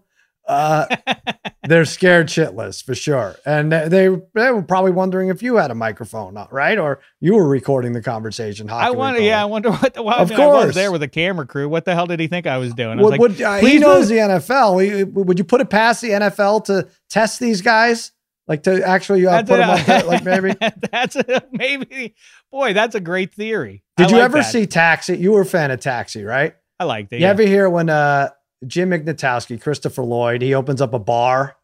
Uh, 0.46 0.86
they're 1.68 1.84
scared 1.84 2.28
shitless 2.28 2.82
for 2.84 2.94
sure, 2.94 3.36
and 3.44 3.72
they, 3.72 4.08
they 4.34 4.50
were 4.50 4.62
probably 4.62 4.92
wondering 4.92 5.28
if 5.28 5.42
you 5.42 5.56
had 5.56 5.70
a 5.70 5.74
microphone, 5.74 6.36
uh, 6.36 6.46
right, 6.50 6.78
or 6.78 7.00
you 7.20 7.34
were 7.34 7.48
recording 7.48 7.92
the 7.92 8.02
conversation. 8.02 8.70
I 8.70 8.90
wonder. 8.90 9.20
Yeah, 9.20 9.42
I 9.42 9.46
wonder 9.46 9.70
what. 9.72 9.94
The, 9.94 10.02
well, 10.02 10.18
Of 10.20 10.30
I, 10.30 10.36
mean, 10.36 10.40
I 10.48 10.64
was 10.66 10.74
there 10.74 10.92
with 10.92 11.02
a 11.02 11.08
camera 11.08 11.46
crew. 11.46 11.68
What 11.68 11.84
the 11.84 11.94
hell 11.94 12.06
did 12.06 12.20
he 12.20 12.28
think 12.28 12.46
I 12.46 12.58
was 12.58 12.72
doing? 12.74 12.98
I 12.98 13.02
was 13.02 13.04
Would, 13.04 13.10
like, 13.10 13.20
would, 13.20 13.42
uh, 13.42 13.54
he 13.56 13.60
"Please 13.60 13.80
knows 13.80 14.08
the 14.08 14.16
NFL. 14.18 15.12
Would- 15.12 15.38
you 15.38 15.44
put 15.44 15.60
it 15.60 15.68
past 15.70 16.00
the 16.02 16.10
NFL 16.10 16.64
to 16.66 16.88
test 17.10 17.40
these 17.40 17.60
guys, 17.62 18.12
like 18.46 18.62
to 18.64 18.86
actually 18.86 19.26
uh, 19.26 19.38
put 19.42 19.56
them 19.56 19.70
up, 19.70 19.84
there, 19.84 20.04
like 20.04 20.24
maybe? 20.24 20.54
that's 20.92 21.16
a, 21.16 21.42
maybe. 21.52 22.14
Boy, 22.52 22.72
that's 22.72 22.94
a 22.94 23.00
great 23.00 23.34
theory. 23.34 23.82
Did 23.96 24.06
I 24.06 24.10
you 24.10 24.16
like 24.16 24.24
ever 24.26 24.38
that. 24.38 24.44
see 24.44 24.66
Taxi? 24.66 25.16
You 25.16 25.32
were 25.32 25.40
a 25.40 25.46
fan 25.46 25.70
of 25.72 25.80
Taxi, 25.80 26.22
right? 26.22 26.54
I 26.78 26.84
liked 26.84 27.12
it. 27.12 27.16
You 27.16 27.22
Yeah. 27.22 27.30
ever 27.30 27.42
hear 27.42 27.68
when 27.68 27.88
uh 27.90 28.28
Jim 28.66 28.90
Ignatowski, 28.90 29.60
Christopher 29.60 30.02
Lloyd, 30.02 30.42
he 30.42 30.54
opens 30.54 30.80
up 30.80 30.94
a 30.94 30.98
bar 30.98 31.56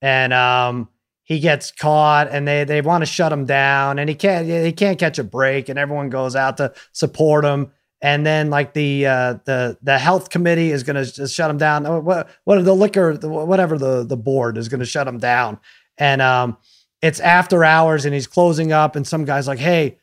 and 0.00 0.32
um 0.32 0.88
he 1.24 1.40
gets 1.40 1.72
caught 1.72 2.28
and 2.30 2.46
they 2.46 2.64
they 2.64 2.80
want 2.80 3.02
to 3.02 3.06
shut 3.06 3.32
him 3.32 3.44
down 3.44 3.98
and 3.98 4.08
he 4.08 4.14
can't 4.14 4.46
he 4.46 4.72
can't 4.72 4.98
catch 4.98 5.18
a 5.18 5.24
break 5.24 5.68
and 5.68 5.78
everyone 5.78 6.08
goes 6.08 6.36
out 6.36 6.56
to 6.58 6.72
support 6.92 7.44
him. 7.44 7.72
And 8.00 8.24
then 8.24 8.48
like 8.50 8.74
the 8.74 9.06
uh 9.06 9.34
the 9.44 9.76
the 9.82 9.98
health 9.98 10.30
committee 10.30 10.70
is 10.70 10.84
going 10.84 11.04
to 11.04 11.26
shut 11.26 11.50
him 11.50 11.58
down. 11.58 11.84
Oh, 11.86 12.00
what 12.00 12.28
what 12.44 12.64
the 12.64 12.74
liquor 12.74 13.14
whatever 13.14 13.76
the 13.76 14.04
the 14.04 14.16
board 14.16 14.56
is 14.56 14.68
going 14.68 14.80
to 14.80 14.86
shut 14.86 15.08
him 15.08 15.18
down. 15.18 15.58
And 15.98 16.22
um 16.22 16.58
it's 17.02 17.20
after 17.20 17.64
hours 17.64 18.04
and 18.04 18.14
he's 18.14 18.26
closing 18.26 18.72
up 18.72 18.94
and 18.96 19.06
some 19.06 19.24
guy's 19.24 19.48
like 19.48 19.58
hey 19.58 19.98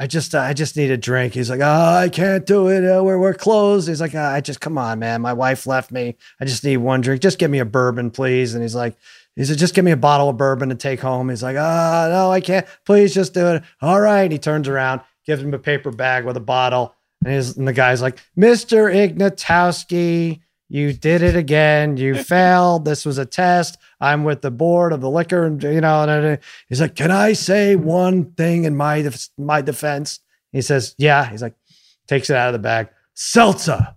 I 0.00 0.08
just, 0.08 0.34
I 0.34 0.52
just 0.54 0.76
need 0.76 0.90
a 0.90 0.96
drink. 0.96 1.34
He's 1.34 1.48
like, 1.48 1.60
oh, 1.60 1.94
I 1.94 2.08
can't 2.08 2.44
do 2.44 2.68
it. 2.68 2.84
Uh, 2.84 3.04
we're, 3.04 3.18
we're 3.18 3.34
closed. 3.34 3.88
He's 3.88 4.00
like, 4.00 4.14
uh, 4.14 4.20
I 4.20 4.40
just, 4.40 4.60
come 4.60 4.76
on, 4.76 4.98
man. 4.98 5.22
My 5.22 5.32
wife 5.32 5.66
left 5.68 5.92
me. 5.92 6.16
I 6.40 6.44
just 6.44 6.64
need 6.64 6.78
one 6.78 7.00
drink. 7.00 7.22
Just 7.22 7.38
give 7.38 7.50
me 7.50 7.60
a 7.60 7.64
bourbon, 7.64 8.10
please. 8.10 8.54
And 8.54 8.62
he's 8.62 8.74
like, 8.74 8.96
he 9.36 9.44
said, 9.44 9.58
just 9.58 9.74
give 9.74 9.84
me 9.84 9.92
a 9.92 9.96
bottle 9.96 10.28
of 10.28 10.36
bourbon 10.36 10.68
to 10.70 10.74
take 10.74 11.00
home. 11.00 11.28
He's 11.28 11.42
like, 11.42 11.56
ah, 11.56 12.08
no, 12.10 12.30
I 12.30 12.40
can't. 12.40 12.66
Please 12.84 13.14
just 13.14 13.34
do 13.34 13.46
it. 13.48 13.62
All 13.80 14.00
right. 14.00 14.30
He 14.30 14.38
turns 14.38 14.68
around, 14.68 15.00
gives 15.26 15.42
him 15.42 15.54
a 15.54 15.58
paper 15.58 15.92
bag 15.92 16.24
with 16.24 16.36
a 16.36 16.40
bottle. 16.40 16.94
And, 17.24 17.34
he's, 17.34 17.56
and 17.56 17.66
the 17.66 17.72
guy's 17.72 18.02
like, 18.02 18.18
Mr. 18.36 18.92
Ignatowski, 18.92 20.40
you 20.74 20.92
did 20.92 21.22
it 21.22 21.36
again. 21.36 21.96
You 21.96 22.16
failed. 22.24 22.84
This 22.84 23.06
was 23.06 23.16
a 23.16 23.24
test. 23.24 23.78
I'm 24.00 24.24
with 24.24 24.42
the 24.42 24.50
board 24.50 24.92
of 24.92 25.00
the 25.00 25.08
liquor, 25.08 25.44
and 25.44 25.62
you 25.62 25.80
know. 25.80 26.02
And, 26.02 26.40
he's 26.68 26.80
like, 26.80 26.96
"Can 26.96 27.12
I 27.12 27.32
say 27.32 27.76
one 27.76 28.32
thing 28.32 28.64
in 28.64 28.74
my 28.74 29.02
def- 29.02 29.28
my 29.38 29.62
defense?" 29.62 30.18
He 30.50 30.62
says, 30.62 30.96
"Yeah." 30.98 31.30
He's 31.30 31.42
like, 31.42 31.54
takes 32.08 32.28
it 32.28 32.36
out 32.36 32.48
of 32.48 32.54
the 32.54 32.58
bag. 32.58 32.88
Seltzer. 33.14 33.94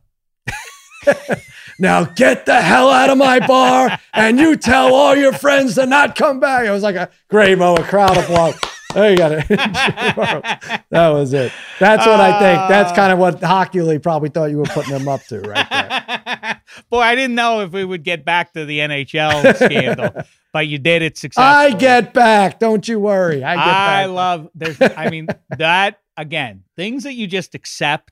now 1.80 2.04
get 2.04 2.46
the 2.46 2.62
hell 2.62 2.92
out 2.92 3.10
of 3.10 3.18
my 3.18 3.46
bar, 3.48 4.00
and 4.14 4.38
you 4.38 4.56
tell 4.56 4.94
all 4.94 5.16
your 5.16 5.34
friends 5.34 5.74
to 5.76 5.88
not 5.88 6.16
come 6.16 6.40
back. 6.40 6.68
It 6.68 6.72
was 6.72 6.84
like 6.84 6.96
a 6.96 7.10
great 7.28 7.58
moment. 7.58 7.88
Crowd 7.88 8.18
applause. 8.18 8.56
There 8.94 9.10
you 9.10 9.18
got 9.18 9.32
it. 9.32 9.48
that 10.92 11.10
was 11.10 11.34
it. 11.34 11.52
That's 11.80 12.06
what 12.06 12.20
I 12.20 12.40
think. 12.40 12.70
That's 12.70 12.92
ah. 12.92 12.96
kind 12.96 13.12
of 13.12 13.18
what 13.18 13.42
Hockey 13.42 13.82
League 13.82 14.04
probably 14.04 14.30
thought 14.30 14.52
you 14.52 14.60
were 14.60 14.66
putting 14.66 14.94
them 14.94 15.08
up 15.08 15.24
to, 15.26 15.42
right 15.42 15.68
there. 15.70 16.57
Boy, 16.90 17.00
I 17.00 17.16
didn't 17.16 17.36
know 17.36 17.62
if 17.62 17.72
we 17.72 17.84
would 17.86 18.04
get 18.04 18.26
back 18.26 18.54
to 18.54 18.66
the 18.66 18.80
NHL 18.80 19.56
scandal, 19.66 20.12
but 20.54 20.68
you 20.68 20.78
did 20.78 21.02
it 21.02 21.18
successfully. 21.18 21.74
I 21.76 21.78
get 21.78 22.14
back. 22.14 22.60
Don't 22.60 22.88
you 22.88 23.00
worry. 23.00 23.44
I 23.44 23.56
get 23.56 23.64
I 23.68 24.04
back. 24.04 24.10
love 24.10 24.50
there's 24.56 24.78
I 24.82 25.10
mean 25.10 25.28
that 25.58 26.00
again, 26.18 26.64
things 26.76 27.04
that 27.04 27.14
you 27.14 27.28
just 27.28 27.56
accept 27.56 28.12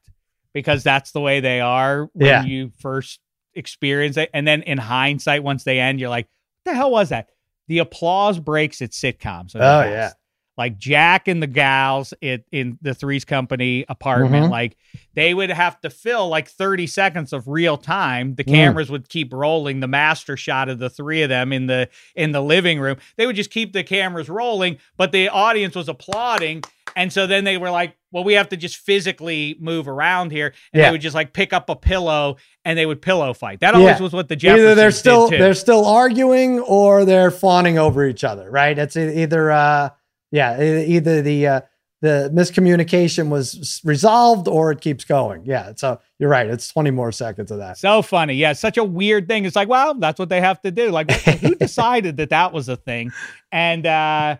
because 0.53 0.83
that's 0.83 1.11
the 1.11 1.19
way 1.21 1.39
they 1.41 1.59
are 1.59 2.09
when 2.13 2.27
Yeah. 2.27 2.43
you 2.45 2.71
first 2.79 3.19
experience 3.55 4.15
it. 4.17 4.29
And 4.33 4.47
then 4.47 4.61
in 4.63 4.77
hindsight, 4.77 5.43
once 5.43 5.63
they 5.63 5.79
end, 5.79 5.99
you're 5.99 6.09
like, 6.09 6.27
what 6.63 6.71
the 6.71 6.75
hell 6.77 6.91
was 6.91 7.09
that? 7.09 7.29
The 7.67 7.79
applause 7.79 8.39
breaks 8.39 8.81
at 8.81 8.91
sitcoms. 8.91 9.55
Oh, 9.55 9.59
yeah. 9.59 10.11
Like 10.57 10.77
Jack 10.77 11.27
and 11.27 11.43
the 11.43 11.47
gals 11.47 12.13
it, 12.21 12.45
in 12.51 12.77
the 12.81 12.93
Three's 12.93 13.25
Company 13.25 13.83
apartment, 13.89 14.45
Mhm. 14.45 14.49
like 14.51 14.77
they 15.13 15.33
would 15.33 15.49
have 15.49 15.79
to 15.81 15.89
fill 15.89 16.29
like 16.29 16.47
30 16.47 16.87
seconds 16.87 17.33
of 17.33 17.47
real 17.47 17.75
time. 17.77 18.35
The 18.35 18.43
Mm. 18.45 18.53
cameras 18.53 18.89
would 18.89 19.09
keep 19.09 19.33
rolling 19.33 19.81
the 19.81 19.87
master 19.87 20.37
shot 20.37 20.69
of 20.69 20.79
the 20.79 20.89
three 20.89 21.21
of 21.23 21.29
them 21.29 21.51
in 21.51 21.67
the 21.67 21.89
in 22.15 22.31
the 22.31 22.41
living 22.41 22.79
room. 22.79 22.97
They 23.17 23.25
would 23.25 23.35
just 23.35 23.51
keep 23.51 23.73
the 23.73 23.83
cameras 23.83 24.29
rolling, 24.29 24.77
but 24.97 25.11
the 25.11 25.27
audience 25.29 25.75
was 25.75 25.89
applauding. 25.89 26.63
And 26.95 27.11
so 27.11 27.27
then 27.27 27.43
they 27.43 27.57
were 27.57 27.71
like, 27.71 27.97
well, 28.13 28.23
we 28.23 28.35
have 28.35 28.47
to 28.49 28.55
just 28.55 28.77
physically 28.77 29.57
move 29.59 29.85
around 29.89 30.31
here. 30.31 30.53
And 30.71 30.79
Yeah. 30.79 30.85
they 30.87 30.91
would 30.93 31.01
just 31.01 31.15
like 31.15 31.33
pick 31.33 31.51
up 31.51 31.69
a 31.69 31.75
pillow 31.75 32.37
and 32.63 32.79
they 32.79 32.85
would 32.85 33.01
pillow 33.01 33.33
fight. 33.33 33.59
That 33.59 33.75
always 33.75 33.97
Yeah. 33.97 34.03
was 34.03 34.13
what 34.13 34.29
the 34.29 34.37
Jeffersons 34.37 34.61
either 34.65 34.75
they're 34.75 34.91
still 34.91 35.27
they're 35.29 35.53
still 35.53 35.83
arguing 35.85 36.61
or 36.61 37.03
they're 37.03 37.31
fawning 37.31 37.77
over 37.77 38.07
each 38.07 38.23
other, 38.23 38.49
right? 38.49 38.77
It's 38.77 38.95
either 38.95 39.51
uh 39.51 39.89
yeah, 40.35 40.61
either 40.61 41.21
the 41.21 41.47
uh 41.47 41.61
the 42.01 42.29
miscommunication 42.33 43.29
was 43.29 43.81
resolved 43.83 44.47
or 44.47 44.71
it 44.71 44.81
keeps 44.81 45.05
going. 45.05 45.43
Yeah, 45.45 45.71
so 45.75 45.99
you're 46.19 46.29
right. 46.29 46.45
It's 46.45 46.67
20 46.67 46.91
more 46.91 47.11
seconds 47.11 47.51
of 47.51 47.57
that. 47.59 47.77
So 47.77 48.01
funny. 48.01 48.35
Yeah, 48.35 48.53
such 48.53 48.77
a 48.77 48.83
weird 48.83 49.27
thing. 49.27 49.45
It's 49.45 49.55
like, 49.55 49.69
well, 49.69 49.95
that's 49.95 50.19
what 50.19 50.29
they 50.29 50.41
have 50.41 50.61
to 50.61 50.71
do. 50.71 50.91
Like, 50.91 51.09
who 51.09 51.55
decided 51.59 52.17
that 52.17 52.29
that 52.29 52.53
was 52.53 52.69
a 52.69 52.75
thing? 52.75 53.11
And 53.51 53.87
uh, 53.87 54.37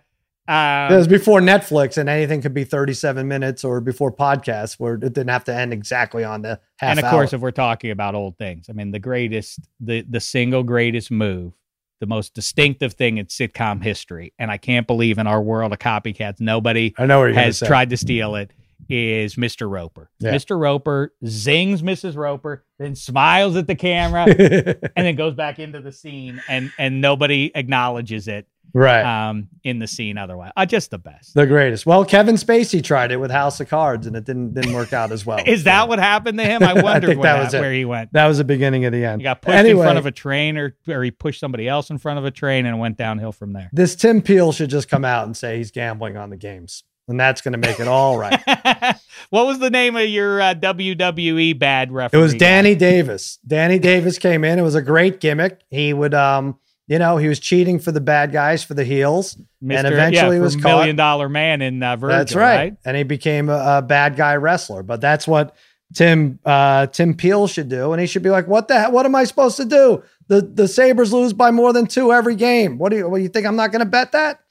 it 0.47 0.51
um, 0.51 0.95
was 0.95 1.07
before 1.07 1.39
Netflix 1.39 1.97
and 1.97 2.07
anything 2.07 2.41
could 2.41 2.53
be 2.53 2.65
37 2.65 3.27
minutes 3.27 3.63
or 3.63 3.81
before 3.81 4.11
podcasts 4.11 4.73
where 4.73 4.95
it 4.95 4.99
didn't 4.99 5.29
have 5.29 5.45
to 5.45 5.55
end 5.55 5.73
exactly 5.73 6.23
on 6.23 6.43
the 6.43 6.59
half 6.77 6.97
and 6.97 6.99
of 6.99 7.09
course, 7.09 7.33
if 7.33 7.41
we're 7.41 7.49
talking 7.51 7.89
about 7.89 8.13
old 8.13 8.37
things, 8.37 8.67
I 8.69 8.73
mean, 8.73 8.91
the 8.91 8.99
greatest, 8.99 9.59
the 9.79 10.05
the 10.07 10.19
single 10.19 10.61
greatest 10.61 11.09
move, 11.09 11.53
the 11.99 12.05
most 12.05 12.33
distinctive 12.33 12.93
thing 12.93 13.17
in 13.17 13.25
sitcom 13.27 13.81
history, 13.83 14.33
and 14.37 14.51
I 14.51 14.57
can't 14.57 14.87
believe 14.87 15.17
in 15.17 15.27
our 15.27 15.41
world 15.41 15.73
of 15.73 15.79
copycats, 15.79 16.39
nobody 16.39 16.93
I 16.97 17.05
know 17.05 17.19
what 17.19 17.25
you're 17.25 17.33
going 17.33 17.39
to 17.39 17.45
has 17.45 17.59
tried 17.59 17.89
to 17.91 17.97
steal 17.97 18.35
it. 18.35 18.51
Is 18.87 19.35
Mr. 19.35 19.69
Roper? 19.69 20.11
Yeah. 20.19 20.33
Mr. 20.33 20.59
Roper 20.59 21.13
zings 21.25 21.81
Mrs. 21.81 22.15
Roper, 22.15 22.65
then 22.77 22.95
smiles 22.95 23.55
at 23.55 23.67
the 23.67 23.75
camera, 23.75 24.25
and 24.27 25.05
then 25.05 25.15
goes 25.15 25.33
back 25.33 25.59
into 25.59 25.79
the 25.79 25.91
scene, 25.91 26.41
and 26.47 26.71
and 26.77 27.01
nobody 27.01 27.51
acknowledges 27.55 28.27
it. 28.27 28.47
Right. 28.76 29.30
um, 29.30 29.47
in 29.63 29.80
the 29.80 29.88
scene 29.88 30.17
otherwise. 30.17 30.51
Uh, 30.55 30.65
just 30.65 30.91
the 30.91 30.99
best. 30.99 31.34
the 31.34 31.47
greatest. 31.47 31.86
Well, 31.86 32.05
Kevin 32.05 32.36
Spacey 32.36 32.84
tried 32.84 33.11
it 33.11 33.17
with 33.17 33.32
House 33.32 33.59
of 33.59 33.69
Cards 33.69 34.05
and 34.05 34.15
it 34.15 34.26
didn't 34.26 34.53
didn't 34.53 34.73
work 34.73 34.93
out 34.93 35.11
as 35.11 35.26
well. 35.26 35.39
Is 35.45 35.63
that 35.63 35.88
what 35.88 35.97
happened 35.97 36.38
to 36.38 36.43
him? 36.43 36.61
I 36.61 36.71
I 36.95 36.99
think 36.99 37.19
where, 37.19 37.34
that 37.34 37.43
was 37.43 37.53
it. 37.53 37.59
where 37.61 37.73
he 37.73 37.86
went. 37.86 38.13
That 38.13 38.28
was 38.28 38.38
the 38.38 38.43
beginning 38.43 38.86
of 38.86 38.91
the 38.91 39.03
end. 39.05 39.21
He 39.21 39.23
got 39.23 39.41
pushed 39.41 39.55
Anyway. 39.55 39.80
in 39.80 39.86
front 39.86 39.97
of 39.97 40.05
a 40.05 40.11
train, 40.11 40.57
or 40.57 40.76
or 40.88 41.03
he 41.03 41.09
pushed 41.11 41.39
somebody 41.39 41.67
else 41.67 41.89
in 41.89 41.97
front 41.97 42.19
of 42.19 42.26
a 42.26 42.32
train, 42.32 42.65
and 42.65 42.80
went 42.80 42.97
downhill 42.97 43.32
from 43.32 43.53
there. 43.53 43.69
this 43.73 43.95
Tim 43.95 44.21
Peel 44.21 44.51
should 44.51 44.69
just 44.69 44.89
come 44.89 45.05
out 45.05 45.26
and 45.26 45.36
say 45.36 45.57
he's 45.57 45.71
gambling 45.71 46.17
on 46.17 46.30
the 46.30 46.38
games, 46.38 46.84
and 47.07 47.19
that's 47.19 47.41
going 47.41 47.53
to 47.53 47.57
make 47.57 47.80
it 47.80 47.88
all 47.88 48.17
right. 48.17 48.39
what 49.30 49.45
was 49.45 49.59
the 49.59 49.69
name 49.69 49.95
of 49.95 50.07
your 50.07 50.41
uh, 50.41 50.53
WWE 50.53 51.57
bad 51.57 51.91
reference? 51.91 52.13
it 52.13 52.17
referee? 52.17 52.23
was? 52.23 52.34
Danny 52.36 52.76
Davis. 52.76 53.39
Danny 53.47 53.80
Davis 53.80 54.17
came 54.19 54.43
in. 54.43 54.59
It 54.59 54.63
was 54.63 54.76
a 54.76 54.82
great 54.82 55.19
gimmick. 55.21 55.61
He 55.69 55.93
would 55.93 56.13
um 56.13 56.57
You 56.88 56.99
know, 56.99 57.17
he 57.17 57.27
was 57.27 57.39
cheating 57.39 57.79
for 57.79 57.91
the 57.91 58.01
bad 58.01 58.31
guys, 58.31 58.63
for 58.63 58.75
the 58.75 58.83
heels, 58.83 59.36
Mr. 59.63 59.77
and 59.77 59.88
eventually 59.88 60.36
yeah, 60.38 60.41
was 60.43 60.55
million 60.55 60.95
caught. 60.95 61.03
dollar 61.03 61.29
man 61.29 61.63
in 61.63 61.81
uh, 61.81 61.95
Virgil, 61.95 62.17
That's 62.17 62.36
right. 62.36 62.55
right? 62.57 62.77
and 62.86 62.95
he 62.95 63.01
became 63.03 63.49
a, 63.49 63.77
a 63.77 63.81
bad 63.81 64.15
guy 64.15 64.36
wrestler. 64.36 64.83
But 64.83 65.01
that's 65.01 65.27
what 65.27 65.55
Tim 65.95 66.39
uh, 66.45 66.86
Tim 66.88 67.15
Peel 67.15 67.47
should 67.47 67.69
do, 67.69 67.91
and 67.91 67.99
he 67.99 68.05
should 68.05 68.21
be 68.21 68.29
like, 68.29 68.47
"What 68.47 68.67
the 68.67 68.79
hell? 68.79 68.91
What 68.91 69.05
am 69.07 69.15
I 69.15 69.23
supposed 69.23 69.57
to 69.57 69.65
do? 69.65 70.03
The 70.27 70.41
the 70.41 70.67
Sabres 70.67 71.11
lose 71.11 71.33
by 71.33 71.49
more 71.51 71.73
than 71.73 71.88
two 71.88 72.13
every 72.13 72.36
game. 72.36 72.77
What 72.77 72.89
do 72.89 72.97
you? 72.97 73.09
What 73.09 73.17
do 73.17 73.23
you 73.23 73.29
think? 73.29 73.47
I'm 73.47 73.55
not 73.55 73.71
going 73.71 73.79
to 73.79 73.86
bet 73.89 74.11
that? 74.11 74.41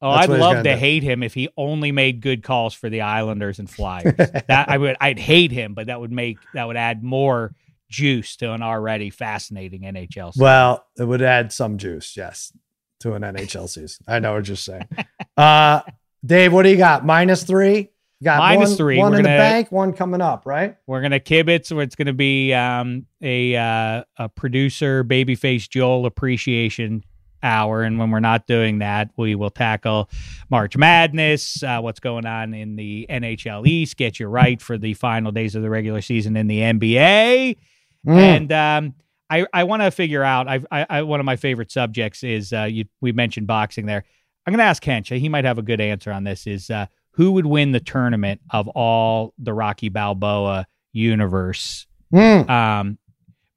Oh, 0.00 0.12
That's 0.14 0.28
I'd 0.30 0.38
love 0.38 0.56
to 0.58 0.62
do. 0.62 0.76
hate 0.78 1.02
him 1.02 1.22
if 1.22 1.34
he 1.34 1.48
only 1.56 1.90
made 1.90 2.20
good 2.20 2.42
calls 2.42 2.72
for 2.72 2.88
the 2.88 3.00
Islanders 3.00 3.58
and 3.58 3.68
Flyers. 3.68 4.14
that 4.16 4.68
I 4.68 4.78
would, 4.78 4.96
I'd 5.00 5.18
hate 5.18 5.50
him, 5.50 5.74
but 5.74 5.88
that 5.88 6.00
would 6.00 6.12
make 6.12 6.38
that 6.54 6.66
would 6.68 6.76
add 6.76 7.02
more 7.02 7.54
juice 7.88 8.36
to 8.36 8.52
an 8.52 8.62
already 8.62 9.10
fascinating 9.10 9.82
NHL. 9.82 10.32
season. 10.32 10.42
Well, 10.42 10.84
it 10.98 11.04
would 11.04 11.22
add 11.22 11.52
some 11.52 11.78
juice, 11.78 12.16
yes, 12.16 12.52
to 13.00 13.14
an 13.14 13.22
NHL 13.22 13.68
season. 13.68 14.04
I 14.06 14.18
know 14.18 14.34
what 14.34 14.46
you're 14.48 14.56
saying. 14.56 14.86
Uh, 15.36 15.80
Dave, 16.24 16.52
what 16.52 16.64
do 16.64 16.70
you 16.70 16.76
got? 16.76 17.04
Minus 17.06 17.44
three. 17.44 17.90
You 18.20 18.24
got 18.24 18.38
Minus 18.38 18.70
one, 18.70 18.76
three. 18.76 18.98
One 18.98 19.12
We're 19.12 19.18
in 19.18 19.22
the 19.22 19.28
gonna- 19.28 19.38
bank, 19.38 19.70
one 19.70 19.92
coming 19.92 20.20
up, 20.20 20.44
right? 20.44 20.76
We're 20.88 21.00
gonna 21.02 21.20
kibitz. 21.20 21.70
Where 21.72 21.84
it's 21.84 21.94
gonna 21.94 22.12
be 22.12 22.52
um, 22.52 23.06
a 23.22 23.54
uh, 23.54 24.02
a 24.16 24.28
producer 24.28 25.04
babyface 25.04 25.68
Joel 25.68 26.04
appreciation 26.04 27.04
hour, 27.44 27.84
and 27.84 28.00
when 28.00 28.10
we're 28.10 28.18
not 28.18 28.48
doing 28.48 28.80
that, 28.80 29.10
we 29.16 29.36
will 29.36 29.50
tackle 29.50 30.10
March 30.50 30.76
Madness, 30.76 31.62
uh, 31.62 31.78
what's 31.80 32.00
going 32.00 32.26
on 32.26 32.52
in 32.54 32.74
the 32.74 33.06
NHL 33.08 33.64
East, 33.64 33.96
get 33.96 34.18
you 34.18 34.26
right 34.26 34.60
for 34.60 34.76
the 34.76 34.94
final 34.94 35.30
days 35.30 35.54
of 35.54 35.62
the 35.62 35.70
regular 35.70 36.00
season 36.00 36.36
in 36.36 36.48
the 36.48 36.58
NBA, 36.58 37.56
Mm. 38.06 38.16
and 38.16 38.52
um, 38.52 38.94
I 39.30 39.46
I 39.52 39.64
want 39.64 39.82
to 39.82 39.90
figure 39.90 40.22
out. 40.22 40.48
I've, 40.48 40.66
I 40.70 40.86
I 40.88 41.02
one 41.02 41.20
of 41.20 41.26
my 41.26 41.36
favorite 41.36 41.70
subjects 41.70 42.22
is 42.22 42.52
uh, 42.52 42.64
you 42.64 42.84
we 43.00 43.12
mentioned 43.12 43.46
boxing 43.46 43.86
there. 43.86 44.04
I'm 44.46 44.52
gonna 44.52 44.62
ask 44.62 44.82
Hensha. 44.82 45.18
He 45.18 45.28
might 45.28 45.44
have 45.44 45.58
a 45.58 45.62
good 45.62 45.80
answer 45.80 46.10
on 46.12 46.24
this. 46.24 46.46
Is 46.46 46.70
uh, 46.70 46.86
who 47.12 47.32
would 47.32 47.46
win 47.46 47.72
the 47.72 47.80
tournament 47.80 48.40
of 48.50 48.68
all 48.68 49.34
the 49.38 49.52
Rocky 49.52 49.88
Balboa 49.88 50.66
universe? 50.92 51.86
Mm. 52.12 52.48
Um, 52.48 52.98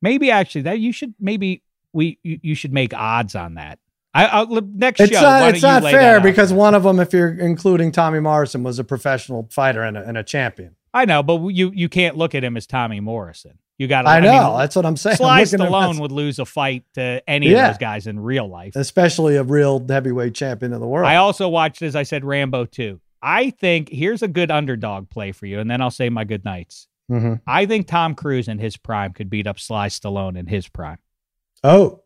maybe 0.01 0.31
actually 0.31 0.63
that 0.63 0.79
you 0.79 0.91
should 0.91 1.13
maybe 1.19 1.63
we 1.93 2.19
you, 2.23 2.39
you 2.41 2.55
should 2.55 2.73
make 2.73 2.93
odds 2.93 3.35
on 3.35 3.53
that. 3.55 3.79
I 4.13 4.25
I'll, 4.25 4.47
next 4.47 4.99
It's 4.99 5.13
show. 5.13 5.21
not, 5.21 5.53
it's 5.53 5.63
not 5.63 5.83
fair 5.83 6.19
because 6.19 6.51
one 6.51 6.73
of 6.75 6.83
them, 6.83 6.99
if 6.99 7.13
you're 7.13 7.33
including 7.33 7.93
Tommy 7.93 8.19
Morrison, 8.19 8.61
was 8.61 8.77
a 8.77 8.83
professional 8.83 9.47
fighter 9.49 9.83
and 9.83 9.97
a, 9.97 10.05
and 10.05 10.17
a 10.17 10.23
champion. 10.23 10.75
I 10.93 11.05
know, 11.05 11.23
but 11.23 11.39
you 11.49 11.71
you 11.73 11.87
can't 11.89 12.17
look 12.17 12.35
at 12.35 12.43
him 12.43 12.57
as 12.57 12.67
Tommy 12.67 12.99
Morrison. 12.99 13.57
You 13.77 13.87
got. 13.87 14.03
To. 14.03 14.09
I 14.09 14.19
know. 14.19 14.57
that's 14.57 14.75
what 14.75 14.85
I'm 14.85 14.97
saying. 14.97 15.17
Sly 15.17 15.39
looking 15.41 15.61
at 15.61 15.67
him 15.67 15.73
Stallone 15.73 15.99
would 16.01 16.11
lose 16.11 16.37
a 16.37 16.45
fight 16.45 16.83
to 16.95 17.23
any 17.27 17.49
Yeah. 17.49 17.67
of 17.69 17.73
those 17.73 17.79
guys 17.79 18.07
in 18.07 18.19
real 18.19 18.47
life. 18.47 18.75
especially 18.75 19.37
a 19.37 19.43
real 19.43 19.83
heavyweight 19.87 20.35
champion 20.35 20.73
of 20.73 20.79
the 20.81 20.87
world. 20.87 21.07
I 21.07 21.15
also 21.15 21.47
watched, 21.49 21.81
as 21.81 21.95
I 21.95 22.03
said, 22.03 22.23
Rambo 22.25 22.65
2. 22.65 22.99
I 23.23 23.49
think 23.51 23.89
here's 23.89 24.21
a 24.21 24.27
good 24.27 24.51
underdog 24.51 25.09
play 25.09 25.31
for 25.31 25.45
you, 25.45 25.59
and 25.59 25.69
then 25.71 25.81
I'll 25.81 25.89
say 25.91 26.09
my 26.09 26.23
good 26.25 26.43
nights. 26.45 26.87
Mhm. 27.09 27.41
I 27.47 27.65
think 27.65 27.87
Tom 27.87 28.13
Cruise 28.15 28.47
in 28.47 28.59
his 28.59 28.77
prime 28.77 29.13
could 29.13 29.29
beat 29.29 29.47
up 29.47 29.59
Sly 29.59 29.87
Stallone 29.87 30.37
in 30.37 30.45
his 30.47 30.67
prime. 30.67 30.97
Oh, 31.63 32.01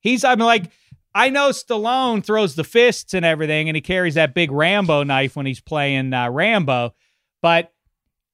He's, 0.00 0.24
I'm 0.24 0.38
like, 0.38 0.70
I 1.14 1.28
know 1.30 1.50
Stallone 1.50 2.24
throws 2.24 2.54
the 2.54 2.64
fists 2.64 3.14
and 3.14 3.24
everything, 3.24 3.68
and 3.68 3.76
he 3.76 3.80
carries 3.80 4.14
that 4.14 4.34
big 4.34 4.50
Rambo 4.50 5.02
knife 5.04 5.36
when 5.36 5.46
he's 5.46 5.60
playing 5.60 6.12
uh, 6.14 6.28
Rambo, 6.30 6.94
but 7.40 7.72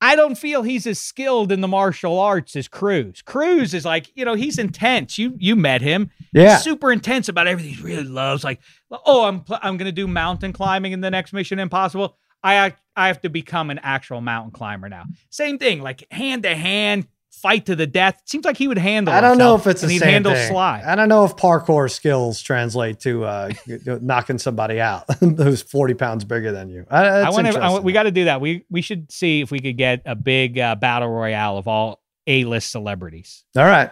I 0.00 0.14
don't 0.14 0.36
feel 0.36 0.62
he's 0.62 0.86
as 0.86 1.00
skilled 1.00 1.50
in 1.50 1.60
the 1.60 1.68
martial 1.68 2.18
arts 2.20 2.54
as 2.54 2.68
Cruz. 2.68 3.20
Cruz 3.22 3.74
is 3.74 3.84
like, 3.84 4.10
you 4.14 4.24
know, 4.24 4.34
he's 4.34 4.58
intense. 4.58 5.18
You 5.18 5.34
you 5.38 5.56
met 5.56 5.82
him. 5.82 6.10
yeah. 6.32 6.54
He's 6.54 6.64
super 6.64 6.92
intense 6.92 7.28
about 7.28 7.46
everything 7.48 7.74
he 7.74 7.82
really 7.82 8.04
loves. 8.04 8.44
Like, 8.44 8.60
oh, 8.90 9.24
I'm 9.24 9.44
I'm 9.50 9.76
gonna 9.76 9.92
do 9.92 10.06
mountain 10.06 10.52
climbing 10.52 10.92
in 10.92 11.00
the 11.00 11.10
next 11.10 11.32
Mission 11.32 11.58
Impossible. 11.58 12.16
I 12.42 12.74
I 12.94 13.08
have 13.08 13.20
to 13.22 13.28
become 13.28 13.70
an 13.70 13.80
actual 13.82 14.20
mountain 14.20 14.52
climber 14.52 14.88
now. 14.88 15.04
Same 15.30 15.58
thing, 15.58 15.82
like 15.82 16.06
hand 16.12 16.44
to 16.44 16.54
hand 16.54 17.08
fight 17.40 17.66
to 17.66 17.76
the 17.76 17.86
death. 17.86 18.20
Seems 18.24 18.44
like 18.44 18.56
he 18.56 18.68
would 18.68 18.78
handle. 18.78 19.14
I 19.14 19.20
don't 19.20 19.38
know 19.38 19.54
if 19.54 19.66
it's 19.66 19.82
the 19.82 19.88
he'd 19.88 19.98
same 19.98 20.10
handle 20.10 20.34
thing. 20.34 20.50
Sly. 20.50 20.82
I 20.84 20.94
don't 20.94 21.08
know 21.08 21.24
if 21.24 21.36
parkour 21.36 21.90
skills 21.90 22.42
translate 22.42 23.00
to 23.00 23.24
uh, 23.24 23.50
knocking 23.86 24.38
somebody 24.38 24.80
out 24.80 25.04
who's 25.20 25.62
40 25.62 25.94
pounds 25.94 26.24
bigger 26.24 26.52
than 26.52 26.68
you. 26.68 26.86
I, 26.90 27.04
I 27.04 27.30
want 27.30 27.46
to. 27.46 27.80
We 27.82 27.92
got 27.92 28.04
to 28.04 28.10
do 28.10 28.24
that. 28.24 28.40
We 28.40 28.64
we 28.70 28.82
should 28.82 29.10
see 29.12 29.40
if 29.40 29.50
we 29.50 29.60
could 29.60 29.76
get 29.76 30.02
a 30.04 30.14
big 30.14 30.58
uh, 30.58 30.74
battle 30.76 31.08
royale 31.08 31.58
of 31.58 31.68
all 31.68 32.02
A 32.26 32.44
list 32.44 32.70
celebrities. 32.70 33.44
All 33.56 33.64
right. 33.64 33.90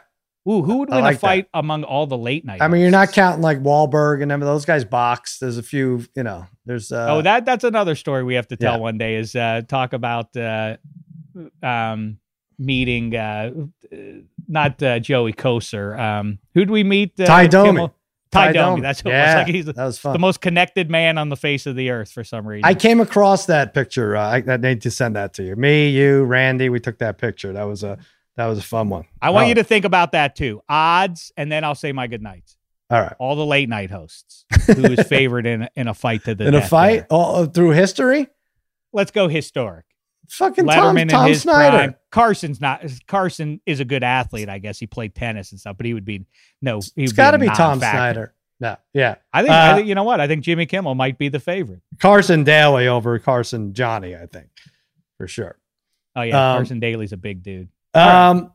Ooh, 0.48 0.62
who 0.62 0.78
would 0.78 0.90
win 0.90 1.00
like 1.00 1.16
a 1.16 1.18
fight 1.18 1.48
among 1.52 1.82
all 1.82 2.06
the 2.06 2.16
late 2.16 2.44
night? 2.44 2.62
I 2.62 2.68
mean, 2.68 2.80
you're 2.80 2.92
not 2.92 3.10
counting 3.10 3.42
like 3.42 3.58
Wahlberg 3.64 4.22
and 4.22 4.30
them. 4.30 4.38
Those 4.38 4.64
guys 4.64 4.84
box. 4.84 5.40
There's 5.40 5.58
a 5.58 5.62
few, 5.62 6.04
you 6.14 6.22
know, 6.22 6.46
there's, 6.64 6.92
uh, 6.92 7.08
oh, 7.10 7.22
that 7.22 7.44
that's 7.44 7.64
another 7.64 7.96
story 7.96 8.22
we 8.22 8.34
have 8.34 8.46
to 8.48 8.56
tell 8.56 8.74
yeah. 8.74 8.80
one 8.80 8.96
day. 8.96 9.16
Is 9.16 9.34
uh, 9.34 9.62
talk 9.66 9.92
about 9.92 10.36
uh, 10.36 10.76
um, 11.64 12.18
meeting 12.58 13.14
uh, 13.14 13.50
uh, 13.92 13.96
not 14.48 14.82
uh, 14.82 14.98
Joey 14.98 15.32
Kocur. 15.32 15.98
Um, 15.98 16.38
who'd 16.54 16.70
we 16.70 16.84
meet? 16.84 17.18
Uh, 17.18 17.26
Ty 17.26 17.46
Domi. 17.48 17.68
Kimmel? 17.70 17.88
Ty, 18.30 18.46
Ty 18.46 18.52
Domi. 18.52 18.70
Domi. 18.70 18.80
That's 18.82 19.04
what 19.04 19.10
yeah, 19.12 19.38
was 19.38 19.46
like. 19.46 19.54
He's 19.54 19.64
the, 19.66 19.72
that 19.72 19.84
was 19.84 20.00
the 20.00 20.18
most 20.18 20.40
connected 20.40 20.90
man 20.90 21.18
on 21.18 21.28
the 21.28 21.36
face 21.36 21.66
of 21.66 21.76
the 21.76 21.90
earth 21.90 22.10
for 22.10 22.24
some 22.24 22.46
reason. 22.46 22.64
I 22.64 22.74
came 22.74 23.00
across 23.00 23.46
that 23.46 23.74
picture. 23.74 24.16
Uh, 24.16 24.28
I, 24.28 24.42
I 24.46 24.56
need 24.56 24.82
to 24.82 24.90
send 24.90 25.16
that 25.16 25.34
to 25.34 25.42
you. 25.42 25.56
Me, 25.56 25.90
you, 25.90 26.24
Randy, 26.24 26.68
we 26.68 26.80
took 26.80 26.98
that 26.98 27.18
picture. 27.18 27.52
That 27.52 27.64
was 27.64 27.82
a, 27.82 27.98
that 28.36 28.46
was 28.46 28.58
a 28.58 28.62
fun 28.62 28.88
one. 28.88 29.06
I 29.22 29.30
want 29.30 29.46
Oh, 29.46 29.48
you 29.48 29.54
to 29.56 29.64
think 29.64 29.84
about 29.84 30.12
that 30.12 30.36
too. 30.36 30.60
Odds, 30.68 31.32
and 31.36 31.50
then 31.50 31.64
I'll 31.64 31.74
say 31.74 31.92
my 31.92 32.06
good 32.06 32.22
nights. 32.22 32.56
All 32.90 33.00
right. 33.00 33.14
All 33.18 33.34
the 33.34 33.46
late 33.46 33.68
night 33.68 33.90
hosts 33.90 34.44
who 34.66 34.84
is 34.84 35.06
favored 35.08 35.46
in 35.46 35.68
in 35.74 35.88
a 35.88 35.94
fight 35.94 36.24
to 36.24 36.34
the 36.34 36.46
In 36.46 36.54
a 36.54 36.62
fight 36.62 37.06
all, 37.10 37.46
through 37.46 37.70
history, 37.70 38.28
Let's 38.92 39.10
go 39.10 39.28
historic. 39.28 39.84
Fucking 40.28 40.66
Tom, 40.66 40.96
Letterman 40.96 41.08
Tom 41.08 41.28
his 41.28 41.42
Snyder. 41.42 41.76
prime. 41.76 41.94
Carson's 42.10 42.60
not. 42.60 42.82
Carson 43.06 43.60
is 43.66 43.80
a 43.80 43.84
good 43.84 44.02
athlete, 44.04 44.48
I 44.48 44.58
guess. 44.58 44.78
He 44.78 44.86
played 44.86 45.14
tennis 45.14 45.50
and 45.52 45.60
stuff, 45.60 45.76
but 45.76 45.86
he 45.86 45.94
would 45.94 46.04
be 46.04 46.24
no. 46.62 46.80
He 46.94 47.04
It's 47.04 47.12
got 47.12 47.32
to 47.32 47.36
a 47.36 47.40
be 47.40 47.46
Tom 47.46 47.78
non-factor. 47.78 47.96
Snyder. 47.96 48.34
No, 48.58 48.76
yeah. 48.94 49.16
I 49.32 49.42
think. 49.42 49.50
I 49.52 49.70
Uh, 49.72 49.76
think 49.76 49.88
you 49.88 49.94
know 49.94 50.04
what? 50.04 50.20
I 50.20 50.26
think 50.28 50.42
Jimmy 50.44 50.64
Kimmel 50.66 50.94
might 50.94 51.18
be 51.18 51.28
the 51.28 51.40
favorite. 51.40 51.80
Carson 52.00 52.42
Daly 52.44 52.88
over 52.88 53.18
Carson 53.18 53.74
Johnny, 53.74 54.16
I 54.16 54.26
think, 54.26 54.48
for 55.18 55.28
sure. 55.28 55.58
Oh 56.14 56.22
yeah, 56.22 56.52
Um, 56.52 56.58
Carson 56.60 56.80
Daly's 56.80 57.12
a 57.12 57.18
big 57.18 57.42
dude. 57.42 57.68
right. 57.94 58.28
Um, 58.30 58.52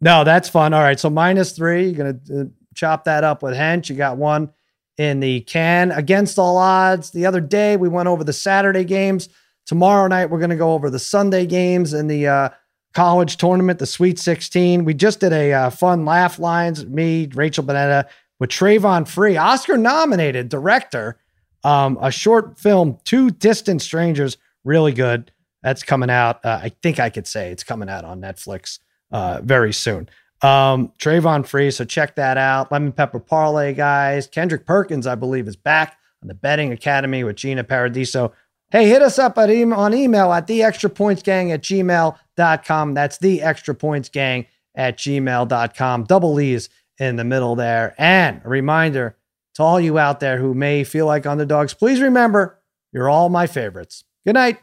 no, 0.00 0.22
that's 0.24 0.48
fun. 0.48 0.72
All 0.74 0.82
right, 0.82 1.00
so 1.00 1.10
minus 1.10 1.52
three. 1.52 1.88
You're 1.88 2.12
gonna 2.28 2.42
uh, 2.42 2.44
chop 2.74 3.04
that 3.04 3.24
up 3.24 3.42
with 3.42 3.54
Hench. 3.54 3.88
You 3.88 3.96
got 3.96 4.16
one 4.16 4.50
in 4.98 5.20
the 5.20 5.40
can 5.40 5.90
against 5.90 6.38
all 6.38 6.56
odds. 6.56 7.10
The 7.10 7.26
other 7.26 7.40
day 7.40 7.76
we 7.76 7.88
went 7.88 8.08
over 8.08 8.22
the 8.22 8.32
Saturday 8.32 8.84
games. 8.84 9.28
Tomorrow 9.66 10.08
night 10.08 10.30
we're 10.30 10.40
gonna 10.40 10.56
go 10.56 10.72
over 10.72 10.90
the 10.90 10.98
Sunday 10.98 11.44
games 11.44 11.92
and 11.92 12.10
the 12.10 12.26
uh, 12.26 12.48
college 12.94 13.36
tournament, 13.36 13.78
the 13.78 13.86
Sweet 13.86 14.18
16. 14.18 14.84
We 14.84 14.94
just 14.94 15.20
did 15.20 15.32
a 15.32 15.52
uh, 15.52 15.70
fun 15.70 16.04
laugh 16.04 16.38
lines. 16.38 16.86
Me, 16.86 17.28
Rachel 17.34 17.62
Bonnetta, 17.62 18.06
with 18.38 18.50
Travon 18.50 19.06
Free, 19.06 19.36
Oscar 19.36 19.76
nominated 19.76 20.48
director. 20.48 21.18
Um, 21.64 21.98
a 22.00 22.10
short 22.10 22.58
film, 22.58 22.98
Two 23.04 23.30
Distant 23.30 23.82
Strangers, 23.82 24.36
really 24.64 24.92
good. 24.92 25.32
That's 25.62 25.82
coming 25.82 26.10
out. 26.10 26.44
Uh, 26.44 26.60
I 26.62 26.68
think 26.82 27.00
I 27.00 27.10
could 27.10 27.26
say 27.26 27.50
it's 27.50 27.64
coming 27.64 27.88
out 27.88 28.04
on 28.04 28.20
Netflix 28.20 28.78
uh, 29.10 29.40
very 29.42 29.72
soon. 29.72 30.08
Um, 30.42 30.92
Travon 30.98 31.46
Free, 31.46 31.70
so 31.70 31.84
check 31.84 32.14
that 32.16 32.36
out. 32.36 32.70
Lemon 32.70 32.92
Pepper 32.92 33.18
Parlay, 33.18 33.72
guys. 33.72 34.26
Kendrick 34.26 34.64
Perkins, 34.64 35.06
I 35.06 35.16
believe, 35.16 35.48
is 35.48 35.56
back 35.56 35.98
on 36.22 36.28
the 36.28 36.34
Betting 36.34 36.72
Academy 36.72 37.24
with 37.24 37.36
Gina 37.36 37.64
Paradiso. 37.64 38.32
Hey, 38.70 38.88
hit 38.88 39.00
us 39.02 39.18
up 39.18 39.38
em- 39.38 39.72
on 39.72 39.94
email 39.94 40.32
at 40.32 40.46
the 40.46 40.62
extra 40.62 40.90
points 40.90 41.22
gang 41.22 41.52
at 41.52 41.62
gmail.com. 41.62 42.94
That's 42.94 43.18
the 43.18 43.42
extra 43.42 43.74
points 43.74 44.08
gang 44.08 44.46
at 44.74 44.98
gmail.com. 44.98 46.04
Double 46.04 46.40
E's 46.40 46.68
in 46.98 47.16
the 47.16 47.24
middle 47.24 47.54
there. 47.54 47.94
And 47.98 48.40
a 48.44 48.48
reminder 48.48 49.16
to 49.54 49.62
all 49.62 49.80
you 49.80 49.98
out 49.98 50.20
there 50.20 50.38
who 50.38 50.52
may 50.54 50.84
feel 50.84 51.06
like 51.06 51.26
underdogs, 51.26 51.74
please 51.74 52.00
remember 52.00 52.60
you're 52.92 53.08
all 53.08 53.28
my 53.28 53.46
favorites. 53.46 54.04
Good 54.24 54.34
night. 54.34 54.58